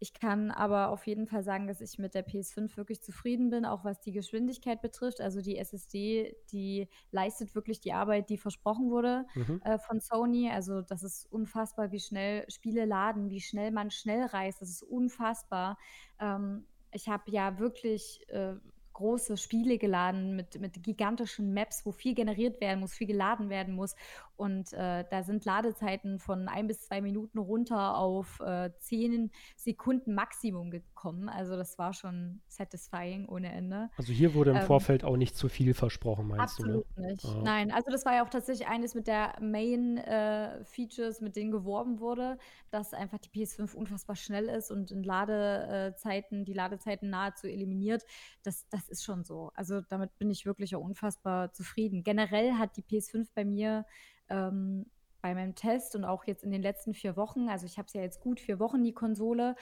ich 0.00 0.14
kann 0.14 0.50
aber 0.50 0.90
auf 0.90 1.06
jeden 1.06 1.26
Fall 1.26 1.42
sagen, 1.42 1.66
dass 1.66 1.80
ich 1.80 1.98
mit 1.98 2.14
der 2.14 2.26
PS5 2.26 2.76
wirklich 2.76 3.02
zufrieden 3.02 3.50
bin, 3.50 3.64
auch 3.64 3.84
was 3.84 4.00
die 4.00 4.12
Geschwindigkeit 4.12 4.80
betrifft. 4.80 5.20
Also 5.20 5.40
die 5.42 5.58
SSD, 5.58 6.36
die 6.52 6.88
leistet 7.10 7.54
wirklich 7.54 7.80
die 7.80 7.92
Arbeit, 7.92 8.30
die 8.30 8.38
versprochen 8.38 8.90
wurde 8.90 9.26
mhm. 9.34 9.60
äh, 9.64 9.78
von 9.78 10.00
Sony. 10.00 10.50
Also 10.50 10.82
das 10.82 11.02
ist 11.02 11.26
unfassbar, 11.30 11.90
wie 11.90 12.00
schnell 12.00 12.48
Spiele 12.48 12.84
laden, 12.84 13.28
wie 13.28 13.40
schnell 13.40 13.72
man 13.72 13.90
schnell 13.90 14.24
reist. 14.26 14.62
Das 14.62 14.70
ist 14.70 14.84
unfassbar. 14.84 15.76
Ähm, 16.20 16.64
ich 16.92 17.08
habe 17.08 17.30
ja 17.30 17.58
wirklich 17.58 18.24
äh, 18.28 18.54
große 18.98 19.36
Spiele 19.36 19.78
geladen 19.78 20.34
mit, 20.34 20.60
mit 20.60 20.82
gigantischen 20.82 21.54
Maps, 21.54 21.86
wo 21.86 21.92
viel 21.92 22.14
generiert 22.14 22.60
werden 22.60 22.80
muss, 22.80 22.94
viel 22.94 23.06
geladen 23.06 23.48
werden 23.48 23.74
muss. 23.74 23.94
Und 24.38 24.72
äh, 24.72 25.04
da 25.10 25.24
sind 25.24 25.44
Ladezeiten 25.44 26.20
von 26.20 26.46
ein 26.46 26.68
bis 26.68 26.82
zwei 26.82 27.00
Minuten 27.00 27.38
runter 27.38 27.96
auf 27.96 28.38
äh, 28.38 28.70
zehn 28.78 29.32
Sekunden 29.56 30.14
Maximum 30.14 30.70
gekommen. 30.70 31.28
Also 31.28 31.56
das 31.56 31.76
war 31.76 31.92
schon 31.92 32.40
satisfying 32.46 33.28
ohne 33.28 33.50
Ende. 33.50 33.90
Also 33.96 34.12
hier 34.12 34.34
wurde 34.34 34.52
im 34.52 34.58
ähm, 34.58 34.62
Vorfeld 34.62 35.02
auch 35.02 35.16
nicht 35.16 35.36
zu 35.36 35.48
viel 35.48 35.74
versprochen, 35.74 36.28
meinst 36.28 36.60
absolut 36.60 36.86
du? 36.94 37.00
Ne? 37.00 37.08
nicht. 37.08 37.24
Ah. 37.24 37.40
Nein, 37.42 37.72
also 37.72 37.90
das 37.90 38.04
war 38.04 38.14
ja 38.14 38.24
auch 38.24 38.30
tatsächlich 38.30 38.68
eines 38.68 38.94
mit 38.94 39.08
der 39.08 39.34
Main-Features, 39.40 41.20
äh, 41.20 41.24
mit 41.24 41.34
denen 41.34 41.50
geworben 41.50 41.98
wurde, 41.98 42.38
dass 42.70 42.94
einfach 42.94 43.18
die 43.18 43.30
PS5 43.30 43.74
unfassbar 43.74 44.14
schnell 44.14 44.44
ist 44.44 44.70
und 44.70 44.92
in 44.92 45.02
Ladezeiten, 45.02 46.44
die 46.44 46.52
Ladezeiten 46.54 47.10
nahezu 47.10 47.48
eliminiert. 47.48 48.04
Das, 48.44 48.68
das 48.68 48.88
ist 48.88 49.02
schon 49.02 49.24
so. 49.24 49.50
Also 49.56 49.80
damit 49.80 50.16
bin 50.16 50.30
ich 50.30 50.46
wirklich 50.46 50.76
auch 50.76 50.84
unfassbar 50.84 51.52
zufrieden. 51.52 52.04
Generell 52.04 52.52
hat 52.52 52.76
die 52.76 52.82
PS5 52.82 53.26
bei 53.34 53.44
mir 53.44 53.84
ähm, 54.30 54.86
bei 55.20 55.34
meinem 55.34 55.54
Test 55.54 55.96
und 55.96 56.04
auch 56.04 56.24
jetzt 56.24 56.44
in 56.44 56.50
den 56.50 56.62
letzten 56.62 56.94
vier 56.94 57.16
Wochen, 57.16 57.48
also 57.48 57.66
ich 57.66 57.78
habe 57.78 57.86
es 57.86 57.92
ja 57.92 58.02
jetzt 58.02 58.20
gut 58.20 58.40
vier 58.40 58.58
Wochen, 58.58 58.84
die 58.84 58.92
Konsole. 58.92 59.56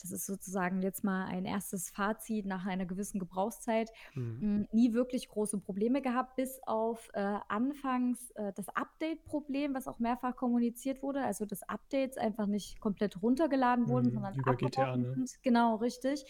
Das 0.00 0.10
ist 0.12 0.26
sozusagen 0.26 0.82
jetzt 0.82 1.04
mal 1.04 1.26
ein 1.26 1.44
erstes 1.44 1.90
Fazit 1.90 2.46
nach 2.46 2.66
einer 2.66 2.84
gewissen 2.84 3.18
Gebrauchszeit. 3.18 3.90
Mhm. 4.14 4.40
Hm, 4.40 4.68
nie 4.72 4.92
wirklich 4.92 5.28
große 5.28 5.58
Probleme 5.58 6.02
gehabt, 6.02 6.36
bis 6.36 6.60
auf 6.64 7.08
äh, 7.14 7.38
anfangs 7.48 8.30
äh, 8.32 8.52
das 8.54 8.68
Update-Problem, 8.68 9.74
was 9.74 9.88
auch 9.88 9.98
mehrfach 9.98 10.36
kommuniziert 10.36 11.02
wurde. 11.02 11.22
Also, 11.22 11.46
dass 11.46 11.62
Updates 11.62 12.18
einfach 12.18 12.46
nicht 12.46 12.80
komplett 12.80 13.22
runtergeladen 13.22 13.88
wurden, 13.88 14.08
mhm, 14.08 14.14
sondern 14.14 14.34
über 14.34 14.56
GTA, 14.56 14.96
ne? 14.96 15.24
Genau, 15.42 15.76
richtig. 15.76 16.26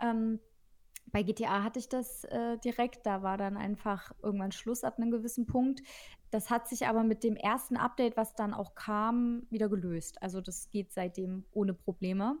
Ähm, 0.00 0.38
bei 1.06 1.22
GTA 1.22 1.62
hatte 1.62 1.78
ich 1.78 1.88
das 1.88 2.24
äh, 2.24 2.58
direkt, 2.58 3.06
da 3.06 3.22
war 3.22 3.36
dann 3.36 3.56
einfach 3.56 4.12
irgendwann 4.22 4.52
Schluss 4.52 4.84
ab 4.84 4.98
einem 4.98 5.10
gewissen 5.10 5.46
Punkt. 5.46 5.82
Das 6.30 6.50
hat 6.50 6.68
sich 6.68 6.86
aber 6.86 7.04
mit 7.04 7.22
dem 7.22 7.36
ersten 7.36 7.76
Update, 7.76 8.16
was 8.16 8.34
dann 8.34 8.52
auch 8.52 8.74
kam, 8.74 9.46
wieder 9.50 9.68
gelöst. 9.68 10.20
Also 10.22 10.40
das 10.40 10.70
geht 10.70 10.92
seitdem 10.92 11.44
ohne 11.52 11.74
Probleme. 11.74 12.36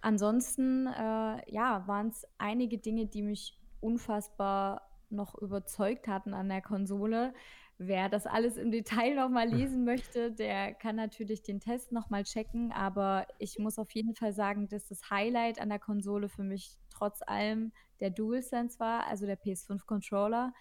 Ansonsten, 0.00 0.86
äh, 0.86 1.52
ja, 1.52 1.82
waren 1.86 2.08
es 2.08 2.26
einige 2.38 2.78
Dinge, 2.78 3.06
die 3.06 3.22
mich 3.22 3.58
unfassbar 3.80 4.88
noch 5.10 5.34
überzeugt 5.34 6.06
hatten 6.06 6.34
an 6.34 6.48
der 6.48 6.62
Konsole. 6.62 7.34
Wer 7.80 8.08
das 8.08 8.26
alles 8.26 8.56
im 8.56 8.72
Detail 8.72 9.14
nochmal 9.14 9.48
lesen 9.48 9.84
möchte, 9.84 10.32
der 10.32 10.74
kann 10.74 10.96
natürlich 10.96 11.42
den 11.42 11.60
Test 11.60 11.92
nochmal 11.92 12.24
checken. 12.24 12.72
Aber 12.72 13.26
ich 13.38 13.58
muss 13.60 13.78
auf 13.78 13.92
jeden 13.92 14.16
Fall 14.16 14.32
sagen, 14.32 14.68
dass 14.68 14.88
das 14.88 15.10
Highlight 15.10 15.60
an 15.60 15.68
der 15.68 15.78
Konsole 15.78 16.28
für 16.28 16.42
mich 16.42 16.76
trotz 16.90 17.22
allem 17.22 17.72
der 18.00 18.10
DualSense 18.10 18.80
war, 18.80 19.06
also 19.06 19.26
der 19.26 19.38
PS5-Controller. 19.38 20.52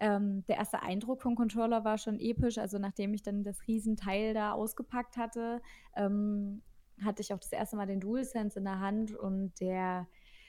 Ähm, 0.00 0.44
der 0.46 0.56
erste 0.56 0.82
Eindruck 0.82 1.20
vom 1.20 1.34
Controller 1.34 1.84
war 1.84 1.98
schon 1.98 2.18
episch. 2.18 2.56
Also 2.56 2.78
nachdem 2.78 3.12
ich 3.12 3.22
dann 3.22 3.42
das 3.42 3.66
Riesenteil 3.66 4.32
da 4.32 4.52
ausgepackt 4.52 5.18
hatte, 5.18 5.60
ähm, 5.96 6.62
hatte 7.04 7.20
ich 7.20 7.32
auch 7.32 7.40
das 7.40 7.52
erste 7.52 7.76
Mal 7.76 7.86
den 7.86 8.00
DualSense 8.00 8.58
in 8.58 8.64
der 8.64 8.80
Hand 8.80 9.14
und 9.14 9.52
der 9.60 10.06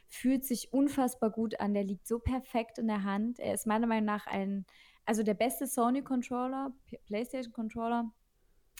fühlt 0.07 0.43
sich 0.43 0.73
unfassbar 0.73 1.29
gut 1.29 1.59
an. 1.59 1.73
Der 1.73 1.83
liegt 1.83 2.07
so 2.07 2.19
perfekt 2.19 2.79
in 2.79 2.87
der 2.87 3.03
Hand. 3.03 3.39
Er 3.39 3.53
ist 3.53 3.67
meiner 3.67 3.87
Meinung 3.87 4.05
nach 4.05 4.27
ein, 4.27 4.65
also 5.09 5.23
der 5.23 5.33
beste 5.33 5.65
Sony-Controller, 5.65 6.71
PlayStation-Controller, 7.07 8.11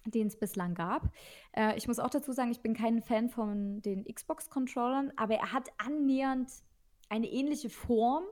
den 0.05 0.27
es 0.27 0.37
bislang 0.37 0.75
gab. 0.75 1.11
Äh, 1.53 1.75
ich 1.75 1.87
muss 1.87 1.97
auch 1.97 2.11
dazu 2.11 2.33
sagen, 2.33 2.51
ich 2.51 2.61
bin 2.61 2.75
kein 2.75 3.01
Fan 3.01 3.29
von 3.29 3.81
den 3.81 4.05
Xbox-Controllern, 4.05 5.11
aber 5.15 5.33
er 5.33 5.53
hat 5.53 5.69
annähernd 5.79 6.51
eine 7.09 7.25
ähnliche 7.25 7.71
Form 7.71 8.25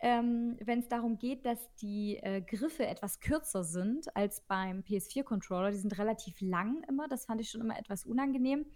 ähm, 0.00 0.56
wenn 0.60 0.78
es 0.78 0.88
darum 0.88 1.18
geht, 1.18 1.44
dass 1.44 1.58
die 1.76 2.18
äh, 2.18 2.40
Griffe 2.40 2.86
etwas 2.86 3.18
kürzer 3.18 3.64
sind 3.64 4.14
als 4.16 4.40
beim 4.42 4.80
PS4-Controller. 4.80 5.72
Die 5.72 5.78
sind 5.78 5.98
relativ 5.98 6.40
lang 6.40 6.84
immer, 6.88 7.08
das 7.08 7.26
fand 7.26 7.40
ich 7.40 7.50
schon 7.50 7.60
immer 7.60 7.76
etwas 7.76 8.04
unangenehm. 8.04 8.66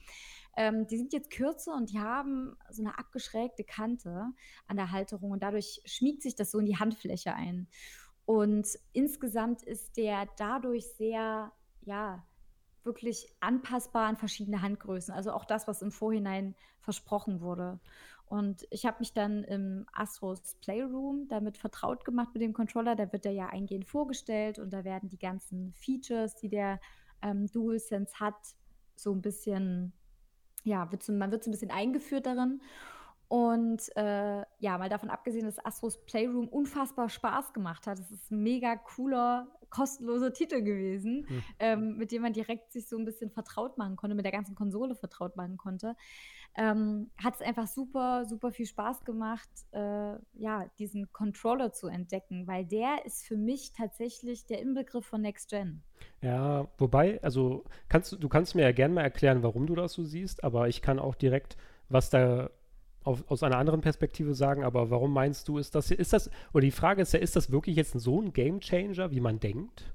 Ähm, 0.56 0.86
die 0.88 0.96
sind 0.96 1.12
jetzt 1.12 1.30
kürzer 1.30 1.74
und 1.74 1.92
die 1.92 2.00
haben 2.00 2.56
so 2.70 2.82
eine 2.82 2.98
abgeschrägte 2.98 3.62
Kante 3.64 4.32
an 4.66 4.76
der 4.76 4.90
Halterung 4.90 5.30
und 5.30 5.42
dadurch 5.42 5.80
schmiegt 5.84 6.22
sich 6.22 6.34
das 6.34 6.50
so 6.50 6.58
in 6.58 6.66
die 6.66 6.76
Handfläche 6.76 7.34
ein. 7.34 7.68
Und 8.24 8.68
insgesamt 8.92 9.62
ist 9.62 9.96
der 9.96 10.28
dadurch 10.36 10.86
sehr, 10.86 11.52
ja, 11.82 12.24
wirklich 12.84 13.32
anpassbar 13.40 14.08
an 14.08 14.16
verschiedene 14.16 14.62
Handgrößen. 14.62 15.14
Also 15.14 15.32
auch 15.32 15.44
das, 15.44 15.68
was 15.68 15.82
im 15.82 15.92
Vorhinein 15.92 16.54
versprochen 16.80 17.40
wurde. 17.40 17.80
Und 18.26 18.66
ich 18.70 18.86
habe 18.86 18.96
mich 19.00 19.12
dann 19.12 19.44
im 19.44 19.84
Astros 19.92 20.56
Playroom 20.62 21.28
damit 21.28 21.58
vertraut 21.58 22.04
gemacht 22.04 22.30
mit 22.32 22.42
dem 22.42 22.54
Controller. 22.54 22.96
Da 22.96 23.12
wird 23.12 23.26
er 23.26 23.32
ja 23.32 23.48
eingehend 23.48 23.86
vorgestellt 23.86 24.58
und 24.58 24.72
da 24.72 24.84
werden 24.84 25.08
die 25.08 25.18
ganzen 25.18 25.72
Features, 25.74 26.34
die 26.36 26.48
der 26.48 26.80
ähm, 27.20 27.46
DualSense 27.52 28.18
hat, 28.18 28.56
so 28.96 29.12
ein 29.12 29.20
bisschen, 29.20 29.92
ja, 30.64 30.90
wird 30.90 31.02
so, 31.02 31.12
man 31.12 31.30
wird 31.30 31.44
so 31.44 31.50
ein 31.50 31.52
bisschen 31.52 31.70
eingeführt 31.70 32.26
darin. 32.26 32.62
Und 33.32 33.80
äh, 33.96 34.42
ja, 34.58 34.76
mal 34.76 34.90
davon 34.90 35.08
abgesehen, 35.08 35.46
dass 35.46 35.64
Astros 35.64 36.04
Playroom 36.04 36.48
unfassbar 36.48 37.08
Spaß 37.08 37.54
gemacht 37.54 37.86
hat. 37.86 37.98
Es 37.98 38.10
ist 38.10 38.30
ein 38.30 38.42
mega 38.42 38.76
cooler, 38.76 39.48
kostenloser 39.70 40.34
Titel 40.34 40.60
gewesen, 40.60 41.24
mhm. 41.26 41.42
ähm, 41.58 41.96
mit 41.96 42.12
dem 42.12 42.20
man 42.20 42.34
direkt 42.34 42.72
sich 42.72 42.86
so 42.86 42.98
ein 42.98 43.06
bisschen 43.06 43.30
vertraut 43.30 43.78
machen 43.78 43.96
konnte, 43.96 44.14
mit 44.14 44.26
der 44.26 44.32
ganzen 44.32 44.54
Konsole 44.54 44.94
vertraut 44.94 45.34
machen 45.36 45.56
konnte 45.56 45.96
ähm, 46.56 47.10
hat 47.16 47.34
es 47.34 47.40
einfach 47.40 47.66
super, 47.66 48.26
super 48.26 48.52
viel 48.52 48.66
Spaß 48.66 49.04
gemacht, 49.04 49.48
äh, 49.72 50.14
ja, 50.34 50.66
diesen 50.78 51.10
Controller 51.12 51.72
zu 51.72 51.88
entdecken, 51.88 52.46
weil 52.46 52.64
der 52.66 53.06
ist 53.06 53.26
für 53.26 53.36
mich 53.36 53.72
tatsächlich 53.72 54.44
der 54.46 54.60
Inbegriff 54.60 55.06
von 55.06 55.22
Next 55.22 55.50
Gen. 55.50 55.82
Ja, 56.20 56.68
wobei, 56.78 57.22
also 57.22 57.64
kannst 57.88 58.12
du 58.12 58.28
kannst 58.28 58.54
mir 58.54 58.62
ja 58.62 58.72
gerne 58.72 58.94
mal 58.94 59.02
erklären, 59.02 59.42
warum 59.42 59.66
du 59.66 59.74
das 59.74 59.94
so 59.94 60.04
siehst, 60.04 60.44
aber 60.44 60.68
ich 60.68 60.82
kann 60.82 60.98
auch 60.98 61.14
direkt 61.14 61.56
was 61.88 62.10
da 62.10 62.50
auf, 63.04 63.24
aus 63.30 63.42
einer 63.42 63.58
anderen 63.58 63.80
Perspektive 63.80 64.34
sagen, 64.34 64.64
aber 64.64 64.90
warum 64.90 65.12
meinst 65.12 65.48
du, 65.48 65.58
ist 65.58 65.74
das, 65.74 65.90
ist 65.90 66.12
das, 66.12 66.30
oder 66.52 66.62
die 66.62 66.70
Frage 66.70 67.02
ist 67.02 67.12
ja, 67.12 67.20
ist 67.20 67.36
das 67.36 67.50
wirklich 67.50 67.76
jetzt 67.76 67.92
so 67.92 68.20
ein 68.20 68.32
Game 68.32 68.60
Changer, 68.60 69.10
wie 69.10 69.20
man 69.20 69.40
denkt? 69.40 69.92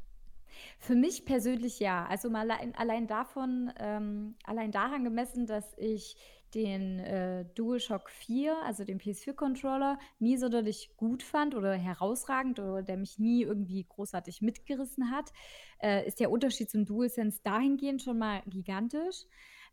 Für 0.80 0.96
mich 0.96 1.26
persönlich 1.26 1.80
ja. 1.80 2.06
Also 2.06 2.30
mal 2.30 2.50
allein, 2.76 3.08
davon, 3.08 3.72
ähm, 3.80 4.36
allein 4.44 4.72
daran 4.72 5.04
gemessen, 5.04 5.46
dass 5.46 5.76
ich 5.78 6.16
den 6.54 7.00
äh, 7.00 7.46
DualShock 7.56 8.10
4, 8.10 8.56
also 8.64 8.86
den 8.86 9.00
PS4-Controller, 9.00 10.00
nie 10.20 10.38
sonderlich 10.38 10.92
gut 10.96 11.24
fand 11.24 11.56
oder 11.56 11.74
herausragend 11.74 12.60
oder 12.60 12.84
der 12.84 12.98
mich 12.98 13.20
nie 13.20 13.44
irgendwie 13.44 13.86
großartig 13.88 14.42
mitgerissen 14.42 15.12
hat, 15.12 15.34
äh, 15.82 16.08
ist 16.08 16.20
der 16.20 16.32
Unterschied 16.32 16.70
zum 16.70 16.86
DualSense 16.86 17.42
dahingehend 17.44 18.02
schon 18.02 18.18
mal 18.18 18.42
gigantisch. 18.48 19.26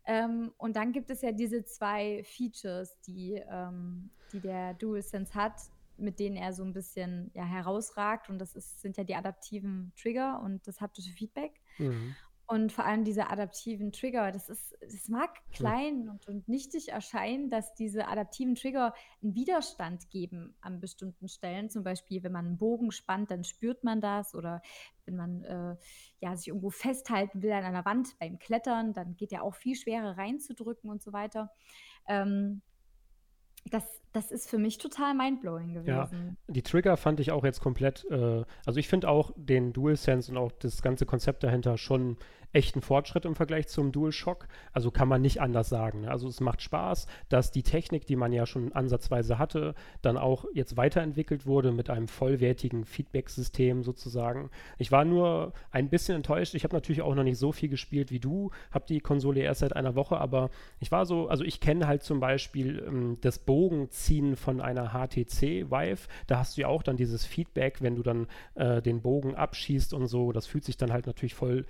Ähm, 0.05 0.53
und 0.57 0.75
dann 0.75 0.91
gibt 0.91 1.09
es 1.09 1.21
ja 1.21 1.31
diese 1.31 1.63
zwei 1.65 2.23
Features, 2.23 2.99
die, 3.01 3.41
ähm, 3.49 4.09
die 4.31 4.39
der 4.39 4.73
DualSense 4.75 5.33
hat, 5.33 5.61
mit 5.97 6.19
denen 6.19 6.35
er 6.35 6.53
so 6.53 6.63
ein 6.63 6.73
bisschen 6.73 7.31
ja, 7.33 7.43
herausragt. 7.43 8.29
Und 8.29 8.39
das 8.39 8.55
ist, 8.55 8.81
sind 8.81 8.97
ja 8.97 9.03
die 9.03 9.15
adaptiven 9.15 9.93
Trigger 9.95 10.41
und 10.43 10.67
das 10.67 10.81
haptische 10.81 11.11
Feedback. 11.11 11.59
Mhm. 11.77 12.15
Und 12.47 12.71
vor 12.71 12.85
allem 12.85 13.03
diese 13.03 13.31
adaptiven 13.31 13.91
Trigger, 13.91 14.31
das 14.31 14.49
ist, 14.49 14.77
das 14.79 15.09
mag 15.09 15.41
klein 15.51 16.09
und, 16.09 16.27
und 16.27 16.47
nichtig 16.47 16.89
erscheinen, 16.89 17.49
dass 17.49 17.73
diese 17.73 18.07
adaptiven 18.07 18.53
Trigger 18.53 18.93
einen 19.23 19.33
Widerstand 19.33 20.11
geben 20.11 20.55
an 20.61 20.79
bestimmten 20.79 21.27
Stellen. 21.27 21.71
Zum 21.71 21.83
Beispiel, 21.83 22.21
wenn 22.23 22.31
man 22.31 22.45
einen 22.45 22.57
Bogen 22.57 22.91
spannt, 22.91 23.31
dann 23.31 23.43
spürt 23.43 23.83
man 23.83 23.99
das. 23.99 24.35
Oder 24.35 24.61
wenn 25.05 25.15
man 25.15 25.43
äh, 25.43 25.75
ja, 26.19 26.35
sich 26.35 26.49
irgendwo 26.49 26.69
festhalten 26.69 27.41
will 27.41 27.51
an 27.51 27.63
einer 27.63 27.85
Wand 27.85 28.15
beim 28.19 28.37
Klettern, 28.37 28.93
dann 28.93 29.15
geht 29.15 29.31
ja 29.31 29.41
auch 29.41 29.55
viel 29.55 29.75
schwerer 29.75 30.15
reinzudrücken 30.15 30.91
und 30.91 31.01
so 31.01 31.13
weiter. 31.13 31.51
Ähm, 32.07 32.61
das, 33.71 33.83
das 34.15 34.31
ist 34.31 34.49
für 34.49 34.57
mich 34.57 34.77
total 34.77 35.13
mindblowing 35.13 35.73
gewesen. 35.73 36.37
Ja, 36.47 36.53
die 36.53 36.61
Trigger 36.61 36.95
fand 36.95 37.19
ich 37.19 37.31
auch 37.31 37.43
jetzt 37.43 37.59
komplett, 37.59 38.05
äh, 38.09 38.43
also 38.65 38.79
ich 38.79 38.87
finde 38.87 39.09
auch 39.09 39.31
den 39.35 39.73
DualSense 39.73 40.31
und 40.31 40.37
auch 40.37 40.53
das 40.53 40.81
ganze 40.81 41.05
Konzept 41.05 41.43
dahinter 41.43 41.77
schon 41.77 42.17
echten 42.55 42.81
Fortschritt 42.81 43.25
im 43.25 43.35
Vergleich 43.35 43.67
zum 43.67 43.91
DualShock. 43.91 44.47
Also 44.71 44.89
kann 44.89 45.09
man 45.09 45.21
nicht 45.21 45.41
anders 45.41 45.69
sagen. 45.69 46.01
Ne? 46.01 46.11
Also 46.11 46.27
es 46.27 46.39
macht 46.39 46.61
Spaß, 46.61 47.05
dass 47.27 47.51
die 47.51 47.63
Technik, 47.63 48.07
die 48.07 48.15
man 48.15 48.31
ja 48.31 48.45
schon 48.45 48.71
ansatzweise 48.71 49.37
hatte, 49.37 49.75
dann 50.01 50.17
auch 50.17 50.45
jetzt 50.53 50.77
weiterentwickelt 50.77 51.45
wurde 51.45 51.73
mit 51.73 51.89
einem 51.89 52.07
vollwertigen 52.07 52.85
Feedback-System 52.85 53.83
sozusagen. 53.83 54.49
Ich 54.77 54.91
war 54.91 55.03
nur 55.03 55.51
ein 55.71 55.89
bisschen 55.89 56.15
enttäuscht. 56.15 56.55
Ich 56.55 56.63
habe 56.63 56.73
natürlich 56.73 57.01
auch 57.01 57.13
noch 57.13 57.23
nicht 57.23 57.37
so 57.37 57.51
viel 57.51 57.69
gespielt 57.69 58.09
wie 58.09 58.19
du, 58.19 58.51
habe 58.71 58.85
die 58.87 59.01
Konsole 59.01 59.41
erst 59.41 59.59
seit 59.59 59.75
einer 59.75 59.95
Woche, 59.95 60.17
aber 60.17 60.49
ich 60.79 60.91
war 60.91 61.05
so, 61.05 61.27
also 61.27 61.43
ich 61.43 61.59
kenne 61.59 61.87
halt 61.87 62.03
zum 62.03 62.21
Beispiel 62.21 62.83
ähm, 62.87 63.17
das 63.19 63.39
Bogenziehen 63.39 64.04
von 64.35 64.61
einer 64.61 64.89
HTC 64.89 65.71
Vive. 65.71 66.07
Da 66.27 66.39
hast 66.39 66.57
du 66.57 66.61
ja 66.61 66.67
auch 66.67 66.83
dann 66.83 66.97
dieses 66.97 67.25
Feedback, 67.25 67.81
wenn 67.81 67.95
du 67.95 68.03
dann 68.03 68.27
äh, 68.55 68.81
den 68.81 69.01
Bogen 69.01 69.35
abschießt 69.35 69.93
und 69.93 70.07
so. 70.07 70.31
Das 70.31 70.47
fühlt 70.47 70.63
sich 70.63 70.77
dann 70.77 70.91
halt 70.91 71.07
natürlich 71.07 71.35
voll 71.35 71.65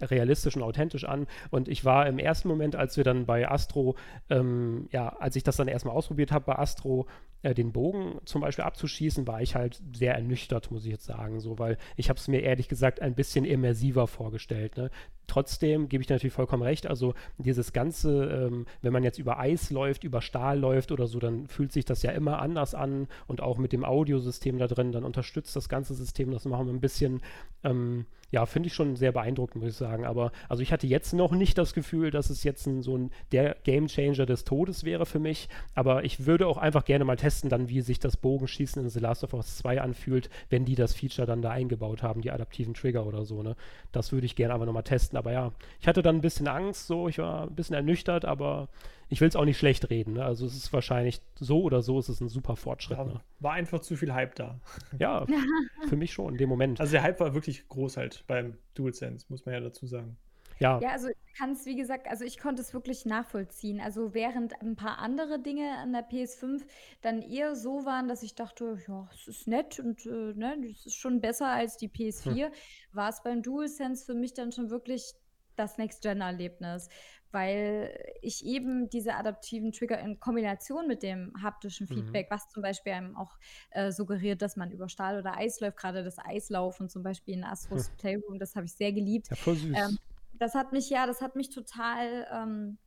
realistisch 0.00 0.56
und 0.56 0.62
authentisch 0.62 1.04
an. 1.04 1.26
Und 1.50 1.68
ich 1.68 1.84
war 1.84 2.06
im 2.06 2.18
ersten 2.18 2.48
Moment, 2.48 2.76
als 2.76 2.96
wir 2.96 3.04
dann 3.04 3.26
bei 3.26 3.48
Astro, 3.48 3.96
ähm, 4.30 4.88
ja, 4.90 5.08
als 5.08 5.36
ich 5.36 5.42
das 5.42 5.56
dann 5.56 5.68
erstmal 5.68 5.96
ausprobiert 5.96 6.32
habe, 6.32 6.44
bei 6.46 6.58
Astro 6.58 7.06
äh, 7.42 7.54
den 7.54 7.72
Bogen 7.72 8.20
zum 8.24 8.40
Beispiel 8.40 8.64
abzuschießen, 8.64 9.26
war 9.26 9.42
ich 9.42 9.54
halt 9.54 9.80
sehr 9.92 10.14
ernüchtert, 10.14 10.70
muss 10.70 10.84
ich 10.84 10.90
jetzt 10.90 11.04
sagen, 11.04 11.40
so, 11.40 11.58
weil 11.58 11.78
ich 11.96 12.08
habe 12.08 12.18
es 12.18 12.28
mir 12.28 12.40
ehrlich 12.40 12.68
gesagt 12.68 13.00
ein 13.00 13.14
bisschen 13.14 13.44
immersiver 13.44 14.06
vorgestellt. 14.06 14.76
Ne? 14.76 14.90
Trotzdem 15.26 15.88
gebe 15.88 16.02
ich 16.02 16.08
natürlich 16.08 16.34
vollkommen 16.34 16.62
recht. 16.62 16.86
Also 16.86 17.14
dieses 17.38 17.72
Ganze, 17.72 18.24
ähm, 18.24 18.66
wenn 18.82 18.92
man 18.92 19.04
jetzt 19.04 19.18
über 19.18 19.38
Eis 19.38 19.70
läuft, 19.70 20.04
über 20.04 20.20
Stahl 20.20 20.58
läuft 20.58 20.92
oder 20.92 21.06
so, 21.06 21.18
dann 21.18 21.46
fühlt 21.46 21.72
sich 21.72 21.84
das 21.84 22.02
ja 22.02 22.10
immer 22.10 22.40
anders 22.40 22.74
an 22.74 23.08
und 23.26 23.40
auch 23.40 23.58
mit 23.58 23.72
dem 23.72 23.84
Audiosystem 23.84 24.58
da 24.58 24.66
drin, 24.66 24.92
dann 24.92 25.04
unterstützt 25.04 25.56
das 25.56 25.68
ganze 25.68 25.94
System 25.94 26.30
das 26.32 26.44
machen 26.44 26.66
wir 26.66 26.72
ein 26.72 26.80
bisschen. 26.80 27.22
Ähm, 27.64 28.06
ja, 28.32 28.46
finde 28.46 28.68
ich 28.68 28.74
schon 28.74 28.96
sehr 28.96 29.12
beeindruckend, 29.12 29.62
muss 29.62 29.72
ich 29.72 29.78
sagen. 29.78 30.06
Aber 30.06 30.32
also 30.48 30.62
ich 30.62 30.72
hatte 30.72 30.86
jetzt 30.86 31.12
noch 31.12 31.32
nicht 31.32 31.58
das 31.58 31.74
Gefühl, 31.74 32.10
dass 32.10 32.30
es 32.30 32.44
jetzt 32.44 32.66
ein, 32.66 32.82
so 32.82 32.96
ein 32.96 33.10
der 33.30 33.56
Game 33.62 33.88
Changer 33.88 34.24
des 34.24 34.44
Todes 34.44 34.84
wäre 34.84 35.04
für 35.04 35.18
mich. 35.18 35.50
Aber 35.74 36.02
ich 36.04 36.24
würde 36.26 36.46
auch 36.46 36.56
einfach 36.56 36.86
gerne 36.86 37.04
mal 37.04 37.16
testen, 37.16 37.31
dann, 37.40 37.68
wie 37.68 37.80
sich 37.80 37.98
das 37.98 38.16
Bogenschießen 38.16 38.82
in 38.82 38.88
The 38.88 39.00
Last 39.00 39.24
of 39.24 39.34
Us 39.34 39.58
2 39.58 39.80
anfühlt, 39.80 40.30
wenn 40.50 40.64
die 40.64 40.74
das 40.74 40.94
Feature 40.94 41.26
dann 41.26 41.42
da 41.42 41.50
eingebaut 41.50 42.02
haben, 42.02 42.20
die 42.20 42.30
adaptiven 42.30 42.74
Trigger 42.74 43.06
oder 43.06 43.24
so. 43.24 43.42
Ne? 43.42 43.56
Das 43.90 44.12
würde 44.12 44.26
ich 44.26 44.36
gerne 44.36 44.54
einfach 44.54 44.66
nochmal 44.66 44.82
testen. 44.82 45.18
Aber 45.18 45.32
ja, 45.32 45.52
ich 45.80 45.88
hatte 45.88 46.02
dann 46.02 46.16
ein 46.16 46.20
bisschen 46.20 46.48
Angst, 46.48 46.86
so, 46.86 47.08
ich 47.08 47.18
war 47.18 47.44
ein 47.44 47.54
bisschen 47.54 47.74
ernüchtert, 47.74 48.24
aber 48.24 48.68
ich 49.08 49.20
will 49.20 49.28
es 49.28 49.36
auch 49.36 49.44
nicht 49.44 49.58
schlecht 49.58 49.90
reden. 49.90 50.14
Ne? 50.14 50.24
Also 50.24 50.46
es 50.46 50.56
ist 50.56 50.72
wahrscheinlich 50.72 51.20
so 51.34 51.62
oder 51.62 51.82
so, 51.82 51.98
ist 51.98 52.08
es 52.08 52.20
ein 52.20 52.28
super 52.28 52.56
Fortschritt. 52.56 52.98
Ja, 52.98 53.04
ne? 53.04 53.20
War 53.40 53.52
einfach 53.52 53.80
zu 53.80 53.96
viel 53.96 54.14
Hype 54.14 54.34
da. 54.36 54.60
Ja, 54.98 55.26
für 55.88 55.96
mich 55.96 56.12
schon 56.12 56.32
in 56.32 56.38
dem 56.38 56.48
Moment. 56.48 56.80
Also 56.80 56.92
der 56.92 57.02
Hype 57.02 57.20
war 57.20 57.34
wirklich 57.34 57.68
groß 57.68 57.96
halt 57.96 58.24
beim 58.26 58.56
DualSense, 58.74 59.26
muss 59.28 59.44
man 59.44 59.54
ja 59.54 59.60
dazu 59.60 59.86
sagen. 59.86 60.16
Ja. 60.62 60.80
ja, 60.80 60.90
also 60.90 61.08
ich 61.08 61.34
kann 61.36 61.52
es, 61.52 61.66
wie 61.66 61.76
gesagt, 61.76 62.08
also 62.08 62.24
ich 62.24 62.38
konnte 62.38 62.62
es 62.62 62.72
wirklich 62.72 63.04
nachvollziehen. 63.04 63.80
Also 63.80 64.14
während 64.14 64.60
ein 64.62 64.76
paar 64.76 64.98
andere 64.98 65.40
Dinge 65.40 65.76
an 65.78 65.92
der 65.92 66.08
PS5 66.08 66.62
dann 67.00 67.22
eher 67.22 67.54
so 67.56 67.84
waren, 67.84 68.08
dass 68.08 68.22
ich 68.22 68.34
dachte, 68.34 68.78
ja, 68.86 69.08
es 69.12 69.28
ist 69.28 69.46
nett 69.46 69.78
und 69.80 70.06
äh, 70.06 70.32
ne, 70.34 70.56
es 70.70 70.86
ist 70.86 70.96
schon 70.96 71.20
besser 71.20 71.48
als 71.48 71.76
die 71.76 71.88
PS4, 71.88 72.46
hm. 72.46 72.52
war 72.92 73.08
es 73.08 73.22
beim 73.22 73.42
DualSense 73.42 74.04
für 74.04 74.14
mich 74.14 74.34
dann 74.34 74.52
schon 74.52 74.70
wirklich 74.70 75.14
das 75.56 75.78
Next-Gen-Erlebnis 75.78 76.88
weil 77.32 77.98
ich 78.20 78.44
eben 78.44 78.88
diese 78.90 79.14
adaptiven 79.14 79.72
Trigger 79.72 79.98
in 79.98 80.20
Kombination 80.20 80.86
mit 80.86 81.02
dem 81.02 81.32
haptischen 81.42 81.88
mhm. 81.88 81.94
Feedback, 81.94 82.30
mhm. 82.30 82.34
was 82.34 82.48
zum 82.50 82.62
Beispiel 82.62 82.92
einem 82.92 83.16
auch 83.16 83.38
äh, 83.70 83.90
suggeriert, 83.90 84.42
dass 84.42 84.56
man 84.56 84.70
über 84.70 84.88
Stahl 84.88 85.18
oder 85.18 85.36
Eis 85.36 85.60
läuft, 85.60 85.78
gerade 85.78 86.04
das 86.04 86.18
Eislaufen 86.18 86.88
zum 86.88 87.02
Beispiel 87.02 87.34
in 87.34 87.44
Astros 87.44 87.88
hm. 87.88 87.96
Playroom, 87.96 88.38
das 88.38 88.54
habe 88.54 88.66
ich 88.66 88.74
sehr 88.74 88.92
geliebt. 88.92 89.28
Ja, 89.30 89.36
voll 89.36 89.56
süß. 89.56 89.76
Ähm, 89.76 89.98
das 90.34 90.54
hat 90.54 90.72
mich, 90.72 90.90
ja, 90.90 91.06
das 91.06 91.20
hat 91.20 91.36
mich 91.36 91.50
total 91.50 92.26
ähm, 92.32 92.78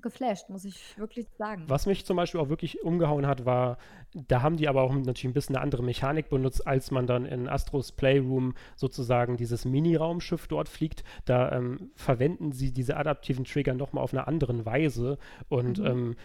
geflasht, 0.00 0.50
muss 0.50 0.64
ich 0.64 0.98
wirklich 0.98 1.28
sagen. 1.38 1.64
Was 1.68 1.86
mich 1.86 2.04
zum 2.04 2.16
Beispiel 2.16 2.40
auch 2.40 2.48
wirklich 2.48 2.82
umgehauen 2.82 3.26
hat, 3.26 3.44
war, 3.44 3.78
da 4.12 4.42
haben 4.42 4.56
die 4.56 4.68
aber 4.68 4.82
auch 4.82 4.92
natürlich 4.92 5.24
ein 5.24 5.32
bisschen 5.32 5.56
eine 5.56 5.62
andere 5.62 5.82
Mechanik 5.82 6.28
benutzt, 6.28 6.66
als 6.66 6.90
man 6.90 7.06
dann 7.06 7.26
in 7.26 7.48
Astros 7.48 7.92
Playroom 7.92 8.54
sozusagen 8.76 9.36
dieses 9.36 9.64
Mini-Raumschiff 9.64 10.46
dort 10.48 10.68
fliegt. 10.68 11.04
Da 11.24 11.52
ähm, 11.52 11.90
verwenden 11.94 12.52
sie 12.52 12.72
diese 12.72 12.96
adaptiven 12.96 13.44
Trigger 13.44 13.74
nochmal 13.74 14.02
auf 14.02 14.12
eine 14.12 14.26
andere 14.26 14.64
Weise 14.66 15.18
und 15.48 15.78
mhm. 15.78 15.86
ähm, 15.86 16.16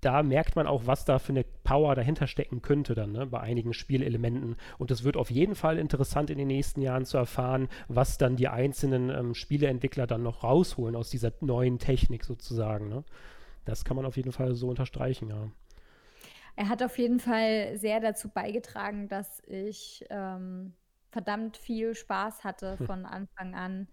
da 0.00 0.22
merkt 0.22 0.56
man 0.56 0.66
auch, 0.66 0.86
was 0.86 1.04
da 1.04 1.18
für 1.18 1.32
eine 1.32 1.44
Power 1.64 1.94
dahinter 1.94 2.26
stecken 2.26 2.62
könnte 2.62 2.94
dann 2.94 3.12
ne, 3.12 3.26
bei 3.26 3.40
einigen 3.40 3.74
Spielelementen. 3.74 4.56
Und 4.78 4.90
es 4.90 5.04
wird 5.04 5.16
auf 5.16 5.30
jeden 5.30 5.54
Fall 5.54 5.78
interessant 5.78 6.30
in 6.30 6.38
den 6.38 6.48
nächsten 6.48 6.80
Jahren 6.80 7.04
zu 7.04 7.16
erfahren, 7.16 7.68
was 7.88 8.18
dann 8.18 8.36
die 8.36 8.48
einzelnen 8.48 9.10
ähm, 9.10 9.34
Spieleentwickler 9.34 10.06
dann 10.06 10.22
noch 10.22 10.44
rausholen 10.44 10.96
aus 10.96 11.10
dieser 11.10 11.32
neuen 11.40 11.78
Technik 11.78 12.24
sozusagen. 12.24 12.88
Ne? 12.88 13.04
Das 13.64 13.84
kann 13.84 13.96
man 13.96 14.06
auf 14.06 14.16
jeden 14.16 14.32
Fall 14.32 14.54
so 14.54 14.68
unterstreichen, 14.68 15.28
ja. 15.28 15.48
Er 16.56 16.68
hat 16.68 16.82
auf 16.82 16.98
jeden 16.98 17.20
Fall 17.20 17.76
sehr 17.76 18.00
dazu 18.00 18.28
beigetragen, 18.28 19.08
dass 19.08 19.40
ich 19.46 20.04
ähm, 20.10 20.74
verdammt 21.10 21.56
viel 21.56 21.94
Spaß 21.94 22.42
hatte 22.42 22.78
hm. 22.80 22.86
von 22.86 23.06
Anfang 23.06 23.54
an 23.54 23.86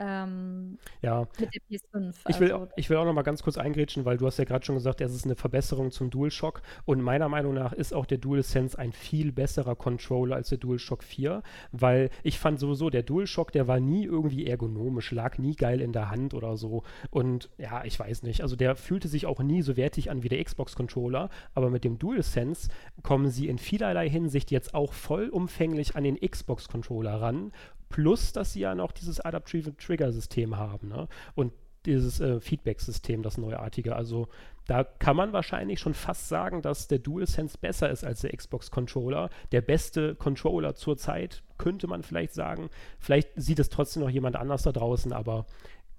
ähm, 0.00 0.78
ja. 1.02 1.28
mit 1.38 1.50
der 1.54 1.60
PS5. 1.70 2.14
Ich 2.28 2.40
will, 2.40 2.52
also, 2.52 2.68
ich 2.76 2.88
will 2.88 2.96
auch 2.96 3.04
noch 3.04 3.12
mal 3.12 3.22
ganz 3.22 3.42
kurz 3.42 3.58
eingrätschen, 3.58 4.04
weil 4.04 4.16
du 4.16 4.26
hast 4.26 4.38
ja 4.38 4.44
gerade 4.44 4.64
schon 4.64 4.74
gesagt, 4.74 5.00
es 5.00 5.14
ist 5.14 5.26
eine 5.26 5.36
Verbesserung 5.36 5.90
zum 5.90 6.10
DualShock 6.10 6.62
und 6.86 7.02
meiner 7.02 7.28
Meinung 7.28 7.54
nach 7.54 7.72
ist 7.72 7.92
auch 7.92 8.06
der 8.06 8.18
DualSense 8.18 8.78
ein 8.78 8.92
viel 8.92 9.30
besserer 9.30 9.76
Controller 9.76 10.36
als 10.36 10.48
der 10.48 10.58
DualShock 10.58 11.04
4, 11.04 11.42
weil 11.72 12.10
ich 12.22 12.38
fand 12.38 12.58
sowieso, 12.58 12.88
der 12.88 13.02
DualShock, 13.02 13.52
der 13.52 13.68
war 13.68 13.78
nie 13.78 14.04
irgendwie 14.04 14.46
ergonomisch, 14.46 15.12
lag 15.12 15.38
nie 15.38 15.54
geil 15.54 15.80
in 15.80 15.92
der 15.92 16.10
Hand 16.10 16.32
oder 16.32 16.56
so 16.56 16.82
und 17.10 17.50
ja, 17.58 17.84
ich 17.84 17.98
weiß 17.98 18.22
nicht, 18.22 18.42
also 18.42 18.56
der 18.56 18.76
fühlte 18.76 19.08
sich 19.08 19.26
auch 19.26 19.42
nie 19.42 19.60
so 19.60 19.76
wertig 19.76 20.10
an 20.10 20.22
wie 20.22 20.28
der 20.28 20.42
Xbox-Controller, 20.42 21.28
aber 21.54 21.68
mit 21.68 21.84
dem 21.84 21.98
DualSense 21.98 22.70
kommen 23.02 23.28
sie 23.28 23.48
in 23.48 23.58
vielerlei 23.58 24.08
Hinsicht 24.08 24.50
jetzt 24.50 24.72
auch 24.74 24.94
vollumfänglich 24.94 25.94
an 25.94 26.04
den 26.04 26.18
Xbox-Controller 26.18 27.20
ran 27.20 27.52
Plus, 27.90 28.32
dass 28.32 28.54
sie 28.54 28.60
ja 28.60 28.74
noch 28.74 28.92
dieses 28.92 29.20
Adaptive 29.20 29.76
Trigger-System 29.76 30.56
haben 30.56 30.88
ne? 30.88 31.08
und 31.34 31.52
dieses 31.84 32.20
äh, 32.20 32.40
Feedback-System, 32.40 33.22
das 33.22 33.36
neuartige. 33.36 33.96
Also 33.96 34.28
da 34.66 34.84
kann 34.84 35.16
man 35.16 35.32
wahrscheinlich 35.32 35.80
schon 35.80 35.94
fast 35.94 36.28
sagen, 36.28 36.62
dass 36.62 36.88
der 36.88 36.98
DualSense 36.98 37.58
besser 37.58 37.90
ist 37.90 38.04
als 38.04 38.20
der 38.20 38.36
Xbox-Controller. 38.36 39.30
Der 39.52 39.60
beste 39.60 40.14
Controller 40.14 40.74
zurzeit, 40.74 41.42
könnte 41.58 41.86
man 41.86 42.02
vielleicht 42.02 42.32
sagen. 42.32 42.70
Vielleicht 42.98 43.30
sieht 43.36 43.58
es 43.58 43.70
trotzdem 43.70 44.02
noch 44.02 44.10
jemand 44.10 44.36
anders 44.36 44.62
da 44.62 44.72
draußen, 44.72 45.12
aber 45.12 45.46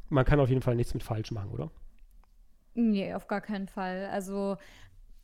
man 0.09 0.25
kann 0.25 0.39
auf 0.39 0.49
jeden 0.49 0.61
Fall 0.61 0.75
nichts 0.75 0.93
mit 0.93 1.03
falsch 1.03 1.31
machen, 1.31 1.51
oder? 1.51 1.71
Nee, 2.73 3.13
auf 3.13 3.27
gar 3.27 3.41
keinen 3.41 3.67
Fall. 3.67 4.07
Also 4.11 4.57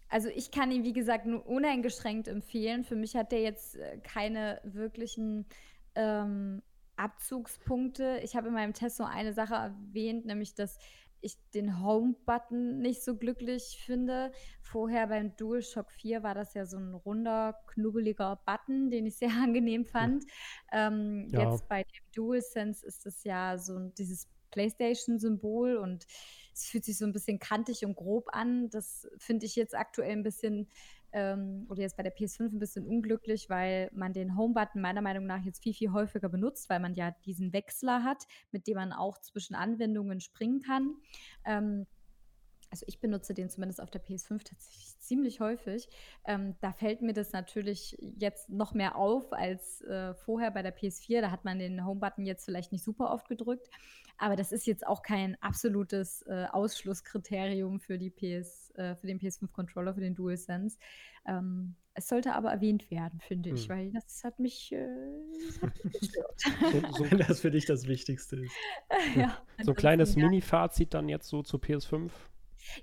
also 0.09 0.30
ich 0.30 0.51
kann 0.51 0.72
ihn, 0.72 0.84
wie 0.84 0.93
gesagt, 0.93 1.26
nur 1.26 1.45
uneingeschränkt 1.45 2.28
empfehlen. 2.28 2.84
Für 2.84 2.95
mich 2.95 3.15
hat 3.15 3.32
der 3.32 3.41
jetzt 3.41 3.76
äh, 3.76 3.97
keine 3.97 4.61
wirklichen 4.63 5.45
ähm, 5.98 6.62
Abzugspunkte. 6.95 8.20
Ich 8.24 8.36
habe 8.36 8.48
in 8.48 8.54
meinem 8.54 8.74
Test 8.74 9.00
nur 9.00 9.10
eine 9.10 9.34
Sache 9.34 9.56
erwähnt, 9.56 10.26
nämlich 10.26 10.56
dass 10.56 10.78
ich 11.22 11.38
den 11.54 11.84
Home-Button 11.84 12.80
nicht 12.80 13.04
so 13.04 13.16
glücklich 13.16 13.82
finde. 13.84 14.32
Vorher 14.62 15.08
beim 15.08 15.36
DualShock 15.36 15.91
4 15.91 16.24
war 16.24 16.36
das 16.36 16.54
ja 16.54 16.66
so 16.66 16.78
ein 16.78 16.93
runder, 16.93 17.60
knubbeliger 17.68 18.39
Button, 18.45 18.89
den 18.89 19.06
ich 19.08 19.18
sehr 19.18 19.30
angenehm 19.43 19.86
fand. 19.86 20.26
Ähm, 20.72 21.28
ja. 21.32 21.52
Jetzt 21.52 21.68
bei 21.68 21.84
dem 21.84 22.12
DualSense 22.16 22.86
ist 22.86 23.06
es 23.06 23.24
ja 23.24 23.58
so 23.58 23.80
dieses 23.98 24.28
PlayStation-Symbol 24.52 25.78
und 25.78 26.06
es 26.54 26.66
fühlt 26.66 26.86
sich 26.86 26.98
so 26.98 27.06
ein 27.06 27.14
bisschen 27.14 27.39
kantig 27.39 27.86
und 27.86 27.95
grob 27.95 28.30
an. 28.32 28.70
Das 28.70 29.08
finde 29.18 29.45
ich 29.45 29.56
jetzt 29.56 29.76
aktuell 29.76 30.12
ein 30.12 30.24
bisschen 30.24 30.68
ähm, 31.12 31.66
oder 31.70 31.82
jetzt 31.82 31.97
bei 31.97 32.03
der 32.03 32.16
PS5 32.16 32.53
ein 32.53 32.60
bisschen 32.60 32.86
unglücklich, 32.86 33.49
weil 33.49 33.89
man 33.93 34.14
den 34.14 34.38
Home-Button 34.38 34.82
meiner 34.82 35.01
Meinung 35.01 35.26
nach 35.26 35.43
jetzt 35.43 35.64
viel, 35.64 35.74
viel 35.74 35.91
häufiger 35.91 36.30
benutzt, 36.30 36.70
weil 36.70 36.80
man 36.80 36.95
ja 36.95 37.12
diesen 37.26 37.53
Wechsler 37.53 38.03
hat, 38.03 38.26
mit 38.51 38.68
dem 38.68 38.76
man 38.76 38.93
auch 38.93 39.18
zwischen 39.20 39.55
Anwendungen 39.55 40.20
springen 40.20 40.62
kann. 40.62 40.95
Ähm, 41.45 41.88
also 42.70 42.86
ich 42.88 42.99
benutze 42.99 43.34
den 43.34 43.49
zumindest 43.49 43.82
auf 43.82 43.89
der 43.89 44.03
PS5 44.03 44.43
tatsächlich 44.43 44.99
ziemlich 44.99 45.39
häufig. 45.39 45.88
Ähm, 46.26 46.55
da 46.60 46.74
fällt 46.74 47.01
mir 47.01 47.14
das 47.14 47.32
natürlich 47.32 47.97
jetzt 48.18 48.49
noch 48.49 48.74
mehr 48.74 48.97
auf 48.97 49.32
als 49.32 49.82
äh, 49.82 50.14
vorher 50.16 50.51
bei 50.51 50.62
der 50.62 50.76
PS4. 50.76 51.22
Da 51.22 51.32
hat 51.32 51.45
man 51.45 51.60
den 51.60 51.86
Home-Button 51.86 52.26
jetzt 52.26 52.45
vielleicht 52.45 52.72
nicht 52.72 52.84
super 52.84 53.12
oft 53.12 53.30
gedrückt. 53.30 53.70
Aber 54.18 54.36
das 54.36 54.51
ist 54.51 54.66
jetzt 54.66 54.86
auch 54.86 55.01
kein 55.01 55.41
absolutes 55.41 56.24
äh, 56.24 56.47
Ausschlusskriterium 56.51 57.80
für, 57.80 57.97
die 57.97 58.10
PS, 58.10 58.66
äh, 58.78 58.95
für 58.95 59.07
den 59.07 59.19
PS5-Controller, 59.19 59.93
für 59.93 60.01
den 60.01 60.15
DualSense. 60.15 60.78
Ähm, 61.28 61.75
es 61.93 62.07
sollte 62.07 62.34
aber 62.34 62.51
erwähnt 62.51 62.91
werden, 62.91 63.19
finde 63.19 63.49
ich, 63.49 63.63
hm. 63.63 63.69
weil 63.69 63.91
das 63.91 64.23
hat 64.23 64.39
mich, 64.39 64.71
äh, 64.71 64.88
das 65.47 65.61
hat 65.61 65.84
mich 65.84 65.99
gestört. 65.99 66.41
so, 66.93 67.05
so, 67.05 67.17
das 67.28 67.39
für 67.39 67.51
dich 67.51 67.65
das 67.65 67.88
Wichtigste 67.88 68.36
ist. 68.38 68.53
ja, 69.15 69.38
so 69.63 69.71
ein 69.71 69.75
kleines 69.75 70.15
ja. 70.15 70.23
Mini-Fazit 70.23 70.93
dann 70.93 71.09
jetzt 71.09 71.28
so 71.28 71.41
zur 71.41 71.59
PS5. 71.59 72.11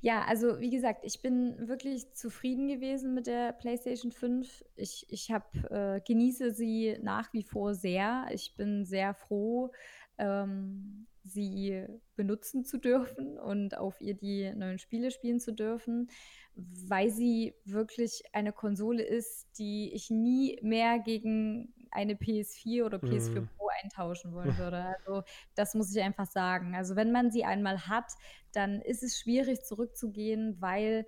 Ja, 0.00 0.24
also 0.24 0.60
wie 0.60 0.70
gesagt, 0.70 1.04
ich 1.04 1.20
bin 1.20 1.68
wirklich 1.68 2.12
zufrieden 2.14 2.68
gewesen 2.68 3.14
mit 3.14 3.26
der 3.26 3.52
PlayStation 3.52 4.12
5. 4.12 4.64
Ich, 4.76 5.06
ich 5.08 5.30
hab, 5.30 5.54
äh, 5.70 6.00
genieße 6.04 6.52
sie 6.52 6.98
nach 7.02 7.32
wie 7.32 7.42
vor 7.42 7.74
sehr. 7.74 8.26
Ich 8.32 8.54
bin 8.56 8.84
sehr 8.84 9.14
froh, 9.14 9.70
ähm, 10.18 11.06
sie 11.24 11.86
benutzen 12.16 12.64
zu 12.64 12.78
dürfen 12.78 13.38
und 13.38 13.76
auf 13.76 14.00
ihr 14.00 14.14
die 14.14 14.52
neuen 14.54 14.78
Spiele 14.78 15.10
spielen 15.10 15.40
zu 15.40 15.52
dürfen, 15.52 16.10
weil 16.54 17.10
sie 17.10 17.54
wirklich 17.64 18.22
eine 18.32 18.52
Konsole 18.52 19.02
ist, 19.02 19.48
die 19.58 19.92
ich 19.94 20.10
nie 20.10 20.58
mehr 20.62 20.98
gegen 20.98 21.72
eine 21.90 22.14
PS4 22.14 22.84
oder 22.84 22.98
PS4 22.98 23.40
mhm. 23.40 23.48
Pro 23.56 23.68
eintauschen 23.82 24.32
wollen 24.32 24.56
würde. 24.58 24.84
Also 24.84 25.22
das 25.54 25.74
muss 25.74 25.94
ich 25.94 26.02
einfach 26.02 26.26
sagen. 26.26 26.74
Also 26.74 26.94
wenn 26.94 27.10
man 27.10 27.30
sie 27.30 27.44
einmal 27.44 27.88
hat, 27.88 28.12
dann 28.52 28.82
ist 28.82 29.02
es 29.02 29.18
schwierig 29.18 29.64
zurückzugehen, 29.64 30.60
weil 30.60 31.06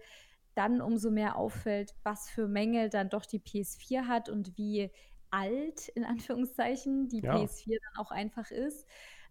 dann 0.55 0.81
umso 0.81 1.11
mehr 1.11 1.37
auffällt, 1.37 1.95
was 2.03 2.31
für 2.31 2.49
Mängel 2.49 2.89
dann 2.89 3.11
doch 3.11 3.27
die 3.27 3.41
PS4 3.41 4.07
hat 4.07 4.29
und 4.31 4.57
wie 4.57 4.91
alt 5.31 5.89
in 5.89 6.05
Anführungszeichen 6.05 7.09
die 7.09 7.21
ja. 7.21 7.37
PS4 7.37 7.77
dann 7.83 8.05
auch 8.05 8.11
einfach 8.11 8.51
ist. 8.51 8.87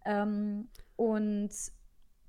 Ähm, 0.06 0.70
und 0.95 1.51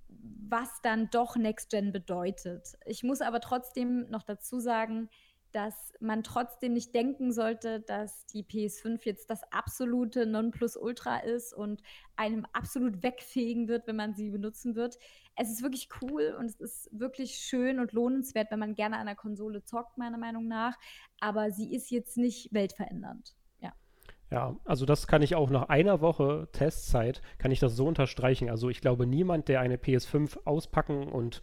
was 0.08 0.80
dann 0.82 1.08
doch 1.10 1.36
Next 1.36 1.70
Gen 1.70 1.92
bedeutet. 1.92 2.76
Ich 2.84 3.02
muss 3.02 3.20
aber 3.20 3.40
trotzdem 3.40 4.08
noch 4.10 4.22
dazu 4.22 4.58
sagen, 4.60 5.08
dass 5.52 5.92
man 6.00 6.22
trotzdem 6.22 6.74
nicht 6.74 6.94
denken 6.94 7.32
sollte, 7.32 7.80
dass 7.80 8.26
die 8.26 8.44
PS5 8.44 9.00
jetzt 9.04 9.30
das 9.30 9.40
absolute 9.52 10.26
Nonplusultra 10.26 11.18
ist 11.18 11.54
und 11.54 11.82
einem 12.16 12.46
absolut 12.52 13.02
wegfegen 13.02 13.68
wird, 13.68 13.86
wenn 13.86 13.96
man 13.96 14.14
sie 14.14 14.30
benutzen 14.30 14.74
wird. 14.74 14.98
Es 15.34 15.50
ist 15.50 15.62
wirklich 15.62 15.88
cool 16.02 16.34
und 16.38 16.46
es 16.46 16.60
ist 16.60 16.88
wirklich 16.92 17.36
schön 17.36 17.78
und 17.78 17.92
lohnenswert, 17.92 18.50
wenn 18.50 18.58
man 18.58 18.74
gerne 18.74 18.98
an 18.98 19.06
der 19.06 19.16
Konsole 19.16 19.64
zockt, 19.64 19.96
meiner 19.96 20.18
Meinung 20.18 20.46
nach. 20.46 20.76
Aber 21.20 21.50
sie 21.50 21.74
ist 21.74 21.90
jetzt 21.90 22.16
nicht 22.16 22.52
weltverändernd. 22.52 23.35
Ja, 24.30 24.56
also 24.64 24.86
das 24.86 25.06
kann 25.06 25.22
ich 25.22 25.36
auch 25.36 25.50
nach 25.50 25.68
einer 25.68 26.00
Woche 26.00 26.48
Testzeit, 26.50 27.22
kann 27.38 27.52
ich 27.52 27.60
das 27.60 27.76
so 27.76 27.86
unterstreichen. 27.86 28.50
Also 28.50 28.68
ich 28.68 28.80
glaube, 28.80 29.06
niemand, 29.06 29.48
der 29.48 29.60
eine 29.60 29.76
PS5 29.76 30.38
auspacken 30.44 31.04
und 31.08 31.42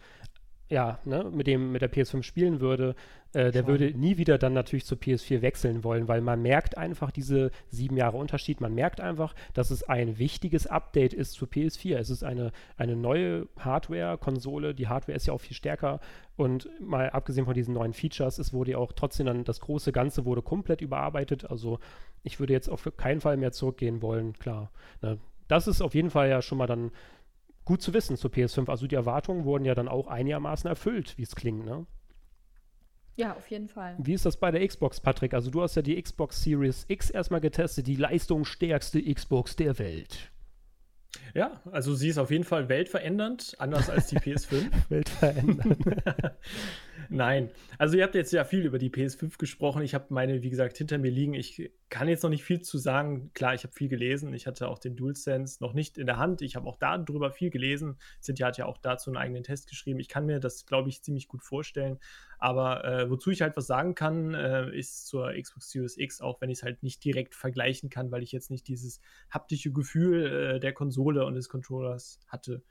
ja, 0.70 0.98
ne, 1.04 1.30
mit 1.32 1.46
dem, 1.46 1.72
mit 1.72 1.82
der 1.82 1.92
PS5 1.92 2.22
spielen 2.22 2.60
würde, 2.60 2.94
äh, 3.34 3.50
der 3.50 3.66
würde 3.66 3.92
nie 3.96 4.16
wieder 4.16 4.38
dann 4.38 4.54
natürlich 4.54 4.86
zur 4.86 4.96
PS4 4.96 5.42
wechseln 5.42 5.84
wollen, 5.84 6.08
weil 6.08 6.20
man 6.20 6.40
merkt 6.40 6.78
einfach 6.78 7.10
diese 7.10 7.50
sieben 7.68 7.96
Jahre 7.96 8.16
Unterschied. 8.16 8.60
Man 8.60 8.74
merkt 8.74 9.00
einfach, 9.00 9.34
dass 9.52 9.70
es 9.70 9.82
ein 9.82 10.18
wichtiges 10.18 10.66
Update 10.66 11.12
ist 11.12 11.32
zur 11.32 11.48
PS4. 11.48 11.96
Es 11.96 12.10
ist 12.10 12.24
eine, 12.24 12.52
eine 12.76 12.96
neue 12.96 13.46
Hardware-Konsole. 13.58 14.74
Die 14.74 14.88
Hardware 14.88 15.16
ist 15.16 15.26
ja 15.26 15.34
auch 15.34 15.40
viel 15.40 15.56
stärker. 15.56 16.00
Und 16.36 16.68
mal 16.80 17.10
abgesehen 17.10 17.44
von 17.44 17.54
diesen 17.54 17.74
neuen 17.74 17.92
Features, 17.92 18.38
es 18.38 18.52
wurde 18.52 18.72
ja 18.72 18.78
auch 18.78 18.92
trotzdem 18.92 19.26
dann 19.26 19.44
das 19.44 19.60
große 19.60 19.92
Ganze 19.92 20.24
wurde 20.24 20.42
komplett 20.42 20.80
überarbeitet. 20.80 21.50
Also 21.50 21.78
ich 22.22 22.40
würde 22.40 22.52
jetzt 22.52 22.68
auf 22.68 22.90
keinen 22.96 23.20
Fall 23.20 23.36
mehr 23.36 23.52
zurückgehen 23.52 24.00
wollen, 24.00 24.32
klar. 24.34 24.70
Ne? 25.02 25.18
Das 25.48 25.66
ist 25.66 25.82
auf 25.82 25.94
jeden 25.94 26.10
Fall 26.10 26.30
ja 26.30 26.40
schon 26.40 26.58
mal 26.58 26.66
dann 26.66 26.90
gut 27.64 27.82
zu 27.82 27.94
wissen 27.94 28.16
zur 28.16 28.30
PS5. 28.30 28.68
Also 28.68 28.86
die 28.86 28.94
Erwartungen 28.94 29.44
wurden 29.44 29.64
ja 29.64 29.74
dann 29.74 29.88
auch 29.88 30.06
einigermaßen 30.06 30.68
erfüllt, 30.68 31.16
wie 31.16 31.22
es 31.22 31.34
klingt, 31.34 31.64
ne? 31.64 31.86
Ja, 33.16 33.34
auf 33.34 33.48
jeden 33.48 33.68
Fall. 33.68 33.94
Wie 33.98 34.14
ist 34.14 34.26
das 34.26 34.36
bei 34.36 34.50
der 34.50 34.66
Xbox, 34.66 35.00
Patrick? 35.00 35.34
Also 35.34 35.50
du 35.50 35.62
hast 35.62 35.76
ja 35.76 35.82
die 35.82 36.00
Xbox 36.00 36.42
Series 36.42 36.84
X 36.88 37.10
erstmal 37.10 37.40
getestet, 37.40 37.86
die 37.86 37.94
leistungsstärkste 37.94 39.02
Xbox 39.14 39.54
der 39.54 39.78
Welt. 39.78 40.32
Ja, 41.32 41.60
also 41.70 41.94
sie 41.94 42.08
ist 42.08 42.18
auf 42.18 42.32
jeden 42.32 42.42
Fall 42.42 42.68
weltverändernd, 42.68 43.54
anders 43.58 43.88
als 43.88 44.08
die 44.08 44.18
PS5. 44.18 44.68
weltverändernd. 44.88 45.78
Nein, 47.08 47.50
also 47.78 47.96
ihr 47.96 48.04
habt 48.04 48.14
jetzt 48.14 48.32
ja 48.32 48.44
viel 48.44 48.64
über 48.64 48.78
die 48.78 48.90
PS5 48.90 49.38
gesprochen. 49.38 49.82
Ich 49.82 49.94
habe 49.94 50.06
meine, 50.08 50.42
wie 50.42 50.50
gesagt, 50.50 50.76
hinter 50.76 50.98
mir 50.98 51.10
liegen. 51.10 51.34
Ich 51.34 51.70
kann 51.88 52.08
jetzt 52.08 52.22
noch 52.22 52.30
nicht 52.30 52.44
viel 52.44 52.60
zu 52.60 52.78
sagen. 52.78 53.30
Klar, 53.34 53.54
ich 53.54 53.62
habe 53.64 53.72
viel 53.72 53.88
gelesen. 53.88 54.32
Ich 54.34 54.46
hatte 54.46 54.68
auch 54.68 54.78
den 54.78 54.96
DualSense 54.96 55.62
noch 55.62 55.74
nicht 55.74 55.98
in 55.98 56.06
der 56.06 56.16
Hand. 56.16 56.42
Ich 56.42 56.56
habe 56.56 56.66
auch 56.66 56.76
darüber 56.76 57.30
viel 57.30 57.50
gelesen. 57.50 57.98
Cynthia 58.20 58.48
hat 58.48 58.58
ja 58.58 58.66
auch 58.66 58.78
dazu 58.78 59.10
einen 59.10 59.16
eigenen 59.16 59.42
Test 59.42 59.68
geschrieben. 59.68 60.00
Ich 60.00 60.08
kann 60.08 60.26
mir 60.26 60.40
das, 60.40 60.66
glaube 60.66 60.88
ich, 60.88 61.02
ziemlich 61.02 61.28
gut 61.28 61.42
vorstellen. 61.42 61.98
Aber 62.38 62.84
äh, 62.84 63.10
wozu 63.10 63.30
ich 63.30 63.42
halt 63.42 63.56
was 63.56 63.66
sagen 63.66 63.94
kann, 63.94 64.34
äh, 64.34 64.76
ist 64.76 65.06
zur 65.06 65.32
Xbox 65.32 65.70
Series 65.70 65.96
X, 65.96 66.20
auch 66.20 66.40
wenn 66.40 66.50
ich 66.50 66.58
es 66.58 66.62
halt 66.62 66.82
nicht 66.82 67.04
direkt 67.04 67.34
vergleichen 67.34 67.90
kann, 67.90 68.10
weil 68.10 68.22
ich 68.22 68.32
jetzt 68.32 68.50
nicht 68.50 68.68
dieses 68.68 69.00
haptische 69.30 69.72
Gefühl 69.72 70.26
äh, 70.26 70.60
der 70.60 70.72
Konsole 70.72 71.24
und 71.24 71.34
des 71.34 71.48
Controllers 71.48 72.18
hatte. 72.28 72.62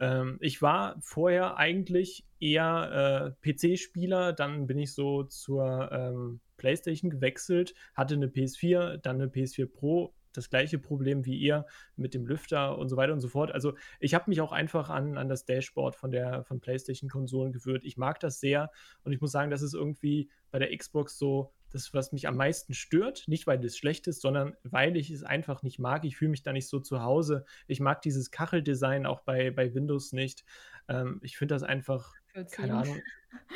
Ähm, 0.00 0.38
ich 0.40 0.62
war 0.62 0.96
vorher 1.00 1.56
eigentlich 1.56 2.24
eher 2.40 3.34
äh, 3.42 3.52
PC-Spieler, 3.52 4.32
dann 4.32 4.66
bin 4.66 4.78
ich 4.78 4.92
so 4.94 5.24
zur 5.24 5.90
ähm, 5.92 6.40
PlayStation 6.56 7.10
gewechselt, 7.10 7.74
hatte 7.94 8.14
eine 8.14 8.26
PS4, 8.26 8.98
dann 8.98 9.16
eine 9.16 9.30
PS4 9.30 9.66
Pro 9.66 10.14
das 10.32 10.50
gleiche 10.50 10.78
Problem 10.78 11.24
wie 11.24 11.36
ihr 11.36 11.66
mit 11.96 12.14
dem 12.14 12.26
Lüfter 12.26 12.78
und 12.78 12.88
so 12.88 12.96
weiter 12.96 13.12
und 13.12 13.20
so 13.20 13.28
fort. 13.28 13.50
Also 13.50 13.74
ich 13.98 14.14
habe 14.14 14.24
mich 14.28 14.40
auch 14.40 14.52
einfach 14.52 14.88
an, 14.88 15.16
an 15.18 15.28
das 15.28 15.44
Dashboard 15.44 15.96
von 15.96 16.10
der 16.10 16.44
von 16.44 16.60
PlayStation-Konsolen 16.60 17.52
gewöhnt. 17.52 17.84
Ich 17.84 17.96
mag 17.96 18.20
das 18.20 18.40
sehr 18.40 18.70
und 19.04 19.12
ich 19.12 19.20
muss 19.20 19.32
sagen, 19.32 19.50
das 19.50 19.62
ist 19.62 19.74
irgendwie 19.74 20.30
bei 20.50 20.58
der 20.58 20.76
Xbox 20.76 21.18
so 21.18 21.52
das, 21.70 21.92
was 21.94 22.12
mich 22.12 22.28
am 22.28 22.36
meisten 22.36 22.74
stört. 22.74 23.24
Nicht, 23.26 23.46
weil 23.46 23.64
es 23.64 23.76
schlecht 23.76 24.06
ist, 24.06 24.20
sondern 24.20 24.56
weil 24.62 24.96
ich 24.96 25.10
es 25.10 25.22
einfach 25.22 25.62
nicht 25.62 25.78
mag. 25.78 26.04
Ich 26.04 26.16
fühle 26.16 26.30
mich 26.30 26.42
da 26.42 26.52
nicht 26.52 26.68
so 26.68 26.80
zu 26.80 27.02
Hause. 27.02 27.44
Ich 27.66 27.80
mag 27.80 28.02
dieses 28.02 28.30
Kacheldesign 28.30 29.06
auch 29.06 29.20
bei, 29.20 29.50
bei 29.50 29.74
Windows 29.74 30.12
nicht. 30.12 30.44
Ähm, 30.88 31.20
ich 31.22 31.36
finde 31.36 31.54
das 31.54 31.62
einfach, 31.62 32.14
keine 32.50 32.74
Ahnung. 32.74 33.00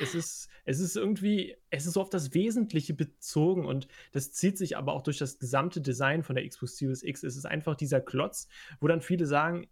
Es 0.00 0.14
ist, 0.14 0.48
es 0.64 0.80
ist 0.80 0.96
irgendwie, 0.96 1.56
es 1.70 1.86
ist 1.86 1.94
so 1.94 2.02
auf 2.02 2.10
das 2.10 2.34
Wesentliche 2.34 2.92
bezogen 2.92 3.64
und 3.64 3.88
das 4.12 4.32
zieht 4.32 4.58
sich 4.58 4.76
aber 4.76 4.92
auch 4.92 5.02
durch 5.02 5.18
das 5.18 5.38
gesamte 5.38 5.80
Design 5.80 6.22
von 6.22 6.36
der 6.36 6.46
Xbox 6.46 6.76
Series 6.76 7.02
X. 7.02 7.22
Es 7.22 7.36
ist 7.36 7.46
einfach 7.46 7.74
dieser 7.74 8.00
Klotz, 8.00 8.48
wo 8.80 8.88
dann 8.88 9.00
viele 9.00 9.26
sagen, 9.26 9.68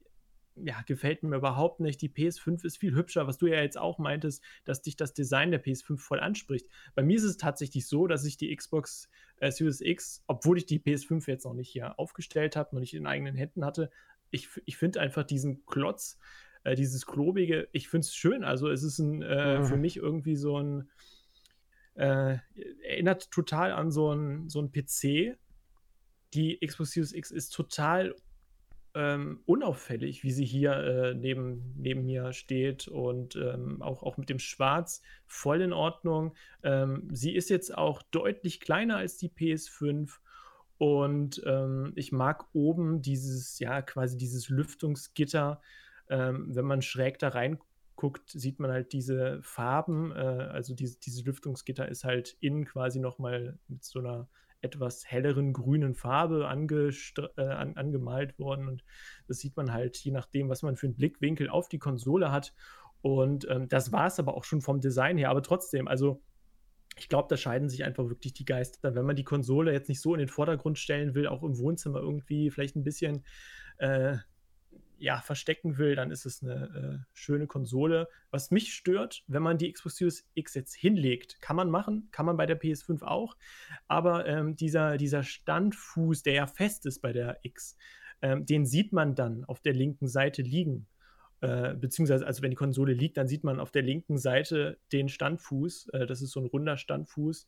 ja, 0.65 0.83
gefällt 0.87 1.23
mir 1.23 1.37
überhaupt 1.37 1.81
nicht. 1.81 2.01
Die 2.03 2.09
PS5 2.09 2.65
ist 2.65 2.79
viel 2.79 2.95
hübscher, 2.95 3.27
was 3.27 3.39
du 3.39 3.47
ja 3.47 3.61
jetzt 3.61 3.79
auch 3.79 3.99
meintest, 3.99 4.43
dass 4.65 4.83
dich 4.83 4.97
das 4.97 5.15
Design 5.15 5.51
der 5.51 5.63
PS5 5.63 5.99
voll 5.99 6.21
anspricht. 6.21 6.67
Bei 6.95 7.03
mir 7.03 7.17
ist 7.17 7.25
es 7.25 7.37
tatsächlich 7.37 7.87
so, 7.87 8.07
dass 8.07 8.25
ich 8.25 8.37
die 8.37 8.55
Xbox 8.55 9.09
äh, 9.39 9.51
Series 9.51 9.81
X, 9.81 10.23
obwohl 10.27 10.59
ich 10.59 10.67
die 10.67 10.81
PS5 10.81 11.27
jetzt 11.29 11.45
noch 11.45 11.55
nicht 11.55 11.71
hier 11.71 11.99
aufgestellt 11.99 12.57
habe, 12.57 12.75
noch 12.75 12.81
nicht 12.81 12.95
in 12.95 13.07
eigenen 13.07 13.37
Händen 13.37 13.65
hatte, 13.65 13.91
ich, 14.31 14.49
ich 14.65 14.77
finde 14.77 15.01
einfach 15.01 15.25
diesen 15.25 15.65
Klotz, 15.67 16.19
äh, 16.65 16.75
dieses 16.75 17.07
klobige, 17.07 17.69
ich 17.73 17.89
finde 17.89 18.07
es 18.07 18.15
schön. 18.15 18.45
Also 18.45 18.69
es 18.69 18.83
ist 18.83 18.99
ein, 18.99 19.23
äh, 19.23 19.59
mhm. 19.59 19.65
für 19.65 19.77
mich 19.77 19.97
irgendwie 19.97 20.37
so 20.37 20.59
ein, 20.59 20.89
äh, 21.95 22.39
erinnert 22.83 23.31
total 23.31 23.73
an 23.73 23.91
so 23.91 24.13
ein, 24.13 24.49
so 24.49 24.61
ein 24.61 24.71
PC. 24.73 25.37
Die 26.35 26.59
Xbox 26.65 26.93
Series 26.93 27.13
X 27.13 27.31
ist 27.31 27.51
total 27.51 28.15
ähm, 28.95 29.41
unauffällig, 29.47 30.25
wie 30.25 30.33
sie 30.33 30.45
hier 30.45 30.73
äh, 30.73 31.15
neben, 31.15 31.75
neben 31.77 32.05
mir 32.05 32.33
steht 32.33 32.89
und 32.89 33.37
ähm, 33.37 33.83
auch, 33.83 34.03
auch 34.03 34.17
mit 34.17 34.29
dem 34.29 34.39
Schwarz 34.39 35.03
voll 35.27 35.61
in 35.61 35.73
Ordnung. 35.73 36.35
Ähm, 36.63 37.09
sie 37.13 37.35
ist 37.35 37.51
jetzt 37.51 37.77
auch 37.77 38.03
deutlich 38.03 38.61
kleiner 38.61 38.97
als 38.97 39.17
die 39.17 39.29
PS5 39.29 40.19
und 40.81 41.43
ähm, 41.45 41.93
ich 41.95 42.11
mag 42.11 42.47
oben 42.55 43.03
dieses, 43.03 43.59
ja, 43.59 43.83
quasi 43.83 44.17
dieses 44.17 44.49
Lüftungsgitter. 44.49 45.61
Ähm, 46.09 46.47
wenn 46.55 46.65
man 46.65 46.81
schräg 46.81 47.19
da 47.19 47.29
reinguckt, 47.29 48.31
sieht 48.31 48.59
man 48.59 48.71
halt 48.71 48.95
diese 48.95 49.43
Farben. 49.43 50.11
Äh, 50.13 50.15
also 50.15 50.75
diese, 50.75 50.99
dieses 50.99 51.25
Lüftungsgitter 51.25 51.87
ist 51.87 52.05
halt 52.05 52.37
innen 52.41 52.65
quasi 52.65 52.99
nochmal 52.99 53.59
mit 53.69 53.85
so 53.85 53.99
einer 53.99 54.27
etwas 54.63 55.05
helleren 55.07 55.53
grünen 55.53 55.95
Farbe 55.95 56.43
äh, 56.45 57.43
an, 57.43 57.77
angemalt 57.77 58.39
worden. 58.39 58.69
Und 58.69 58.85
das 59.27 59.39
sieht 59.39 59.57
man 59.57 59.73
halt 59.73 59.97
je 59.99 60.13
nachdem, 60.13 60.49
was 60.49 60.63
man 60.63 60.77
für 60.77 60.87
einen 60.87 60.97
Blickwinkel 60.97 61.49
auf 61.49 61.69
die 61.69 61.79
Konsole 61.79 62.31
hat. 62.31 62.55
Und 63.03 63.49
ähm, 63.49 63.69
das 63.69 63.93
war 63.93 64.07
es 64.07 64.19
aber 64.19 64.37
auch 64.37 64.45
schon 64.45 64.61
vom 64.61 64.81
Design 64.81 65.17
her. 65.17 65.31
Aber 65.31 65.43
trotzdem, 65.43 65.89
also 65.89 66.23
ich 66.97 67.09
glaube, 67.09 67.29
da 67.29 67.37
scheiden 67.37 67.69
sich 67.69 67.85
einfach 67.85 68.09
wirklich 68.09 68.35
die 68.35 68.45
Geister. 68.45 68.95
Wenn 68.95 69.07
man 69.07 69.17
die 69.17 69.25
Konsole 69.25 69.73
jetzt 69.73 69.89
nicht 69.89 70.01
so 70.01 70.15
in 70.15 70.19
den 70.19 70.29
Vordergrund 70.29 70.79
stellen 70.79 71.15
will, 71.15 71.27
auch 71.27 71.43
im 71.43 71.59
Wohnzimmer 71.59 72.01
irgendwie 72.01 72.51
vielleicht 72.51 72.77
ein 72.77 72.85
bisschen 72.85 73.25
äh, 73.79 74.17
ja, 75.01 75.21
verstecken 75.21 75.79
will, 75.79 75.97
dann 75.97 76.11
ist 76.11 76.27
es 76.27 76.43
eine 76.43 77.03
äh, 77.03 77.07
schöne 77.15 77.47
Konsole. 77.47 78.09
Was 78.31 78.51
mich 78.51 78.75
stört, 78.75 79.25
wenn 79.27 79.43
man 79.43 79.59
die 79.59 79.73
Xbox 79.73 79.97
Series 79.97 80.29
X 80.35 80.55
jetzt 80.55 80.75
hinlegt, 80.75 81.41
kann 81.41 81.57
man 81.57 81.71
machen, 81.71 82.09
kann 82.13 82.27
man 82.27 82.37
bei 82.37 82.47
der 82.47 82.61
PS5 82.61 83.03
auch, 83.03 83.37
aber 83.89 84.27
ähm, 84.27 84.57
dieser, 84.57 84.99
dieser 84.99 85.23
Standfuß, 85.23 86.23
der 86.23 86.35
ja 86.35 86.47
fest 86.47 86.87
ist 86.87 87.01
bei 87.01 87.13
der 87.13 87.39
X, 87.43 87.77
ähm, 88.23 88.45
den 88.45 88.67
sieht 88.67 88.93
man 88.93 89.15
dann 89.15 89.45
auf 89.45 89.61
der 89.61 89.73
linken 89.73 90.07
Seite 90.07 90.43
liegen. 90.43 90.87
Äh, 91.41 91.75
beziehungsweise, 91.75 92.27
also 92.27 92.43
wenn 92.43 92.51
die 92.51 92.57
Konsole 92.57 92.93
liegt, 92.93 93.17
dann 93.17 93.27
sieht 93.27 93.45
man 93.45 93.61
auf 93.61 93.71
der 93.71 93.83
linken 93.83 94.19
Seite 94.19 94.79
den 94.93 95.09
Standfuß. 95.09 95.89
Äh, 95.95 96.07
das 96.07 96.21
ist 96.21 96.33
so 96.33 96.41
ein 96.41 96.47
runder 96.47 96.77
Standfuß. 96.77 97.47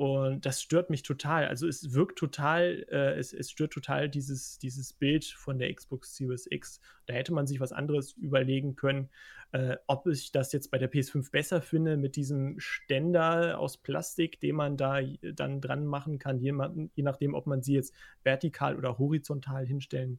Und 0.00 0.46
das 0.46 0.62
stört 0.62 0.88
mich 0.88 1.02
total. 1.02 1.46
Also 1.46 1.68
es 1.68 1.92
wirkt 1.92 2.18
total, 2.18 2.86
äh, 2.90 3.18
es, 3.18 3.34
es 3.34 3.50
stört 3.50 3.74
total 3.74 4.08
dieses, 4.08 4.58
dieses 4.58 4.94
Bild 4.94 5.26
von 5.26 5.58
der 5.58 5.74
Xbox 5.74 6.16
Series 6.16 6.46
X. 6.50 6.80
Da 7.04 7.12
hätte 7.12 7.34
man 7.34 7.46
sich 7.46 7.60
was 7.60 7.70
anderes 7.70 8.12
überlegen 8.12 8.76
können. 8.76 9.10
Äh, 9.52 9.76
ob 9.86 10.06
ich 10.06 10.32
das 10.32 10.54
jetzt 10.54 10.70
bei 10.70 10.78
der 10.78 10.90
PS5 10.90 11.30
besser 11.30 11.60
finde 11.60 11.98
mit 11.98 12.16
diesem 12.16 12.58
Ständer 12.58 13.58
aus 13.58 13.76
Plastik, 13.76 14.40
den 14.40 14.56
man 14.56 14.78
da 14.78 15.02
dann 15.34 15.60
dran 15.60 15.84
machen 15.84 16.18
kann, 16.18 16.38
je, 16.40 16.54
je 16.94 17.02
nachdem, 17.02 17.34
ob 17.34 17.46
man 17.46 17.60
sie 17.60 17.74
jetzt 17.74 17.92
vertikal 18.22 18.78
oder 18.78 18.96
horizontal 18.96 19.66
hinstellen 19.66 20.18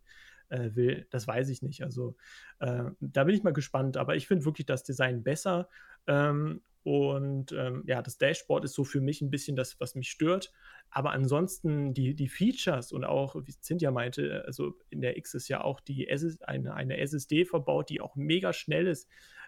äh, 0.50 0.76
will, 0.76 1.08
das 1.10 1.26
weiß 1.26 1.50
ich 1.50 1.64
nicht. 1.64 1.82
Also 1.82 2.16
äh, 2.60 2.84
da 3.00 3.24
bin 3.24 3.34
ich 3.34 3.42
mal 3.42 3.52
gespannt. 3.52 3.98
Aber 3.98 4.16
ich 4.16 4.28
finde 4.28 4.46
wirklich 4.46 4.68
das 4.68 4.84
Design 4.84 5.24
besser. 5.24 5.70
Ähm, 6.06 6.62
und 6.84 7.52
ähm, 7.52 7.84
ja, 7.86 8.02
das 8.02 8.18
Dashboard 8.18 8.66
ist 8.66 8.74
so 8.74 8.84
für 8.84 9.02
mich 9.02 9.22
ein 9.22 9.30
bisschen 9.30 9.56
das, 9.56 9.80
was 9.80 9.96
mich 9.96 10.10
stört. 10.10 10.52
Aber 10.90 11.12
ansonsten 11.12 11.94
die, 11.94 12.16
die 12.16 12.28
Features 12.28 12.92
und 12.92 13.06
auch, 13.06 13.36
wie 13.36 13.54
Cynthia 13.62 13.92
meinte, 13.92 14.44
also 14.46 14.74
in 14.90 15.02
der 15.02 15.18
X 15.18 15.34
ist 15.36 15.48
ja 15.48 15.64
auch 15.64 15.80
die 15.80 16.10
SS, 16.10 16.42
eine, 16.42 16.74
eine 16.74 16.98
SSD 16.98 17.46
verbaut, 17.46 17.90
die 17.90 18.02
auch 18.02 18.16
mega 18.16 18.52
schnell 18.52 18.88
ist. 18.88 19.08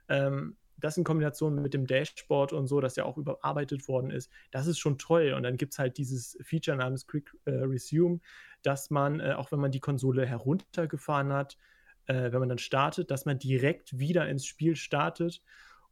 Ähm, 0.10 0.58
das 0.78 0.98
in 0.98 1.04
Kombination 1.04 1.62
mit 1.62 1.74
dem 1.74 1.88
Dashboard 1.88 2.54
und 2.54 2.68
so, 2.68 2.82
das 2.82 2.96
ja 2.96 3.06
auch 3.06 3.18
überarbeitet 3.18 3.88
worden 3.88 4.12
ist, 4.12 4.30
das 4.52 4.68
ist 4.68 4.80
schon 4.80 4.98
toll. 4.98 5.34
Und 5.34 5.44
dann 5.44 5.58
gibt 5.58 5.74
es 5.74 5.80
halt 5.80 5.98
dieses 5.98 6.38
Feature 6.42 6.78
namens 6.78 7.08
Quick 7.08 7.36
äh, 7.46 7.52
Resume, 7.52 8.20
dass 8.62 8.90
man, 8.90 9.20
äh, 9.20 9.34
auch 9.34 9.52
wenn 9.52 9.60
man 9.60 9.72
die 9.72 9.80
Konsole 9.80 10.26
heruntergefahren 10.26 11.34
hat, 11.34 11.58
äh, 12.06 12.32
wenn 12.32 12.40
man 12.40 12.50
dann 12.50 12.58
startet, 12.58 13.12
dass 13.12 13.26
man 13.26 13.40
direkt 13.40 13.98
wieder 13.98 14.28
ins 14.28 14.46
Spiel 14.46 14.76
startet 14.76 15.42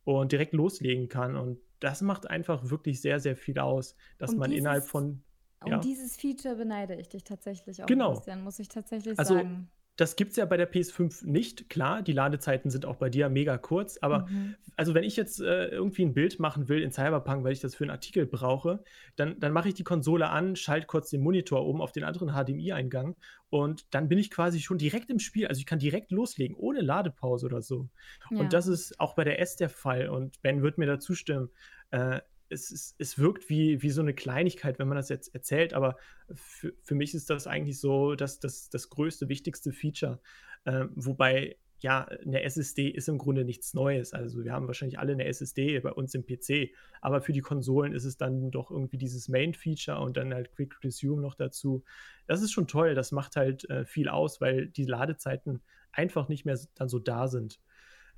und 0.04 0.32
direkt 0.32 0.54
loslegen 0.54 1.10
kann. 1.10 1.36
Und 1.36 1.60
das 1.80 2.02
macht 2.02 2.30
einfach 2.30 2.70
wirklich 2.70 3.02
sehr, 3.02 3.20
sehr 3.20 3.36
viel 3.36 3.60
aus, 3.60 3.96
dass 4.18 4.34
um 4.34 4.40
man 4.40 4.50
dieses, 4.50 4.62
innerhalb 4.62 4.86
von. 4.86 5.24
Ja. 5.66 5.76
Um 5.76 5.82
dieses 5.82 6.16
Feature 6.16 6.56
beneide 6.56 6.96
ich 6.96 7.10
dich 7.10 7.24
tatsächlich 7.24 7.84
auch, 7.84 7.88
genau. 7.88 8.14
Christian, 8.14 8.44
muss 8.44 8.60
ich 8.60 8.68
tatsächlich 8.68 9.18
also, 9.20 9.36
sagen. 9.36 9.70
Das 9.98 10.16
gibt 10.16 10.32
es 10.32 10.38
ja 10.38 10.46
bei 10.46 10.58
der 10.58 10.72
PS5 10.72 11.28
nicht. 11.28 11.70
Klar, 11.70 12.02
die 12.02 12.14
Ladezeiten 12.14 12.72
sind 12.72 12.86
auch 12.86 12.96
bei 12.96 13.10
dir 13.10 13.30
mega 13.30 13.58
kurz, 13.58 13.98
aber 14.02 14.28
mhm. 14.28 14.56
also 14.78 14.94
wenn 14.94 15.04
ich 15.04 15.16
jetzt 15.16 15.42
äh, 15.42 15.68
irgendwie 15.68 16.04
ein 16.04 16.14
Bild 16.14 16.40
machen 16.40 16.70
will 16.70 16.82
in 16.82 16.92
Cyberpunk, 16.92 17.44
weil 17.44 17.52
ich 17.52 17.60
das 17.60 17.76
für 17.76 17.84
einen 17.84 17.92
Artikel 17.92 18.26
brauche, 18.26 18.84
dann, 19.18 19.40
dann 19.40 19.52
mache 19.52 19.68
ich 19.68 19.74
die 19.74 19.84
Konsole 19.84 20.30
an, 20.30 20.56
schalte 20.56 20.88
kurz 20.88 21.10
den 21.10 21.22
Monitor 21.22 21.68
um 21.68 21.82
auf 21.82 21.92
den 21.92 22.04
anderen 22.04 22.30
HDMI-Eingang 22.30 23.16
und 23.50 23.94
dann 23.94 24.08
bin 24.08 24.18
ich 24.18 24.32
quasi 24.32 24.62
schon 24.62 24.78
direkt 24.78 25.10
im 25.10 25.20
Spiel. 25.20 25.48
Also 25.48 25.60
ich 25.60 25.66
kann 25.66 25.80
direkt 25.80 26.12
loslegen, 26.12 26.56
ohne 26.56 26.82
Ladepause 26.82 27.46
oder 27.46 27.62
so. 27.62 27.90
Ja. 28.32 28.40
Und 28.40 28.54
das 28.54 28.68
ist 28.68 28.98
auch 29.00 29.14
bei 29.14 29.26
der 29.26 29.40
S 29.42 29.58
der 29.58 29.70
Fall 29.70 30.08
und 30.08 30.42
Ben 30.42 30.64
wird 30.64 30.78
mir 30.78 30.88
da 30.88 31.00
zustimmen. 31.00 31.50
Äh, 31.92 32.22
es, 32.52 32.72
es, 32.72 32.96
es 32.98 33.18
wirkt 33.18 33.50
wie, 33.50 33.82
wie 33.82 33.90
so 33.90 34.02
eine 34.02 34.14
Kleinigkeit, 34.14 34.80
wenn 34.80 34.88
man 34.88 34.98
das 34.98 35.10
jetzt 35.10 35.34
erzählt, 35.34 35.74
aber 35.74 35.98
für, 36.34 36.74
für 36.84 36.96
mich 36.96 37.14
ist 37.14 37.30
das 37.30 37.48
eigentlich 37.48 37.80
so 37.80 38.16
das, 38.16 38.40
das, 38.40 38.70
das 38.70 38.90
größte, 38.90 39.30
wichtigste 39.30 39.72
Feature. 39.72 40.20
Äh, 40.66 40.86
wobei, 40.96 41.58
ja, 41.80 42.06
eine 42.06 42.44
SSD 42.44 42.90
ist 42.90 43.10
im 43.10 43.18
Grunde 43.18 43.44
nichts 43.44 43.74
Neues. 43.74 44.14
Also 44.14 44.44
wir 44.44 44.54
haben 44.54 44.68
wahrscheinlich 44.68 45.00
alle 45.00 45.14
eine 45.14 45.26
SSD 45.26 45.80
bei 45.80 45.92
uns 45.92 46.14
im 46.14 46.24
PC, 46.24 46.76
aber 47.02 47.22
für 47.22 47.34
die 47.34 47.42
Konsolen 47.42 47.94
ist 47.94 48.06
es 48.06 48.18
dann 48.18 48.52
doch 48.52 48.70
irgendwie 48.70 48.98
dieses 48.98 49.30
Main-Feature 49.30 50.00
und 50.00 50.16
dann 50.18 50.34
halt 50.34 50.52
Quick 50.52 50.84
Resume 50.84 51.22
noch 51.22 51.34
dazu. 51.34 51.84
Das 52.28 52.44
ist 52.44 52.52
schon 52.52 52.68
toll, 52.68 52.94
das 52.94 53.12
macht 53.12 53.36
halt 53.36 53.68
äh, 53.70 53.86
viel 53.86 54.10
aus, 54.10 54.42
weil 54.42 54.68
die 54.68 54.86
Ladezeiten 54.86 55.62
einfach 55.92 56.30
nicht 56.30 56.46
mehr 56.46 56.60
dann 56.76 56.88
so 56.88 57.00
da 57.00 57.28
sind. 57.28 57.60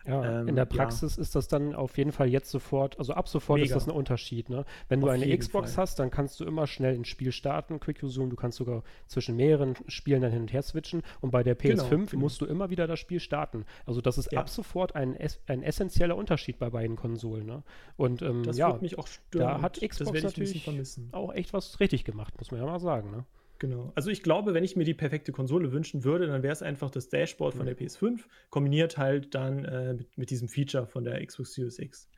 Ja, 0.06 0.42
ähm, 0.42 0.50
in 0.50 0.56
der 0.56 0.66
Praxis 0.66 1.16
ja. 1.16 1.22
ist 1.22 1.36
das 1.36 1.48
dann 1.48 1.74
auf 1.74 1.98
jeden 1.98 2.12
Fall 2.12 2.28
jetzt 2.28 2.52
sofort, 2.52 3.00
also 3.00 3.14
ab 3.14 3.30
sofort 3.30 3.60
Mega. 3.60 3.68
ist 3.68 3.76
das 3.76 3.88
ein 3.88 3.96
Unterschied. 3.96 4.50
Ne? 4.50 4.66
Wenn 4.90 5.00
auf 5.00 5.06
du 5.06 5.12
eine 5.12 5.38
Xbox 5.38 5.74
Fall. 5.74 5.84
hast, 5.84 6.00
dann 6.00 6.12
kannst 6.12 6.40
du 6.40 6.46
immer 6.46 6.68
schnell 6.68 6.96
ein 6.96 7.06
Spiel 7.06 7.32
starten, 7.32 7.80
Quick 7.80 8.04
Resume, 8.04 8.30
du 8.30 8.36
kannst 8.36 8.58
sogar 8.58 8.84
zwischen 9.08 9.36
mehreren 9.36 9.76
Spielen 9.88 10.22
dann 10.22 10.32
hin 10.32 10.42
und 10.42 10.54
her 10.54 10.62
switchen 10.62 11.04
und 11.22 11.32
bei 11.32 11.44
der 11.44 11.58
PS5 11.58 11.90
genau, 11.90 12.06
genau. 12.06 12.22
musst 12.22 12.42
du 12.42 12.46
immer 12.46 12.70
wieder 12.70 12.88
das 12.88 13.00
Spiel 13.00 13.20
starten. 13.20 13.66
Also 13.86 14.02
das 14.02 14.18
ist 14.18 14.32
ja. 14.32 14.40
ab 14.40 14.50
sofort 14.50 14.96
ein, 14.96 15.18
ein 15.48 15.64
essentieller 15.64 16.18
Unterschied 16.18 16.60
bei 16.60 16.70
beiden 16.70 16.96
Konsolen. 16.96 17.46
Ne? 17.46 17.64
Und 17.96 18.22
ähm, 18.22 18.44
das 18.44 18.58
ja, 18.58 18.70
wird 18.70 18.82
mich 18.82 19.00
auch 19.00 19.08
stören. 19.08 19.48
Da 19.48 19.62
hat 19.62 19.80
Xbox 19.80 20.22
natürlich 20.22 20.68
auch 21.12 21.34
echt 21.34 21.54
was 21.54 21.80
richtig 21.80 22.04
gemacht, 22.04 22.34
muss 22.38 22.52
man 22.52 22.60
ja 22.60 22.66
mal 22.66 22.80
sagen. 22.80 23.12
Ne? 23.12 23.26
Genau. 23.60 23.92
Also 23.96 24.10
ich 24.10 24.24
glaube, 24.24 24.54
wenn 24.54 24.64
ich 24.64 24.76
mir 24.76 24.84
die 24.84 24.94
perfekte 24.94 25.32
Konsole 25.32 25.72
wünschen 25.72 26.04
würde, 26.04 26.28
dann 26.28 26.44
wäre 26.44 26.52
es 26.52 26.62
einfach 26.62 26.92
das 26.92 27.10
Dashboard 27.10 27.56
von 27.56 27.66
der 27.66 27.78
PS5, 27.78 28.22
kombiniert 28.50 28.98
halt 28.98 29.34
dann 29.36 29.64
äh, 29.66 29.94
mit, 29.94 30.18
mit, 30.18 30.30
diesem 30.32 30.50
Feature 30.50 30.88
von 30.88 31.04
der 31.04 31.26
Xbox 31.26 31.54
Series 31.54 31.80
X. 31.80 32.10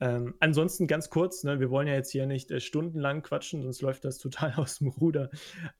Ähm, 0.00 0.34
ansonsten 0.38 0.86
ganz 0.86 1.10
kurz, 1.10 1.42
ne, 1.42 1.58
wir 1.58 1.70
wollen 1.70 1.88
ja 1.88 1.94
jetzt 1.94 2.12
hier 2.12 2.26
nicht 2.26 2.50
äh, 2.52 2.60
stundenlang 2.60 3.22
quatschen, 3.22 3.62
sonst 3.62 3.82
läuft 3.82 4.04
das 4.04 4.18
total 4.18 4.52
aus 4.56 4.78
dem 4.78 4.88
Ruder. 4.88 5.30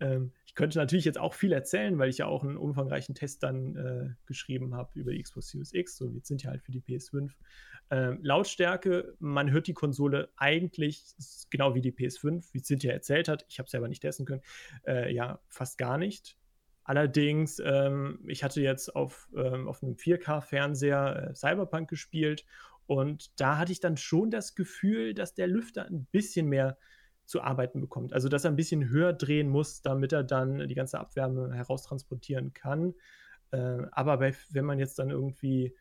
Ähm, 0.00 0.32
ich 0.44 0.54
könnte 0.54 0.78
natürlich 0.78 1.04
jetzt 1.04 1.18
auch 1.18 1.34
viel 1.34 1.52
erzählen, 1.52 1.98
weil 1.98 2.10
ich 2.10 2.18
ja 2.18 2.26
auch 2.26 2.42
einen 2.42 2.56
umfangreichen 2.56 3.14
Test 3.14 3.44
dann 3.44 3.76
äh, 3.76 4.10
geschrieben 4.26 4.74
habe 4.74 4.98
über 4.98 5.12
die 5.12 5.22
Xbox 5.22 5.50
Series 5.50 5.72
X, 5.72 5.96
so 5.96 6.12
wir 6.12 6.20
sind 6.24 6.42
ja 6.42 6.50
halt 6.50 6.62
für 6.62 6.72
die 6.72 6.80
PS5. 6.80 7.30
Ähm, 7.90 8.18
Lautstärke, 8.22 9.14
man 9.18 9.50
hört 9.50 9.66
die 9.66 9.74
Konsole 9.74 10.30
eigentlich 10.36 11.04
genau 11.50 11.74
wie 11.74 11.80
die 11.80 11.92
PS5, 11.92 12.52
wie 12.52 12.62
Cynthia 12.62 12.92
erzählt 12.92 13.28
hat. 13.28 13.46
Ich 13.48 13.58
habe 13.58 13.66
es 13.66 13.70
selber 13.70 13.88
nicht 13.88 14.02
testen 14.02 14.26
können. 14.26 14.42
Äh, 14.86 15.12
ja, 15.14 15.40
fast 15.48 15.78
gar 15.78 15.96
nicht. 15.96 16.36
Allerdings, 16.84 17.60
ähm, 17.64 18.20
ich 18.26 18.44
hatte 18.44 18.62
jetzt 18.62 18.94
auf, 18.96 19.28
ähm, 19.36 19.68
auf 19.68 19.82
einem 19.82 19.94
4K-Fernseher 19.96 21.30
äh, 21.30 21.34
Cyberpunk 21.34 21.88
gespielt 21.88 22.44
und 22.86 23.38
da 23.38 23.58
hatte 23.58 23.72
ich 23.72 23.80
dann 23.80 23.98
schon 23.98 24.30
das 24.30 24.54
Gefühl, 24.54 25.12
dass 25.12 25.34
der 25.34 25.48
Lüfter 25.48 25.84
ein 25.84 26.06
bisschen 26.06 26.46
mehr 26.46 26.78
zu 27.26 27.42
arbeiten 27.42 27.82
bekommt. 27.82 28.14
Also, 28.14 28.30
dass 28.30 28.44
er 28.44 28.50
ein 28.50 28.56
bisschen 28.56 28.88
höher 28.88 29.12
drehen 29.12 29.50
muss, 29.50 29.82
damit 29.82 30.14
er 30.14 30.24
dann 30.24 30.66
die 30.66 30.74
ganze 30.74 30.98
Abwärme 30.98 31.54
heraustransportieren 31.54 32.54
kann. 32.54 32.94
Äh, 33.50 33.82
aber 33.92 34.16
bei, 34.16 34.34
wenn 34.50 34.64
man 34.64 34.78
jetzt 34.78 34.98
dann 34.98 35.10
irgendwie 35.10 35.74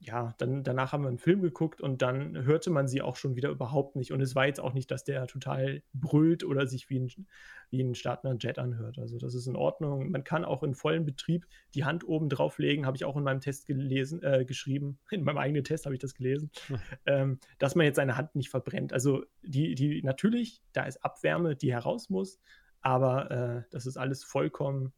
ja, 0.00 0.34
dann 0.38 0.62
danach 0.62 0.92
haben 0.92 1.02
wir 1.02 1.08
einen 1.08 1.18
Film 1.18 1.42
geguckt 1.42 1.80
und 1.80 2.02
dann 2.02 2.44
hörte 2.44 2.70
man 2.70 2.86
sie 2.86 3.02
auch 3.02 3.16
schon 3.16 3.34
wieder 3.34 3.50
überhaupt 3.50 3.96
nicht. 3.96 4.12
Und 4.12 4.20
es 4.20 4.36
war 4.36 4.46
jetzt 4.46 4.60
auch 4.60 4.72
nicht, 4.72 4.90
dass 4.92 5.02
der 5.02 5.26
total 5.26 5.82
brüllt 5.92 6.44
oder 6.44 6.68
sich 6.68 6.88
wie 6.88 7.00
ein, 7.00 7.26
wie 7.70 7.82
ein 7.82 7.96
startender 7.96 8.36
Jet 8.38 8.60
anhört. 8.60 8.98
Also 8.98 9.18
das 9.18 9.34
ist 9.34 9.48
in 9.48 9.56
Ordnung. 9.56 10.10
Man 10.10 10.22
kann 10.22 10.44
auch 10.44 10.62
in 10.62 10.74
vollem 10.74 11.04
Betrieb 11.04 11.46
die 11.74 11.84
Hand 11.84 12.06
oben 12.06 12.28
drauflegen, 12.28 12.86
habe 12.86 12.96
ich 12.96 13.04
auch 13.04 13.16
in 13.16 13.24
meinem 13.24 13.40
Test 13.40 13.66
gelesen, 13.66 14.22
äh, 14.22 14.44
geschrieben. 14.44 14.98
In 15.10 15.24
meinem 15.24 15.38
eigenen 15.38 15.64
Test 15.64 15.84
habe 15.84 15.96
ich 15.96 16.00
das 16.00 16.14
gelesen, 16.14 16.50
hm. 16.68 16.78
ähm, 17.06 17.38
dass 17.58 17.74
man 17.74 17.86
jetzt 17.86 17.96
seine 17.96 18.16
Hand 18.16 18.36
nicht 18.36 18.50
verbrennt. 18.50 18.92
Also 18.92 19.24
die, 19.42 19.74
die, 19.74 20.02
natürlich, 20.02 20.62
da 20.72 20.84
ist 20.84 21.04
Abwärme, 21.04 21.56
die 21.56 21.72
heraus 21.72 22.08
muss, 22.08 22.38
aber 22.80 23.30
äh, 23.30 23.62
das 23.70 23.86
ist 23.86 23.96
alles 23.96 24.22
vollkommen 24.22 24.92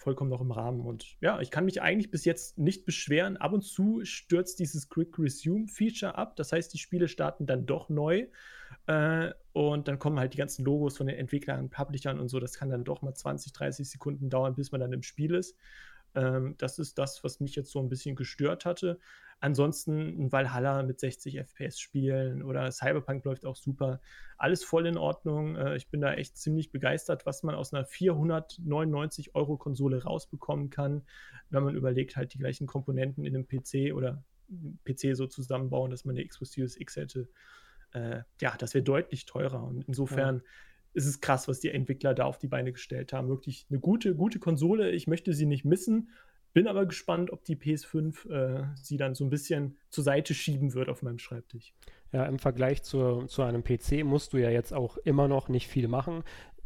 vollkommen 0.00 0.30
noch 0.30 0.40
im 0.40 0.50
Rahmen. 0.50 0.80
Und 0.80 1.16
ja, 1.20 1.40
ich 1.40 1.50
kann 1.50 1.66
mich 1.66 1.82
eigentlich 1.82 2.10
bis 2.10 2.24
jetzt 2.24 2.56
nicht 2.58 2.86
beschweren. 2.86 3.36
Ab 3.36 3.52
und 3.52 3.60
zu 3.60 4.00
stürzt 4.04 4.58
dieses 4.58 4.88
Quick 4.88 5.18
Resume 5.18 5.68
Feature 5.68 6.16
ab. 6.16 6.36
Das 6.36 6.52
heißt, 6.52 6.72
die 6.72 6.78
Spiele 6.78 7.06
starten 7.06 7.46
dann 7.46 7.66
doch 7.66 7.90
neu. 7.90 8.26
Äh, 8.86 9.32
und 9.52 9.88
dann 9.88 9.98
kommen 9.98 10.18
halt 10.18 10.32
die 10.32 10.38
ganzen 10.38 10.64
Logos 10.64 10.96
von 10.96 11.06
den 11.06 11.16
Entwicklern 11.16 11.68
Publishern 11.68 12.18
und 12.18 12.28
so. 12.28 12.40
Das 12.40 12.54
kann 12.54 12.70
dann 12.70 12.84
doch 12.84 13.02
mal 13.02 13.14
20, 13.14 13.52
30 13.52 13.90
Sekunden 13.90 14.30
dauern, 14.30 14.54
bis 14.54 14.72
man 14.72 14.80
dann 14.80 14.92
im 14.94 15.02
Spiel 15.02 15.34
ist. 15.34 15.54
Ähm, 16.14 16.54
das 16.56 16.78
ist 16.78 16.98
das, 16.98 17.22
was 17.22 17.40
mich 17.40 17.54
jetzt 17.54 17.70
so 17.70 17.78
ein 17.78 17.90
bisschen 17.90 18.16
gestört 18.16 18.64
hatte. 18.64 18.98
Ansonsten 19.42 20.20
ein 20.20 20.32
Valhalla 20.32 20.82
mit 20.82 21.00
60 21.00 21.38
FPS 21.38 21.80
spielen 21.80 22.42
oder 22.42 22.70
Cyberpunk 22.70 23.24
läuft 23.24 23.46
auch 23.46 23.56
super. 23.56 24.00
Alles 24.36 24.62
voll 24.62 24.86
in 24.86 24.98
Ordnung. 24.98 25.56
Äh, 25.56 25.76
ich 25.76 25.88
bin 25.88 26.02
da 26.02 26.12
echt 26.12 26.36
ziemlich 26.36 26.70
begeistert, 26.70 27.24
was 27.24 27.42
man 27.42 27.54
aus 27.54 27.72
einer 27.72 27.86
499 27.86 29.34
Euro 29.34 29.56
Konsole 29.56 30.02
rausbekommen 30.02 30.68
kann, 30.68 31.02
wenn 31.48 31.62
man 31.62 31.74
überlegt, 31.74 32.16
halt 32.16 32.34
die 32.34 32.38
gleichen 32.38 32.66
Komponenten 32.66 33.24
in 33.24 33.34
einem 33.34 33.46
PC 33.48 33.94
oder 33.94 34.22
PC 34.84 35.16
so 35.16 35.26
zusammenbauen, 35.26 35.90
dass 35.90 36.04
man 36.04 36.16
eine 36.16 36.26
Xbox 36.26 36.52
Series 36.52 36.78
X 36.78 36.96
hätte. 36.96 37.28
Äh, 37.92 38.22
ja, 38.42 38.54
das 38.58 38.74
wäre 38.74 38.84
deutlich 38.84 39.24
teurer. 39.24 39.64
Und 39.64 39.84
insofern 39.88 40.36
ja. 40.36 40.42
ist 40.92 41.06
es 41.06 41.20
krass, 41.22 41.48
was 41.48 41.60
die 41.60 41.70
Entwickler 41.70 42.12
da 42.12 42.24
auf 42.24 42.36
die 42.36 42.48
Beine 42.48 42.72
gestellt 42.72 43.14
haben. 43.14 43.28
Wirklich 43.28 43.66
eine 43.70 43.80
gute, 43.80 44.14
gute 44.14 44.38
Konsole. 44.38 44.90
Ich 44.90 45.06
möchte 45.06 45.32
sie 45.32 45.46
nicht 45.46 45.64
missen. 45.64 46.10
Bin 46.52 46.66
aber 46.66 46.86
gespannt, 46.86 47.32
ob 47.32 47.44
die 47.44 47.56
PS5 47.56 48.28
äh, 48.28 48.64
sie 48.74 48.96
dann 48.96 49.14
so 49.14 49.24
ein 49.24 49.30
bisschen 49.30 49.76
zur 49.88 50.04
Seite 50.04 50.34
schieben 50.34 50.74
wird 50.74 50.88
auf 50.88 51.02
meinem 51.02 51.18
Schreibtisch. 51.18 51.74
Ja, 52.12 52.24
im 52.26 52.40
Vergleich 52.40 52.82
zu, 52.82 53.26
zu 53.26 53.42
einem 53.42 53.62
PC 53.62 54.04
musst 54.04 54.32
du 54.32 54.38
ja 54.38 54.50
jetzt 54.50 54.72
auch 54.72 54.96
immer 54.98 55.28
noch 55.28 55.48
nicht 55.48 55.68
viel 55.68 55.86
machen. 55.86 56.24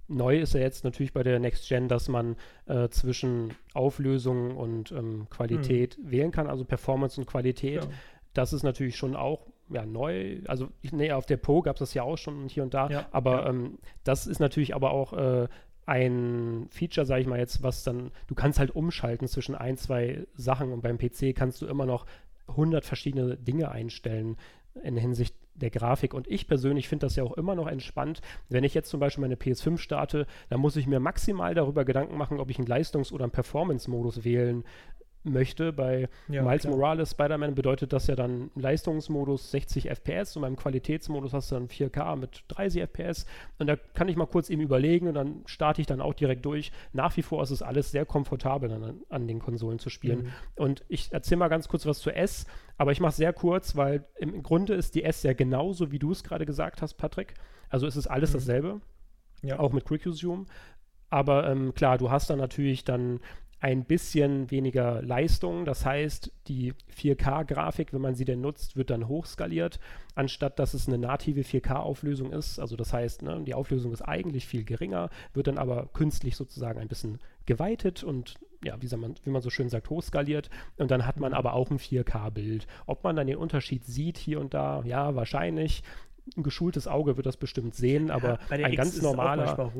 Neu 0.09 0.39
ist 0.39 0.55
ja 0.55 0.61
jetzt 0.61 0.85
natürlich 0.85 1.13
bei 1.13 1.23
der 1.23 1.39
Next 1.39 1.69
Gen, 1.69 1.89
dass 1.89 2.09
man 2.09 2.37
äh, 2.67 2.89
zwischen 2.89 3.55
Auflösung 3.73 4.57
und 4.57 4.93
ähm, 4.93 5.27
Qualität 5.31 5.97
hm. 5.97 6.11
wählen 6.11 6.31
kann, 6.31 6.47
also 6.47 6.65
Performance 6.65 7.21
und 7.21 7.27
Qualität. 7.27 7.85
Ja. 7.85 7.91
Das 8.33 8.53
ist 8.53 8.63
natürlich 8.63 8.97
schon 8.97 9.17
auch 9.17 9.47
ja, 9.71 9.87
neu. 9.87 10.41
Also, 10.47 10.69
nee, 10.83 11.13
auf 11.13 11.27
der 11.27 11.37
Pro 11.37 11.63
gab 11.63 11.77
es 11.77 11.81
das 11.81 11.95
ja 11.95 12.03
auch 12.03 12.19
schon 12.19 12.49
hier 12.49 12.63
und 12.63 12.75
da. 12.75 12.89
Ja, 12.89 13.07
aber 13.13 13.45
ja. 13.45 13.51
Ähm, 13.51 13.79
das 14.03 14.27
ist 14.27 14.41
natürlich 14.41 14.75
aber 14.75 14.91
auch 14.91 15.13
äh, 15.15 15.49
ein 15.87 16.67
Feature, 16.71 17.07
sage 17.07 17.21
ich 17.21 17.27
mal 17.27 17.39
jetzt, 17.39 17.63
was 17.63 17.85
dann, 17.85 18.11
du 18.27 18.35
kannst 18.35 18.59
halt 18.59 18.75
umschalten 18.75 19.29
zwischen 19.29 19.55
ein, 19.55 19.77
zwei 19.77 20.27
Sachen 20.35 20.73
und 20.73 20.83
beim 20.83 20.99
PC 20.99 21.35
kannst 21.35 21.61
du 21.63 21.67
immer 21.67 21.87
noch 21.87 22.07
100 22.49 22.85
verschiedene 22.85 23.37
Dinge 23.37 23.71
einstellen 23.71 24.37
in 24.83 24.97
Hinsicht 24.97 25.35
der 25.55 25.71
Grafik. 25.71 26.15
Und 26.15 26.29
ich 26.29 26.49
persönlich 26.49 26.89
finde 26.89 27.07
das 27.07 27.17
ja 27.17 27.23
auch 27.23 27.37
immer 27.37 27.55
noch 27.55 27.69
entspannt. 27.69 28.21
Wenn 28.49 28.65
ich 28.65 28.75
jetzt 28.75 28.91
zum 28.91 29.01
Beispiel 29.01 29.23
meine 29.23 29.37
PS5 29.37 29.79
starte, 29.79 30.27
dann 30.49 30.61
muss 30.61 30.77
ich 30.77 30.87
mir 30.87 31.01
maximal 31.01 31.55
darüber 31.55 31.85
Gedanken 31.85 32.17
machen, 32.17 32.41
ob 32.41 32.51
ich 32.51 32.59
einen 32.59 32.67
Leistungs- 32.67 33.13
oder 33.13 33.25
einen 33.25 33.33
Performance-Modus 33.33 34.25
wählen 34.25 34.65
möchte. 35.25 35.73
Bei 35.73 36.09
ja, 36.29 36.43
Miles 36.43 36.63
klar. 36.63 36.75
Morales 36.75 37.11
Spider-Man 37.13 37.55
bedeutet 37.55 37.93
das 37.93 38.07
ja 38.07 38.15
dann 38.15 38.51
Leistungsmodus 38.55 39.51
60 39.51 39.91
FPS 39.91 40.37
und 40.37 40.43
beim 40.43 40.57
Qualitätsmodus 40.57 41.33
hast 41.33 41.51
du 41.51 41.57
dann 41.57 41.69
4K 41.69 42.17
mit 42.17 42.45
30 42.49 42.83
FPS 42.83 43.27
und 43.59 43.67
da 43.67 43.77
kann 43.77 44.09
ich 44.09 44.17
mal 44.17 44.27
kurz 44.27 44.51
eben 44.51 44.63
überlegen 44.63 45.09
und 45.09 45.15
dann 45.15 45.43
starte 45.47 45.81
ich 45.81 45.87
dann 45.87 46.01
auch 46.01 46.15
direkt 46.15 46.45
durch. 46.45 46.73
Nach 46.93 47.17
wie 47.17 47.23
vor 47.23 47.43
ist 47.43 47.51
es 47.51 47.63
alles 47.63 47.91
sehr 47.91 48.05
komfortabel 48.05 48.71
an, 48.71 49.01
an 49.09 49.27
den 49.27 49.41
Konsolen 49.41 49.79
zu 49.79 49.91
spielen. 49.91 50.25
Mhm. 50.25 50.33
Und 50.57 50.85
ich 50.89 51.13
erzähle 51.13 51.39
mal 51.39 51.49
ganz 51.49 51.69
kurz 51.69 51.87
was 51.87 51.99
zu 52.01 52.11
S, 52.11 52.47
aber 52.77 52.93
ich 52.93 53.01
mache 53.01 53.11
es 53.11 53.17
sehr 53.17 53.33
kurz, 53.33 53.77
weil 53.77 54.05
im 54.17 54.43
Grunde 54.43 54.75
ist 54.75 54.95
die 54.95 55.05
S 55.05 55.23
ja 55.23 55.33
genauso, 55.33 55.91
wie 55.93 55.99
du 55.99 56.13
es 56.13 56.25
gerade 56.25 56.47
gesagt 56.47 56.83
hast, 56.83 56.95
Patrick. 56.95 57.35
Also 57.69 57.87
es 57.87 57.97
ist 57.97 58.07
alles 58.07 58.31
mhm. 58.31 58.35
dasselbe. 58.35 58.81
Ja. 59.43 59.59
Auch 59.59 59.73
mit 59.73 59.85
Quick 59.85 60.03
Zoom. 60.07 60.47
Aber 61.11 61.49
ähm, 61.49 61.75
klar, 61.75 61.99
du 61.99 62.11
hast 62.11 62.31
dann 62.31 62.39
natürlich 62.39 62.85
dann 62.85 63.21
ein 63.65 63.87
bisschen 63.87 64.51
weniger 64.51 65.01
Leistung. 65.01 65.65
Das 65.65 65.87
heißt, 65.87 66.31
die 66.49 66.75
4K-Grafik, 66.95 67.95
wenn 67.95 68.03
man 68.03 68.15
sie 68.15 68.27
denn 68.27 68.43
nutzt, 68.43 68.77
wird 68.77 68.91
dann 68.91 69.09
hochskaliert, 69.09 69.81
anstatt 70.15 70.59
dass 70.59 70.75
es 70.75 70.87
eine 70.87 70.99
native 70.99 71.41
4K-Auflösung 71.41 72.31
ist. 72.31 72.59
Also 72.59 72.77
das 72.77 72.93
heißt, 72.93 73.23
ne, 73.23 73.41
die 73.43 73.55
Auflösung 73.55 73.95
ist 73.95 74.03
eigentlich 74.03 74.47
viel 74.47 74.65
geringer, 74.65 75.09
wird 75.33 75.47
dann 75.47 75.57
aber 75.57 75.89
künstlich 75.95 76.37
sozusagen 76.37 76.79
ein 76.79 76.89
bisschen 76.89 77.21
geweitet 77.47 78.05
und 78.05 78.35
ja, 78.63 78.77
wie 78.83 78.97
man, 78.97 79.15
wie 79.25 79.31
man 79.31 79.41
so 79.41 79.49
schön 79.49 79.71
sagt, 79.71 79.89
hochskaliert. 79.89 80.51
Und 80.77 80.91
dann 80.91 81.07
hat 81.07 81.19
man 81.19 81.33
mhm. 81.33 81.39
aber 81.39 81.55
auch 81.55 81.71
ein 81.71 81.79
4K-Bild. 81.79 82.67
Ob 82.85 83.03
man 83.03 83.17
dann 83.17 83.27
den 83.27 83.39
Unterschied 83.39 83.87
sieht 83.87 84.19
hier 84.19 84.41
und 84.41 84.53
da, 84.53 84.83
ja, 84.85 85.15
wahrscheinlich 85.15 85.83
ein 86.37 86.43
geschultes 86.43 86.89
Auge 86.89 87.17
wird 87.17 87.27
das 87.27 87.37
bestimmt 87.37 87.75
sehen, 87.75 88.11
aber 88.11 88.39
ja, 88.51 88.57
ein 88.65 88.73
X 88.73 88.77
ganz 88.77 89.03
normaler, 89.03 89.71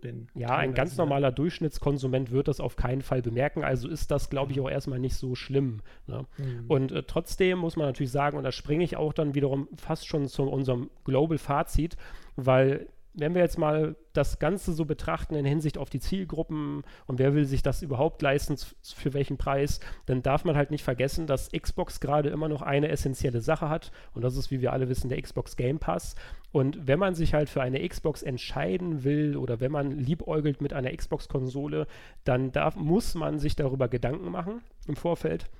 bin. 0.00 0.28
Ja, 0.34 0.56
ein 0.56 0.74
ganz 0.74 0.96
normaler 0.96 1.30
Durchschnittskonsument 1.30 2.32
wird 2.32 2.48
das 2.48 2.60
auf 2.60 2.76
keinen 2.76 3.02
Fall 3.02 3.22
bemerken. 3.22 3.62
Also 3.62 3.88
ist 3.88 4.10
das, 4.10 4.28
glaube 4.28 4.52
ich, 4.52 4.60
auch 4.60 4.68
erstmal 4.68 4.98
nicht 4.98 5.14
so 5.14 5.34
schlimm. 5.34 5.82
Ne? 6.06 6.26
Mhm. 6.36 6.64
Und 6.66 6.92
äh, 6.92 7.04
trotzdem 7.04 7.58
muss 7.58 7.76
man 7.76 7.86
natürlich 7.86 8.12
sagen, 8.12 8.36
und 8.36 8.44
da 8.44 8.50
springe 8.50 8.82
ich 8.82 8.96
auch 8.96 9.12
dann 9.12 9.34
wiederum 9.34 9.68
fast 9.76 10.06
schon 10.08 10.26
zu 10.26 10.42
unserem 10.42 10.90
Global-Fazit, 11.04 11.96
weil 12.36 12.88
wenn 13.14 13.34
wir 13.34 13.42
jetzt 13.42 13.58
mal 13.58 13.96
das 14.12 14.38
Ganze 14.38 14.72
so 14.72 14.84
betrachten 14.84 15.34
in 15.34 15.44
Hinsicht 15.44 15.78
auf 15.78 15.88
die 15.88 16.00
Zielgruppen 16.00 16.82
und 17.06 17.18
wer 17.18 17.34
will 17.34 17.44
sich 17.44 17.62
das 17.62 17.82
überhaupt 17.82 18.20
leisten, 18.22 18.56
für 18.82 19.14
welchen 19.14 19.36
Preis, 19.36 19.80
dann 20.06 20.22
darf 20.22 20.44
man 20.44 20.56
halt 20.56 20.70
nicht 20.70 20.84
vergessen, 20.84 21.26
dass 21.26 21.50
Xbox 21.50 22.00
gerade 22.00 22.28
immer 22.28 22.48
noch 22.48 22.62
eine 22.62 22.88
essentielle 22.88 23.40
Sache 23.40 23.68
hat 23.68 23.92
und 24.14 24.22
das 24.22 24.36
ist, 24.36 24.50
wie 24.50 24.60
wir 24.60 24.72
alle 24.72 24.88
wissen, 24.88 25.08
der 25.08 25.22
Xbox 25.22 25.56
Game 25.56 25.78
Pass. 25.78 26.16
Und 26.52 26.86
wenn 26.86 26.98
man 26.98 27.14
sich 27.14 27.34
halt 27.34 27.48
für 27.48 27.62
eine 27.62 27.86
Xbox 27.88 28.22
entscheiden 28.22 29.02
will 29.02 29.36
oder 29.36 29.60
wenn 29.60 29.72
man 29.72 29.90
liebäugelt 29.90 30.60
mit 30.60 30.72
einer 30.72 30.94
Xbox-Konsole, 30.94 31.86
dann 32.24 32.52
darf, 32.52 32.76
muss 32.76 33.14
man 33.14 33.38
sich 33.38 33.56
darüber 33.56 33.88
Gedanken 33.88 34.30
machen 34.30 34.60
im 34.86 34.96
Vorfeld 34.96 35.50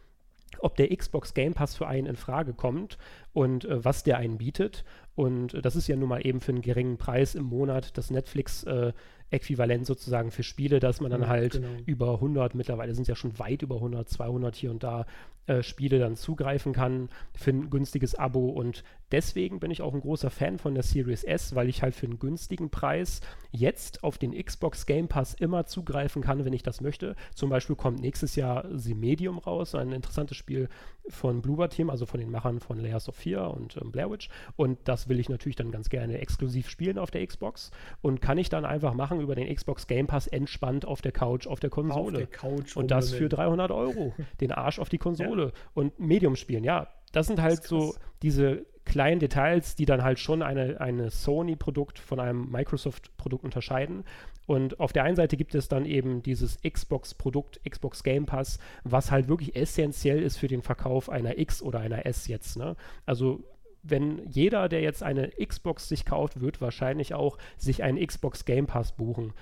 ob 0.61 0.77
der 0.77 0.95
Xbox 0.95 1.35
Game 1.35 1.55
Pass 1.55 1.75
für 1.75 1.87
einen 1.87 2.07
in 2.07 2.17
Frage 2.17 2.55
kommt 2.55 2.99
und 3.33 3.65
äh, 3.65 3.85
was 3.85 4.03
der 4.03 4.19
einen 4.19 4.39
bietet. 4.39 4.85
Und 5.15 5.55
äh, 5.55 5.62
das 5.62 5.77
ist 5.77 5.89
ja 5.89 5.97
nun 5.97 6.09
mal 6.09 6.27
eben 6.27 6.41
für 6.41 6.53
einen 6.53 6.62
geringen 6.62 6.97
Preis 6.97 7.35
im 7.35 7.45
Monat 7.45 7.97
das 7.97 8.11
Netflix 8.11 8.65
äh, 8.65 8.93
Äquivalent 9.31 9.87
sozusagen 9.87 10.31
für 10.31 10.43
Spiele, 10.43 10.81
dass 10.81 11.01
man 11.01 11.11
dann 11.11 11.23
ja, 11.23 11.29
halt 11.29 11.53
genau. 11.53 11.69
über 11.87 12.15
100, 12.15 12.55
mittlerweile 12.55 12.95
sind 12.95 13.03
es 13.03 13.09
ja 13.09 13.17
schon 13.17 13.39
weit 13.39 13.63
über 13.63 13.77
100, 13.77 14.09
200 14.09 14.55
hier 14.55 14.71
und 14.71 14.83
da 14.83 15.07
äh, 15.47 15.63
Spiele 15.63 15.99
dann 15.99 16.17
zugreifen 16.17 16.73
kann 16.73 17.11
für 17.35 17.51
ein 17.51 17.69
günstiges 17.69 18.15
Abo. 18.15 18.49
Und 18.49 18.83
deswegen 19.13 19.61
bin 19.61 19.71
ich 19.71 19.83
auch 19.83 19.93
ein 19.93 20.01
großer 20.01 20.31
Fan 20.31 20.59
von 20.59 20.73
der 20.73 20.83
Series 20.83 21.23
S, 21.23 21.55
weil 21.55 21.69
ich 21.69 21.83
halt 21.83 21.95
für 21.95 22.07
einen 22.07 22.19
günstigen 22.19 22.71
Preis 22.71 23.21
jetzt 23.51 24.03
auf 24.05 24.17
den 24.17 24.33
Xbox 24.33 24.87
Game 24.87 25.07
Pass 25.07 25.35
immer 25.35 25.67
zugreifen 25.67 26.23
kann, 26.23 26.47
wenn 26.47 26.55
ich 26.55 26.63
das 26.63 26.81
möchte. 26.81 27.15
Zum 27.35 27.51
Beispiel 27.51 27.77
kommt 27.77 28.01
nächstes 28.01 28.37
Jahr 28.37 28.67
The 28.73 28.95
Medium 28.95 29.37
raus, 29.37 29.75
ein 29.75 29.93
interessantes 29.93 30.39
Spiel 30.39 30.71
von 31.09 31.43
Bluebird 31.43 31.75
Team, 31.75 31.91
also 31.91 32.07
von 32.07 32.21
den 32.21 32.31
Machern 32.31 32.61
von 32.61 32.79
Layers 32.79 33.11
of 33.11 33.17
Fear 33.17 33.53
und 33.53 33.77
ähm, 33.77 33.93
Blair 33.93 34.11
Witch. 34.11 34.31
Und 34.57 34.79
das 34.85 35.11
will 35.11 35.21
ich 35.21 35.29
natürlich 35.29 35.57
dann 35.57 35.73
ganz 35.73 35.91
gerne 35.91 36.19
exklusiv 36.21 36.71
spielen 36.71 36.97
auf 36.97 37.11
der 37.11 37.27
Xbox 37.27 37.71
und 38.01 38.23
kann 38.23 38.39
ich 38.39 38.49
dann 38.49 38.65
einfach 38.65 38.95
machen 38.95 39.14
über 39.20 39.35
den 39.35 39.53
Xbox 39.55 39.86
Game 39.86 40.07
Pass 40.07 40.27
entspannt 40.27 40.85
auf 40.86 41.03
der 41.03 41.12
Couch, 41.12 41.47
auf 41.47 41.61
der 41.61 41.70
Konsole. 41.70 42.19
Auf 42.19 42.19
der 42.19 42.27
Couch. 42.27 42.77
Und 42.77 42.91
das 42.91 43.12
für 43.12 43.28
300 43.28 43.70
Euro. 43.70 44.12
Den 44.41 44.53
Arsch 44.53 44.78
auf 44.78 44.89
die 44.89 44.99
Konsole 44.99 45.47
ja. 45.47 45.53
und 45.74 45.99
Medium 45.99 46.36
spielen. 46.36 46.65
Ja, 46.65 46.89
das 47.12 47.27
sind 47.27 47.41
halt 47.41 47.61
das 47.61 47.69
so 47.69 47.95
diese 48.23 48.66
kleinen 48.85 49.19
Details, 49.19 49.77
die 49.77 49.86
dann 49.86 50.03
halt 50.03 50.19
schon 50.19 50.43
eine, 50.43 50.81
eine 50.81 51.11
Sony-Produkt 51.11 51.99
von 51.99 52.20
einem 52.20 52.51
Microsoft-Produkt 52.51 53.45
unterscheiden. 53.45 54.05
Und 54.47 54.78
auf 54.78 54.93
der 54.93 55.05
einen 55.05 55.16
Seite 55.16 55.36
gibt 55.36 55.55
es 55.55 55.69
dann 55.69 55.86
eben 55.86 56.23
dieses 56.23 56.61
Xbox-Produkt, 56.61 57.61
Xbox 57.69 58.03
Game 58.03 58.27
Pass, 58.27 58.59
was 58.82 59.11
halt 59.11 59.28
wirklich 59.28 59.57
essentiell 59.57 60.23
ist 60.23 60.36
für 60.36 60.49
den 60.49 60.61
Verkauf 60.61 61.09
einer 61.09 61.39
X 61.39 61.62
oder 61.62 61.81
einer 61.81 62.05
S 62.05 62.28
jetzt. 62.28 62.59
Ne? 62.59 62.77
Also 63.07 63.43
wenn 63.85 64.27
jeder, 64.31 64.69
der 64.69 64.81
jetzt 64.81 65.02
eine 65.02 65.31
Xbox 65.31 65.89
sich 65.89 66.05
kauft, 66.06 66.40
wird 66.40 66.61
wahrscheinlich 66.61 67.15
auch 67.15 67.36
sich 67.59 67.82
einen 67.82 68.05
Xbox 68.05 68.44
Game 68.44 68.66
Pass 68.66 68.93
buchen. 68.93 69.35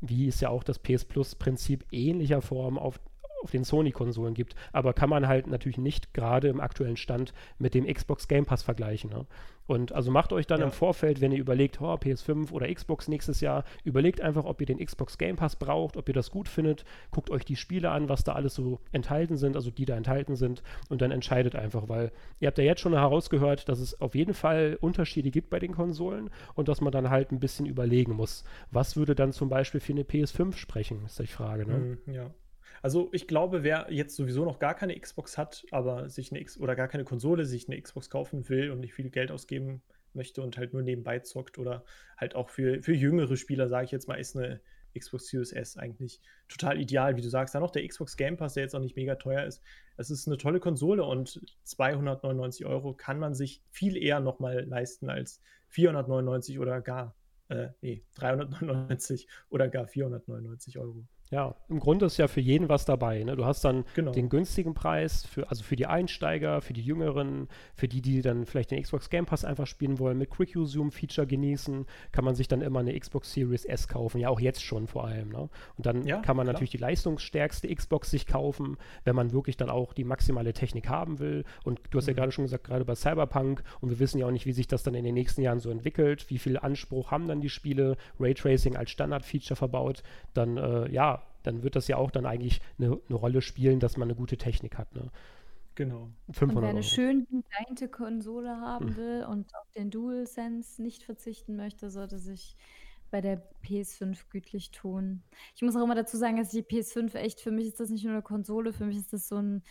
Wie 0.00 0.26
es 0.26 0.40
ja 0.40 0.50
auch 0.50 0.64
das 0.64 0.80
PS 0.80 1.04
Plus-Prinzip 1.04 1.86
ähnlicher 1.92 2.42
Form 2.42 2.76
auf 2.76 3.00
auf 3.44 3.50
den 3.50 3.64
Sony-Konsolen 3.64 4.34
gibt. 4.34 4.56
Aber 4.72 4.92
kann 4.92 5.10
man 5.10 5.28
halt 5.28 5.46
natürlich 5.46 5.78
nicht 5.78 6.14
gerade 6.14 6.48
im 6.48 6.60
aktuellen 6.60 6.96
Stand 6.96 7.32
mit 7.58 7.74
dem 7.74 7.86
Xbox 7.86 8.26
Game 8.26 8.46
Pass 8.46 8.62
vergleichen. 8.62 9.10
Ne? 9.10 9.26
Und 9.66 9.92
also 9.92 10.10
macht 10.10 10.32
euch 10.32 10.46
dann 10.46 10.60
ja. 10.60 10.66
im 10.66 10.72
Vorfeld, 10.72 11.20
wenn 11.20 11.32
ihr 11.32 11.38
überlegt, 11.38 11.80
oh, 11.80 11.94
PS5 11.94 12.52
oder 12.52 12.72
Xbox 12.72 13.08
nächstes 13.08 13.40
Jahr, 13.40 13.64
überlegt 13.82 14.20
einfach, 14.20 14.44
ob 14.44 14.60
ihr 14.60 14.66
den 14.66 14.84
Xbox 14.84 15.16
Game 15.16 15.36
Pass 15.36 15.56
braucht, 15.56 15.96
ob 15.96 16.08
ihr 16.08 16.14
das 16.14 16.30
gut 16.30 16.48
findet. 16.48 16.84
Guckt 17.10 17.30
euch 17.30 17.44
die 17.44 17.56
Spiele 17.56 17.90
an, 17.90 18.08
was 18.08 18.24
da 18.24 18.32
alles 18.32 18.54
so 18.54 18.80
enthalten 18.92 19.36
sind, 19.36 19.56
also 19.56 19.70
die 19.70 19.86
da 19.86 19.96
enthalten 19.96 20.36
sind. 20.36 20.62
Und 20.88 21.00
dann 21.00 21.10
entscheidet 21.10 21.54
einfach, 21.54 21.88
weil 21.88 22.12
ihr 22.40 22.48
habt 22.48 22.58
ja 22.58 22.64
jetzt 22.64 22.80
schon 22.80 22.92
herausgehört, 22.92 23.68
dass 23.68 23.78
es 23.78 24.00
auf 24.00 24.14
jeden 24.14 24.34
Fall 24.34 24.76
Unterschiede 24.80 25.30
gibt 25.30 25.48
bei 25.50 25.58
den 25.58 25.72
Konsolen 25.72 26.30
und 26.54 26.68
dass 26.68 26.80
man 26.80 26.92
dann 26.92 27.08
halt 27.08 27.32
ein 27.32 27.40
bisschen 27.40 27.66
überlegen 27.66 28.12
muss, 28.12 28.44
was 28.70 28.96
würde 28.96 29.14
dann 29.14 29.32
zum 29.32 29.48
Beispiel 29.48 29.80
für 29.80 29.92
eine 29.92 30.02
PS5 30.02 30.56
sprechen, 30.56 31.04
ist 31.06 31.18
die 31.18 31.26
Frage. 31.26 31.66
Ne? 31.66 31.98
Mhm, 32.06 32.12
ja. 32.12 32.30
Also 32.84 33.08
ich 33.12 33.26
glaube, 33.26 33.62
wer 33.62 33.86
jetzt 33.88 34.14
sowieso 34.14 34.44
noch 34.44 34.58
gar 34.58 34.74
keine 34.74 35.00
Xbox 35.00 35.38
hat, 35.38 35.64
aber 35.70 36.10
sich 36.10 36.30
eine 36.30 36.42
X 36.42 36.60
oder 36.60 36.76
gar 36.76 36.86
keine 36.86 37.04
Konsole, 37.04 37.46
sich 37.46 37.66
eine 37.66 37.80
Xbox 37.80 38.10
kaufen 38.10 38.46
will 38.50 38.70
und 38.70 38.80
nicht 38.80 38.92
viel 38.92 39.08
Geld 39.08 39.32
ausgeben 39.32 39.80
möchte 40.12 40.42
und 40.42 40.58
halt 40.58 40.74
nur 40.74 40.82
nebenbei 40.82 41.20
zockt 41.20 41.56
oder 41.56 41.86
halt 42.18 42.34
auch 42.34 42.50
für, 42.50 42.82
für 42.82 42.92
jüngere 42.92 43.38
Spieler, 43.38 43.70
sage 43.70 43.86
ich 43.86 43.90
jetzt 43.90 44.06
mal, 44.06 44.16
ist 44.16 44.36
eine 44.36 44.60
Xbox 44.94 45.28
Series 45.28 45.52
S 45.52 45.78
eigentlich 45.78 46.20
total 46.46 46.78
ideal, 46.78 47.16
wie 47.16 47.22
du 47.22 47.30
sagst. 47.30 47.54
Dann 47.54 47.62
noch 47.62 47.70
der 47.70 47.88
Xbox 47.88 48.18
Game 48.18 48.36
Pass, 48.36 48.52
der 48.52 48.64
jetzt 48.64 48.74
auch 48.74 48.80
nicht 48.80 48.96
mega 48.96 49.14
teuer 49.14 49.44
ist. 49.44 49.62
Es 49.96 50.10
ist 50.10 50.26
eine 50.26 50.36
tolle 50.36 50.60
Konsole 50.60 51.04
und 51.04 51.40
299 51.62 52.66
Euro 52.66 52.92
kann 52.92 53.18
man 53.18 53.32
sich 53.32 53.62
viel 53.70 53.96
eher 53.96 54.20
nochmal 54.20 54.62
leisten 54.62 55.08
als 55.08 55.40
499 55.68 56.58
oder 56.58 56.82
gar, 56.82 57.16
äh, 57.48 57.68
nee, 57.80 58.04
399 58.16 59.26
oder 59.48 59.68
gar 59.68 59.86
499 59.86 60.78
Euro. 60.78 61.06
Ja, 61.34 61.56
im 61.68 61.80
Grunde 61.80 62.06
ist 62.06 62.16
ja 62.16 62.28
für 62.28 62.40
jeden 62.40 62.68
was 62.68 62.84
dabei. 62.84 63.24
Ne? 63.24 63.34
Du 63.34 63.44
hast 63.44 63.64
dann 63.64 63.84
genau. 63.96 64.12
den 64.12 64.28
günstigen 64.28 64.72
Preis, 64.72 65.26
für, 65.26 65.50
also 65.50 65.64
für 65.64 65.74
die 65.74 65.86
Einsteiger, 65.86 66.60
für 66.60 66.74
die 66.74 66.80
Jüngeren, 66.80 67.48
für 67.74 67.88
die, 67.88 68.00
die 68.00 68.22
dann 68.22 68.46
vielleicht 68.46 68.70
den 68.70 68.80
Xbox 68.80 69.10
Game 69.10 69.26
Pass 69.26 69.44
einfach 69.44 69.66
spielen 69.66 69.98
wollen, 69.98 70.16
mit 70.16 70.30
Quick 70.30 70.54
Zoom 70.54 70.92
Feature 70.92 71.26
genießen, 71.26 71.86
kann 72.12 72.24
man 72.24 72.36
sich 72.36 72.46
dann 72.46 72.60
immer 72.60 72.78
eine 72.78 72.96
Xbox 72.96 73.32
Series 73.32 73.64
S 73.64 73.88
kaufen. 73.88 74.20
Ja, 74.20 74.28
auch 74.28 74.38
jetzt 74.38 74.62
schon 74.62 74.86
vor 74.86 75.08
allem. 75.08 75.30
Ne? 75.30 75.48
Und 75.76 75.86
dann 75.86 76.06
ja, 76.06 76.20
kann 76.20 76.36
man 76.36 76.44
klar. 76.44 76.52
natürlich 76.52 76.70
die 76.70 76.76
leistungsstärkste 76.76 77.74
Xbox 77.74 78.12
sich 78.12 78.28
kaufen, 78.28 78.76
wenn 79.02 79.16
man 79.16 79.32
wirklich 79.32 79.56
dann 79.56 79.70
auch 79.70 79.92
die 79.92 80.04
maximale 80.04 80.52
Technik 80.52 80.88
haben 80.88 81.18
will. 81.18 81.44
Und 81.64 81.80
du 81.90 81.98
hast 81.98 82.04
mhm. 82.04 82.10
ja 82.10 82.14
gerade 82.14 82.30
schon 82.30 82.44
gesagt, 82.44 82.62
gerade 82.62 82.84
bei 82.84 82.94
Cyberpunk, 82.94 83.64
und 83.80 83.90
wir 83.90 83.98
wissen 83.98 84.18
ja 84.18 84.26
auch 84.26 84.30
nicht, 84.30 84.46
wie 84.46 84.52
sich 84.52 84.68
das 84.68 84.84
dann 84.84 84.94
in 84.94 85.02
den 85.02 85.14
nächsten 85.14 85.42
Jahren 85.42 85.58
so 85.58 85.70
entwickelt, 85.70 86.30
wie 86.30 86.38
viel 86.38 86.58
Anspruch 86.58 87.10
haben 87.10 87.26
dann 87.26 87.40
die 87.40 87.50
Spiele, 87.50 87.96
Raytracing 88.20 88.76
als 88.76 88.92
Standard-Feature 88.92 89.56
verbaut, 89.56 90.04
dann 90.32 90.58
äh, 90.58 90.88
ja, 90.92 91.23
dann 91.44 91.62
wird 91.62 91.76
das 91.76 91.86
ja 91.86 91.96
auch 91.96 92.10
dann 92.10 92.26
eigentlich 92.26 92.60
eine, 92.78 92.98
eine 93.08 93.16
Rolle 93.16 93.40
spielen, 93.40 93.78
dass 93.78 93.96
man 93.96 94.08
eine 94.08 94.16
gute 94.16 94.36
Technik 94.36 94.76
hat. 94.76 94.92
Ne? 94.94 95.10
Genau. 95.76 96.10
500 96.32 96.56
und 96.56 96.62
wer 96.62 96.68
eine 96.70 96.78
Euro. 96.78 96.88
schön 96.88 97.26
designte 97.30 97.88
Konsole 97.88 98.60
haben 98.60 98.88
hm. 98.88 98.96
will 98.96 99.26
und 99.28 99.54
auf 99.54 99.70
den 99.72 99.90
DualSense 99.90 100.82
nicht 100.82 101.02
verzichten 101.02 101.56
möchte, 101.56 101.90
sollte 101.90 102.18
sich 102.18 102.56
bei 103.10 103.20
der 103.20 103.40
PS5 103.62 104.24
gütlich 104.30 104.72
tun. 104.72 105.22
Ich 105.54 105.62
muss 105.62 105.76
auch 105.76 105.84
immer 105.84 105.94
dazu 105.94 106.16
sagen, 106.16 106.36
dass 106.36 106.48
die 106.48 106.64
PS5 106.64 107.14
echt, 107.14 107.40
für 107.40 107.52
mich 107.52 107.68
ist 107.68 107.78
das 107.78 107.88
nicht 107.88 108.02
nur 108.02 108.12
eine 108.12 108.22
Konsole, 108.22 108.72
für 108.72 108.86
mich 108.86 108.96
ist 108.96 109.12
das 109.12 109.28
so 109.28 109.36
ein 109.36 109.62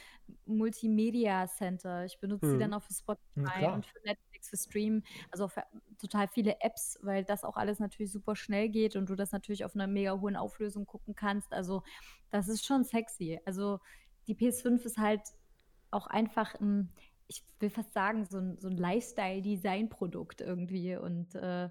Multimedia-Center. 0.46 2.06
Ich 2.06 2.20
benutze 2.20 2.46
mhm. 2.46 2.52
sie 2.52 2.58
dann 2.60 2.74
auch 2.74 2.84
für 2.84 2.94
Spotify 2.94 3.66
und 3.74 3.86
für 3.86 4.00
Netflix, 4.06 4.33
für 4.50 4.58
Stream, 4.58 5.04
also 5.32 5.48
für 5.48 5.64
total 6.00 6.28
viele 6.28 6.62
Apps, 6.62 7.00
weil 7.02 7.24
das 7.24 7.44
auch 7.44 7.58
alles 7.58 7.80
natürlich 7.80 8.12
super 8.12 8.36
schnell 8.36 8.70
geht 8.70 8.96
und 8.96 9.10
du 9.10 9.16
das 9.16 9.32
natürlich 9.32 9.66
auf 9.66 9.76
einer 9.76 9.88
mega 9.88 10.20
hohen 10.20 10.36
Auflösung 10.36 10.86
gucken 10.86 11.16
kannst. 11.16 11.54
Also 11.54 11.84
das 12.30 12.48
ist 12.48 12.66
schon 12.66 12.84
sexy. 12.84 13.40
Also 13.46 13.80
die 14.28 14.36
PS5 14.36 14.84
ist 14.84 14.98
halt 14.98 15.22
auch 15.92 16.08
einfach 16.08 16.56
ein 16.60 16.92
ich 17.28 17.44
will 17.60 17.70
fast 17.70 17.94
sagen, 17.94 18.26
so 18.26 18.38
ein, 18.38 18.58
so 18.60 18.68
ein 18.68 18.78
Lifestyle-Design-Produkt 18.78 20.42
irgendwie 20.42 20.96
und 20.96 21.36
äh, 21.36 21.70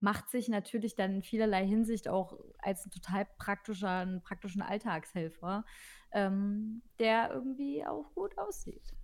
macht 0.00 0.30
sich 0.30 0.48
natürlich 0.48 0.94
dann 0.96 1.16
in 1.16 1.22
vielerlei 1.22 1.66
Hinsicht 1.66 2.08
auch 2.08 2.38
als 2.58 2.84
ein 2.84 2.90
total 2.90 3.26
praktischer, 3.38 3.98
einen 3.98 4.22
praktischen 4.22 4.62
Alltagshelfer, 4.62 5.64
ähm, 6.12 6.82
der 6.98 7.30
irgendwie 7.32 7.86
auch 7.86 8.12
gut 8.14 8.36
aussieht. 8.38 8.94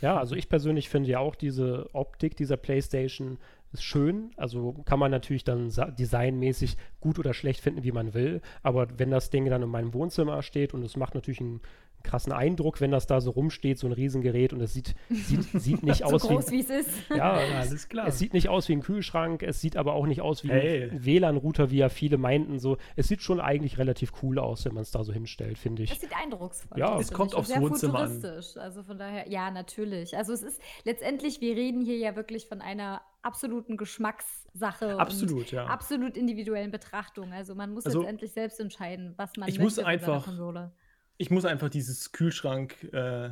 Ja, 0.00 0.18
also 0.18 0.34
ich 0.34 0.48
persönlich 0.48 0.88
finde 0.88 1.10
ja 1.10 1.18
auch 1.18 1.34
diese 1.34 1.88
Optik 1.92 2.36
dieser 2.36 2.56
PlayStation 2.56 3.38
ist 3.72 3.82
schön. 3.82 4.30
Also 4.36 4.74
kann 4.84 4.98
man 4.98 5.10
natürlich 5.10 5.44
dann 5.44 5.70
designmäßig 5.98 6.76
gut 7.00 7.18
oder 7.18 7.34
schlecht 7.34 7.60
finden, 7.60 7.82
wie 7.82 7.92
man 7.92 8.14
will. 8.14 8.40
Aber 8.62 8.88
wenn 8.98 9.10
das 9.10 9.30
Ding 9.30 9.46
dann 9.46 9.62
in 9.62 9.68
meinem 9.68 9.94
Wohnzimmer 9.94 10.42
steht 10.42 10.74
und 10.74 10.82
es 10.82 10.96
macht 10.96 11.14
natürlich 11.14 11.40
einen 11.40 11.60
krassen 12.06 12.32
Eindruck, 12.32 12.80
wenn 12.80 12.90
das 12.90 13.06
da 13.06 13.20
so 13.20 13.30
rumsteht, 13.30 13.78
so 13.78 13.86
ein 13.86 13.92
Riesengerät 13.92 14.52
und 14.52 14.60
es 14.60 14.72
sieht, 14.72 14.94
sieht, 15.10 15.42
sieht 15.52 15.82
nicht 15.82 16.04
aus 16.04 16.22
so 16.22 16.28
groß, 16.28 16.50
wie 16.50 16.60
es 16.60 16.70
ist. 16.70 16.90
Ja, 17.14 17.32
alles 17.32 17.88
klar. 17.88 18.06
Es 18.06 18.18
sieht 18.18 18.32
nicht 18.32 18.48
aus 18.48 18.68
wie 18.68 18.72
ein 18.72 18.82
Kühlschrank, 18.82 19.42
es 19.42 19.60
sieht 19.60 19.76
aber 19.76 19.94
auch 19.94 20.06
nicht 20.06 20.22
aus 20.22 20.44
wie 20.44 20.48
hey. 20.48 20.84
ein 20.84 21.04
WLAN-Router, 21.04 21.70
wie 21.70 21.78
ja 21.78 21.88
viele 21.88 22.16
meinten. 22.16 22.58
So, 22.58 22.78
es 22.94 23.08
sieht 23.08 23.22
schon 23.22 23.40
eigentlich 23.40 23.78
relativ 23.78 24.12
cool 24.22 24.38
aus, 24.38 24.64
wenn 24.64 24.74
man 24.74 24.82
es 24.82 24.90
da 24.90 25.04
so 25.04 25.12
hinstellt, 25.12 25.58
finde 25.58 25.82
ich. 25.82 25.92
Es 25.92 26.00
sieht 26.00 26.16
eindrucksvoll 26.16 26.78
Ja, 26.78 26.98
es 26.98 27.12
kommt 27.12 27.34
aufs 27.34 27.50
Wohnzimmer 27.50 28.00
an. 28.00 28.22
Also 28.24 28.82
von 28.82 28.98
daher, 28.98 29.28
ja, 29.28 29.50
natürlich. 29.50 30.16
Also 30.16 30.32
es 30.32 30.42
ist 30.42 30.60
letztendlich, 30.84 31.40
wir 31.40 31.56
reden 31.56 31.84
hier 31.84 31.96
ja 31.96 32.16
wirklich 32.16 32.46
von 32.46 32.60
einer 32.60 33.02
absoluten 33.22 33.76
Geschmackssache 33.76 34.98
absolut, 34.98 35.50
ja. 35.50 35.66
absolut 35.66 36.16
individuellen 36.16 36.70
Betrachtung. 36.70 37.32
Also 37.32 37.54
man 37.54 37.72
muss 37.72 37.84
also, 37.84 38.00
letztendlich 38.00 38.32
selbst 38.32 38.60
entscheiden, 38.60 39.14
was 39.16 39.36
man 39.36 39.48
ich 39.48 39.58
möchte 39.58 39.80
muss 39.80 39.86
einfach, 39.86 40.24
Konsole 40.24 40.72
ich 41.18 41.30
muss 41.30 41.44
einfach 41.44 41.68
dieses 41.68 42.12
Kühlschrank, 42.12 42.92
äh, 42.92 43.30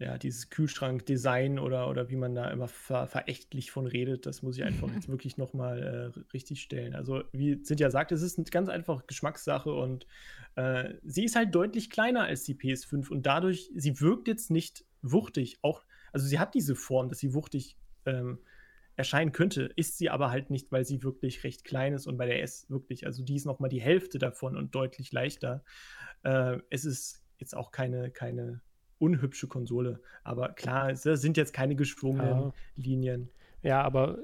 ja, 0.00 0.16
dieses 0.16 0.50
Kühlschrank-Design 0.50 1.58
oder, 1.58 1.88
oder 1.88 2.08
wie 2.08 2.16
man 2.16 2.34
da 2.34 2.50
immer 2.50 2.68
ver 2.68 3.08
verächtlich 3.08 3.72
von 3.72 3.86
redet, 3.86 4.26
das 4.26 4.42
muss 4.42 4.56
ich 4.56 4.64
einfach 4.64 4.92
jetzt 4.94 5.08
wirklich 5.08 5.36
nochmal 5.36 6.12
äh, 6.16 6.20
richtig 6.32 6.60
stellen. 6.62 6.94
Also, 6.94 7.24
wie 7.32 7.60
Cynthia 7.62 7.90
sagt, 7.90 8.12
es 8.12 8.22
ist 8.22 8.38
eine 8.38 8.44
ganz 8.44 8.68
einfach 8.68 9.06
Geschmackssache 9.06 9.72
und 9.72 10.06
äh, 10.54 10.94
sie 11.02 11.24
ist 11.24 11.36
halt 11.36 11.54
deutlich 11.54 11.90
kleiner 11.90 12.24
als 12.24 12.44
die 12.44 12.54
PS5 12.54 13.08
und 13.08 13.26
dadurch, 13.26 13.70
sie 13.74 14.00
wirkt 14.00 14.28
jetzt 14.28 14.50
nicht 14.50 14.84
wuchtig. 15.02 15.58
Auch, 15.62 15.84
also 16.12 16.26
sie 16.26 16.38
hat 16.38 16.54
diese 16.54 16.76
Form, 16.76 17.08
dass 17.08 17.18
sie 17.18 17.34
wuchtig 17.34 17.76
ähm, 18.06 18.38
erscheinen 18.98 19.30
könnte, 19.30 19.70
ist 19.76 19.96
sie 19.96 20.10
aber 20.10 20.30
halt 20.30 20.50
nicht, 20.50 20.72
weil 20.72 20.84
sie 20.84 21.04
wirklich 21.04 21.44
recht 21.44 21.64
klein 21.64 21.94
ist 21.94 22.08
und 22.08 22.16
bei 22.16 22.26
der 22.26 22.42
S 22.42 22.68
wirklich, 22.68 23.06
also 23.06 23.22
die 23.22 23.36
ist 23.36 23.46
nochmal 23.46 23.70
die 23.70 23.80
Hälfte 23.80 24.18
davon 24.18 24.56
und 24.56 24.74
deutlich 24.74 25.12
leichter. 25.12 25.64
Äh, 26.22 26.58
es 26.70 26.84
ist 26.84 27.22
jetzt 27.38 27.56
auch 27.56 27.70
keine, 27.70 28.10
keine 28.10 28.60
unhübsche 28.98 29.46
Konsole. 29.46 30.00
Aber 30.24 30.50
klar, 30.50 30.90
es 30.90 31.02
sind 31.02 31.36
jetzt 31.36 31.52
keine 31.52 31.76
geschwungenen 31.76 32.38
ja. 32.38 32.52
Linien. 32.76 33.30
Ja, 33.62 33.82
aber 33.82 34.18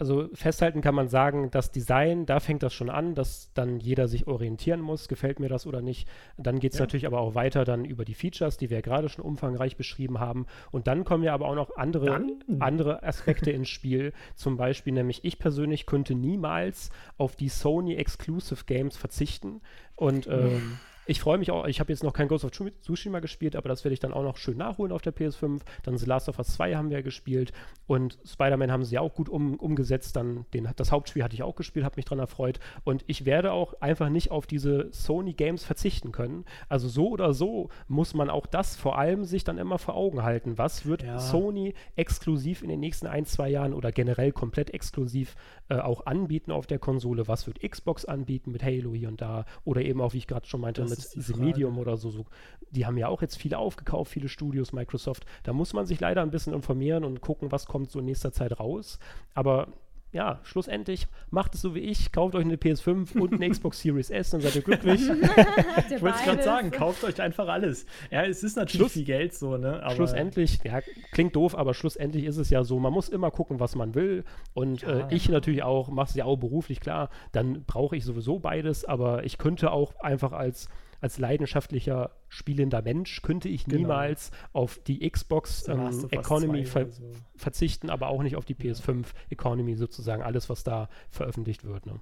also 0.00 0.30
festhalten 0.32 0.80
kann 0.80 0.94
man 0.94 1.08
sagen, 1.08 1.50
das 1.50 1.72
Design, 1.72 2.24
da 2.24 2.40
fängt 2.40 2.62
das 2.62 2.72
schon 2.72 2.88
an, 2.88 3.14
dass 3.14 3.52
dann 3.52 3.80
jeder 3.80 4.08
sich 4.08 4.26
orientieren 4.26 4.80
muss, 4.80 5.08
gefällt 5.08 5.40
mir 5.40 5.50
das 5.50 5.66
oder 5.66 5.82
nicht. 5.82 6.08
Dann 6.38 6.58
geht 6.58 6.72
es 6.72 6.78
ja. 6.78 6.84
natürlich 6.84 7.06
aber 7.06 7.20
auch 7.20 7.34
weiter 7.34 7.66
dann 7.66 7.84
über 7.84 8.06
die 8.06 8.14
Features, 8.14 8.56
die 8.56 8.70
wir 8.70 8.78
ja 8.78 8.80
gerade 8.80 9.10
schon 9.10 9.22
umfangreich 9.22 9.76
beschrieben 9.76 10.18
haben. 10.18 10.46
Und 10.70 10.86
dann 10.86 11.04
kommen 11.04 11.22
ja 11.22 11.34
aber 11.34 11.48
auch 11.48 11.54
noch 11.54 11.76
andere, 11.76 12.24
andere 12.60 13.02
Aspekte 13.02 13.50
ins 13.50 13.68
Spiel. 13.68 14.14
Zum 14.34 14.56
Beispiel 14.56 14.94
nämlich 14.94 15.22
ich 15.22 15.38
persönlich 15.38 15.84
könnte 15.84 16.14
niemals 16.14 16.88
auf 17.18 17.36
die 17.36 17.50
Sony 17.50 17.96
Exclusive 17.96 18.64
Games 18.64 18.96
verzichten. 18.96 19.60
Und 19.96 20.26
ähm, 20.28 20.78
ich 21.06 21.20
freue 21.20 21.38
mich 21.38 21.50
auch, 21.50 21.66
ich 21.66 21.80
habe 21.80 21.92
jetzt 21.92 22.02
noch 22.02 22.12
kein 22.12 22.28
Ghost 22.28 22.44
of 22.44 22.52
Tsushima 22.52 23.20
gespielt, 23.20 23.56
aber 23.56 23.68
das 23.68 23.84
werde 23.84 23.94
ich 23.94 24.00
dann 24.00 24.12
auch 24.12 24.22
noch 24.22 24.36
schön 24.36 24.56
nachholen 24.56 24.92
auf 24.92 25.02
der 25.02 25.14
PS5. 25.14 25.60
Dann 25.82 25.96
The 25.96 26.06
Last 26.06 26.28
of 26.28 26.38
Us 26.38 26.48
2 26.48 26.74
haben 26.74 26.90
wir 26.90 26.98
ja 26.98 27.02
gespielt 27.02 27.52
und 27.86 28.18
Spider-Man 28.24 28.70
haben 28.70 28.84
sie 28.84 28.96
ja 28.96 29.00
auch 29.00 29.14
gut 29.14 29.28
um, 29.28 29.56
umgesetzt. 29.56 30.16
Dann 30.16 30.44
den, 30.52 30.68
das 30.76 30.92
Hauptspiel 30.92 31.24
hatte 31.24 31.34
ich 31.34 31.42
auch 31.42 31.56
gespielt, 31.56 31.84
habe 31.84 31.96
mich 31.96 32.04
daran 32.04 32.18
erfreut. 32.18 32.60
Und 32.84 33.04
ich 33.06 33.24
werde 33.24 33.52
auch 33.52 33.74
einfach 33.80 34.08
nicht 34.08 34.30
auf 34.30 34.46
diese 34.46 34.88
Sony 34.92 35.32
Games 35.32 35.64
verzichten 35.64 36.12
können. 36.12 36.44
Also 36.68 36.88
so 36.88 37.08
oder 37.08 37.32
so 37.32 37.70
muss 37.88 38.14
man 38.14 38.30
auch 38.30 38.46
das 38.46 38.76
vor 38.76 38.98
allem 38.98 39.24
sich 39.24 39.42
dann 39.42 39.58
immer 39.58 39.78
vor 39.78 39.94
Augen 39.94 40.22
halten. 40.22 40.58
Was 40.58 40.86
wird 40.86 41.02
ja. 41.02 41.18
Sony 41.18 41.74
exklusiv 41.96 42.62
in 42.62 42.68
den 42.68 42.80
nächsten 42.80 43.06
ein, 43.06 43.24
zwei 43.24 43.48
Jahren 43.48 43.72
oder 43.72 43.90
generell 43.90 44.32
komplett 44.32 44.72
exklusiv 44.74 45.34
äh, 45.70 45.76
auch 45.76 46.06
anbieten 46.06 46.52
auf 46.52 46.66
der 46.66 46.78
Konsole? 46.78 47.26
Was 47.26 47.46
wird 47.46 47.60
Xbox 47.68 48.04
anbieten 48.04 48.52
mit 48.52 48.62
Halo 48.62 48.94
hier 48.94 49.08
und 49.08 49.20
da? 49.20 49.46
Oder 49.64 49.82
eben 49.82 50.00
auch, 50.00 50.12
wie 50.12 50.18
ich 50.18 50.26
gerade 50.26 50.46
schon 50.46 50.60
meinte, 50.60 50.82
mit 50.90 51.00
The 51.00 51.34
Medium 51.34 51.78
oder 51.78 51.96
so, 51.96 52.10
so. 52.10 52.26
Die 52.70 52.86
haben 52.86 52.98
ja 52.98 53.08
auch 53.08 53.22
jetzt 53.22 53.36
viele 53.36 53.58
aufgekauft, 53.58 54.12
viele 54.12 54.28
Studios, 54.28 54.72
Microsoft. 54.72 55.24
Da 55.42 55.52
muss 55.52 55.72
man 55.72 55.86
sich 55.86 55.98
leider 56.00 56.22
ein 56.22 56.30
bisschen 56.30 56.52
informieren 56.52 57.04
und 57.04 57.20
gucken, 57.20 57.50
was 57.50 57.66
kommt 57.66 57.90
so 57.90 57.98
in 57.98 58.04
nächster 58.04 58.32
Zeit 58.32 58.60
raus. 58.60 58.98
Aber 59.34 59.68
ja, 60.12 60.40
schlussendlich 60.42 61.06
macht 61.30 61.54
es 61.54 61.60
so 61.60 61.74
wie 61.74 61.80
ich, 61.80 62.10
kauft 62.10 62.34
euch 62.34 62.44
eine 62.44 62.56
PS5 62.56 63.18
und 63.18 63.34
eine 63.34 63.48
Xbox 63.48 63.80
Series 63.80 64.10
S 64.10 64.34
und 64.34 64.40
seid 64.40 64.56
ihr 64.56 64.62
glücklich. 64.62 65.00
ich 65.90 66.02
wollte 66.02 66.16
es 66.18 66.24
gerade 66.24 66.42
sagen, 66.42 66.70
kauft 66.70 67.04
euch 67.04 67.20
einfach 67.20 67.48
alles. 67.48 67.86
Ja, 68.10 68.24
es 68.24 68.42
ist 68.42 68.56
natürlich 68.56 68.80
Schluss, 68.80 68.92
viel 68.92 69.04
Geld 69.04 69.34
so, 69.34 69.56
ne? 69.56 69.82
Aber 69.82 69.94
schlussendlich, 69.94 70.60
ja, 70.64 70.80
klingt 71.12 71.36
doof, 71.36 71.56
aber 71.56 71.74
schlussendlich 71.74 72.24
ist 72.24 72.38
es 72.38 72.50
ja 72.50 72.64
so, 72.64 72.78
man 72.78 72.92
muss 72.92 73.08
immer 73.08 73.30
gucken, 73.30 73.60
was 73.60 73.76
man 73.76 73.94
will. 73.94 74.24
Und 74.52 74.82
ja, 74.82 75.08
äh, 75.08 75.14
ich 75.14 75.28
natürlich 75.28 75.62
auch, 75.62 75.88
mache 75.88 76.10
es 76.10 76.14
ja 76.16 76.24
auch 76.24 76.36
beruflich, 76.36 76.80
klar, 76.80 77.10
dann 77.32 77.64
brauche 77.64 77.96
ich 77.96 78.04
sowieso 78.04 78.40
beides, 78.40 78.84
aber 78.84 79.24
ich 79.24 79.38
könnte 79.38 79.70
auch 79.70 79.94
einfach 80.00 80.32
als 80.32 80.68
als 81.00 81.18
leidenschaftlicher 81.18 82.10
spielender 82.28 82.82
Mensch 82.82 83.22
könnte 83.22 83.48
ich 83.48 83.64
genau. 83.64 83.78
niemals 83.78 84.30
auf 84.52 84.78
die 84.78 85.08
Xbox 85.08 85.66
ähm, 85.68 86.08
Economy 86.10 86.64
ver 86.64 86.90
so. 86.90 87.10
verzichten, 87.36 87.90
aber 87.90 88.08
auch 88.08 88.22
nicht 88.22 88.36
auf 88.36 88.44
die 88.44 88.54
PS5 88.54 89.06
Economy 89.30 89.74
sozusagen, 89.76 90.22
alles, 90.22 90.48
was 90.48 90.64
da 90.64 90.88
veröffentlicht 91.08 91.64
wird. 91.64 91.86
Ne? 91.86 92.00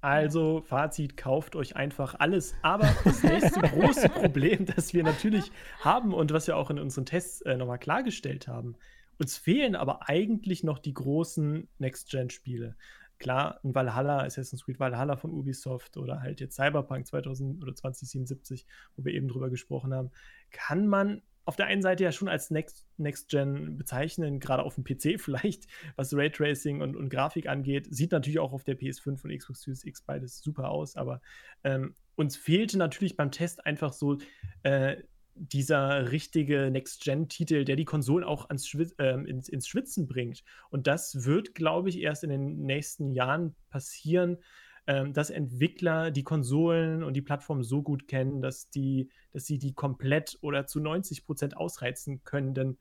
Also, 0.00 0.60
Fazit, 0.60 1.16
kauft 1.16 1.56
euch 1.56 1.76
einfach 1.76 2.16
alles. 2.18 2.54
Aber 2.60 2.86
das 3.04 3.22
nächste 3.22 3.60
große 3.60 4.10
Problem, 4.10 4.66
das 4.66 4.92
wir 4.92 5.02
natürlich 5.02 5.50
haben 5.80 6.12
und 6.12 6.32
was 6.32 6.46
wir 6.46 6.58
auch 6.58 6.70
in 6.70 6.78
unseren 6.78 7.06
Tests 7.06 7.40
äh, 7.40 7.56
nochmal 7.56 7.78
klargestellt 7.78 8.46
haben, 8.46 8.76
uns 9.18 9.38
fehlen 9.38 9.74
aber 9.76 10.08
eigentlich 10.08 10.62
noch 10.62 10.78
die 10.78 10.92
großen 10.92 11.68
Next-Gen-Spiele 11.78 12.76
klar, 13.18 13.60
ein 13.64 13.74
Valhalla, 13.74 14.22
Assassin's 14.22 14.64
Creed 14.64 14.80
Valhalla 14.80 15.16
von 15.16 15.30
Ubisoft 15.30 15.96
oder 15.96 16.20
halt 16.20 16.40
jetzt 16.40 16.56
Cyberpunk 16.56 17.06
2000 17.06 17.62
oder 17.62 17.74
2077, 17.74 18.66
wo 18.96 19.04
wir 19.04 19.12
eben 19.12 19.28
drüber 19.28 19.50
gesprochen 19.50 19.94
haben, 19.94 20.10
kann 20.50 20.86
man 20.86 21.22
auf 21.46 21.56
der 21.56 21.66
einen 21.66 21.82
Seite 21.82 22.04
ja 22.04 22.12
schon 22.12 22.28
als 22.28 22.50
Next, 22.50 22.86
Next 22.96 23.28
Gen 23.28 23.76
bezeichnen, 23.76 24.40
gerade 24.40 24.62
auf 24.62 24.76
dem 24.76 24.84
PC 24.84 25.18
vielleicht, 25.20 25.66
was 25.96 26.14
Raytracing 26.14 26.80
und, 26.80 26.96
und 26.96 27.10
Grafik 27.10 27.48
angeht. 27.48 27.86
Sieht 27.90 28.12
natürlich 28.12 28.38
auch 28.38 28.52
auf 28.52 28.64
der 28.64 28.78
PS5 28.78 29.22
und 29.24 29.36
Xbox 29.36 29.62
Series 29.62 29.84
X 29.84 30.02
beides 30.02 30.40
super 30.40 30.70
aus, 30.70 30.96
aber 30.96 31.20
ähm, 31.62 31.94
uns 32.16 32.36
fehlte 32.36 32.78
natürlich 32.78 33.16
beim 33.16 33.30
Test 33.30 33.66
einfach 33.66 33.92
so 33.92 34.18
äh, 34.62 34.96
dieser 35.36 36.12
richtige 36.12 36.70
Next-Gen-Titel, 36.70 37.64
der 37.64 37.76
die 37.76 37.84
Konsolen 37.84 38.24
auch 38.24 38.48
ans 38.48 38.66
Schwitz, 38.66 38.94
äh, 38.98 39.14
ins, 39.14 39.48
ins, 39.48 39.66
Schwitzen 39.66 40.06
bringt. 40.06 40.44
Und 40.70 40.86
das 40.86 41.24
wird, 41.24 41.54
glaube 41.54 41.88
ich, 41.88 42.00
erst 42.00 42.24
in 42.24 42.30
den 42.30 42.64
nächsten 42.64 43.10
Jahren 43.10 43.54
passieren, 43.70 44.38
ähm, 44.86 45.12
dass 45.12 45.30
Entwickler 45.30 46.10
die 46.10 46.24
Konsolen 46.24 47.02
und 47.02 47.14
die 47.14 47.22
Plattformen 47.22 47.62
so 47.62 47.82
gut 47.82 48.06
kennen, 48.06 48.42
dass, 48.42 48.70
die, 48.70 49.08
dass 49.32 49.46
sie 49.46 49.58
die 49.58 49.72
komplett 49.72 50.38
oder 50.40 50.66
zu 50.66 50.80
90 50.80 51.24
Prozent 51.24 51.56
ausreizen 51.56 52.22
können. 52.22 52.54
Denn 52.54 52.78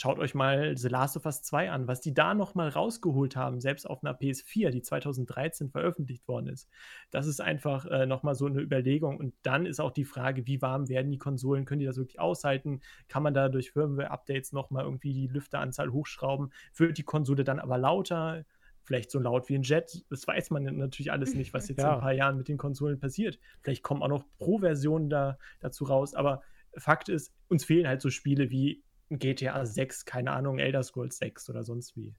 Schaut 0.00 0.20
euch 0.20 0.32
mal 0.32 0.76
The 0.76 0.86
Last 0.86 1.16
of 1.16 1.26
Us 1.26 1.42
2 1.42 1.72
an, 1.72 1.88
was 1.88 2.00
die 2.00 2.14
da 2.14 2.32
nochmal 2.32 2.68
rausgeholt 2.68 3.34
haben, 3.34 3.60
selbst 3.60 3.84
auf 3.84 4.04
einer 4.04 4.16
PS4, 4.16 4.70
die 4.70 4.80
2013 4.80 5.70
veröffentlicht 5.70 6.28
worden 6.28 6.46
ist. 6.46 6.68
Das 7.10 7.26
ist 7.26 7.40
einfach 7.40 7.84
äh, 7.86 8.06
nochmal 8.06 8.36
so 8.36 8.46
eine 8.46 8.60
Überlegung. 8.60 9.16
Und 9.16 9.34
dann 9.42 9.66
ist 9.66 9.80
auch 9.80 9.90
die 9.90 10.04
Frage, 10.04 10.46
wie 10.46 10.62
warm 10.62 10.88
werden 10.88 11.10
die 11.10 11.18
Konsolen? 11.18 11.64
Können 11.64 11.80
die 11.80 11.86
das 11.86 11.96
wirklich 11.96 12.20
aushalten? 12.20 12.78
Kann 13.08 13.24
man 13.24 13.34
da 13.34 13.48
durch 13.48 13.72
Firmware-Updates 13.72 14.52
nochmal 14.52 14.84
irgendwie 14.84 15.12
die 15.12 15.26
Lüfteranzahl 15.26 15.90
hochschrauben? 15.90 16.52
Wird 16.76 16.96
die 16.96 17.02
Konsole 17.02 17.42
dann 17.42 17.58
aber 17.58 17.76
lauter? 17.76 18.44
Vielleicht 18.84 19.10
so 19.10 19.18
laut 19.18 19.48
wie 19.48 19.56
ein 19.56 19.64
Jet. 19.64 20.04
Das 20.10 20.24
weiß 20.28 20.50
man 20.50 20.62
natürlich 20.62 21.10
alles 21.10 21.34
nicht, 21.34 21.52
was 21.52 21.68
jetzt 21.68 21.80
ja. 21.80 21.88
in 21.88 21.94
ein 21.94 22.00
paar 22.00 22.12
Jahren 22.12 22.36
mit 22.36 22.46
den 22.46 22.56
Konsolen 22.56 23.00
passiert. 23.00 23.40
Vielleicht 23.62 23.82
kommen 23.82 24.04
auch 24.04 24.08
noch 24.08 24.24
Pro-Versionen 24.38 25.10
da, 25.10 25.38
dazu 25.58 25.82
raus. 25.82 26.14
Aber 26.14 26.40
Fakt 26.76 27.08
ist, 27.08 27.34
uns 27.48 27.64
fehlen 27.64 27.88
halt 27.88 28.00
so 28.00 28.10
Spiele 28.10 28.50
wie 28.50 28.84
GTA 29.10 29.64
6, 29.64 30.04
keine 30.04 30.32
Ahnung, 30.32 30.58
Elder 30.58 30.82
Scrolls 30.82 31.18
6 31.18 31.48
oder 31.50 31.62
sonst 31.62 31.96
wie. 31.96 32.14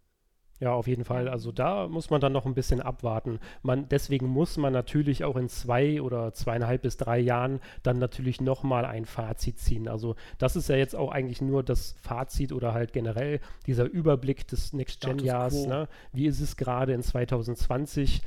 Ja, 0.60 0.74
auf 0.74 0.88
jeden 0.88 1.06
Fall. 1.06 1.30
Also 1.30 1.54
da 1.54 1.88
muss 1.88 2.10
man 2.10 2.20
dann 2.20 2.34
noch 2.34 2.46
ein 2.46 2.54
bisschen 2.54 2.82
abwarten. 2.82 3.40
Man, 3.62 3.88
deswegen 3.88 4.28
muss 4.28 4.58
man 4.58 4.74
natürlich 4.74 5.24
auch 5.24 5.38
in 5.38 5.48
zwei 5.48 6.02
oder 6.02 6.34
zweieinhalb 6.34 6.82
bis 6.82 6.98
drei 6.98 7.18
Jahren 7.18 7.62
dann 7.82 7.98
natürlich 7.98 8.42
nochmal 8.42 8.84
ein 8.84 9.06
Fazit 9.06 9.58
ziehen. 9.58 9.88
Also 9.88 10.16
das 10.38 10.58
ist 10.58 10.68
ja 10.68 10.76
jetzt 10.76 10.96
auch 10.96 11.12
eigentlich 11.12 11.42
nur 11.42 11.64
das 11.64 11.96
Fazit 12.02 12.52
oder 12.52 12.74
halt 12.74 12.92
generell 12.92 13.40
dieser 13.68 13.86
Überblick 13.86 14.48
des 14.48 14.74
Next-Gen-Jahres. 14.74 15.66
Ne? 15.66 15.88
Wie 16.12 16.26
ist 16.26 16.42
es 16.42 16.58
gerade 16.58 16.94
in 16.94 17.04
2020? 17.04 18.22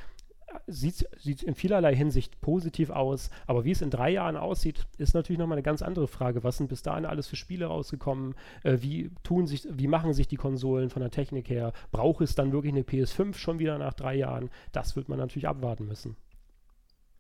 Sieht, 0.67 1.09
sieht 1.19 1.43
in 1.43 1.55
vielerlei 1.55 1.95
Hinsicht 1.95 2.41
positiv 2.41 2.91
aus. 2.91 3.31
Aber 3.47 3.65
wie 3.65 3.71
es 3.71 3.83
in 3.83 3.91
drei 3.91 4.11
Jahren 4.11 4.37
aussieht, 4.37 4.87
ist 4.99 5.15
natürlich 5.15 5.39
nochmal 5.39 5.57
eine 5.57 5.63
ganz 5.63 5.83
andere 5.83 6.09
Frage. 6.09 6.45
Was 6.45 6.57
sind 6.57 6.69
bis 6.69 6.83
dahin 6.83 7.07
alles 7.07 7.27
für 7.27 7.37
Spiele 7.37 7.67
rausgekommen? 7.67 8.35
Äh, 8.63 8.79
wie 8.81 9.11
tun 9.23 9.47
sich, 9.47 9.67
wie 9.71 9.89
machen 9.89 10.13
sich 10.13 10.29
die 10.29 10.37
Konsolen 10.37 10.91
von 10.91 11.01
der 11.01 11.11
Technik 11.11 11.49
her? 11.49 11.73
Braucht 11.91 12.23
es 12.23 12.35
dann 12.35 12.53
wirklich 12.53 12.73
eine 12.73 12.83
PS5 12.83 13.35
schon 13.35 13.59
wieder 13.59 13.79
nach 13.79 13.95
drei 13.95 14.15
Jahren? 14.15 14.51
Das 14.73 14.97
wird 14.97 15.09
man 15.09 15.19
natürlich 15.19 15.49
abwarten 15.49 15.87
müssen. 15.87 16.17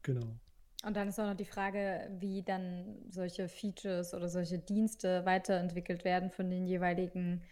Genau. 0.02 0.26
Und 0.84 0.96
dann 0.96 1.09
ist 1.09 1.20
auch 1.20 1.26
noch 1.26 1.36
die 1.36 1.44
Frage, 1.44 2.10
wie 2.18 2.42
dann 2.42 2.96
solche 3.09 3.48
Features 3.48 4.14
oder 4.14 4.28
solche 4.28 4.59
Dienste 4.59 5.24
weiterentwickelt 5.24 6.04
werden 6.04 6.30
von 6.30 6.50
den 6.50 6.66
jeweiligen 6.66 7.42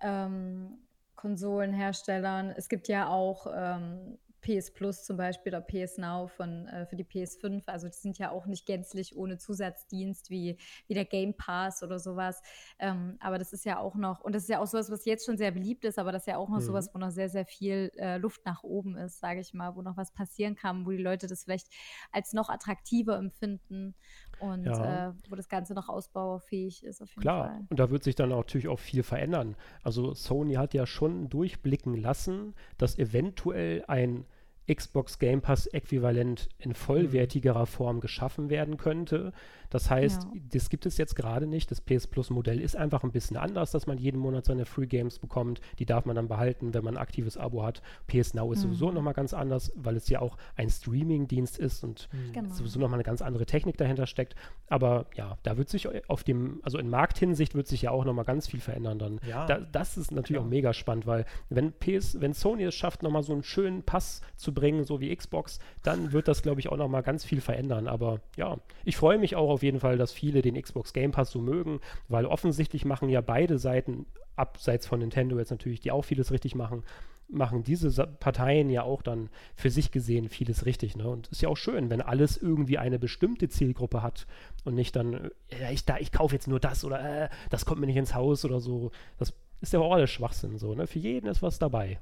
ähm, 0.00 0.78
Konsolenherstellern. 1.14 2.50
Es 2.50 2.68
gibt 2.68 2.88
ja 2.88 3.08
auch 3.08 3.46
ähm, 3.54 4.18
PS 4.42 4.72
Plus 4.72 5.04
zum 5.04 5.16
Beispiel 5.16 5.54
oder 5.54 5.62
PS 5.62 5.98
Now 5.98 6.26
von, 6.26 6.66
äh, 6.68 6.84
für 6.86 6.96
die 6.96 7.04
PS5. 7.04 7.62
Also 7.66 7.88
die 7.88 7.96
sind 7.96 8.18
ja 8.18 8.30
auch 8.30 8.46
nicht 8.46 8.66
gänzlich 8.66 9.16
ohne 9.16 9.38
Zusatzdienst 9.38 10.30
wie, 10.30 10.58
wie 10.88 10.94
der 10.94 11.04
Game 11.04 11.34
Pass 11.34 11.82
oder 11.82 11.98
sowas. 11.98 12.42
Ähm, 12.78 13.16
aber 13.20 13.38
das 13.38 13.52
ist 13.52 13.64
ja 13.64 13.78
auch 13.78 13.94
noch, 13.94 14.20
und 14.20 14.34
das 14.34 14.42
ist 14.42 14.48
ja 14.48 14.58
auch 14.58 14.66
sowas, 14.66 14.90
was 14.90 15.04
jetzt 15.04 15.24
schon 15.24 15.38
sehr 15.38 15.52
beliebt 15.52 15.84
ist, 15.84 15.98
aber 15.98 16.12
das 16.12 16.22
ist 16.22 16.26
ja 16.26 16.36
auch 16.36 16.48
noch 16.48 16.58
mhm. 16.58 16.64
sowas, 16.64 16.90
wo 16.92 16.98
noch 16.98 17.10
sehr, 17.10 17.28
sehr 17.28 17.46
viel 17.46 17.90
äh, 17.96 18.18
Luft 18.18 18.44
nach 18.44 18.62
oben 18.62 18.96
ist, 18.96 19.20
sage 19.20 19.40
ich 19.40 19.54
mal, 19.54 19.74
wo 19.76 19.82
noch 19.82 19.96
was 19.96 20.12
passieren 20.12 20.56
kann, 20.56 20.84
wo 20.84 20.90
die 20.90 20.98
Leute 20.98 21.26
das 21.26 21.44
vielleicht 21.44 21.68
als 22.10 22.32
noch 22.32 22.50
attraktiver 22.50 23.16
empfinden 23.16 23.94
und 24.42 24.64
ja. 24.64 25.08
äh, 25.08 25.12
wo 25.30 25.36
das 25.36 25.48
Ganze 25.48 25.72
noch 25.72 25.88
ausbaufähig 25.88 26.84
ist. 26.84 27.00
Auf 27.00 27.10
jeden 27.10 27.22
Klar, 27.22 27.46
Fall. 27.46 27.60
und 27.70 27.78
da 27.80 27.90
wird 27.90 28.02
sich 28.02 28.16
dann 28.16 28.30
natürlich 28.30 28.68
auch 28.68 28.78
viel 28.78 29.02
verändern. 29.02 29.56
Also 29.82 30.14
Sony 30.14 30.54
hat 30.54 30.74
ja 30.74 30.84
schon 30.86 31.28
durchblicken 31.28 31.96
lassen, 31.96 32.54
dass 32.76 32.98
eventuell 32.98 33.84
ein 33.86 34.26
Xbox 34.70 35.18
Game 35.18 35.40
Pass 35.40 35.66
äquivalent 35.66 36.48
in 36.58 36.74
vollwertigerer 36.74 37.66
Form 37.66 38.00
geschaffen 38.00 38.50
werden 38.50 38.76
könnte. 38.76 39.32
Das 39.70 39.90
heißt, 39.90 40.24
ja. 40.24 40.40
das 40.52 40.68
gibt 40.68 40.84
es 40.84 40.98
jetzt 40.98 41.16
gerade 41.16 41.46
nicht. 41.46 41.70
Das 41.70 41.80
PS 41.80 42.06
Plus 42.06 42.28
Modell 42.28 42.60
ist 42.60 42.76
einfach 42.76 43.04
ein 43.04 43.10
bisschen 43.10 43.38
anders, 43.38 43.70
dass 43.70 43.86
man 43.86 43.96
jeden 43.96 44.20
Monat 44.20 44.44
seine 44.44 44.66
Free 44.66 44.86
Games 44.86 45.18
bekommt. 45.18 45.62
Die 45.78 45.86
darf 45.86 46.04
man 46.04 46.14
dann 46.14 46.28
behalten, 46.28 46.74
wenn 46.74 46.84
man 46.84 46.96
ein 46.96 47.02
aktives 47.02 47.38
Abo 47.38 47.62
hat. 47.62 47.80
PS 48.06 48.34
Now 48.34 48.52
ist 48.52 48.58
mhm. 48.58 48.62
sowieso 48.68 48.90
nochmal 48.92 49.14
ganz 49.14 49.32
anders, 49.32 49.72
weil 49.74 49.96
es 49.96 50.08
ja 50.10 50.20
auch 50.20 50.36
ein 50.56 50.68
Streaming-Dienst 50.68 51.58
ist 51.58 51.84
und 51.84 52.10
mhm. 52.12 52.32
genau. 52.32 52.52
sowieso 52.52 52.80
nochmal 52.80 52.98
eine 52.98 53.04
ganz 53.04 53.22
andere 53.22 53.46
Technik 53.46 53.78
dahinter 53.78 54.06
steckt. 54.06 54.34
Aber 54.68 55.06
ja, 55.16 55.38
da 55.42 55.56
wird 55.56 55.70
sich 55.70 55.88
auf 56.08 56.22
dem, 56.22 56.60
also 56.62 56.76
in 56.76 56.90
Markthinsicht 56.90 57.54
wird 57.54 57.66
sich 57.66 57.82
ja 57.82 57.92
auch 57.92 58.04
nochmal 58.04 58.26
ganz 58.26 58.46
viel 58.46 58.60
verändern 58.60 58.98
dann. 58.98 59.20
Ja. 59.26 59.46
Da, 59.46 59.58
das 59.58 59.96
ist 59.96 60.12
natürlich 60.12 60.38
ja. 60.38 60.46
auch 60.46 60.50
mega 60.50 60.74
spannend, 60.74 61.06
weil 61.06 61.24
wenn 61.48 61.72
PS, 61.72 62.20
wenn 62.20 62.34
Sony 62.34 62.64
es 62.64 62.74
schafft, 62.74 63.02
nochmal 63.02 63.22
so 63.22 63.32
einen 63.32 63.42
schönen 63.42 63.82
Pass 63.82 64.20
zu 64.36 64.51
bringen, 64.54 64.84
so 64.84 65.00
wie 65.00 65.14
Xbox, 65.14 65.58
dann 65.82 66.12
wird 66.12 66.28
das, 66.28 66.42
glaube 66.42 66.60
ich, 66.60 66.68
auch 66.68 66.76
nochmal 66.76 67.02
ganz 67.02 67.24
viel 67.24 67.40
verändern. 67.40 67.88
Aber 67.88 68.20
ja, 68.36 68.58
ich 68.84 68.96
freue 68.96 69.18
mich 69.18 69.36
auch 69.36 69.50
auf 69.50 69.62
jeden 69.62 69.80
Fall, 69.80 69.98
dass 69.98 70.12
viele 70.12 70.42
den 70.42 70.60
Xbox 70.60 70.92
Game 70.92 71.12
Pass 71.12 71.30
so 71.30 71.40
mögen, 71.40 71.80
weil 72.08 72.26
offensichtlich 72.26 72.84
machen 72.84 73.08
ja 73.08 73.20
beide 73.20 73.58
Seiten, 73.58 74.06
abseits 74.36 74.86
von 74.86 75.00
Nintendo 75.00 75.38
jetzt 75.38 75.50
natürlich, 75.50 75.80
die 75.80 75.90
auch 75.90 76.04
vieles 76.04 76.32
richtig 76.32 76.54
machen, 76.54 76.84
machen 77.28 77.62
diese 77.64 78.06
Parteien 78.06 78.70
ja 78.70 78.82
auch 78.82 79.02
dann 79.02 79.30
für 79.54 79.70
sich 79.70 79.90
gesehen 79.90 80.28
vieles 80.28 80.66
richtig. 80.66 80.96
Ne? 80.96 81.08
Und 81.08 81.28
ist 81.28 81.42
ja 81.42 81.48
auch 81.48 81.56
schön, 81.56 81.90
wenn 81.90 82.00
alles 82.00 82.36
irgendwie 82.36 82.78
eine 82.78 82.98
bestimmte 82.98 83.48
Zielgruppe 83.48 84.02
hat 84.02 84.26
und 84.64 84.74
nicht 84.74 84.94
dann, 84.94 85.30
ja, 85.60 85.70
ich, 85.70 85.84
da, 85.84 85.98
ich 85.98 86.12
kaufe 86.12 86.34
jetzt 86.34 86.48
nur 86.48 86.60
das 86.60 86.84
oder 86.84 87.24
äh, 87.24 87.28
das 87.50 87.64
kommt 87.64 87.80
mir 87.80 87.86
nicht 87.86 87.96
ins 87.96 88.14
Haus 88.14 88.44
oder 88.44 88.60
so. 88.60 88.90
Das 89.18 89.32
ist 89.60 89.72
ja 89.72 89.80
auch 89.80 89.92
alles 89.92 90.10
Schwachsinn 90.10 90.58
so. 90.58 90.74
Ne? 90.74 90.86
Für 90.86 90.98
jeden 90.98 91.26
ist 91.26 91.42
was 91.42 91.58
dabei. 91.58 92.00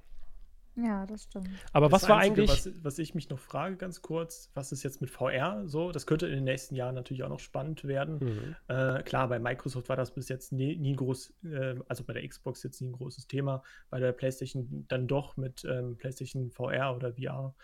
Ja, 0.83 1.07
das 1.07 1.25
stimmt. 1.25 1.49
Aber 1.73 1.89
das 1.89 2.03
was 2.03 2.09
war 2.09 2.19
Einzige, 2.19 2.43
eigentlich. 2.43 2.67
Was, 2.67 2.85
was, 2.85 2.99
ich 2.99 3.15
mich 3.15 3.29
noch 3.29 3.39
frage, 3.39 3.77
ganz 3.77 4.03
kurz, 4.03 4.51
was 4.55 4.73
ist 4.73 4.83
jetzt 4.83 5.01
mit 5.01 5.11
VR 5.11 5.67
so? 5.67 5.93
Das 5.93 6.07
könnte 6.07 6.27
in 6.27 6.35
den 6.35 6.45
nächsten 6.45 6.75
Jahren 6.75 6.95
natürlich 6.95 7.23
auch 7.23 7.29
noch 7.29 7.41
spannend 7.41 7.85
werden. 7.85 8.19
Mhm. 8.21 8.57
Äh, 8.69 9.03
klar, 9.03 9.29
bei 9.29 9.39
Microsoft 9.39 9.89
war 9.89 9.97
das 9.97 10.15
bis 10.15 10.29
jetzt 10.29 10.53
nie, 10.53 10.77
nie 10.77 10.95
groß, 10.95 11.35
äh, 11.45 11.77
also 11.89 12.05
bei 12.05 12.13
der 12.13 12.27
Xbox 12.27 12.63
jetzt 12.63 12.81
nie 12.81 12.89
ein 12.89 12.93
großes 12.93 13.27
Thema, 13.27 13.63
bei 13.91 14.01
der 14.01 14.13
PlayStation 14.13 14.87
dann 14.89 15.07
doch 15.07 15.37
mit 15.37 15.65
ähm, 15.65 15.97
PlayStation 15.97 16.51
VR 16.51 16.95
oder 16.95 17.15
VR. 17.15 17.55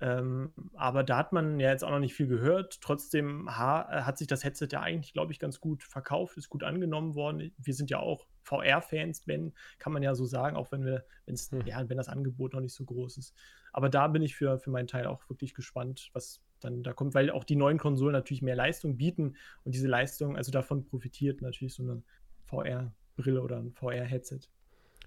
Ähm, 0.00 0.52
aber 0.74 1.04
da 1.04 1.16
hat 1.16 1.32
man 1.32 1.60
ja 1.60 1.70
jetzt 1.70 1.84
auch 1.84 1.90
noch 1.90 2.00
nicht 2.00 2.14
viel 2.14 2.26
gehört. 2.26 2.80
Trotzdem 2.80 3.48
ha 3.48 4.04
hat 4.04 4.18
sich 4.18 4.26
das 4.26 4.44
Headset 4.44 4.68
ja 4.72 4.80
eigentlich, 4.80 5.12
glaube 5.12 5.32
ich, 5.32 5.38
ganz 5.38 5.60
gut 5.60 5.82
verkauft, 5.82 6.36
ist 6.36 6.48
gut 6.48 6.64
angenommen 6.64 7.14
worden. 7.14 7.52
Wir 7.58 7.74
sind 7.74 7.90
ja 7.90 8.00
auch 8.00 8.26
VR-Fans, 8.44 9.22
Ben, 9.22 9.52
kann 9.78 9.92
man 9.92 10.02
ja 10.02 10.14
so 10.14 10.24
sagen, 10.24 10.56
auch 10.56 10.70
wenn 10.72 10.84
wir, 10.84 11.04
wenn's, 11.26 11.50
hm. 11.50 11.66
ja, 11.66 11.88
wenn 11.88 11.96
das 11.96 12.08
Angebot 12.08 12.52
noch 12.52 12.60
nicht 12.60 12.74
so 12.74 12.84
groß 12.84 13.16
ist. 13.16 13.34
Aber 13.72 13.88
da 13.88 14.08
bin 14.08 14.22
ich 14.22 14.36
für, 14.36 14.58
für 14.58 14.70
meinen 14.70 14.86
Teil 14.86 15.06
auch 15.06 15.28
wirklich 15.28 15.54
gespannt, 15.54 16.10
was 16.12 16.40
dann 16.60 16.82
da 16.82 16.92
kommt, 16.92 17.14
weil 17.14 17.30
auch 17.30 17.44
die 17.44 17.56
neuen 17.56 17.78
Konsolen 17.78 18.12
natürlich 18.12 18.42
mehr 18.42 18.56
Leistung 18.56 18.96
bieten 18.96 19.36
und 19.64 19.74
diese 19.74 19.88
Leistung, 19.88 20.36
also 20.36 20.52
davon 20.52 20.84
profitiert 20.84 21.42
natürlich 21.42 21.74
so 21.74 21.82
eine 21.82 22.02
VR-Brille 22.44 23.42
oder 23.42 23.58
ein 23.58 23.72
VR-Headset. 23.72 24.40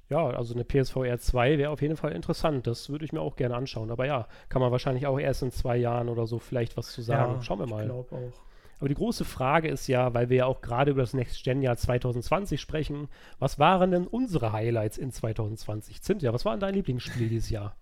Ja, 0.10 0.26
also 0.26 0.54
eine 0.54 0.64
PSVR 0.64 1.20
2 1.20 1.58
wäre 1.58 1.70
auf 1.70 1.82
jeden 1.82 1.98
Fall 1.98 2.14
interessant. 2.14 2.66
Das 2.66 2.90
würde 2.90 3.04
ich 3.04 3.12
mir 3.12 3.20
auch 3.20 3.36
gerne 3.36 3.56
anschauen. 3.56 3.92
Aber 3.92 4.06
ja, 4.06 4.28
kann 4.48 4.62
man 4.62 4.72
wahrscheinlich 4.72 5.06
auch 5.06 5.20
erst 5.20 5.44
in 5.44 5.52
zwei 5.52 5.76
Jahren 5.76 6.08
oder 6.08 6.28
so 6.28 6.40
vielleicht 6.40 6.78
was 6.78 6.94
zu 6.94 7.02
sagen. 7.02 7.36
Ja, 7.36 7.42
Schauen 7.42 7.60
wir 7.60 7.68
mal. 7.68 7.82
Ich 7.82 7.90
glaube 7.90 8.16
auch. 8.16 8.42
Aber 8.80 8.90
die 8.90 8.96
große 8.96 9.26
Frage 9.26 9.70
ist 9.70 9.88
ja, 9.88 10.14
weil 10.14 10.30
wir 10.30 10.38
ja 10.38 10.46
auch 10.46 10.62
gerade 10.62 10.92
über 10.92 11.02
das 11.02 11.14
Next-Gen-Jahr 11.14 11.78
2020 11.78 12.62
sprechen, 12.62 13.08
was 13.40 13.58
waren 13.58 13.92
denn 13.92 14.08
unsere 14.08 14.52
Highlights 14.52 14.98
in 14.98 15.12
2020? 15.12 16.02
Cynthia, 16.02 16.34
was 16.34 16.46
war 16.46 16.54
denn 16.54 16.60
dein 16.60 16.76
Lieblingsspiel 16.76 17.30
dieses 17.30 17.50
Jahr? 17.50 17.76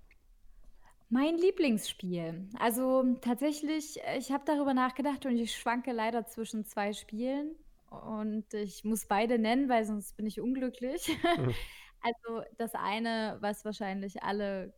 Mein 1.09 1.37
Lieblingsspiel. 1.37 2.49
Also 2.59 3.03
tatsächlich, 3.21 3.99
ich 4.17 4.31
habe 4.31 4.43
darüber 4.45 4.73
nachgedacht 4.73 5.25
und 5.25 5.37
ich 5.37 5.55
schwanke 5.55 5.91
leider 5.91 6.25
zwischen 6.25 6.65
zwei 6.65 6.93
Spielen. 6.93 7.55
Und 7.89 8.53
ich 8.53 8.83
muss 8.83 9.05
beide 9.05 9.37
nennen, 9.37 9.69
weil 9.69 9.85
sonst 9.85 10.17
bin 10.17 10.25
ich 10.25 10.41
unglücklich. 10.41 11.07
Mhm. 11.37 11.53
Also 12.01 12.43
das 12.59 12.75
eine, 12.75 13.37
was 13.39 13.65
wahrscheinlich 13.65 14.21
alle 14.21 14.75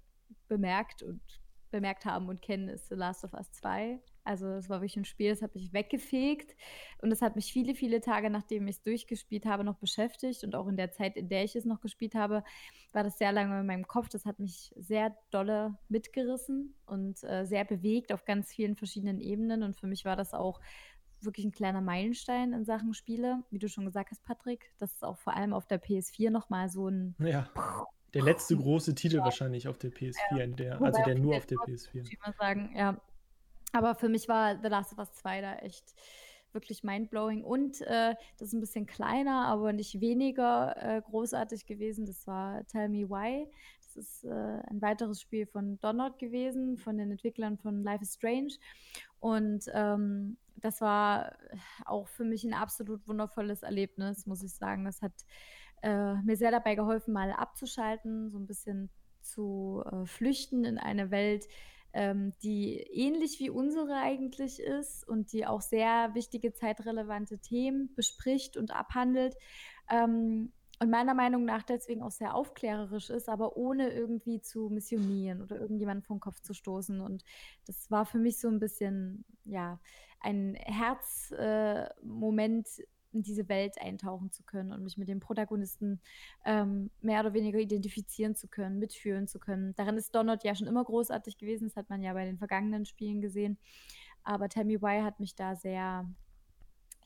bemerkt 0.48 1.03
und 1.03 1.19
bemerkt 1.72 2.06
haben 2.06 2.30
und 2.30 2.41
kennen, 2.41 2.69
ist 2.69 2.88
The 2.88 2.95
Last 2.95 3.26
of 3.26 3.34
Us 3.34 3.52
2. 3.52 3.99
Also 4.28 4.48
es 4.48 4.70
war 4.70 4.82
wirklich 4.82 4.98
ein 4.98 5.06
Spiel, 5.06 5.30
das 5.30 5.41
habe 5.41 5.58
ich 5.58 5.72
weggefegt 5.72 6.56
und 7.02 7.10
das 7.10 7.22
hat 7.22 7.38
mich 7.38 7.54
viele, 7.54 7.76
viele 7.76 8.02
Tage, 8.02 8.30
nachdem 8.30 8.68
ich 8.68 8.76
es 8.78 8.84
durchgespielt 8.84 9.45
habe, 9.45 9.64
noch 9.64 9.78
beschäftigt 9.78 10.44
und 10.44 10.54
auch 10.54 10.68
in 10.68 10.76
der 10.76 10.91
Zeit, 10.91 11.16
in 11.16 11.30
der 11.30 11.45
ich 11.45 11.56
es 11.56 11.64
noch 11.64 11.80
gespielt 11.80 12.14
habe, 12.14 12.44
war 12.91 13.04
das 13.04 13.18
sehr 13.18 13.32
lange 13.32 13.62
in 13.62 13.66
meinem 13.66 13.88
Kopf. 13.88 14.10
Das 14.10 14.26
hat 14.26 14.40
mich 14.40 14.74
sehr 14.76 15.16
dolle 15.32 15.78
mitgerissen 15.88 16.76
und 16.86 17.24
äh, 17.24 17.45
sehr 17.45 17.64
bewegt 17.64 18.12
auf 18.12 18.26
ganz 18.26 18.49
vielen 18.52 18.76
verschiedenen 18.76 19.22
Ebenen 19.22 19.64
und 19.64 19.78
für 19.78 19.88
mich 19.88 20.04
war 20.04 20.18
das 20.18 20.34
auch 20.34 20.60
wirklich 21.22 21.45
ein 21.45 21.52
kleiner 21.52 21.82
Meilenstein 21.82 22.52
in 22.52 22.66
Sachen 22.66 22.94
Spiele. 22.94 23.44
Wie 23.49 23.60
du 23.60 23.70
schon 23.70 23.86
gesagt 23.86 24.12
hast, 24.12 24.24
Patrick, 24.24 24.72
das 24.80 24.91
ist 24.91 25.04
auch 25.04 25.18
vor 25.18 25.36
allem 25.36 25.54
auf 25.54 25.66
der 25.66 25.82
PS4 25.82 26.30
nochmal 26.32 26.70
so 26.70 26.90
ein. 26.90 27.16
Ja. 27.20 27.49
Der 28.14 28.24
letzte 28.24 28.56
große 28.56 28.95
Titel 28.95 29.18
ja. 29.18 29.24
wahrscheinlich 29.24 29.68
auf 29.68 29.78
der 29.78 29.91
PS4, 29.91 30.40
in 30.40 30.56
der, 30.56 30.82
also 30.82 31.04
der 31.04 31.16
nur 31.16 31.36
auf 31.36 31.45
der 31.45 31.58
PS4. 31.58 32.08
Ich 32.10 32.20
mal 32.20 32.34
sagen, 32.38 32.72
ja. 32.76 32.99
Aber 33.78 33.94
für 33.94 34.10
mich 34.10 34.28
war 34.28 34.60
The 34.60 34.70
Last 34.70 34.91
of 34.91 34.98
Us 34.98 35.14
2 35.14 35.41
da 35.41 35.56
echt 35.58 35.94
wirklich 36.52 36.84
mindblowing. 36.84 37.44
Und 37.44 37.82
äh, 37.82 38.16
das 38.40 38.48
ist 38.48 38.54
ein 38.54 38.60
bisschen 38.60 38.88
kleiner, 38.88 39.45
aber 39.45 39.72
nicht 39.72 40.02
weniger 40.02 40.76
äh, 40.78 41.02
großartig 41.02 41.68
gewesen. 41.68 42.08
Das 42.08 42.26
war 42.26 42.66
Tell 42.66 42.90
Me 42.90 43.08
Why. 43.08 43.48
Das 43.84 43.95
ist 43.95 44.24
äh, 44.24 44.30
ein 44.32 44.82
weiteres 44.82 45.22
Spiel 45.22 45.45
von 45.45 45.80
Donald 45.80 46.18
gewesen, 46.18 46.78
von 46.78 46.98
den 46.98 47.12
Entwicklern 47.12 47.60
von 47.60 47.84
Life 47.84 48.02
is 48.02 48.16
Strange. 48.16 48.54
Und 49.20 49.66
ähm, 49.74 50.38
das 50.56 50.82
war 50.82 51.36
auch 51.86 52.08
für 52.08 52.24
mich 52.24 52.44
ein 52.44 52.56
absolut 52.56 53.08
wundervolles 53.08 53.62
Erlebnis, 53.62 54.26
muss 54.26 54.41
ich 54.41 54.54
sagen. 54.54 54.86
Das 54.86 55.04
hat 55.04 55.14
äh, 55.84 56.16
mir 56.24 56.36
sehr 56.36 56.49
dabei 56.49 56.74
geholfen, 56.74 57.14
mal 57.14 57.32
abzuschalten, 57.32 58.32
so 58.32 58.40
ein 58.40 58.48
bisschen 58.48 58.90
zu 59.22 59.84
äh, 59.86 60.08
flüchten 60.08 60.66
in 60.66 60.80
eine 60.80 61.12
Welt, 61.12 61.48
ähm, 61.94 62.34
die 62.44 62.78
ähnlich 62.78 63.40
wie 63.40 63.50
unsere 63.50 63.96
eigentlich 63.96 64.60
ist 64.60 65.08
und 65.08 65.34
die 65.34 65.46
auch 65.46 65.62
sehr 65.62 66.14
wichtige 66.14 66.54
zeitrelevante 66.54 67.40
Themen 67.40 67.94
bespricht 67.96 68.58
und 68.58 68.72
abhandelt. 68.72 69.36
Ähm, 69.90 70.52
und 70.80 70.92
meiner 70.92 71.16
Meinung 71.16 71.44
nach 71.44 71.64
deswegen 71.64 72.04
auch 72.04 72.12
sehr 72.12 72.36
aufklärerisch 72.36 73.10
ist, 73.10 73.30
aber 73.30 73.58
ohne 73.58 73.92
irgendwie 73.92 74.42
zu 74.42 74.70
missionieren 74.70 75.42
oder 75.42 75.60
irgendjemanden 75.60 76.04
vom 76.04 76.20
Kopf 76.20 76.40
zu 76.42 76.54
stoßen. 76.54 77.02
Und 77.02 77.24
das 77.66 77.90
war 77.90 78.06
für 78.06 78.20
mich 78.20 78.40
so 78.40 78.48
ein 78.48 78.60
bisschen, 78.60 79.26
ja, 79.44 79.80
ein 80.20 80.54
Herzmoment, 80.56 82.68
äh, 82.68 82.84
in 83.18 83.23
diese 83.23 83.49
Welt 83.49 83.80
eintauchen 83.81 84.31
zu 84.31 84.44
können 84.44 84.72
und 84.72 84.84
mich 84.84 84.98
mit 84.98 85.07
dem 85.07 85.19
Protagonisten 85.19 85.99
ähm, 86.45 86.89
mehr 87.02 87.19
oder 87.19 87.34
weniger 87.34 87.60
identifizieren 87.60 88.35
zu 88.35 88.48
können, 88.48 88.80
mitfühlen 88.80 89.27
zu 89.27 89.39
können. 89.39 89.73
Darin 89.76 89.98
ist 89.98 90.15
Donald 90.15 90.44
ja 90.44 90.56
schon 90.56 90.68
immer 90.68 90.84
großartig 90.84 91.38
gewesen, 91.38 91.68
das 91.68 91.76
hat 91.76 91.89
man 91.89 92.02
ja 92.02 92.14
bei 92.14 92.26
den 92.26 92.38
vergangenen 92.38 92.85
Spielen 92.85 93.22
gesehen. 93.22 93.57
Aber 94.23 94.49
Tammy 94.49 94.76
Y 94.76 95.03
hat 95.03 95.19
mich 95.19 95.35
da 95.35 95.56
sehr, 95.56 96.06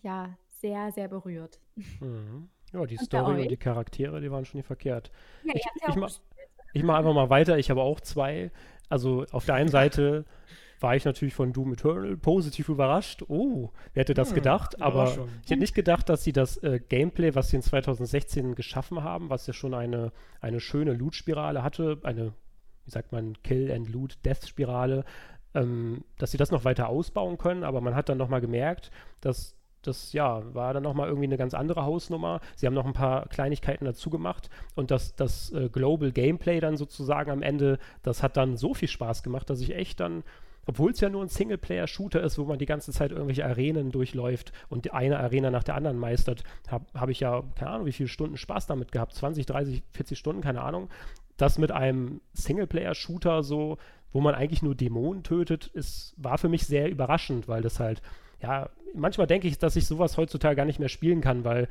ja, 0.02 0.38
sehr, 0.50 0.92
sehr 0.92 1.08
berührt. 1.08 1.60
Mhm. 1.76 2.50
Ja, 2.74 2.86
die 2.86 2.98
und 2.98 3.06
Story 3.06 3.42
und 3.42 3.52
die 3.52 3.58
Charaktere, 3.58 4.22
die 4.22 4.32
waren 4.32 4.46
schon 4.46 4.60
nicht 4.60 4.68
verkehrt. 4.68 5.12
Ja, 5.44 5.54
ich, 5.56 5.66
ich, 5.88 6.22
ich 6.74 6.84
mache 6.84 7.00
einfach 7.00 7.14
mal 7.14 7.30
weiter. 7.30 7.58
Ich 7.58 7.70
habe 7.70 7.82
auch 7.82 8.00
zwei. 8.00 8.52
Also 8.90 9.26
auf 9.32 9.46
der 9.46 9.56
einen 9.56 9.70
Seite 9.70 10.26
war 10.82 10.96
ich 10.96 11.06
natürlich 11.06 11.34
von 11.34 11.54
Doom 11.54 11.74
Eternal 11.74 12.18
positiv 12.18 12.70
überrascht. 12.70 13.24
Oh, 13.28 13.70
wer 13.94 14.02
hätte 14.02 14.14
das 14.14 14.30
hm, 14.30 14.36
gedacht? 14.36 14.82
Aber 14.82 15.06
ich 15.44 15.52
hätte 15.52 15.60
nicht 15.60 15.76
gedacht, 15.76 16.10
dass 16.10 16.24
sie 16.24 16.34
das 16.34 16.58
äh, 16.58 16.80
Gameplay, 16.80 17.36
was 17.36 17.50
sie 17.50 17.58
in 17.58 17.62
2016 17.62 18.56
geschaffen 18.56 19.04
haben, 19.04 19.30
was 19.30 19.48
ja 19.48 19.54
schon 19.54 19.74
eine, 19.74 20.12
eine 20.42 20.60
schöne 20.60 20.94
Loot-Spirale 20.94 21.64
hatte, 21.64 22.00
eine, 22.04 22.34
wie 22.86 22.92
sagt 22.92 23.12
man, 23.12 23.42
Kill-and-Loot-Death-Spirale, 23.44 25.06
ähm, 25.54 26.04
dass 26.18 26.32
sie 26.32 26.38
das 26.38 26.52
noch 26.52 26.66
weiter 26.66 26.90
ausbauen 26.90 27.38
können. 27.38 27.64
Aber 27.64 27.80
man 27.82 27.96
hat 27.96 28.10
dann 28.10 28.18
nochmal 28.18 28.42
gemerkt, 28.42 28.92
dass 29.22 29.56
das 29.84 30.14
ja, 30.14 30.42
war 30.54 30.74
dann 30.74 30.84
nochmal 30.84 31.08
irgendwie 31.08 31.28
eine 31.28 31.38
ganz 31.38 31.54
andere 31.54 31.84
Hausnummer. 31.86 32.40
Sie 32.56 32.68
haben 32.68 32.74
noch 32.74 32.86
ein 32.86 32.94
paar 32.94 33.28
Kleinigkeiten 33.30 33.86
dazu 33.86 34.10
gemacht 34.10 34.50
und 34.76 34.92
das, 34.92 35.16
das 35.16 35.52
äh, 35.54 35.70
Global 35.70 36.12
Gameplay 36.12 36.60
dann 36.60 36.78
sozusagen 36.78 37.32
am 37.32 37.42
Ende, 37.42 37.80
das 38.04 38.22
hat 38.22 38.38
dann 38.38 38.58
so 38.58 38.74
viel 38.74 38.88
Spaß 38.88 39.24
gemacht, 39.24 39.50
dass 39.50 39.62
ich 39.62 39.76
echt 39.76 40.00
dann 40.00 40.24
obwohl 40.72 40.92
es 40.92 41.02
ja 41.02 41.10
nur 41.10 41.22
ein 41.22 41.28
Singleplayer-Shooter 41.28 42.24
ist, 42.24 42.38
wo 42.38 42.46
man 42.46 42.58
die 42.58 42.66
ganze 42.66 42.94
Zeit 42.94 43.12
irgendwelche 43.12 43.46
Arenen 43.46 43.92
durchläuft 43.92 44.54
und 44.70 44.94
eine 44.94 45.20
Arena 45.20 45.52
nach 45.52 45.66
der 45.66 45.76
anderen 45.76 45.98
meistert, 45.98 46.46
habe 46.70 46.86
hab 46.94 47.10
ich 47.10 47.20
ja, 47.20 47.44
keine 47.56 47.72
Ahnung, 47.72 47.88
wie 47.88 47.92
viele 47.92 48.08
Stunden 48.08 48.38
Spaß 48.38 48.68
damit 48.68 48.94
gehabt. 48.94 49.14
20, 49.14 49.46
30, 49.46 49.84
40 49.92 50.18
Stunden, 50.18 50.42
keine 50.42 50.62
Ahnung. 50.62 50.88
Das 51.36 51.58
mit 51.58 51.74
einem 51.74 52.22
Singleplayer-Shooter 52.32 53.44
so, 53.44 53.80
wo 54.14 54.22
man 54.22 54.34
eigentlich 54.34 54.62
nur 54.62 54.74
Dämonen 54.74 55.24
tötet, 55.24 55.68
ist, 55.68 56.14
war 56.16 56.38
für 56.38 56.48
mich 56.48 56.66
sehr 56.66 56.90
überraschend, 56.90 57.50
weil 57.50 57.62
das 57.62 57.82
halt, 57.82 58.02
ja, 58.42 58.70
manchmal 58.96 59.28
denke 59.28 59.50
ich, 59.50 59.58
dass 59.58 59.76
ich 59.76 59.86
sowas 59.86 60.16
heutzutage 60.16 60.56
gar 60.56 60.66
nicht 60.66 60.80
mehr 60.80 60.88
spielen 60.88 61.20
kann, 61.20 61.44
weil 61.44 61.68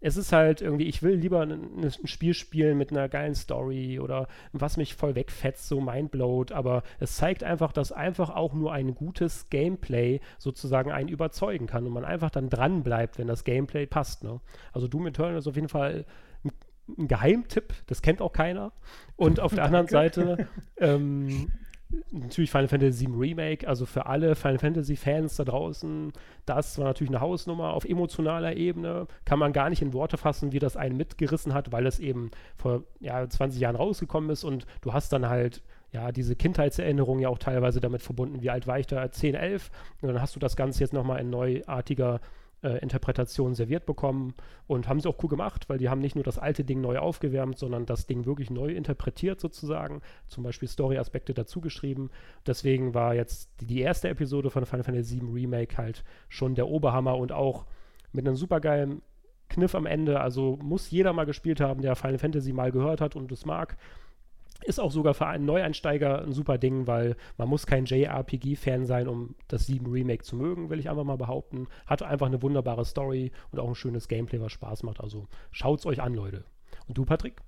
es 0.00 0.16
ist 0.16 0.32
halt 0.32 0.60
irgendwie, 0.60 0.86
ich 0.86 1.02
will 1.02 1.14
lieber 1.14 1.42
ein, 1.42 1.84
ein, 1.84 2.06
Spiel 2.06 2.34
spielen 2.34 2.78
mit 2.78 2.90
einer 2.90 3.08
geilen 3.08 3.34
Story 3.34 3.98
oder 3.98 4.28
was 4.52 4.76
mich 4.76 4.94
voll 4.94 5.14
wegfetzt, 5.14 5.66
so 5.68 5.80
mindblowt, 5.80 6.52
aber 6.52 6.82
es 7.00 7.16
zeigt 7.16 7.42
einfach, 7.42 7.72
dass 7.72 7.90
einfach 7.90 8.30
auch 8.30 8.54
nur 8.54 8.72
ein 8.72 8.94
gutes 8.94 9.50
Gameplay 9.50 10.20
sozusagen 10.38 10.92
einen 10.92 11.08
überzeugen 11.08 11.66
kann 11.66 11.86
und 11.86 11.92
man 11.92 12.04
einfach 12.04 12.30
dann 12.30 12.48
dran 12.48 12.82
bleibt, 12.82 13.18
wenn 13.18 13.26
das 13.26 13.44
Gameplay 13.44 13.86
passt. 13.86 14.22
Ne? 14.22 14.40
Also 14.72 14.86
Doom 14.86 15.08
Eternal 15.08 15.36
ist 15.36 15.48
auf 15.48 15.56
jeden 15.56 15.68
Fall 15.68 16.04
ein, 16.44 16.52
ein 16.96 17.08
Geheimtipp, 17.08 17.74
das 17.86 18.02
kennt 18.02 18.20
auch 18.20 18.32
keiner. 18.32 18.72
Und 19.16 19.40
auf 19.40 19.54
der 19.54 19.64
anderen 19.64 19.88
Seite 19.88 20.48
ähm, 20.76 21.50
natürlich 22.10 22.50
Final 22.50 22.68
Fantasy 22.68 23.06
VII 23.06 23.14
Remake, 23.16 23.66
also 23.66 23.86
für 23.86 24.06
alle 24.06 24.34
Final 24.34 24.58
Fantasy 24.58 24.96
Fans 24.96 25.36
da 25.36 25.44
draußen, 25.44 26.12
das 26.46 26.78
war 26.78 26.86
natürlich 26.86 27.10
eine 27.10 27.20
Hausnummer 27.20 27.72
auf 27.72 27.84
emotionaler 27.84 28.56
Ebene, 28.56 29.06
kann 29.24 29.38
man 29.38 29.52
gar 29.52 29.70
nicht 29.70 29.82
in 29.82 29.92
Worte 29.92 30.16
fassen, 30.16 30.52
wie 30.52 30.58
das 30.58 30.76
einen 30.76 30.96
mitgerissen 30.96 31.54
hat, 31.54 31.72
weil 31.72 31.86
es 31.86 31.98
eben 31.98 32.30
vor 32.56 32.84
ja, 33.00 33.28
20 33.28 33.60
Jahren 33.60 33.76
rausgekommen 33.76 34.30
ist 34.30 34.44
und 34.44 34.66
du 34.82 34.92
hast 34.92 35.12
dann 35.12 35.28
halt 35.28 35.62
ja, 35.90 36.12
diese 36.12 36.36
Kindheitserinnerungen 36.36 37.22
ja 37.22 37.30
auch 37.30 37.38
teilweise 37.38 37.80
damit 37.80 38.02
verbunden, 38.02 38.42
wie 38.42 38.50
alt 38.50 38.66
war 38.66 38.78
ich 38.78 38.86
da, 38.86 39.10
10, 39.10 39.34
11 39.34 39.70
und 40.02 40.08
dann 40.08 40.20
hast 40.20 40.36
du 40.36 40.40
das 40.40 40.56
Ganze 40.56 40.80
jetzt 40.80 40.92
nochmal 40.92 41.20
in 41.20 41.30
neuartiger 41.30 42.20
äh, 42.62 42.78
Interpretation 42.78 43.54
serviert 43.54 43.86
bekommen 43.86 44.34
und 44.66 44.88
haben 44.88 45.00
sie 45.00 45.08
auch 45.08 45.22
cool 45.22 45.28
gemacht, 45.28 45.68
weil 45.68 45.78
die 45.78 45.88
haben 45.88 46.00
nicht 46.00 46.14
nur 46.14 46.24
das 46.24 46.38
alte 46.38 46.64
Ding 46.64 46.80
neu 46.80 46.98
aufgewärmt, 46.98 47.58
sondern 47.58 47.86
das 47.86 48.06
Ding 48.06 48.26
wirklich 48.26 48.50
neu 48.50 48.72
interpretiert 48.72 49.40
sozusagen, 49.40 50.00
zum 50.26 50.44
Beispiel 50.44 50.68
Story-Aspekte 50.68 51.34
dazugeschrieben. 51.34 52.10
Deswegen 52.46 52.94
war 52.94 53.14
jetzt 53.14 53.50
die, 53.60 53.66
die, 53.66 53.80
erste 53.80 54.08
Episode 54.08 54.50
von 54.50 54.66
Final 54.66 54.84
Fantasy 54.84 55.20
VII 55.20 55.30
Remake 55.32 55.78
halt 55.78 56.04
schon 56.28 56.54
der 56.54 56.68
Oberhammer 56.68 57.16
und 57.16 57.32
auch 57.32 57.66
mit 58.12 58.26
einem 58.26 58.36
supergeilen 58.36 59.02
Kniff 59.48 59.74
am 59.74 59.86
Ende. 59.86 60.20
Also 60.20 60.58
muss 60.60 60.90
jeder 60.90 61.12
mal 61.12 61.26
gespielt 61.26 61.60
haben, 61.60 61.82
der 61.82 61.96
Final 61.96 62.18
Fantasy 62.18 62.52
mal 62.52 62.72
gehört 62.72 63.00
hat 63.00 63.16
und 63.16 63.30
es 63.32 63.46
mag. 63.46 63.76
Ist 64.64 64.80
auch 64.80 64.90
sogar 64.90 65.14
für 65.14 65.26
einen 65.26 65.46
Neueinsteiger 65.46 66.22
ein 66.22 66.32
super 66.32 66.58
Ding, 66.58 66.86
weil 66.86 67.16
man 67.36 67.48
muss 67.48 67.66
kein 67.66 67.84
JRPG-Fan 67.84 68.86
sein, 68.86 69.08
um 69.08 69.34
das 69.46 69.66
7 69.66 69.86
Remake 69.86 70.24
zu 70.24 70.36
mögen, 70.36 70.68
will 70.68 70.80
ich 70.80 70.90
einfach 70.90 71.04
mal 71.04 71.16
behaupten. 71.16 71.68
Hat 71.86 72.02
einfach 72.02 72.26
eine 72.26 72.42
wunderbare 72.42 72.84
Story 72.84 73.32
und 73.50 73.60
auch 73.60 73.68
ein 73.68 73.74
schönes 73.74 74.08
Gameplay, 74.08 74.40
was 74.40 74.52
Spaß 74.52 74.82
macht. 74.82 75.00
Also 75.00 75.28
schaut's 75.52 75.86
euch 75.86 76.02
an, 76.02 76.14
Leute. 76.14 76.44
Und 76.86 76.98
du, 76.98 77.04
Patrick? 77.04 77.40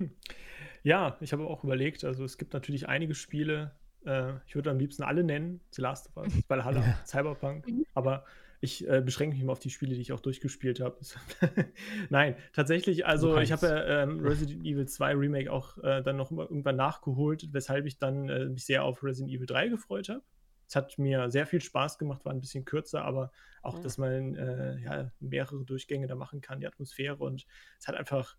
Ja, 0.86 1.16
ich 1.18 1.32
habe 1.32 1.44
auch 1.48 1.64
überlegt, 1.64 2.04
also 2.04 2.22
es 2.22 2.38
gibt 2.38 2.52
natürlich 2.52 2.88
einige 2.88 3.16
Spiele, 3.16 3.72
äh, 4.04 4.34
ich 4.46 4.54
würde 4.54 4.70
am 4.70 4.78
liebsten 4.78 5.02
alle 5.02 5.24
nennen, 5.24 5.60
The 5.72 5.82
Last 5.82 6.06
of 6.06 6.16
Us, 6.18 6.32
Valhalla, 6.46 6.80
Cyberpunk, 7.04 7.66
mhm. 7.66 7.84
aber 7.92 8.24
ich 8.60 8.88
äh, 8.88 9.00
beschränke 9.00 9.36
mich 9.36 9.44
mal 9.44 9.52
auf 9.52 9.58
die 9.58 9.70
Spiele, 9.70 9.94
die 9.94 10.00
ich 10.00 10.12
auch 10.12 10.20
durchgespielt 10.20 10.80
habe. 10.80 10.98
Nein, 12.10 12.36
tatsächlich, 12.52 13.06
also 13.06 13.38
ich 13.38 13.52
habe 13.52 13.66
ja 13.66 14.02
ähm, 14.02 14.20
Resident 14.20 14.64
Evil 14.64 14.86
2 14.86 15.14
Remake 15.14 15.52
auch 15.52 15.78
äh, 15.78 16.02
dann 16.02 16.16
noch 16.16 16.30
irgendwann 16.30 16.76
nachgeholt, 16.76 17.48
weshalb 17.52 17.86
ich 17.86 17.98
dann 17.98 18.28
äh, 18.28 18.46
mich 18.46 18.64
sehr 18.64 18.84
auf 18.84 19.02
Resident 19.02 19.34
Evil 19.34 19.46
3 19.46 19.68
gefreut 19.68 20.08
habe. 20.08 20.22
Es 20.68 20.74
hat 20.74 20.98
mir 20.98 21.30
sehr 21.30 21.46
viel 21.46 21.60
Spaß 21.60 21.98
gemacht, 21.98 22.24
war 22.24 22.32
ein 22.32 22.40
bisschen 22.40 22.64
kürzer, 22.64 23.04
aber 23.04 23.30
auch, 23.62 23.78
mhm. 23.78 23.82
dass 23.82 23.98
man 23.98 24.34
äh, 24.34 24.78
ja, 24.78 25.12
mehrere 25.20 25.64
Durchgänge 25.64 26.06
da 26.06 26.14
machen 26.14 26.40
kann, 26.40 26.60
die 26.60 26.66
Atmosphäre 26.66 27.18
und 27.18 27.46
es 27.78 27.86
hat 27.86 27.94
einfach 27.94 28.36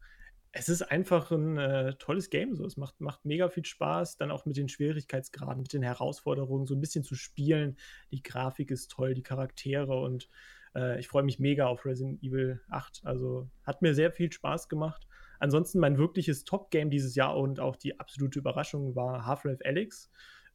es 0.52 0.70
ist 0.70 0.82
einfach 0.82 1.32
ein 1.32 1.58
äh, 1.58 1.94
tolles 1.96 2.30
Game. 2.30 2.56
So. 2.56 2.66
Es 2.66 2.78
macht, 2.78 3.00
macht 3.00 3.26
mega 3.26 3.50
viel 3.50 3.66
Spaß, 3.66 4.18
dann 4.18 4.32
auch 4.32 4.46
mit 4.46 4.58
den 4.58 4.70
Schwierigkeitsgraden, 4.70 5.62
mit 5.62 5.74
den 5.74 5.84
Herausforderungen 5.84 6.66
so 6.66 6.76
ein 6.76 6.82
bisschen 6.82 7.04
zu 7.04 7.16
spielen. 7.16 7.78
Die 8.12 8.24
Grafik 8.24 8.72
ist 8.72 8.92
toll, 8.92 9.14
die 9.14 9.24
Charaktere 9.24 10.00
und 10.00 10.30
äh, 10.76 11.00
ich 11.00 11.08
freue 11.08 11.24
mich 11.24 11.40
mega 11.40 11.68
auf 11.68 11.86
Resident 11.86 12.24
Evil 12.24 12.62
8. 12.70 13.02
Also 13.04 13.50
hat 13.64 13.82
mir 13.82 13.94
sehr 13.94 14.12
viel 14.12 14.32
Spaß 14.32 14.70
gemacht. 14.70 15.08
Ansonsten 15.40 15.80
mein 15.80 15.98
wirkliches 15.98 16.46
Top-Game 16.46 16.90
dieses 16.90 17.16
Jahr 17.16 17.38
und 17.38 17.60
auch 17.60 17.76
die 17.76 18.00
absolute 18.00 18.40
Überraschung 18.40 18.96
war 18.96 19.26
Half-Life 19.26 19.64
Alyx, 19.66 20.10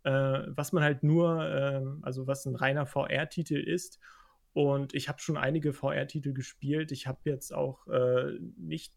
äh, 0.05 0.11
was 0.11 0.73
man 0.73 0.83
halt 0.83 1.03
nur, 1.03 1.47
ähm, 1.49 1.99
also 2.03 2.27
was 2.27 2.47
ein 2.47 2.57
reiner 2.57 2.87
VR-Titel 2.87 3.57
ist. 3.57 4.01
Und 4.55 4.95
ich 4.95 5.09
habe 5.09 5.21
schon 5.21 5.37
einige 5.37 5.73
VR-Titel 5.73 6.33
gespielt. 6.33 6.93
Ich 6.93 7.07
habe 7.07 7.21
jetzt 7.25 7.55
auch 7.55 7.87
äh, 7.89 8.39
nicht 8.57 8.93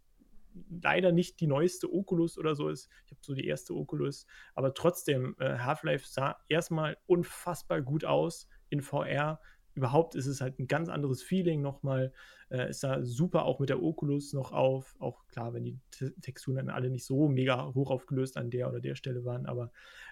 leider 0.69 1.11
nicht 1.11 1.39
die 1.39 1.47
neueste 1.47 1.91
Oculus 1.91 2.37
oder 2.37 2.55
so 2.55 2.69
ist. 2.69 2.89
Ich 3.05 3.11
habe 3.11 3.21
so 3.21 3.33
die 3.33 3.47
erste 3.47 3.73
Oculus, 3.73 4.25
aber 4.53 4.73
trotzdem, 4.73 5.35
äh, 5.39 5.57
Half-Life 5.59 6.07
sah 6.07 6.37
erstmal 6.49 6.97
unfassbar 7.07 7.81
gut 7.81 8.05
aus 8.05 8.47
in 8.69 8.81
VR. 8.81 9.39
Überhaupt 9.73 10.15
ist 10.15 10.27
es 10.27 10.39
halt 10.39 10.57
ein 10.59 10.67
ganz 10.67 10.87
anderes 10.87 11.21
Feeling 11.21 11.61
nochmal. 11.61 12.13
Äh, 12.49 12.67
es 12.69 12.79
sah 12.79 13.03
super 13.03 13.43
auch 13.45 13.59
mit 13.59 13.69
der 13.69 13.81
Oculus 13.81 14.31
noch 14.33 14.53
auf. 14.53 14.95
Auch 14.99 15.27
klar, 15.27 15.53
wenn 15.53 15.65
die 15.65 15.77
T 15.91 16.11
Texturen 16.21 16.57
dann 16.57 16.69
alle 16.69 16.89
nicht 16.89 17.05
so 17.05 17.27
mega 17.27 17.73
hoch 17.73 17.91
aufgelöst 17.91 18.37
an 18.37 18.49
der 18.49 18.69
oder 18.69 18.79
der 18.79 18.95
Stelle 18.95 19.25
waren. 19.25 19.45
Aber 19.45 19.71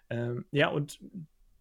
ähm, 0.10 0.45
ja, 0.52 0.68
und 0.68 0.99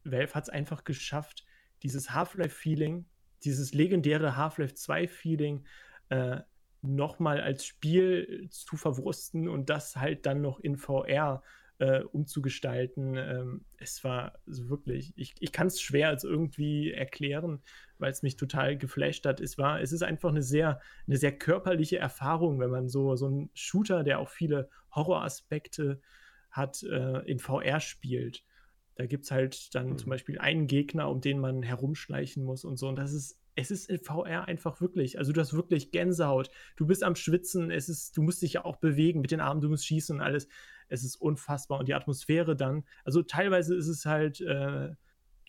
Valve 0.05 0.35
hat 0.35 0.45
es 0.45 0.51
einfach 0.51 0.83
geschafft, 0.83 1.47
dieses 1.83 2.13
Half-Life-Feeling, 2.13 3.05
dieses 3.45 3.73
legendäre 3.73 4.37
Half-Life 4.37 4.75
2-Feeling 4.75 5.65
äh, 6.09 6.41
nochmal 6.83 7.41
als 7.41 7.65
Spiel 7.65 8.49
zu 8.51 8.77
verwursten 8.77 9.49
und 9.49 9.71
das 9.71 9.97
halt 9.97 10.27
dann 10.27 10.41
noch 10.41 10.61
in 10.61 10.77
VR 10.77 11.43
äh, 11.79 12.03
umzugestalten. 12.03 13.17
Ähm, 13.17 13.65
es 13.79 14.05
war 14.05 14.39
also 14.47 14.69
wirklich, 14.69 15.13
ich, 15.17 15.35
ich 15.41 15.53
kann 15.53 15.69
es 15.69 15.81
schwer 15.81 16.09
als 16.09 16.25
irgendwie 16.25 16.93
erklären, 16.93 17.63
weil 17.99 18.13
es 18.13 18.23
mich 18.23 18.37
total 18.37 18.77
geflasht 18.77 19.27
hat. 19.27 19.41
Es 19.41 19.59
war, 19.59 19.81
es 19.81 19.93
ist 19.93 20.03
einfach 20.03 20.31
eine 20.31 20.43
sehr, 20.43 20.81
eine 21.07 21.17
sehr 21.17 21.37
körperliche 21.37 21.99
Erfahrung, 21.99 22.61
wenn 22.61 22.71
man 22.71 22.89
so, 22.89 23.17
so 23.17 23.27
einen 23.27 23.51
Shooter, 23.55 24.05
der 24.05 24.19
auch 24.19 24.29
viele 24.29 24.69
Horroraspekte 24.95 26.01
hat, 26.51 26.83
äh, 26.85 27.21
in 27.29 27.39
VR 27.39 27.81
spielt. 27.81 28.45
Da 28.95 29.07
gibt 29.07 29.25
es 29.25 29.31
halt 29.31 29.75
dann 29.75 29.91
mhm. 29.91 29.99
zum 29.99 30.11
Beispiel 30.11 30.39
einen 30.39 30.67
Gegner, 30.67 31.09
um 31.09 31.21
den 31.21 31.39
man 31.39 31.63
herumschleichen 31.63 32.45
muss 32.45 32.65
und 32.65 32.77
so. 32.77 32.89
Und 32.89 32.97
das 32.97 33.13
ist 33.13 33.41
es 33.55 33.71
ist 33.71 33.91
in 33.91 33.99
VR 33.99 34.49
einfach 34.49 34.81
wirklich, 34.81 35.19
also 35.19 35.33
du 35.33 35.41
hast 35.41 35.53
wirklich 35.53 35.91
Gänsehaut. 35.91 36.51
Du 36.77 36.87
bist 36.87 37.03
am 37.03 37.15
Schwitzen, 37.15 37.71
es 37.71 37.89
ist, 37.89 38.17
du 38.17 38.23
musst 38.23 38.43
dich 38.43 38.55
ja 38.55 38.65
auch 38.65 38.77
bewegen 38.77 39.21
mit 39.21 39.31
den 39.31 39.41
Armen, 39.41 39.61
du 39.61 39.69
musst 39.69 39.87
schießen 39.87 40.17
und 40.17 40.23
alles. 40.23 40.49
Es 40.89 41.05
ist 41.05 41.17
unfassbar. 41.17 41.79
Und 41.79 41.89
die 41.89 41.95
Atmosphäre 41.95 42.57
dann, 42.57 42.85
also 43.05 43.23
teilweise 43.23 43.75
ist 43.75 43.89
es 43.89 44.07
halt 44.07 44.41
äh, 44.41 44.95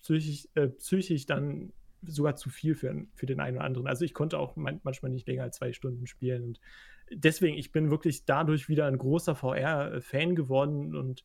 psychisch, 0.02 0.48
äh, 0.56 0.68
psychisch 0.68 1.26
dann 1.26 1.72
sogar 2.02 2.36
zu 2.36 2.50
viel 2.50 2.76
für, 2.76 3.06
für 3.14 3.26
den 3.26 3.40
einen 3.40 3.58
oder 3.58 3.66
anderen. 3.66 3.88
Also 3.88 4.04
ich 4.04 4.14
konnte 4.14 4.38
auch 4.38 4.56
man, 4.58 4.82
manchmal 4.84 5.12
nicht 5.12 5.28
länger 5.28 5.44
als 5.44 5.58
zwei 5.58 5.72
Stunden 5.72 6.06
spielen. 6.06 6.44
Und 6.44 6.60
deswegen, 7.12 7.58
ich 7.58 7.72
bin 7.72 7.90
wirklich 7.90 8.26
dadurch 8.26 8.68
wieder 8.68 8.86
ein 8.88 8.98
großer 8.98 9.36
VR-Fan 9.36 10.36
geworden 10.36 10.96
und 10.96 11.24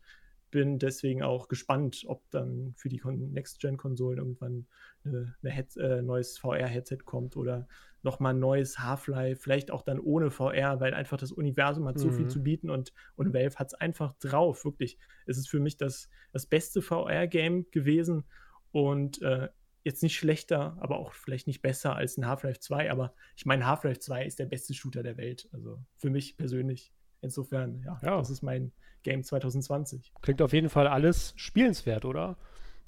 bin 0.50 0.78
deswegen 0.78 1.22
auch 1.22 1.48
gespannt, 1.48 2.04
ob 2.06 2.28
dann 2.30 2.74
für 2.76 2.88
die 2.88 3.00
Next-Gen-Konsolen 3.04 4.18
irgendwann 4.18 4.66
ein 5.04 5.34
äh, 5.44 6.02
neues 6.02 6.38
VR-Headset 6.38 6.98
kommt 7.04 7.36
oder 7.36 7.68
nochmal 8.02 8.34
ein 8.34 8.38
neues 8.38 8.78
Half-Life, 8.78 9.42
vielleicht 9.42 9.70
auch 9.70 9.82
dann 9.82 9.98
ohne 9.98 10.30
VR, 10.30 10.80
weil 10.80 10.94
einfach 10.94 11.18
das 11.18 11.32
Universum 11.32 11.86
hat 11.88 11.96
mhm. 11.96 12.00
so 12.00 12.10
viel 12.10 12.24
mhm. 12.24 12.30
zu 12.30 12.42
bieten 12.42 12.70
und, 12.70 12.92
und 13.16 13.34
Valve 13.34 13.56
hat 13.56 13.68
es 13.68 13.74
einfach 13.74 14.12
drauf, 14.14 14.64
wirklich. 14.64 14.98
Es 15.26 15.36
ist 15.36 15.48
für 15.48 15.60
mich 15.60 15.76
das, 15.76 16.08
das 16.32 16.46
beste 16.46 16.82
VR-Game 16.82 17.70
gewesen 17.70 18.24
und 18.70 19.20
äh, 19.22 19.48
jetzt 19.84 20.02
nicht 20.02 20.16
schlechter, 20.16 20.76
aber 20.80 20.98
auch 20.98 21.12
vielleicht 21.12 21.46
nicht 21.46 21.62
besser 21.62 21.96
als 21.96 22.16
ein 22.18 22.26
Half-Life 22.26 22.60
2, 22.60 22.90
aber 22.90 23.14
ich 23.36 23.46
meine, 23.46 23.66
Half-Life 23.66 24.00
2 24.00 24.26
ist 24.26 24.38
der 24.38 24.46
beste 24.46 24.74
Shooter 24.74 25.02
der 25.02 25.16
Welt, 25.16 25.48
also 25.52 25.78
für 25.96 26.10
mich 26.10 26.36
persönlich. 26.36 26.92
Insofern, 27.20 27.82
ja, 27.84 27.98
ja. 28.02 28.16
das 28.18 28.30
ist 28.30 28.42
mein 28.42 28.72
Game 29.09 29.24
2020. 29.24 30.12
Klingt 30.20 30.43
auf 30.43 30.52
jeden 30.52 30.68
Fall 30.68 30.86
alles 30.86 31.32
spielenswert, 31.36 32.05
oder? 32.05 32.36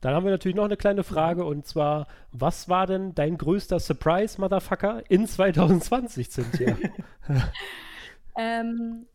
Dann 0.03 0.15
haben 0.15 0.25
wir 0.25 0.31
natürlich 0.31 0.57
noch 0.57 0.65
eine 0.65 0.77
kleine 0.77 1.03
Frage 1.03 1.45
und 1.45 1.67
zwar, 1.67 2.07
was 2.31 2.69
war 2.69 2.87
denn 2.87 3.15
dein 3.15 3.39
größter 3.39 3.81
Surprise, 3.81 4.41
Motherfucker, 4.41 5.03
in 5.09 5.27
2020, 5.27 6.31
Cynthia? 6.31 6.77
ähm, 8.39 9.07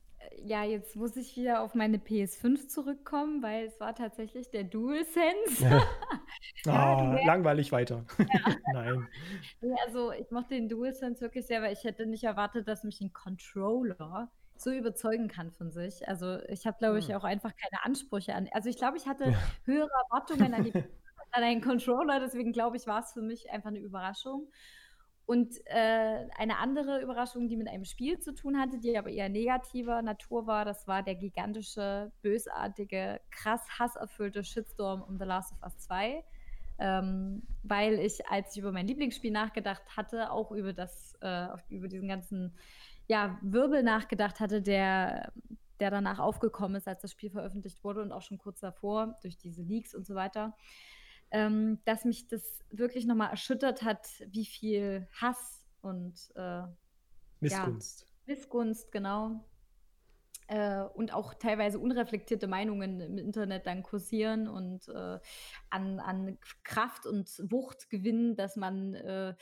ja, 0.43 0.63
jetzt 0.63 0.95
muss 0.95 1.15
ich 1.15 1.37
wieder 1.37 1.61
auf 1.61 1.75
meine 1.75 1.97
PS5 1.97 2.67
zurückkommen, 2.67 3.41
weil 3.41 3.65
es 3.65 3.79
war 3.79 3.93
tatsächlich 3.95 4.49
der 4.49 4.63
DualSense. 4.63 5.63
Ja. 5.63 5.83
ja, 6.65 7.19
oh, 7.21 7.25
langweilig 7.25 7.71
weiter. 7.71 8.03
Ja. 8.17 8.25
Nein. 8.73 9.07
Ja, 9.61 9.75
also 9.85 10.11
ich 10.11 10.29
mochte 10.31 10.55
den 10.55 10.69
DualSense 10.69 11.21
wirklich 11.21 11.45
sehr, 11.45 11.61
weil 11.61 11.73
ich 11.73 11.83
hätte 11.83 12.05
nicht 12.05 12.23
erwartet, 12.23 12.67
dass 12.67 12.83
mich 12.83 12.99
ein 13.01 13.13
Controller 13.13 14.29
so 14.57 14.71
überzeugen 14.71 15.27
kann 15.27 15.51
von 15.51 15.71
sich. 15.71 16.07
Also 16.07 16.39
ich 16.47 16.65
habe, 16.65 16.77
glaube 16.77 16.99
ich, 16.99 17.07
hm. 17.07 17.15
auch 17.15 17.23
einfach 17.23 17.53
keine 17.55 17.83
Ansprüche 17.83 18.33
an. 18.33 18.47
Also 18.51 18.69
ich 18.69 18.77
glaube, 18.77 18.97
ich 18.97 19.07
hatte 19.07 19.25
höhere 19.65 19.89
Erwartungen 20.09 20.53
an, 20.53 20.63
die, 20.63 20.73
an 21.31 21.43
einen 21.43 21.61
Controller, 21.61 22.19
deswegen 22.19 22.51
glaube 22.51 22.77
ich, 22.77 22.87
war 22.87 23.01
es 23.01 23.13
für 23.13 23.21
mich 23.21 23.49
einfach 23.51 23.69
eine 23.69 23.79
Überraschung. 23.79 24.49
Und 25.27 25.55
äh, 25.65 26.27
eine 26.37 26.59
andere 26.59 27.01
Überraschung, 27.01 27.47
die 27.47 27.57
mit 27.57 27.67
einem 27.67 27.85
Spiel 27.85 28.19
zu 28.19 28.33
tun 28.35 28.59
hatte, 28.59 28.77
die 28.77 28.95
aber 28.95 29.09
eher 29.09 29.27
negativer 29.27 30.03
Natur 30.03 30.45
war, 30.45 30.65
das 30.65 30.87
war 30.87 31.01
der 31.01 31.15
gigantische, 31.15 32.11
bösartige, 32.21 33.19
krass 33.31 33.61
hasserfüllte 33.79 34.43
Shitstorm 34.43 35.01
um 35.01 35.17
The 35.17 35.25
Last 35.25 35.53
of 35.53 35.63
Us 35.63 35.77
2. 35.79 36.23
Ähm, 36.77 37.41
weil 37.63 37.99
ich, 37.99 38.27
als 38.27 38.51
ich 38.51 38.61
über 38.61 38.71
mein 38.71 38.85
Lieblingsspiel 38.85 39.31
nachgedacht 39.31 39.81
hatte, 39.95 40.31
auch 40.31 40.51
über 40.51 40.73
das, 40.73 41.17
äh, 41.21 41.47
über 41.69 41.87
diesen 41.87 42.07
ganzen 42.07 42.55
ja, 43.07 43.37
Wirbel 43.41 43.83
nachgedacht 43.83 44.39
hatte, 44.39 44.61
der, 44.61 45.31
der 45.79 45.91
danach 45.91 46.19
aufgekommen 46.19 46.75
ist, 46.75 46.87
als 46.87 47.01
das 47.01 47.11
Spiel 47.11 47.29
veröffentlicht 47.29 47.83
wurde 47.83 48.01
und 48.01 48.11
auch 48.11 48.21
schon 48.21 48.37
kurz 48.37 48.59
davor 48.59 49.17
durch 49.21 49.37
diese 49.37 49.61
Leaks 49.61 49.93
und 49.93 50.05
so 50.05 50.15
weiter, 50.15 50.55
ähm, 51.31 51.79
dass 51.85 52.05
mich 52.05 52.27
das 52.27 52.63
wirklich 52.71 53.05
nochmal 53.05 53.31
erschüttert 53.31 53.83
hat, 53.83 54.07
wie 54.27 54.45
viel 54.45 55.07
Hass 55.11 55.63
und 55.81 56.31
äh, 56.35 56.63
Missgunst. 57.39 58.01
Ja, 58.01 58.33
Missgunst, 58.33 58.91
genau. 58.91 59.45
Äh, 60.47 60.81
und 60.81 61.11
auch 61.13 61.33
teilweise 61.33 61.79
unreflektierte 61.79 62.47
Meinungen 62.47 63.01
im 63.01 63.17
Internet 63.17 63.65
dann 63.65 63.81
kursieren 63.81 64.47
und 64.47 64.87
äh, 64.89 65.19
an, 65.69 65.99
an 65.99 66.37
Kraft 66.63 67.07
und 67.07 67.27
Wucht 67.51 67.89
gewinnen, 67.89 68.35
dass 68.35 68.55
man 68.55 68.93
äh, 68.93 69.33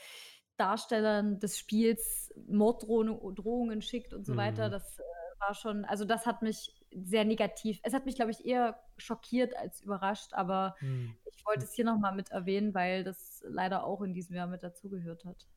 Darstellern 0.56 1.40
des 1.40 1.58
Spiels 1.58 2.32
Morddrohungen 2.46 3.82
schickt 3.82 4.14
und 4.14 4.24
so 4.24 4.34
mhm. 4.34 4.38
weiter. 4.38 4.70
Das 4.70 4.98
äh, 4.98 5.02
war 5.40 5.54
schon, 5.54 5.84
also 5.84 6.04
das 6.04 6.26
hat 6.26 6.42
mich 6.42 6.72
sehr 6.90 7.24
negativ, 7.24 7.80
es 7.82 7.92
hat 7.92 8.06
mich, 8.06 8.14
glaube 8.14 8.30
ich, 8.30 8.44
eher 8.46 8.78
schockiert 8.96 9.56
als 9.56 9.80
überrascht, 9.80 10.32
aber 10.32 10.76
mhm. 10.80 11.16
ich 11.24 11.44
wollte 11.44 11.64
es 11.64 11.74
hier 11.74 11.84
nochmal 11.84 12.14
mit 12.14 12.30
erwähnen, 12.30 12.72
weil 12.74 13.02
das 13.02 13.42
leider 13.48 13.84
auch 13.84 14.02
in 14.02 14.14
diesem 14.14 14.36
Jahr 14.36 14.46
mit 14.46 14.62
dazugehört 14.62 15.24
hat. 15.24 15.48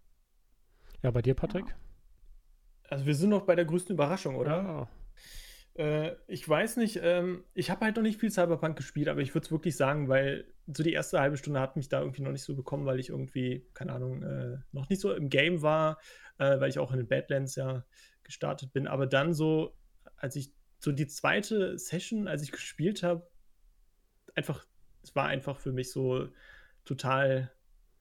Ja, 1.03 1.11
bei 1.11 1.21
dir, 1.21 1.35
Patrick? 1.35 1.67
Ja. 1.67 1.75
Also 2.89 3.05
wir 3.05 3.15
sind 3.15 3.29
noch 3.29 3.43
bei 3.43 3.55
der 3.55 3.65
größten 3.65 3.93
Überraschung, 3.93 4.35
oder? 4.35 4.63
Ja. 4.63 4.87
Äh, 5.77 6.15
ich 6.27 6.47
weiß 6.47 6.77
nicht, 6.77 6.99
ähm, 7.01 7.43
ich 7.53 7.69
habe 7.69 7.85
halt 7.85 7.95
noch 7.95 8.03
nicht 8.03 8.19
viel 8.19 8.31
Cyberpunk 8.31 8.75
gespielt, 8.75 9.07
aber 9.07 9.21
ich 9.21 9.33
würde 9.33 9.45
es 9.45 9.51
wirklich 9.51 9.77
sagen, 9.77 10.09
weil 10.09 10.45
so 10.65 10.83
die 10.83 10.93
erste 10.93 11.19
halbe 11.19 11.37
Stunde 11.37 11.59
hat 11.59 11.75
mich 11.75 11.87
da 11.87 12.01
irgendwie 12.01 12.23
noch 12.23 12.31
nicht 12.31 12.43
so 12.43 12.55
bekommen, 12.55 12.85
weil 12.85 12.99
ich 12.99 13.09
irgendwie, 13.09 13.65
keine 13.73 13.93
Ahnung, 13.93 14.23
äh, 14.23 14.57
noch 14.71 14.89
nicht 14.89 14.99
so 14.99 15.13
im 15.13 15.29
Game 15.29 15.61
war, 15.61 15.99
äh, 16.39 16.59
weil 16.59 16.69
ich 16.69 16.79
auch 16.79 16.91
in 16.91 16.97
den 16.97 17.07
Badlands 17.07 17.55
ja 17.55 17.85
gestartet 18.23 18.73
bin. 18.73 18.87
Aber 18.87 19.05
dann 19.05 19.33
so, 19.33 19.77
als 20.17 20.35
ich 20.35 20.51
so 20.79 20.91
die 20.91 21.07
zweite 21.07 21.77
Session, 21.77 22.27
als 22.27 22.41
ich 22.41 22.51
gespielt 22.51 23.03
habe, 23.03 23.29
einfach, 24.35 24.65
es 25.03 25.15
war 25.15 25.27
einfach 25.27 25.59
für 25.59 25.71
mich 25.71 25.91
so 25.91 26.27
total 26.85 27.51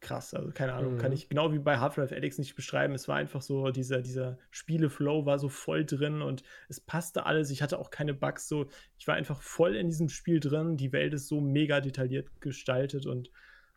krass. 0.00 0.34
Also 0.34 0.50
keine 0.52 0.74
Ahnung, 0.74 0.94
mhm. 0.94 0.98
kann 0.98 1.12
ich 1.12 1.28
genau 1.28 1.52
wie 1.52 1.58
bei 1.58 1.78
Half-Life 1.78 2.14
Alyx 2.14 2.38
nicht 2.38 2.54
beschreiben. 2.54 2.94
Es 2.94 3.08
war 3.08 3.16
einfach 3.16 3.42
so, 3.42 3.70
dieser, 3.70 4.02
dieser 4.02 4.38
Spiele-Flow 4.50 5.26
war 5.26 5.38
so 5.38 5.48
voll 5.48 5.84
drin 5.84 6.22
und 6.22 6.42
es 6.68 6.80
passte 6.80 7.26
alles. 7.26 7.50
Ich 7.50 7.62
hatte 7.62 7.78
auch 7.78 7.90
keine 7.90 8.14
Bugs. 8.14 8.48
So, 8.48 8.66
ich 8.98 9.06
war 9.08 9.14
einfach 9.14 9.42
voll 9.42 9.76
in 9.76 9.88
diesem 9.88 10.08
Spiel 10.08 10.40
drin. 10.40 10.76
Die 10.76 10.92
Welt 10.92 11.14
ist 11.14 11.28
so 11.28 11.40
mega 11.40 11.80
detailliert 11.80 12.40
gestaltet 12.40 13.06
und 13.06 13.30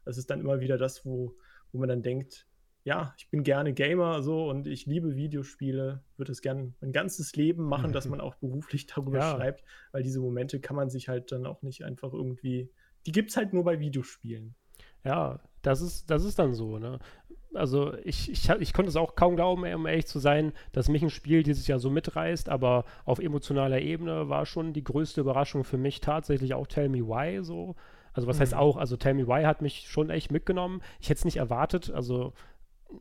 das 0.06 0.18
ist 0.18 0.30
dann 0.30 0.40
immer 0.40 0.60
wieder 0.60 0.78
das, 0.78 1.06
wo, 1.06 1.36
wo 1.72 1.80
man 1.80 1.90
dann 1.90 2.02
denkt, 2.02 2.48
ja, 2.84 3.14
ich 3.18 3.30
bin 3.30 3.44
gerne 3.44 3.74
Gamer 3.74 4.24
so 4.24 4.50
und 4.50 4.66
ich 4.66 4.86
liebe 4.86 5.16
Videospiele, 5.16 6.02
würde 6.18 6.32
es 6.32 6.42
gerne 6.42 6.74
mein 6.82 6.92
ganzes 6.92 7.36
Leben 7.36 7.64
machen, 7.64 7.92
dass 7.92 8.08
man 8.10 8.22
auch 8.22 8.36
beruflich 8.36 8.88
darüber 8.88 9.20
ja. 9.20 9.36
schreibt, 9.36 9.64
weil 9.92 10.04
diese 10.04 10.20
Momente 10.20 10.60
kann 10.60 10.76
man 10.76 10.90
sich 10.90 11.10
halt 11.10 11.32
dann 11.32 11.46
auch 11.46 11.62
nicht 11.62 11.84
einfach 11.84 12.14
irgendwie, 12.14 12.72
die 13.06 13.12
gibt 13.12 13.30
es 13.30 13.38
halt 13.38 13.54
nur 13.54 13.64
bei 13.64 13.80
Videospielen. 13.80 14.56
Ja, 15.04 15.40
das 15.70 15.82
ist, 15.82 16.10
das 16.10 16.24
ist 16.24 16.40
dann 16.40 16.56
so, 16.56 16.80
ne? 16.80 17.00
Also 17.54 17.94
ich, 18.04 18.32
ich, 18.32 18.50
ich 18.50 18.74
konnte 18.74 18.90
es 18.90 18.96
auch 18.96 19.16
kaum 19.16 19.36
glauben, 19.36 19.64
um 19.74 19.86
ehrlich 19.86 20.08
zu 20.08 20.20
sein, 20.20 20.52
dass 20.72 20.90
mich 20.90 21.02
ein 21.02 21.10
Spiel 21.10 21.42
dieses 21.44 21.68
Jahr 21.68 21.80
so 21.80 21.90
mitreißt, 21.90 22.50
aber 22.50 22.86
auf 23.06 23.20
emotionaler 23.20 23.82
Ebene 23.82 24.30
war 24.30 24.46
schon 24.46 24.74
die 24.74 24.84
größte 24.84 25.22
Überraschung 25.22 25.64
für 25.64 25.78
mich 25.78 26.02
tatsächlich 26.02 26.54
auch 26.54 26.68
Tell 26.68 26.90
Me 26.90 27.08
Why 27.08 27.44
so. 27.44 27.76
Also 28.14 28.28
was 28.28 28.38
mhm. 28.38 28.42
heißt 28.42 28.54
auch, 28.56 28.78
also 28.78 28.98
Tell 28.98 29.14
Me 29.14 29.28
Why 29.28 29.44
hat 29.46 29.62
mich 29.62 29.88
schon 29.88 30.10
echt 30.10 30.32
mitgenommen. 30.32 30.82
Ich 31.00 31.10
hätte 31.10 31.20
es 31.20 31.26
nicht 31.26 31.38
erwartet, 31.38 31.92
also 31.92 32.34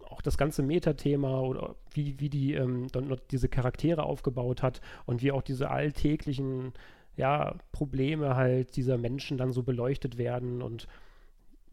auch 0.08 0.20
das 0.20 0.36
ganze 0.36 0.62
Metathema 0.62 1.40
oder 1.40 1.74
wie, 1.92 2.20
wie 2.20 2.28
die 2.28 2.54
ähm, 2.54 2.88
diese 3.30 3.48
Charaktere 3.48 4.02
aufgebaut 4.02 4.62
hat 4.62 4.80
und 5.06 5.22
wie 5.22 5.32
auch 5.32 5.42
diese 5.42 5.70
alltäglichen 5.70 6.72
ja, 7.16 7.56
Probleme 7.72 8.36
halt 8.36 8.76
dieser 8.76 8.98
Menschen 8.98 9.38
dann 9.38 9.52
so 9.52 9.62
beleuchtet 9.62 10.18
werden 10.18 10.62
und 10.62 10.86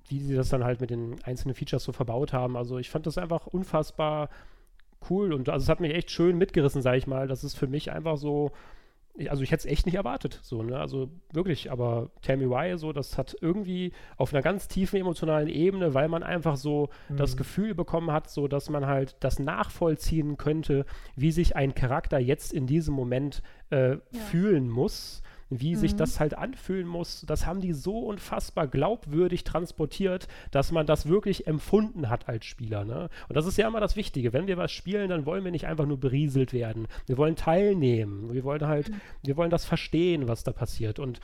wie 0.07 0.19
sie 0.19 0.35
das 0.35 0.49
dann 0.49 0.63
halt 0.63 0.81
mit 0.81 0.89
den 0.89 1.15
einzelnen 1.23 1.55
Features 1.55 1.83
so 1.83 1.91
verbaut 1.91 2.33
haben. 2.33 2.55
Also 2.57 2.77
ich 2.77 2.89
fand 2.89 3.05
das 3.05 3.17
einfach 3.17 3.47
unfassbar 3.47 4.29
cool 5.09 5.33
und 5.33 5.49
also 5.49 5.63
es 5.63 5.69
hat 5.69 5.79
mich 5.79 5.93
echt 5.93 6.11
schön 6.11 6.37
mitgerissen, 6.37 6.81
sage 6.81 6.97
ich 6.97 7.07
mal. 7.07 7.27
Das 7.27 7.43
ist 7.43 7.55
für 7.55 7.67
mich 7.67 7.91
einfach 7.91 8.17
so, 8.17 8.51
also 9.29 9.43
ich 9.43 9.51
hätte 9.51 9.67
es 9.67 9.71
echt 9.71 9.85
nicht 9.85 9.95
erwartet, 9.95 10.39
so, 10.43 10.61
ne? 10.61 10.79
Also 10.79 11.09
wirklich, 11.31 11.71
aber 11.71 12.09
Tell 12.21 12.37
Me 12.37 12.49
Why, 12.49 12.77
so, 12.77 12.91
das 12.91 13.17
hat 13.17 13.35
irgendwie 13.39 13.93
auf 14.17 14.33
einer 14.33 14.41
ganz 14.41 14.67
tiefen 14.67 14.99
emotionalen 14.99 15.47
Ebene, 15.47 15.93
weil 15.93 16.09
man 16.09 16.23
einfach 16.23 16.57
so 16.57 16.89
mhm. 17.09 17.17
das 17.17 17.37
Gefühl 17.37 17.73
bekommen 17.75 18.11
hat, 18.11 18.29
so, 18.29 18.47
dass 18.47 18.69
man 18.69 18.85
halt 18.85 19.15
das 19.21 19.39
nachvollziehen 19.39 20.37
könnte, 20.37 20.85
wie 21.15 21.31
sich 21.31 21.55
ein 21.55 21.75
Charakter 21.75 22.19
jetzt 22.19 22.53
in 22.53 22.67
diesem 22.67 22.93
Moment 22.93 23.41
äh, 23.69 23.91
ja. 23.91 23.99
fühlen 24.29 24.69
muss 24.69 25.21
wie 25.49 25.75
mhm. 25.75 25.79
sich 25.79 25.95
das 25.95 26.19
halt 26.19 26.37
anfühlen 26.37 26.87
muss, 26.87 27.21
das 27.27 27.45
haben 27.45 27.61
die 27.61 27.73
so 27.73 27.99
unfassbar 27.99 28.67
glaubwürdig 28.67 29.43
transportiert, 29.43 30.27
dass 30.51 30.71
man 30.71 30.85
das 30.85 31.07
wirklich 31.07 31.47
empfunden 31.47 32.09
hat 32.09 32.27
als 32.27 32.45
Spieler. 32.45 32.83
Ne? 32.83 33.09
Und 33.27 33.35
das 33.35 33.45
ist 33.45 33.57
ja 33.57 33.67
immer 33.67 33.79
das 33.79 33.95
Wichtige. 33.95 34.33
Wenn 34.33 34.47
wir 34.47 34.57
was 34.57 34.71
spielen, 34.71 35.09
dann 35.09 35.25
wollen 35.25 35.43
wir 35.43 35.51
nicht 35.51 35.67
einfach 35.67 35.85
nur 35.85 35.99
berieselt 35.99 36.53
werden. 36.53 36.87
Wir 37.05 37.17
wollen 37.17 37.35
teilnehmen. 37.35 38.33
Wir 38.33 38.43
wollen 38.43 38.65
halt, 38.65 38.89
mhm. 38.89 39.01
wir 39.23 39.37
wollen 39.37 39.51
das 39.51 39.65
verstehen, 39.65 40.27
was 40.27 40.43
da 40.43 40.51
passiert. 40.51 40.99
Und 40.99 41.19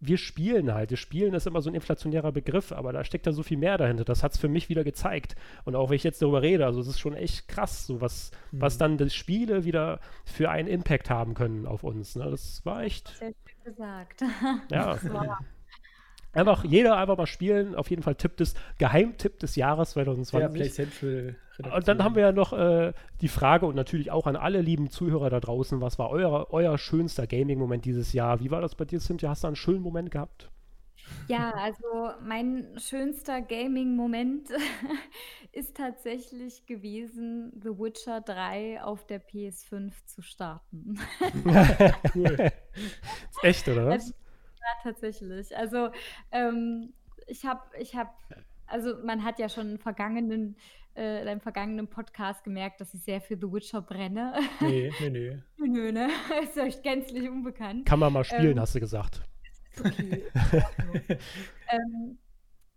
wir 0.00 0.18
spielen 0.18 0.72
halt. 0.72 0.90
Wir 0.90 0.96
spielen 0.96 1.34
ist 1.34 1.46
immer 1.46 1.60
so 1.60 1.70
ein 1.70 1.74
inflationärer 1.74 2.32
Begriff, 2.32 2.72
aber 2.72 2.92
da 2.92 3.04
steckt 3.04 3.26
da 3.26 3.32
so 3.32 3.42
viel 3.42 3.58
mehr 3.58 3.76
dahinter. 3.76 4.04
Das 4.04 4.22
hat 4.22 4.32
es 4.32 4.38
für 4.38 4.48
mich 4.48 4.68
wieder 4.68 4.84
gezeigt. 4.84 5.36
Und 5.64 5.76
auch 5.76 5.90
wenn 5.90 5.96
ich 5.96 6.04
jetzt 6.04 6.22
darüber 6.22 6.42
rede, 6.42 6.64
also 6.64 6.80
es 6.80 6.86
ist 6.86 6.98
schon 6.98 7.14
echt 7.14 7.48
krass, 7.48 7.86
so 7.86 8.00
was, 8.00 8.30
mhm. 8.50 8.60
was 8.60 8.78
dann 8.78 8.98
die 8.98 9.10
Spiele 9.10 9.64
wieder 9.64 10.00
für 10.24 10.50
einen 10.50 10.68
Impact 10.68 11.10
haben 11.10 11.34
können 11.34 11.66
auf 11.66 11.84
uns. 11.84 12.16
Ne? 12.16 12.30
Das 12.30 12.64
war 12.64 12.82
echt. 12.82 13.12
Gesagt. 13.64 14.22
Ja. 14.70 14.98
Einfach 16.34 16.64
jeder 16.64 16.96
einfach 16.96 17.16
mal 17.16 17.28
spielen. 17.28 17.76
Auf 17.76 17.90
jeden 17.90 18.02
Fall 18.02 18.16
Tipp 18.16 18.36
des, 18.36 18.54
Geheimtipp 18.78 19.38
des 19.38 19.54
Jahres 19.54 19.90
2020. 19.90 20.40
Ja, 20.42 21.72
und 21.76 21.86
dann 21.86 22.02
haben 22.02 22.16
wir 22.16 22.22
ja 22.22 22.32
noch 22.32 22.52
äh, 22.52 22.92
die 23.20 23.28
Frage 23.28 23.66
und 23.66 23.76
natürlich 23.76 24.10
auch 24.10 24.26
an 24.26 24.34
alle 24.34 24.60
lieben 24.60 24.90
Zuhörer 24.90 25.30
da 25.30 25.38
draußen, 25.38 25.80
was 25.80 25.96
war 26.00 26.10
euer, 26.10 26.48
euer 26.50 26.76
schönster 26.76 27.28
Gaming-Moment 27.28 27.84
dieses 27.84 28.12
Jahr? 28.12 28.40
Wie 28.40 28.50
war 28.50 28.60
das 28.60 28.74
bei 28.74 28.84
dir, 28.84 28.98
Cynthia? 28.98 29.28
Hast 29.28 29.44
du 29.44 29.46
einen 29.46 29.54
schönen 29.54 29.80
Moment 29.80 30.10
gehabt? 30.10 30.50
Ja, 31.28 31.50
also 31.50 32.10
mein 32.22 32.78
schönster 32.78 33.40
Gaming-Moment 33.40 34.50
ist 35.52 35.76
tatsächlich 35.76 36.66
gewesen, 36.66 37.52
The 37.62 37.70
Witcher 37.70 38.20
3 38.20 38.82
auf 38.82 39.06
der 39.06 39.22
PS5 39.22 39.92
zu 40.06 40.22
starten. 40.22 40.98
cool. 42.14 42.52
Ist 42.74 43.44
echt, 43.44 43.68
oder 43.68 43.86
was? 43.86 43.94
Also, 43.94 44.12
ja, 44.12 44.82
tatsächlich. 44.82 45.56
Also 45.56 45.90
ähm, 46.30 46.92
ich 47.26 47.44
habe, 47.44 47.62
ich 47.78 47.94
habe, 47.94 48.10
also 48.66 48.96
man 49.04 49.24
hat 49.24 49.38
ja 49.38 49.48
schon 49.48 49.72
in 49.72 49.78
vergangenen 49.78 50.56
äh, 50.96 51.22
in 51.22 51.28
einem 51.28 51.40
vergangenen 51.40 51.88
Podcast 51.88 52.44
gemerkt, 52.44 52.80
dass 52.80 52.94
ich 52.94 53.02
sehr 53.02 53.20
für 53.20 53.36
The 53.36 53.52
Witcher 53.52 53.82
brenne. 53.82 54.34
Nee, 54.60 54.92
nee, 55.00 55.10
nee. 55.10 55.38
Nö, 55.66 55.90
ne? 55.92 56.08
Ist 56.42 56.56
euch 56.56 56.82
gänzlich 56.82 57.28
unbekannt. 57.28 57.86
Kann 57.86 57.98
man 57.98 58.12
mal 58.12 58.24
spielen, 58.24 58.52
ähm, 58.52 58.60
hast 58.60 58.74
du 58.74 58.80
gesagt. 58.80 59.22
Okay. 59.80 60.24
ähm, 61.70 62.18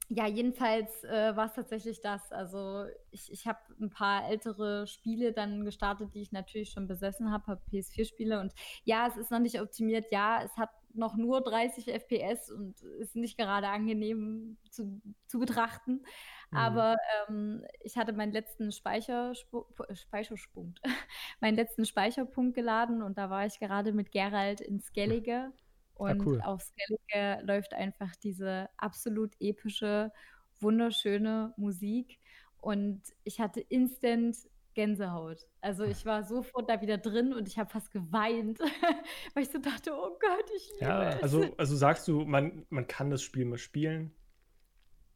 ja, 0.10 0.26
jedenfalls 0.26 1.04
äh, 1.04 1.36
war 1.36 1.48
es 1.48 1.54
tatsächlich 1.54 2.00
das. 2.00 2.32
Also 2.32 2.86
ich, 3.12 3.32
ich 3.32 3.46
habe 3.46 3.60
ein 3.82 3.90
paar 3.90 4.30
ältere 4.30 4.88
Spiele 4.88 5.34
dann 5.34 5.66
gestartet, 5.66 6.14
die 6.14 6.22
ich 6.22 6.32
natürlich 6.32 6.70
schon 6.70 6.88
besessen 6.88 7.30
habe, 7.30 7.48
habe 7.48 7.62
PS4-Spiele 7.70 8.40
und 8.40 8.54
ja, 8.86 9.08
es 9.08 9.18
ist 9.18 9.32
noch 9.32 9.40
nicht 9.40 9.60
optimiert. 9.60 10.06
Ja, 10.12 10.42
es 10.44 10.56
hat 10.56 10.70
noch 10.94 11.18
nur 11.18 11.42
30 11.42 11.90
FPS 11.90 12.50
und 12.52 12.82
ist 12.82 13.18
nicht 13.18 13.38
gerade 13.38 13.68
angenehm 13.68 14.58
zu, 14.72 15.02
zu 15.28 15.40
betrachten. 15.40 16.04
Mhm. 16.52 16.58
Aber 16.58 16.96
ähm, 17.28 17.66
ich 17.82 17.98
hatte 17.98 18.14
meinen 18.14 18.32
letzten 18.32 18.72
Speicherpunkt, 18.72 20.82
meinen 21.42 21.56
letzten 21.56 21.86
Speicherpunkt 21.86 22.56
geladen 22.56 23.02
und 23.02 23.18
da 23.18 23.30
war 23.30 23.46
ich 23.46 23.60
gerade 23.60 23.92
mit 23.92 24.12
Gerald 24.12 24.62
in 24.62 24.80
Skellige. 24.80 25.52
Ah, 25.54 25.67
und 25.98 26.22
ah, 26.22 26.24
cool. 26.26 26.42
auf 26.42 26.62
Skellige 26.62 27.46
läuft 27.46 27.74
einfach 27.74 28.16
diese 28.16 28.70
absolut 28.78 29.34
epische, 29.40 30.12
wunderschöne 30.60 31.54
Musik. 31.58 32.20
Und 32.60 33.02
ich 33.24 33.40
hatte 33.40 33.62
instant 33.62 34.38
Gänsehaut. 34.74 35.40
Also 35.60 35.86
ich 35.86 36.06
war 36.06 36.24
sofort 36.24 36.70
da 36.70 36.82
wieder 36.82 37.00
drin 37.00 37.34
und 37.34 37.48
ich 37.48 37.58
habe 37.58 37.70
fast 37.70 37.92
geweint, 37.92 38.60
weil 39.34 39.44
ich 39.44 39.50
so 39.50 39.58
dachte, 39.58 39.92
oh 39.92 40.18
Gott, 40.20 40.46
ich 40.56 40.70
liebe 40.74 40.86
ja, 40.86 41.10
es. 41.10 41.24
Also, 41.24 41.56
also 41.58 41.76
sagst 41.76 42.08
du, 42.08 42.26
man, 42.26 42.66
man 42.70 42.86
kann 42.86 43.10
das 43.10 43.24
Spiel 43.24 43.46
mal 43.46 43.58
spielen? 43.58 44.14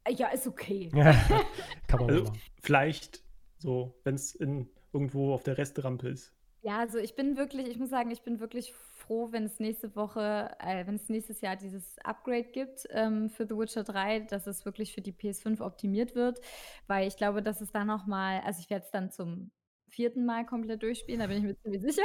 Ja, 0.10 0.30
ist 0.30 0.48
okay. 0.48 0.90
kann 1.88 2.00
man 2.00 2.10
also, 2.10 2.34
vielleicht 2.64 3.24
so, 3.60 4.00
wenn 4.04 4.16
es 4.16 4.34
irgendwo 4.34 5.32
auf 5.32 5.44
der 5.44 5.60
Resterampe 5.60 6.10
ist. 6.10 6.34
Ja, 6.64 6.78
also 6.78 7.00
ich 7.00 7.16
bin 7.16 7.38
wirklich, 7.38 7.68
ich 7.68 7.80
muss 7.80 7.90
sagen, 7.90 8.12
ich 8.12 8.22
bin 8.22 8.40
wirklich 8.40 8.72
froh, 8.74 9.32
wenn 9.32 9.46
es 9.46 9.60
nächste 9.60 9.96
Woche, 9.96 10.56
äh, 10.60 10.86
wenn 10.86 10.96
es 10.96 11.10
nächstes 11.10 11.42
Jahr 11.42 11.56
dieses 11.56 11.98
Upgrade 12.00 12.44
gibt 12.44 12.88
ähm, 12.92 13.30
für 13.30 13.48
The 13.48 13.58
Witcher 13.58 13.84
3, 13.84 14.22
dass 14.22 14.46
es 14.46 14.64
wirklich 14.64 14.94
für 14.94 15.02
die 15.02 15.12
PS5 15.12 15.60
optimiert 15.60 16.14
wird, 16.14 16.40
weil 16.86 17.08
ich 17.08 17.18
glaube, 17.18 17.42
dass 17.42 17.62
es 17.62 17.72
dann 17.72 17.88
nochmal, 17.88 18.42
also 18.42 18.60
ich 18.60 18.70
werde 18.70 18.86
es 18.86 18.92
dann 18.92 19.10
zum 19.10 19.52
vierten 19.90 20.24
Mal 20.26 20.46
komplett 20.46 20.84
durchspielen, 20.84 21.20
da 21.20 21.28
bin 21.28 21.38
ich 21.38 21.44
mir 21.44 21.58
ziemlich 21.58 21.82
sicher. 21.96 22.04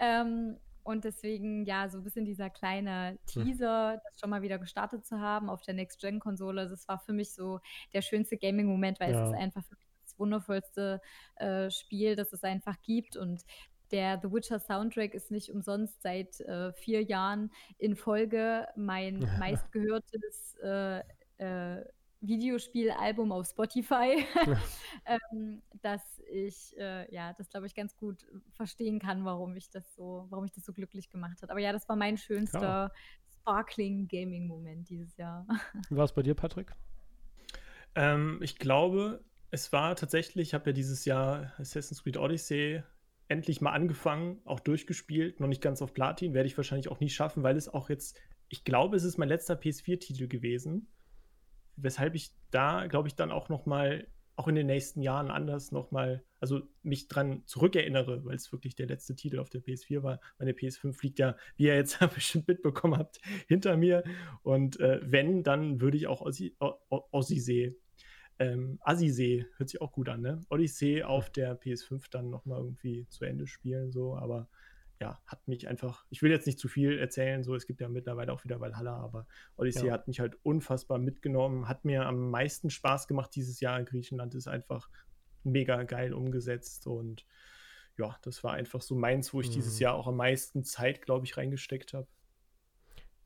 ähm, 0.00 0.58
und 0.82 1.04
deswegen, 1.04 1.64
ja, 1.64 1.88
so 1.88 1.98
ein 1.98 2.04
bisschen 2.04 2.24
dieser 2.24 2.50
kleine 2.50 3.18
hm. 3.32 3.44
Teaser, 3.44 4.00
das 4.04 4.18
schon 4.18 4.30
mal 4.30 4.42
wieder 4.42 4.58
gestartet 4.58 5.06
zu 5.06 5.20
haben 5.20 5.48
auf 5.48 5.62
der 5.62 5.74
Next-Gen-Konsole, 5.74 6.68
das 6.68 6.88
war 6.88 6.98
für 6.98 7.12
mich 7.12 7.32
so 7.32 7.60
der 7.94 8.02
schönste 8.02 8.36
Gaming-Moment, 8.36 8.98
weil 8.98 9.12
ja. 9.12 9.22
es 9.22 9.30
ist 9.30 9.38
einfach 9.38 9.62
das 9.68 9.78
wundervollste 10.22 11.00
äh, 11.36 11.70
Spiel, 11.70 12.16
das 12.16 12.32
es 12.32 12.44
einfach 12.44 12.80
gibt. 12.82 13.16
Und 13.16 13.42
der 13.90 14.18
The 14.22 14.32
Witcher 14.32 14.58
Soundtrack 14.58 15.14
ist 15.14 15.30
nicht 15.30 15.50
umsonst 15.50 16.00
seit 16.02 16.40
äh, 16.40 16.72
vier 16.72 17.02
Jahren 17.02 17.50
in 17.78 17.94
Folge 17.94 18.66
mein 18.76 19.20
ja. 19.20 19.38
meistgehörtes 19.38 20.56
äh, 20.62 21.00
äh, 21.38 21.84
Videospielalbum 22.22 23.32
auf 23.32 23.48
Spotify, 23.48 24.24
ähm, 25.06 25.60
dass 25.82 26.00
ich 26.30 26.72
äh, 26.78 27.12
ja 27.12 27.32
das 27.36 27.50
glaube 27.50 27.66
ich 27.66 27.74
ganz 27.74 27.96
gut 27.96 28.24
verstehen 28.52 29.00
kann, 29.00 29.24
warum 29.24 29.56
ich 29.56 29.70
das 29.70 29.94
so, 29.94 30.26
warum 30.30 30.44
ich 30.44 30.52
das 30.52 30.64
so 30.64 30.72
glücklich 30.72 31.10
gemacht 31.10 31.42
hat. 31.42 31.50
Aber 31.50 31.60
ja, 31.60 31.72
das 31.72 31.88
war 31.88 31.96
mein 31.96 32.16
schönster 32.16 32.60
ja. 32.60 32.92
Sparkling 33.40 34.06
Gaming 34.06 34.46
Moment 34.46 34.88
dieses 34.88 35.16
Jahr. 35.16 35.46
Wie 35.90 35.96
war 35.96 36.04
es 36.04 36.12
bei 36.12 36.22
dir, 36.22 36.34
Patrick? 36.34 36.72
Ähm, 37.94 38.38
ich 38.40 38.56
glaube, 38.56 39.24
es 39.52 39.70
war 39.70 39.94
tatsächlich, 39.96 40.48
ich 40.48 40.54
habe 40.54 40.70
ja 40.70 40.72
dieses 40.72 41.04
Jahr 41.04 41.52
Assassin's 41.58 42.02
Creed 42.02 42.16
Odyssey 42.16 42.82
endlich 43.28 43.60
mal 43.60 43.72
angefangen, 43.72 44.40
auch 44.46 44.60
durchgespielt, 44.60 45.40
noch 45.40 45.46
nicht 45.46 45.60
ganz 45.60 45.82
auf 45.82 45.92
Platin, 45.92 46.32
werde 46.32 46.46
ich 46.46 46.56
wahrscheinlich 46.56 46.88
auch 46.88 47.00
nie 47.00 47.10
schaffen, 47.10 47.42
weil 47.42 47.56
es 47.56 47.68
auch 47.68 47.90
jetzt, 47.90 48.18
ich 48.48 48.64
glaube, 48.64 48.96
es 48.96 49.04
ist 49.04 49.18
mein 49.18 49.28
letzter 49.28 49.54
PS4-Titel 49.54 50.26
gewesen, 50.26 50.90
weshalb 51.76 52.14
ich 52.14 52.30
da, 52.50 52.86
glaube 52.86 53.08
ich, 53.08 53.14
dann 53.14 53.30
auch 53.30 53.50
noch 53.50 53.66
mal, 53.66 54.08
auch 54.36 54.48
in 54.48 54.54
den 54.54 54.66
nächsten 54.66 55.02
Jahren 55.02 55.30
anders 55.30 55.70
noch 55.70 55.90
mal, 55.90 56.24
also 56.40 56.62
mich 56.82 57.08
dran 57.08 57.42
zurückerinnere, 57.44 58.24
weil 58.24 58.36
es 58.36 58.50
wirklich 58.52 58.74
der 58.74 58.86
letzte 58.86 59.14
Titel 59.14 59.38
auf 59.38 59.50
der 59.50 59.62
PS4 59.62 60.02
war. 60.02 60.20
Meine 60.38 60.52
PS5 60.52 60.96
liegt 61.02 61.18
ja, 61.18 61.36
wie 61.56 61.64
ihr 61.64 61.76
jetzt 61.76 61.98
bestimmt 62.14 62.48
mitbekommen 62.48 62.96
habt, 62.96 63.20
hinter 63.48 63.76
mir 63.76 64.02
und 64.42 64.80
äh, 64.80 65.00
wenn, 65.02 65.42
dann 65.42 65.82
würde 65.82 65.98
ich 65.98 66.06
auch 66.06 66.22
Ossi, 66.22 66.56
Odyssey 66.88 67.76
ähm, 68.42 68.78
Asisee 68.82 69.46
hört 69.56 69.70
sich 69.70 69.80
auch 69.80 69.92
gut 69.92 70.08
an, 70.08 70.20
ne? 70.20 70.40
Odyssey 70.50 71.02
auf 71.02 71.30
der 71.30 71.60
PS5 71.60 72.10
dann 72.10 72.30
nochmal 72.30 72.58
irgendwie 72.60 73.06
zu 73.08 73.24
Ende 73.24 73.46
spielen, 73.46 73.92
so, 73.92 74.16
aber 74.16 74.48
ja, 75.00 75.20
hat 75.26 75.46
mich 75.48 75.68
einfach, 75.68 76.04
ich 76.10 76.22
will 76.22 76.30
jetzt 76.30 76.46
nicht 76.46 76.58
zu 76.58 76.68
viel 76.68 76.98
erzählen, 76.98 77.42
so, 77.42 77.54
es 77.54 77.66
gibt 77.66 77.80
ja 77.80 77.88
mittlerweile 77.88 78.32
auch 78.32 78.44
wieder 78.44 78.60
Valhalla, 78.60 78.96
aber 78.96 79.26
Odyssey 79.56 79.88
ja. 79.88 79.92
hat 79.92 80.06
mich 80.06 80.20
halt 80.20 80.36
unfassbar 80.44 80.98
mitgenommen, 80.98 81.68
hat 81.68 81.84
mir 81.84 82.06
am 82.06 82.30
meisten 82.30 82.70
Spaß 82.70 83.08
gemacht 83.08 83.34
dieses 83.34 83.60
Jahr 83.60 83.78
in 83.78 83.84
Griechenland, 83.84 84.34
ist 84.34 84.48
einfach 84.48 84.88
mega 85.42 85.82
geil 85.82 86.14
umgesetzt 86.14 86.86
und 86.86 87.26
ja, 87.98 88.16
das 88.22 88.42
war 88.42 88.52
einfach 88.52 88.80
so 88.80 88.94
meins, 88.94 89.34
wo 89.34 89.40
ich 89.40 89.48
mhm. 89.48 89.54
dieses 89.54 89.78
Jahr 89.78 89.94
auch 89.94 90.06
am 90.06 90.16
meisten 90.16 90.64
Zeit, 90.64 91.02
glaube 91.02 91.26
ich, 91.26 91.36
reingesteckt 91.36 91.94
habe. 91.94 92.06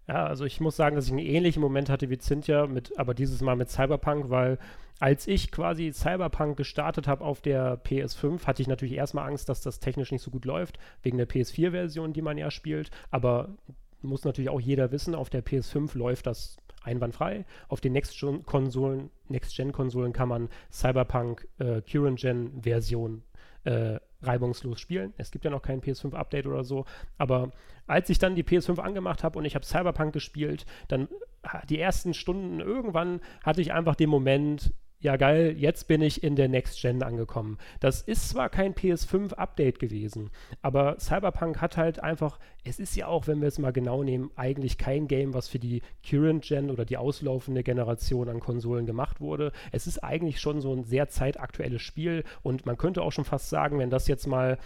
Ja, 0.08 0.26
also 0.26 0.44
ich 0.44 0.60
muss 0.60 0.76
sagen, 0.76 0.94
dass 0.94 1.06
ich 1.06 1.12
einen 1.12 1.18
ähnlichen 1.20 1.60
Moment 1.60 1.90
hatte 1.90 2.10
wie 2.10 2.18
Cynthia, 2.18 2.66
mit, 2.66 2.96
aber 2.98 3.12
dieses 3.12 3.40
Mal 3.40 3.56
mit 3.56 3.70
Cyberpunk, 3.70 4.30
weil 4.30 4.58
als 5.00 5.26
ich 5.26 5.50
quasi 5.50 5.92
Cyberpunk 5.92 6.56
gestartet 6.56 7.06
habe 7.08 7.24
auf 7.24 7.40
der 7.40 7.82
PS5, 7.82 8.46
hatte 8.46 8.62
ich 8.62 8.68
natürlich 8.68 8.94
erstmal 8.94 9.28
Angst, 9.28 9.48
dass 9.48 9.60
das 9.62 9.80
technisch 9.80 10.12
nicht 10.12 10.22
so 10.22 10.30
gut 10.30 10.44
läuft, 10.44 10.78
wegen 11.02 11.18
der 11.18 11.28
PS4-Version, 11.28 12.12
die 12.12 12.22
man 12.22 12.38
ja 12.38 12.50
spielt. 12.50 12.90
Aber 13.10 13.56
muss 14.00 14.24
natürlich 14.24 14.50
auch 14.50 14.60
jeder 14.60 14.92
wissen, 14.92 15.14
auf 15.14 15.28
der 15.28 15.44
PS5 15.44 15.98
läuft 15.98 16.26
das 16.26 16.56
einwandfrei. 16.82 17.44
Auf 17.68 17.80
den 17.80 17.92
Next-Gen-Konsolen 17.92 19.10
Next 19.28 19.60
kann 20.12 20.28
man 20.28 20.48
Cyberpunk 20.70 21.46
äh, 21.58 21.82
Current-Gen-Version 21.82 23.22
äh, 23.64 23.98
reibungslos 24.22 24.80
spielen. 24.80 25.14
Es 25.16 25.30
gibt 25.30 25.44
ja 25.44 25.50
noch 25.50 25.62
kein 25.62 25.80
PS5-Update 25.80 26.46
oder 26.46 26.64
so. 26.64 26.84
Aber 27.18 27.52
als 27.86 28.10
ich 28.10 28.18
dann 28.18 28.34
die 28.34 28.44
PS5 28.44 28.78
angemacht 28.78 29.22
habe 29.24 29.38
und 29.38 29.44
ich 29.44 29.54
habe 29.54 29.64
Cyberpunk 29.64 30.12
gespielt, 30.12 30.66
dann 30.88 31.08
die 31.68 31.78
ersten 31.78 32.14
Stunden 32.14 32.60
irgendwann 32.60 33.20
hatte 33.44 33.60
ich 33.60 33.72
einfach 33.72 33.94
den 33.94 34.10
Moment, 34.10 34.72
ja 35.00 35.16
geil, 35.16 35.54
jetzt 35.58 35.88
bin 35.88 36.00
ich 36.02 36.22
in 36.22 36.36
der 36.36 36.48
Next 36.48 36.80
Gen 36.80 37.02
angekommen. 37.02 37.58
Das 37.80 38.02
ist 38.02 38.28
zwar 38.28 38.48
kein 38.48 38.74
PS5-Update 38.74 39.78
gewesen, 39.78 40.30
aber 40.62 40.98
Cyberpunk 40.98 41.60
hat 41.60 41.76
halt 41.76 42.02
einfach, 42.02 42.38
es 42.64 42.78
ist 42.78 42.96
ja 42.96 43.06
auch, 43.06 43.26
wenn 43.26 43.40
wir 43.40 43.48
es 43.48 43.58
mal 43.58 43.72
genau 43.72 44.02
nehmen, 44.02 44.30
eigentlich 44.36 44.78
kein 44.78 45.06
Game, 45.06 45.34
was 45.34 45.48
für 45.48 45.58
die 45.58 45.82
Current 46.08 46.44
Gen 46.44 46.70
oder 46.70 46.84
die 46.84 46.96
auslaufende 46.96 47.62
Generation 47.62 48.28
an 48.28 48.40
Konsolen 48.40 48.86
gemacht 48.86 49.20
wurde. 49.20 49.52
Es 49.70 49.86
ist 49.86 50.02
eigentlich 50.02 50.40
schon 50.40 50.60
so 50.60 50.72
ein 50.72 50.84
sehr 50.84 51.08
zeitaktuelles 51.08 51.82
Spiel 51.82 52.24
und 52.42 52.66
man 52.66 52.78
könnte 52.78 53.02
auch 53.02 53.12
schon 53.12 53.24
fast 53.24 53.50
sagen, 53.50 53.78
wenn 53.78 53.90
das 53.90 54.08
jetzt 54.08 54.26
mal 54.26 54.58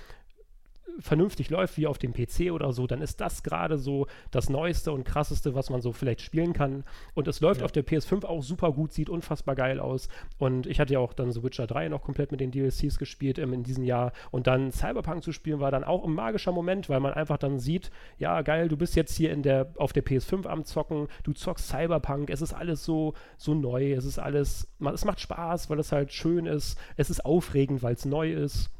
vernünftig 0.98 1.50
läuft, 1.50 1.76
wie 1.76 1.86
auf 1.86 1.98
dem 1.98 2.12
PC 2.12 2.52
oder 2.52 2.72
so, 2.72 2.86
dann 2.86 3.02
ist 3.02 3.20
das 3.20 3.42
gerade 3.42 3.78
so 3.78 4.06
das 4.30 4.48
Neueste 4.48 4.92
und 4.92 5.04
Krasseste, 5.04 5.54
was 5.54 5.70
man 5.70 5.80
so 5.80 5.92
vielleicht 5.92 6.20
spielen 6.20 6.52
kann. 6.52 6.84
Und 7.14 7.28
es 7.28 7.40
läuft 7.40 7.60
ja. 7.60 7.64
auf 7.64 7.72
der 7.72 7.86
PS5 7.86 8.24
auch 8.24 8.42
super 8.42 8.72
gut, 8.72 8.92
sieht 8.92 9.08
unfassbar 9.08 9.54
geil 9.54 9.80
aus. 9.80 10.08
Und 10.38 10.66
ich 10.66 10.80
hatte 10.80 10.94
ja 10.94 10.98
auch 10.98 11.12
dann 11.12 11.32
so 11.32 11.42
Witcher 11.42 11.66
3 11.66 11.88
noch 11.88 12.02
komplett 12.02 12.30
mit 12.30 12.40
den 12.40 12.50
DLCs 12.50 12.98
gespielt 12.98 13.38
ähm, 13.38 13.52
in 13.52 13.62
diesem 13.62 13.84
Jahr. 13.84 14.12
Und 14.30 14.46
dann 14.46 14.72
Cyberpunk 14.72 15.22
zu 15.22 15.32
spielen 15.32 15.60
war 15.60 15.70
dann 15.70 15.84
auch 15.84 16.04
ein 16.04 16.12
magischer 16.12 16.52
Moment, 16.52 16.88
weil 16.88 17.00
man 17.00 17.12
einfach 17.12 17.38
dann 17.38 17.58
sieht, 17.58 17.90
ja 18.18 18.42
geil, 18.42 18.68
du 18.68 18.76
bist 18.76 18.96
jetzt 18.96 19.16
hier 19.16 19.32
in 19.32 19.42
der, 19.42 19.72
auf 19.76 19.92
der 19.92 20.04
PS5 20.04 20.46
am 20.46 20.64
Zocken, 20.64 21.08
du 21.22 21.32
zockst 21.32 21.68
Cyberpunk, 21.68 22.30
es 22.30 22.42
ist 22.42 22.52
alles 22.52 22.84
so, 22.84 23.14
so 23.36 23.54
neu, 23.54 23.92
es 23.92 24.04
ist 24.04 24.18
alles, 24.18 24.68
man, 24.78 24.94
es 24.94 25.04
macht 25.04 25.20
Spaß, 25.20 25.70
weil 25.70 25.78
es 25.78 25.92
halt 25.92 26.12
schön 26.12 26.46
ist, 26.46 26.78
es 26.96 27.10
ist 27.10 27.24
aufregend, 27.24 27.82
weil 27.82 27.94
es 27.94 28.04
neu 28.04 28.32
ist. 28.32 28.70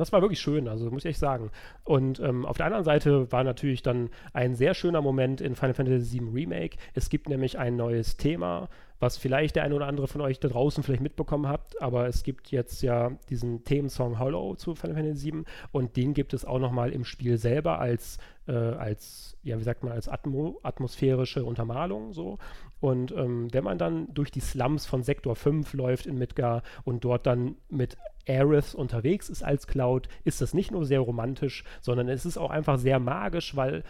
Das 0.00 0.12
war 0.12 0.20
wirklich 0.20 0.40
schön, 0.40 0.68
also 0.68 0.90
muss 0.90 1.04
ich 1.04 1.10
echt 1.10 1.18
sagen. 1.18 1.50
Und 1.84 2.20
ähm, 2.20 2.44
auf 2.44 2.56
der 2.56 2.66
anderen 2.66 2.84
Seite 2.84 3.30
war 3.32 3.44
natürlich 3.44 3.82
dann 3.82 4.10
ein 4.32 4.54
sehr 4.54 4.74
schöner 4.74 5.00
Moment 5.00 5.40
in 5.40 5.54
Final 5.54 5.74
Fantasy 5.74 6.20
VII 6.20 6.30
Remake. 6.32 6.76
Es 6.94 7.08
gibt 7.08 7.28
nämlich 7.28 7.58
ein 7.58 7.76
neues 7.76 8.16
Thema, 8.16 8.68
was 9.00 9.16
vielleicht 9.16 9.56
der 9.56 9.64
eine 9.64 9.74
oder 9.74 9.86
andere 9.86 10.08
von 10.08 10.20
euch 10.20 10.40
da 10.40 10.48
draußen 10.48 10.82
vielleicht 10.82 11.02
mitbekommen 11.02 11.48
habt, 11.48 11.80
aber 11.82 12.06
es 12.08 12.22
gibt 12.22 12.50
jetzt 12.50 12.82
ja 12.82 13.12
diesen 13.28 13.64
Themensong 13.64 14.18
Hollow 14.18 14.54
zu 14.54 14.74
Final 14.74 14.96
Fantasy 14.96 15.32
VII 15.32 15.44
und 15.72 15.96
den 15.96 16.14
gibt 16.14 16.32
es 16.34 16.44
auch 16.44 16.58
nochmal 16.58 16.92
im 16.92 17.04
Spiel 17.04 17.38
selber 17.38 17.78
als, 17.78 18.18
äh, 18.46 18.52
als, 18.52 19.36
ja, 19.42 19.58
wie 19.58 19.64
sagt 19.64 19.82
man, 19.82 19.92
als 19.92 20.08
Atmo 20.08 20.58
atmosphärische 20.62 21.44
Untermalung 21.44 22.12
so. 22.12 22.38
Und 22.80 23.12
ähm, 23.12 23.52
wenn 23.52 23.64
man 23.64 23.78
dann 23.78 24.12
durch 24.12 24.30
die 24.30 24.40
Slums 24.40 24.86
von 24.86 25.02
Sektor 25.02 25.34
5 25.34 25.72
läuft 25.74 26.06
in 26.06 26.18
Midgar 26.18 26.62
und 26.84 27.04
dort 27.04 27.26
dann 27.26 27.56
mit 27.68 27.96
Aerith 28.28 28.74
unterwegs 28.74 29.28
ist 29.28 29.42
als 29.42 29.66
Cloud, 29.66 30.08
ist 30.24 30.40
das 30.40 30.52
nicht 30.52 30.70
nur 30.70 30.84
sehr 30.84 31.00
romantisch, 31.00 31.64
sondern 31.80 32.08
es 32.08 32.26
ist 32.26 32.38
auch 32.38 32.50
einfach 32.50 32.78
sehr 32.78 32.98
magisch, 32.98 33.56
weil 33.56 33.82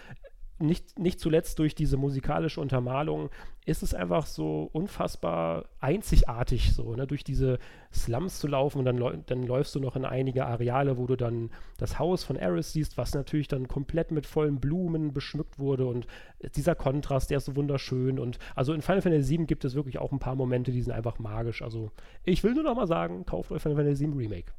nicht, 0.59 0.99
nicht 0.99 1.21
zuletzt 1.21 1.59
durch 1.59 1.75
diese 1.75 1.97
musikalische 1.97 2.61
Untermalung 2.61 3.31
ist 3.67 3.83
es 3.83 3.95
einfach 3.95 4.27
so 4.27 4.71
unfassbar 4.73 5.65
einzigartig, 5.81 6.73
so, 6.73 6.95
ne? 6.95 7.07
durch 7.07 7.25
diese 7.25 7.59
Slums 7.93 8.39
zu 8.39 8.47
laufen 8.47 8.79
und 8.79 8.85
dann, 8.85 9.25
dann 9.27 9.43
läufst 9.43 9.75
du 9.75 9.81
noch 9.81 9.97
in 9.97 10.05
einige 10.05 10.47
Areale, 10.47 10.97
wo 10.97 11.07
du 11.07 11.17
dann 11.17 11.51
das 11.77 11.99
Haus 11.99 12.23
von 12.23 12.37
Eris 12.37 12.73
siehst, 12.73 12.97
was 12.97 13.13
natürlich 13.13 13.49
dann 13.49 13.69
komplett 13.69 14.13
mit 14.13 14.25
vollen 14.25 14.61
Blumen 14.61 15.13
beschmückt 15.13 15.59
wurde 15.59 15.87
und 15.87 16.07
dieser 16.55 16.75
Kontrast, 16.75 17.31
der 17.31 17.39
ist 17.39 17.47
so 17.47 17.57
wunderschön 17.57 18.19
und 18.19 18.39
also 18.55 18.73
in 18.73 18.83
Final 18.83 19.03
Fantasy 19.03 19.39
VII 19.39 19.47
gibt 19.47 19.65
es 19.65 19.75
wirklich 19.75 19.99
auch 19.99 20.13
ein 20.13 20.21
paar 20.21 20.37
Momente, 20.37 20.71
die 20.71 20.83
sind 20.83 20.93
einfach 20.93 21.19
magisch, 21.19 21.61
also 21.63 21.91
ich 22.25 22.45
will 22.45 22.55
nur 22.55 22.65
noch 22.65 22.77
mal 22.77 22.87
sagen, 22.87 23.27
kauft 23.27 23.51
euch 23.51 23.61
Final 23.61 23.77
Fantasy 23.77 24.07
VII 24.07 24.17
Remake. 24.17 24.53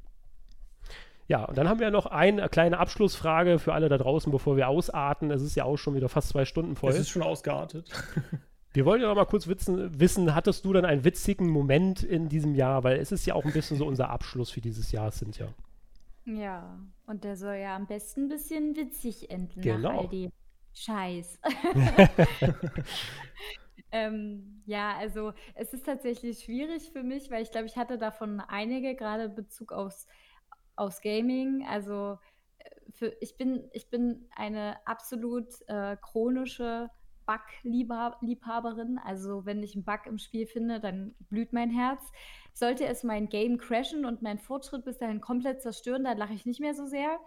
Ja, 1.27 1.43
und 1.43 1.57
dann 1.57 1.67
haben 1.67 1.79
wir 1.79 1.91
noch 1.91 2.05
eine 2.05 2.47
kleine 2.47 2.79
Abschlussfrage 2.79 3.59
für 3.59 3.73
alle 3.73 3.89
da 3.89 3.97
draußen, 3.97 4.31
bevor 4.31 4.55
wir 4.55 4.69
ausarten. 4.69 5.29
Es 5.29 5.41
ist 5.41 5.55
ja 5.55 5.65
auch 5.65 5.77
schon 5.77 5.93
wieder 5.93 6.07
fast 6.07 6.29
zwei 6.29 6.45
Stunden 6.45 6.75
voll. 6.75 6.91
Es 6.91 6.99
ist 6.99 7.09
schon 7.09 7.21
ausgeartet. 7.21 7.91
Wir 8.73 8.85
wollen 8.85 9.01
ja 9.01 9.07
noch 9.07 9.15
mal 9.15 9.25
kurz 9.25 9.47
wissen, 9.47 9.99
wissen, 9.99 10.35
hattest 10.35 10.63
du 10.63 10.71
dann 10.71 10.85
einen 10.85 11.03
witzigen 11.03 11.49
Moment 11.49 12.03
in 12.03 12.29
diesem 12.29 12.53
Jahr? 12.53 12.83
Weil 12.83 12.99
es 12.99 13.11
ist 13.11 13.25
ja 13.25 13.33
auch 13.33 13.43
ein 13.43 13.51
bisschen 13.51 13.75
so 13.75 13.87
unser 13.87 14.11
Abschluss 14.11 14.51
für 14.51 14.61
dieses 14.61 14.91
Jahr, 14.91 15.09
sind 15.09 15.39
ja. 15.39 15.47
Ja, 16.25 16.77
und 17.07 17.23
der 17.23 17.37
soll 17.37 17.55
ja 17.55 17.75
am 17.75 17.87
besten 17.87 18.25
ein 18.25 18.27
bisschen 18.27 18.75
witzig 18.75 19.31
enden 19.31 19.61
genau. 19.61 19.93
nach 19.93 19.99
all 20.01 20.07
dem 20.09 20.31
Scheiß. 20.73 21.39
ähm, 23.91 24.61
ja, 24.65 24.95
also 24.97 25.33
es 25.55 25.73
ist 25.73 25.85
tatsächlich 25.85 26.43
schwierig 26.43 26.91
für 26.91 27.01
mich, 27.01 27.31
weil 27.31 27.41
ich 27.41 27.51
glaube, 27.51 27.65
ich 27.65 27.77
hatte 27.77 27.97
davon 27.97 28.41
einige, 28.41 28.93
gerade 28.93 29.29
Bezug 29.29 29.71
aufs, 29.71 30.05
aufs 30.77 31.01
Gaming. 31.01 31.65
Also 31.67 32.17
äh, 32.59 32.69
für, 32.91 33.13
ich, 33.19 33.37
bin, 33.37 33.69
ich 33.73 33.89
bin 33.89 34.29
eine 34.35 34.77
absolut 34.85 35.47
äh, 35.67 35.97
chronische 36.01 36.89
Bug-Liebhaberin. 37.27 38.99
Also 39.03 39.45
wenn 39.45 39.61
ich 39.61 39.75
einen 39.75 39.83
Bug 39.83 40.05
im 40.05 40.17
Spiel 40.17 40.47
finde, 40.47 40.79
dann 40.79 41.13
blüht 41.29 41.53
mein 41.53 41.69
Herz. 41.69 42.01
Sollte 42.53 42.85
es 42.85 43.03
mein 43.03 43.29
Game 43.29 43.59
crashen 43.59 44.05
und 44.05 44.23
meinen 44.23 44.39
Fortschritt 44.39 44.83
bis 44.85 44.97
dahin 44.97 45.21
komplett 45.21 45.61
zerstören, 45.61 46.05
dann 46.05 46.17
lache 46.17 46.33
ich 46.33 46.47
nicht 46.47 46.59
mehr 46.59 46.73
so 46.73 46.87
sehr. 46.87 47.19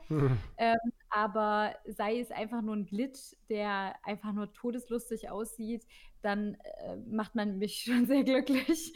ähm, 0.58 0.78
aber 1.08 1.76
sei 1.86 2.18
es 2.18 2.32
einfach 2.32 2.62
nur 2.62 2.74
ein 2.74 2.86
Glitch, 2.86 3.36
der 3.48 3.94
einfach 4.04 4.32
nur 4.32 4.52
todeslustig 4.52 5.30
aussieht, 5.30 5.86
dann 6.22 6.54
äh, 6.54 6.96
macht 7.08 7.36
man 7.36 7.58
mich 7.58 7.82
schon 7.84 8.06
sehr 8.06 8.24
glücklich. 8.24 8.92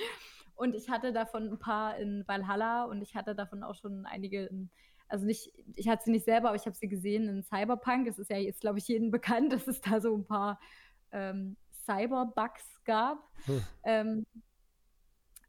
Und 0.54 0.74
ich 0.74 0.88
hatte 0.90 1.12
davon 1.12 1.50
ein 1.50 1.58
paar 1.58 1.96
in 1.96 2.24
Valhalla 2.26 2.84
und 2.84 3.02
ich 3.02 3.16
hatte 3.16 3.34
davon 3.34 3.62
auch 3.62 3.74
schon 3.74 4.06
einige 4.06 4.46
in 4.46 4.70
also 5.08 5.26
nicht, 5.26 5.52
ich 5.76 5.88
hatte 5.88 6.04
sie 6.04 6.10
nicht 6.10 6.24
selber, 6.24 6.48
aber 6.48 6.56
ich 6.56 6.66
habe 6.66 6.76
sie 6.76 6.88
gesehen 6.88 7.28
in 7.28 7.42
Cyberpunk. 7.42 8.08
Es 8.08 8.18
ist 8.18 8.30
ja 8.30 8.38
jetzt, 8.38 8.60
glaube 8.60 8.78
ich, 8.78 8.88
jedem 8.88 9.10
bekannt, 9.12 9.52
dass 9.52 9.66
es 9.68 9.80
da 9.80 10.00
so 10.00 10.16
ein 10.16 10.24
paar 10.24 10.58
ähm, 11.12 11.56
Cyberbugs 11.84 12.64
gab. 12.84 13.18
Hm. 13.44 13.64
Ähm, 13.84 14.26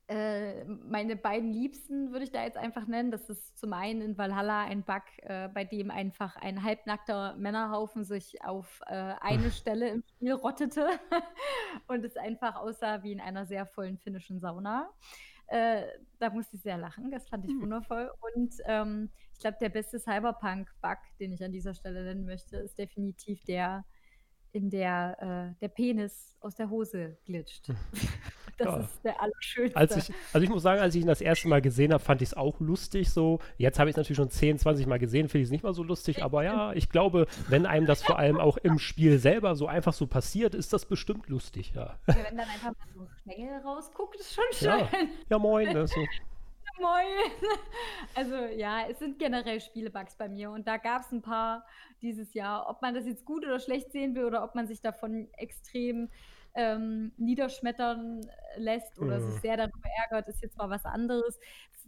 äh, 0.08 0.66
meine 0.66 1.16
beiden 1.16 1.52
Liebsten 1.52 2.12
würde 2.12 2.26
ich 2.26 2.32
da 2.32 2.44
jetzt 2.44 2.58
einfach 2.58 2.86
nennen. 2.86 3.10
Das 3.10 3.28
ist 3.30 3.58
zum 3.58 3.74
einen 3.74 4.02
in 4.02 4.18
Valhalla 4.18 4.64
ein 4.64 4.84
Bug, 4.84 5.02
äh, 5.24 5.50
bei 5.50 5.64
dem 5.64 5.90
einfach 5.90 6.36
ein 6.36 6.64
halbnackter 6.64 7.36
Männerhaufen 7.38 8.04
sich 8.04 8.44
auf 8.44 8.82
äh, 8.86 9.14
eine 9.20 9.50
Stelle 9.52 9.90
im 9.90 10.04
Spiel 10.04 10.34
rottete 10.34 10.88
und 11.88 12.06
es 12.06 12.18
einfach 12.18 12.56
aussah 12.56 13.02
wie 13.02 13.14
in 13.14 13.20
einer 13.20 13.48
sehr 13.48 13.66
vollen 13.66 13.98
finnischen 13.98 14.40
Sauna. 14.40 14.90
Äh, 15.48 15.84
da 16.20 16.30
musste 16.30 16.56
ich 16.56 16.62
sehr 16.62 16.78
lachen, 16.78 17.12
das 17.12 17.28
fand 17.28 17.46
ich 17.46 17.52
hm. 17.52 17.62
wundervoll. 17.62 18.12
Und 18.34 18.56
ähm, 18.66 19.10
ich 19.34 19.40
glaube, 19.40 19.58
der 19.60 19.70
beste 19.70 20.00
Cyberpunk-Bug, 20.00 20.98
den 21.20 21.34
ich 21.34 21.44
an 21.44 21.52
dieser 21.52 21.74
Stelle 21.74 22.04
nennen 22.04 22.26
möchte, 22.26 22.58
ist 22.58 22.78
definitiv 22.78 23.44
der, 23.46 23.86
in 24.52 24.70
der 24.70 25.54
äh, 25.56 25.60
der 25.62 25.70
Penis 25.70 26.36
aus 26.42 26.56
der 26.56 26.70
Hose 26.70 27.18
glitscht. 27.26 27.72
Das 28.58 28.68
ja. 28.68 28.78
ist 28.80 29.04
der 29.04 29.22
allerschönste. 29.22 29.78
Als 29.78 29.98
ich, 29.98 30.16
also 30.32 30.44
ich 30.44 30.50
muss 30.50 30.64
sagen, 30.64 30.80
als 30.80 30.96
ich 30.96 31.02
ihn 31.02 31.08
das 31.08 31.22
erste 31.22 31.48
Mal 31.48 31.62
gesehen 31.62 31.92
habe, 31.92 32.04
fand 32.04 32.22
ich 32.22 32.30
es 32.30 32.34
auch 32.34 32.60
lustig 32.60 33.12
so. 33.12 33.40
Jetzt 33.58 33.80
habe 33.80 33.90
ich 33.90 33.94
es 33.94 33.98
natürlich 33.98 34.18
schon 34.18 34.30
10, 34.30 34.60
20 34.60 34.88
Mal 34.88 35.00
gesehen, 35.00 35.28
finde 35.28 35.42
ich 35.42 35.48
es 35.48 35.52
nicht 35.52 35.64
mal 35.64 35.74
so 35.74 35.84
lustig, 35.84 36.24
aber 36.24 36.44
ja, 36.44 36.72
ich 36.74 36.90
glaube, 36.90 37.28
wenn 37.50 37.66
einem 37.66 37.86
das 37.86 38.02
vor 38.02 38.18
allem 38.18 38.38
auch 38.38 38.58
im 38.58 38.80
Spiel 38.80 39.20
selber 39.20 39.56
so 39.56 39.68
einfach 39.68 39.94
so 39.94 40.08
passiert, 40.08 40.56
ist 40.56 40.72
das 40.72 40.86
bestimmt 40.86 41.28
lustig, 41.28 41.74
ja. 41.76 41.98
ja 42.08 42.16
wenn 42.16 42.38
dann 42.38 42.48
einfach 42.48 42.72
mal 42.72 42.88
so 42.94 43.08
Schlängel 43.24 43.60
rausguckt, 43.62 44.16
ist 44.16 44.34
schon 44.34 44.44
schön. 44.54 44.70
Ja, 44.70 44.90
ja 45.30 45.40
moin. 45.40 45.74
Ne, 45.74 45.88
so. 45.88 46.00
Moin. 46.78 47.32
Also 48.16 48.36
ja, 48.36 48.88
es 48.90 49.00
sind 49.00 49.18
generell 49.18 49.62
Spielebugs 49.62 50.16
bei 50.16 50.28
mir 50.28 50.52
und 50.52 50.68
da 50.68 50.76
gab 50.76 51.04
es 51.04 51.12
ein 51.12 51.22
paar 51.22 51.66
dieses 52.02 52.34
Jahr. 52.34 52.70
Ob 52.70 52.82
man 52.82 52.94
das 52.94 53.06
jetzt 53.06 53.24
gut 53.24 53.46
oder 53.46 53.60
schlecht 53.60 53.94
sehen 53.94 54.14
will 54.14 54.26
oder 54.26 54.44
ob 54.44 54.56
man 54.56 54.68
sich 54.68 54.82
davon 54.82 55.30
extrem 55.38 56.10
ähm, 56.56 57.12
niederschmettern 57.18 58.22
lässt 58.58 58.98
oder 59.00 59.20
mhm. 59.20 59.32
sich 59.32 59.42
sehr 59.42 59.58
darüber 59.58 59.90
ärgert, 60.04 60.28
ist 60.28 60.42
jetzt 60.42 60.58
mal 60.58 60.70
was 60.70 60.86
anderes. 60.86 61.40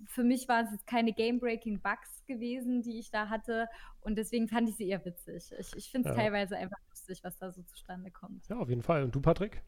Für 0.05 0.23
mich 0.23 0.47
waren 0.47 0.65
es 0.65 0.71
jetzt 0.73 0.87
keine 0.87 1.13
Game-Breaking-Bugs 1.13 2.25
gewesen, 2.27 2.81
die 2.81 2.99
ich 2.99 3.09
da 3.09 3.29
hatte 3.29 3.67
und 4.01 4.17
deswegen 4.17 4.47
fand 4.47 4.69
ich 4.69 4.75
sie 4.75 4.89
eher 4.89 5.03
witzig. 5.05 5.51
Ich, 5.57 5.75
ich 5.75 5.89
finde 5.89 6.09
es 6.09 6.15
ja. 6.15 6.21
teilweise 6.21 6.57
einfach 6.57 6.77
lustig, 6.89 7.19
was 7.23 7.37
da 7.37 7.51
so 7.51 7.63
zustande 7.63 8.11
kommt. 8.11 8.47
Ja, 8.47 8.57
auf 8.57 8.69
jeden 8.69 8.83
Fall. 8.83 9.03
Und 9.03 9.15
du, 9.15 9.21
Patrick? 9.21 9.63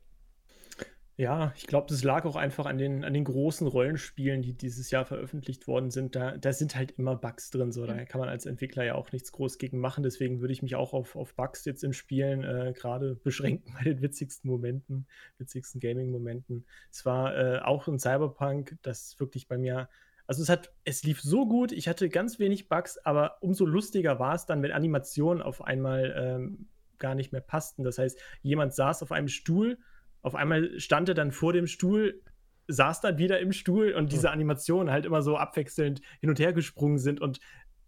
Ja, 1.20 1.52
ich 1.58 1.68
glaube, 1.68 1.88
das 1.90 2.02
lag 2.06 2.24
auch 2.24 2.38
einfach 2.38 2.66
an 2.66 2.78
den, 2.78 3.04
an 3.04 3.14
den 3.14 3.26
großen 3.26 3.68
Rollenspielen, 3.68 4.42
die 4.42 4.54
dieses 4.54 4.90
Jahr 4.90 5.04
veröffentlicht 5.04 5.68
worden 5.68 5.92
sind. 5.92 6.16
Da, 6.16 6.38
da 6.38 6.54
sind 6.54 6.78
halt 6.78 6.92
immer 6.92 7.18
Bugs 7.18 7.50
drin, 7.50 7.74
so. 7.74 7.86
Da 7.86 7.96
mhm. 7.96 8.06
kann 8.06 8.22
man 8.22 8.30
als 8.30 8.46
Entwickler 8.46 8.86
ja 8.86 8.96
auch 8.96 9.12
nichts 9.12 9.34
groß 9.34 9.58
gegen 9.58 9.80
machen. 9.80 10.02
Deswegen 10.02 10.40
würde 10.40 10.54
ich 10.54 10.62
mich 10.62 10.76
auch 10.76 10.94
auf, 10.94 11.18
auf 11.18 11.36
Bugs 11.36 11.66
jetzt 11.66 11.84
in 11.84 11.92
Spielen 11.92 12.46
äh, 12.46 12.72
gerade 12.74 13.16
beschränken 13.24 13.74
bei 13.78 13.84
den 13.84 14.02
witzigsten 14.02 14.50
Momenten, 14.50 15.08
witzigsten 15.40 15.82
Gaming-Momenten. 15.82 16.66
Es 16.90 17.06
war 17.06 17.36
äh, 17.36 17.60
auch 17.60 17.90
ein 17.90 18.00
Cyberpunk, 18.00 18.78
das 18.82 19.20
wirklich 19.20 19.50
bei 19.50 19.58
mir 19.58 19.90
also 20.26 20.44
es 20.44 20.48
hat, 20.48 20.72
es 20.86 21.04
lief 21.04 21.22
so 21.22 21.48
gut, 21.48 21.72
ich 21.72 21.88
hatte 21.90 22.08
ganz 22.08 22.38
wenig 22.38 22.70
Bugs, 22.70 22.98
aber 23.00 23.42
umso 23.42 23.66
lustiger 23.66 24.20
war 24.20 24.36
es 24.36 24.46
dann, 24.46 24.62
wenn 24.62 24.72
Animationen 24.72 25.42
auf 25.42 25.64
einmal 25.64 26.14
ähm, 26.16 26.70
gar 26.98 27.16
nicht 27.16 27.32
mehr 27.32 27.42
passten. 27.42 27.84
Das 27.84 27.98
heißt, 27.98 28.18
jemand 28.42 28.74
saß 28.74 29.02
auf 29.02 29.12
einem 29.12 29.28
Stuhl 29.28 29.80
auf 30.22 30.36
einmal 30.36 30.80
stand 30.80 31.10
er 31.10 31.16
dann 31.16 31.32
vor 31.32 31.54
dem 31.54 31.68
Stuhl, 31.68 32.22
saß 32.68 33.02
dann 33.02 33.18
wieder 33.18 33.40
im 33.40 33.52
Stuhl 33.52 33.94
und 33.94 34.12
diese 34.12 34.32
Animationen 34.32 34.92
halt 34.92 35.06
immer 35.06 35.22
so 35.22 35.38
abwechselnd 35.38 36.02
hin 36.20 36.30
und 36.30 36.40
her 36.40 36.54
gesprungen 36.54 37.00
sind 37.00 37.20
und 37.20 37.40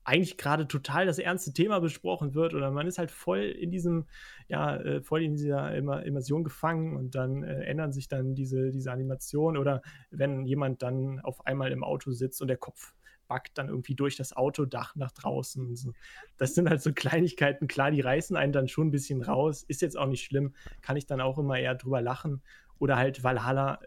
eigentlich 0.04 0.38
gerade 0.38 0.68
total 0.68 1.06
das 1.06 1.20
ernste 1.20 1.54
Thema 1.54 1.80
besprochen 1.80 2.34
wird 2.34 2.56
oder 2.56 2.72
man 2.72 2.88
ist 2.88 2.98
halt 2.98 3.12
voll 3.12 3.42
in 3.42 3.70
diesem, 3.70 4.08
ja, 4.48 4.76
äh, 4.78 5.02
voll 5.02 5.22
in 5.22 5.36
dieser 5.36 5.76
Immersion 5.76 6.44
gefangen 6.44 6.96
und 6.96 7.14
dann 7.14 7.44
äh, 7.44 7.64
ändern 7.66 7.92
sich 7.92 8.08
dann 8.08 8.34
diese, 8.34 8.72
diese 8.72 8.92
Animationen 8.92 9.62
oder 9.62 9.82
wenn 10.10 10.46
jemand 10.46 10.82
dann 10.82 11.20
auf 11.20 11.46
einmal 11.46 11.72
im 11.72 11.84
Auto 11.84 12.12
sitzt 12.12 12.42
und 12.42 12.48
der 12.48 12.58
Kopf 12.58 12.96
backt 13.32 13.58
dann 13.58 13.70
irgendwie 13.70 13.96
durch 13.96 14.18
das 14.18 14.36
Autodach 14.36 14.94
nach 14.98 15.14
draußen. 15.14 15.74
So. 15.78 15.94
Das 16.36 16.54
sind 16.54 16.70
halt 16.70 16.82
so 16.82 16.92
Kleinigkeiten. 16.92 17.70
Klar, 17.70 17.90
die 17.90 18.02
reißen 18.02 18.36
einen 18.36 18.52
dann 18.52 18.68
schon 18.68 18.88
ein 18.88 18.92
bisschen 18.92 19.22
raus. 19.22 19.64
Ist 19.64 19.82
jetzt 19.82 19.98
auch 19.98 20.08
nicht 20.08 20.26
schlimm. 20.26 20.54
Kann 20.82 20.98
ich 20.98 21.06
dann 21.06 21.22
auch 21.22 21.38
immer 21.38 21.58
eher 21.58 21.76
drüber 21.76 22.02
lachen. 22.02 22.42
Oder 22.78 22.98
halt 22.98 23.24
Valhalla, 23.24 23.80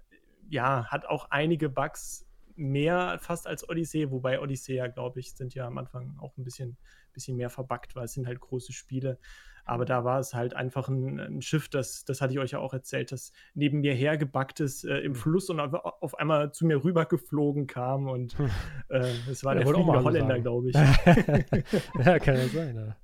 ja, 0.49 0.87
hat 0.87 1.05
auch 1.05 1.31
einige 1.31 1.69
Bugs 1.69 2.25
mehr 2.57 3.19
fast 3.21 3.47
als 3.47 3.69
Odyssey, 3.69 4.11
wobei 4.11 4.41
Odyssey 4.41 4.77
ja, 4.77 4.87
glaube 4.87 5.21
ich, 5.21 5.35
sind 5.35 5.55
ja 5.55 5.66
am 5.66 5.77
Anfang 5.77 6.16
auch 6.21 6.39
ein 6.39 6.45
bisschen, 6.45 6.79
bisschen 7.12 7.37
mehr 7.37 7.51
verbuggt, 7.51 7.95
weil 7.97 8.07
es 8.07 8.15
sind 8.15 8.27
halt 8.27 8.41
große 8.41 8.73
Spiele. 8.73 9.19
Aber 9.65 9.85
da 9.85 10.05
war 10.05 10.20
es 10.20 10.35
halt 10.35 10.55
einfach 10.55 10.89
ein, 10.89 11.19
ein, 11.19 11.43
Schiff, 11.43 11.69
das, 11.69 12.05
das 12.05 12.20
hatte 12.20 12.32
ich 12.32 12.39
euch 12.39 12.51
ja 12.51 12.59
auch 12.59 12.74
erzählt, 12.74 13.12
das 13.12 13.32
neben 13.55 13.81
mir 13.81 13.95
hergebackt 13.95 14.61
ist 14.61 14.85
äh, 14.85 14.99
im 14.99 15.12
mhm. 15.12 15.16
Fluss 15.16 15.49
und 15.51 15.61
auf, 15.61 15.74
auf, 15.74 16.19
einmal 16.19 16.53
zu 16.53 16.66
mir 16.66 16.85
rübergeflogen 16.85 17.66
kam. 17.66 18.09
Und 18.09 18.36
hm. 18.39 18.51
äh, 18.89 19.11
es 19.31 19.45
war 19.45 19.55
ja, 19.55 19.65
der 19.65 19.73
fliegende 19.73 20.03
Holländer, 20.03 20.41
glaube 20.41 20.70
ich. 20.70 20.74
ja, 22.05 22.19
kann 22.19 22.36
ja 22.36 22.49
sein. 22.49 22.77
Ja. 22.77 22.97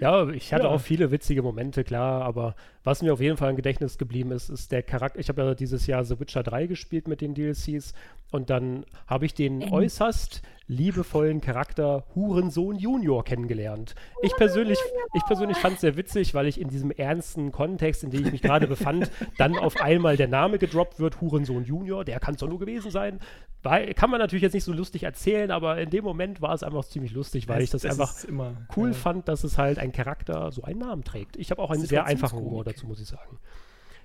Ja, 0.00 0.28
ich 0.28 0.52
hatte 0.52 0.64
ja. 0.64 0.70
auch 0.70 0.80
viele 0.80 1.10
witzige 1.10 1.42
Momente, 1.42 1.84
klar, 1.84 2.22
aber 2.22 2.56
was 2.82 3.02
mir 3.02 3.12
auf 3.12 3.20
jeden 3.20 3.36
Fall 3.36 3.50
im 3.50 3.56
Gedächtnis 3.56 3.96
geblieben 3.96 4.32
ist, 4.32 4.48
ist 4.48 4.72
der 4.72 4.82
Charakter. 4.82 5.20
Ich 5.20 5.28
habe 5.28 5.42
ja 5.42 5.54
dieses 5.54 5.86
Jahr 5.86 6.04
The 6.04 6.18
Witcher 6.18 6.42
3 6.42 6.66
gespielt 6.66 7.06
mit 7.06 7.20
den 7.20 7.34
DLCs 7.34 7.94
und 8.32 8.50
dann 8.50 8.84
habe 9.06 9.26
ich 9.26 9.34
den 9.34 9.60
ähm. 9.60 9.72
äußerst 9.72 10.42
liebevollen 10.66 11.40
Charakter 11.40 12.04
Hurensohn 12.14 12.76
Junior 12.76 13.24
kennengelernt. 13.24 13.94
Ich 14.22 14.34
persönlich, 14.36 14.78
ich 15.12 15.24
persönlich 15.26 15.58
fand 15.58 15.74
es 15.74 15.80
sehr 15.82 15.96
witzig, 15.96 16.34
weil 16.34 16.46
ich 16.46 16.60
in 16.60 16.68
diesem 16.68 16.90
ernsten 16.90 17.52
Kontext, 17.52 18.02
in 18.02 18.10
dem 18.10 18.24
ich 18.24 18.32
mich 18.32 18.42
gerade 18.42 18.66
befand, 18.66 19.10
dann 19.38 19.56
auf 19.56 19.80
einmal 19.80 20.16
der 20.16 20.28
Name 20.28 20.58
gedroppt 20.58 20.98
wird, 20.98 21.20
Hurensohn 21.20 21.64
Junior, 21.64 22.04
der 22.04 22.18
kann 22.20 22.34
es 22.34 22.40
doch 22.40 22.48
nur 22.48 22.58
gewesen 22.58 22.90
sein. 22.90 23.20
Weil, 23.62 23.94
kann 23.94 24.10
man 24.10 24.20
natürlich 24.20 24.42
jetzt 24.42 24.54
nicht 24.54 24.64
so 24.64 24.72
lustig 24.72 25.04
erzählen, 25.04 25.50
aber 25.50 25.78
in 25.78 25.90
dem 25.90 26.04
Moment 26.04 26.42
war 26.42 26.54
es 26.54 26.62
einfach 26.62 26.84
ziemlich 26.84 27.12
lustig, 27.12 27.48
weil 27.48 27.58
es, 27.58 27.64
ich 27.64 27.70
das 27.70 27.84
einfach 27.84 28.24
immer, 28.24 28.52
cool 28.76 28.88
ja. 28.88 28.94
fand, 28.94 29.28
dass 29.28 29.44
es 29.44 29.58
halt 29.58 29.78
ein 29.78 29.92
Charakter 29.92 30.50
so 30.52 30.62
einen 30.62 30.80
Namen 30.80 31.04
trägt. 31.04 31.36
Ich 31.36 31.50
habe 31.50 31.62
auch 31.62 31.70
einen 31.70 31.84
sehr 31.84 32.04
einfachen 32.04 32.38
Humor 32.40 32.64
dazu, 32.64 32.86
muss 32.86 33.00
ich 33.00 33.08
sagen. 33.08 33.38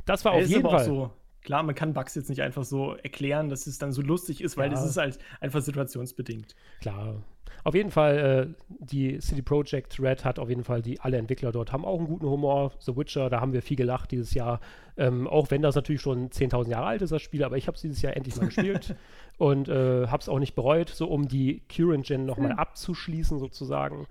Das 0.06 0.26
war 0.26 0.34
auf 0.34 0.46
jeden 0.46 0.68
Fall. 0.70 0.86
So 0.86 1.12
klar, 1.44 1.64
man 1.64 1.76
kann 1.76 1.94
Bugs 1.94 2.16
jetzt 2.16 2.30
nicht 2.30 2.42
einfach 2.42 2.64
so 2.64 2.96
erklären, 2.96 3.50
dass 3.50 3.68
es 3.68 3.78
dann 3.78 3.92
so 3.92 4.02
lustig 4.02 4.42
ist, 4.42 4.58
weil 4.58 4.66
ja. 4.66 4.76
das 4.76 4.86
ist 4.86 4.98
halt 4.98 5.20
einfach 5.40 5.62
situationsbedingt. 5.62 6.56
Klar. 6.82 7.22
Auf 7.64 7.76
jeden 7.76 7.92
Fall, 7.92 8.18
äh, 8.18 8.64
die 8.70 9.20
City 9.20 9.42
Project 9.42 10.00
Red 10.00 10.24
hat 10.24 10.40
auf 10.40 10.50
jeden 10.50 10.64
Fall, 10.64 10.82
die 10.82 11.00
alle 11.02 11.18
Entwickler 11.18 11.52
dort 11.52 11.72
haben 11.72 11.84
auch 11.84 11.98
einen 11.98 12.08
guten 12.08 12.26
Humor. 12.26 12.72
The 12.80 12.96
Witcher, 12.96 13.30
da 13.30 13.42
haben 13.42 13.54
wir 13.54 13.62
viel 13.62 13.76
gelacht 13.76 14.12
dieses 14.12 14.34
Jahr. 14.34 14.60
Ähm, 14.98 15.28
auch 15.28 15.52
wenn 15.52 15.62
das 15.62 15.76
natürlich 15.76 16.02
schon 16.02 16.30
10.000 16.30 16.70
Jahre 16.70 16.88
alt 16.88 17.02
ist, 17.02 17.12
das 17.12 17.22
Spiel, 17.22 17.44
aber 17.44 17.58
ich 17.58 17.68
habe 17.68 17.76
es 17.76 17.82
dieses 17.82 18.02
Jahr 18.02 18.16
endlich 18.16 18.36
mal 18.38 18.46
gespielt 18.46 18.96
und 19.38 19.68
äh, 19.68 20.08
habe 20.08 20.22
es 20.22 20.30
auch 20.30 20.40
nicht 20.40 20.56
bereut, 20.56 20.90
so 20.90 21.08
um 21.08 21.28
die 21.28 21.62
Current 21.68 22.06
Gen 22.06 22.26
nochmal 22.26 22.52
hm. 22.52 22.60
abzuschließen 22.60 23.40
sozusagen. 23.40 24.08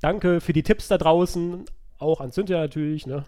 Danke 0.00 0.40
für 0.40 0.52
die 0.52 0.62
Tipps 0.62 0.88
da 0.88 0.98
draußen, 0.98 1.64
auch 1.98 2.20
an 2.20 2.32
Cynthia 2.32 2.58
natürlich, 2.58 3.06
ne? 3.06 3.24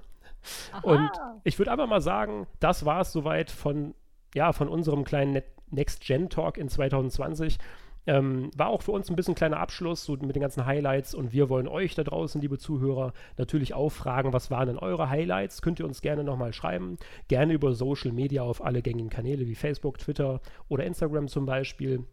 Und 0.83 1.11
ich 1.45 1.59
würde 1.59 1.71
einfach 1.71 1.87
mal 1.87 2.01
sagen, 2.01 2.47
das 2.61 2.85
war 2.85 3.01
es 3.01 3.13
soweit 3.13 3.51
von, 3.51 3.95
ja, 4.35 4.53
von 4.53 4.69
unserem 4.69 5.05
kleinen 5.05 5.43
Next-Gen-Talk 5.71 6.59
in 6.59 6.69
2020. 6.69 7.59
Ähm, 8.05 8.51
war 8.57 8.67
auch 8.67 8.83
für 8.83 8.91
uns 8.91 9.09
ein 9.11 9.17
bisschen 9.17 9.37
kleiner 9.37 9.61
Abschluss, 9.61 10.05
so 10.05 10.17
mit 10.17 10.35
den 10.35 10.43
ganzen 10.43 10.67
Highlights. 10.67 11.15
Und 11.15 11.33
wir 11.33 11.49
wollen 11.49 11.69
euch 11.69 11.95
da 11.95 12.03
draußen, 12.03 12.41
liebe 12.41 12.59
Zuhörer, 12.59 13.13
natürlich 13.37 13.75
auch 13.75 13.91
fragen, 13.91 14.33
was 14.33 14.51
waren 14.51 14.67
denn 14.67 14.79
eure 14.79 15.09
Highlights? 15.09 15.63
Könnt 15.63 15.79
ihr 15.79 15.87
uns 15.87 16.03
gerne 16.03 16.25
nochmal 16.25 16.53
schreiben. 16.53 16.99
Gerne 17.29 17.53
über 17.53 17.75
Social 17.75 18.13
Media 18.13 18.43
auf 18.43 18.65
alle 18.65 18.83
gängigen 18.83 19.11
Kanäle 19.11 19.47
wie 19.47 19.55
Facebook, 19.55 19.99
Twitter 19.99 20.41
oder 20.69 20.85
Instagram 20.85 21.29
zum 21.29 21.47
Beispiel. 21.47 22.05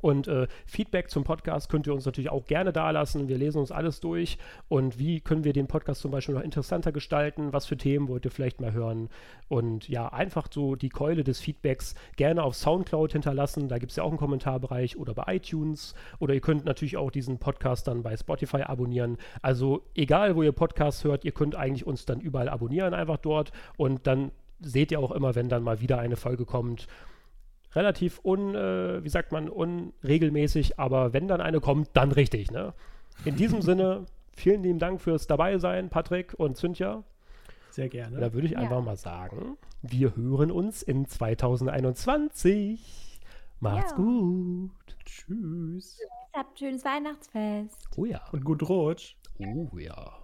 Und 0.00 0.28
äh, 0.28 0.46
Feedback 0.66 1.10
zum 1.10 1.24
Podcast 1.24 1.68
könnt 1.68 1.86
ihr 1.86 1.94
uns 1.94 2.06
natürlich 2.06 2.30
auch 2.30 2.46
gerne 2.46 2.72
dalassen. 2.72 3.28
Wir 3.28 3.38
lesen 3.38 3.58
uns 3.58 3.72
alles 3.72 4.00
durch. 4.00 4.38
Und 4.68 4.98
wie 4.98 5.20
können 5.20 5.44
wir 5.44 5.52
den 5.52 5.66
Podcast 5.66 6.00
zum 6.00 6.10
Beispiel 6.10 6.34
noch 6.34 6.42
interessanter 6.42 6.92
gestalten? 6.92 7.52
Was 7.52 7.66
für 7.66 7.76
Themen 7.76 8.08
wollt 8.08 8.24
ihr 8.24 8.30
vielleicht 8.30 8.60
mal 8.60 8.72
hören? 8.72 9.08
Und 9.48 9.88
ja, 9.88 10.08
einfach 10.08 10.48
so 10.50 10.74
die 10.74 10.88
Keule 10.88 11.24
des 11.24 11.40
Feedbacks 11.40 11.94
gerne 12.16 12.42
auf 12.42 12.54
Soundcloud 12.56 13.12
hinterlassen. 13.12 13.68
Da 13.68 13.78
gibt 13.78 13.90
es 13.90 13.96
ja 13.96 14.04
auch 14.04 14.10
einen 14.10 14.18
Kommentarbereich 14.18 14.96
oder 14.96 15.14
bei 15.14 15.36
iTunes. 15.36 15.94
Oder 16.18 16.34
ihr 16.34 16.40
könnt 16.40 16.64
natürlich 16.64 16.96
auch 16.96 17.10
diesen 17.10 17.38
Podcast 17.38 17.88
dann 17.88 18.02
bei 18.02 18.16
Spotify 18.16 18.62
abonnieren. 18.62 19.18
Also 19.42 19.82
egal, 19.94 20.36
wo 20.36 20.42
ihr 20.42 20.52
Podcasts 20.52 21.04
hört, 21.04 21.24
ihr 21.24 21.32
könnt 21.32 21.56
eigentlich 21.56 21.86
uns 21.86 22.06
dann 22.06 22.20
überall 22.20 22.48
abonnieren, 22.48 22.94
einfach 22.94 23.18
dort. 23.18 23.52
Und 23.76 24.06
dann 24.06 24.30
seht 24.60 24.92
ihr 24.92 25.00
auch 25.00 25.10
immer, 25.10 25.34
wenn 25.34 25.48
dann 25.48 25.62
mal 25.62 25.80
wieder 25.80 25.98
eine 25.98 26.16
Folge 26.16 26.44
kommt 26.44 26.86
relativ 27.74 28.20
un, 28.24 28.54
äh, 28.54 29.02
wie 29.04 29.08
sagt 29.08 29.32
man, 29.32 29.48
unregelmäßig, 29.48 30.78
aber 30.78 31.12
wenn 31.12 31.28
dann 31.28 31.40
eine 31.40 31.60
kommt, 31.60 31.90
dann 31.94 32.12
richtig. 32.12 32.50
Ne? 32.50 32.72
In 33.24 33.36
diesem 33.36 33.62
Sinne, 33.68 34.06
vielen 34.32 34.62
lieben 34.62 34.78
Dank 34.78 35.00
fürs 35.00 35.26
Dabeisein, 35.26 35.88
Patrick 35.88 36.34
und 36.36 36.56
Cynthia. 36.56 37.02
Sehr 37.70 37.88
gerne. 37.88 38.18
Da 38.18 38.32
würde 38.32 38.46
ich 38.46 38.56
einfach 38.56 38.78
ja. 38.78 38.82
mal 38.82 38.96
sagen, 38.96 39.56
wir 39.82 40.16
hören 40.16 40.50
uns 40.50 40.82
in 40.82 41.06
2021. 41.06 43.20
Macht's 43.60 43.92
ja. 43.92 43.96
gut. 43.96 44.70
Tschüss. 45.04 46.00
Habt 46.32 46.54
ein 46.54 46.56
schönes 46.56 46.84
Weihnachtsfest. 46.84 47.88
Oh 47.96 48.04
ja. 48.04 48.20
Und 48.32 48.44
gut 48.44 48.68
Rutsch. 48.68 49.14
Oh 49.38 49.68
ja. 49.78 50.19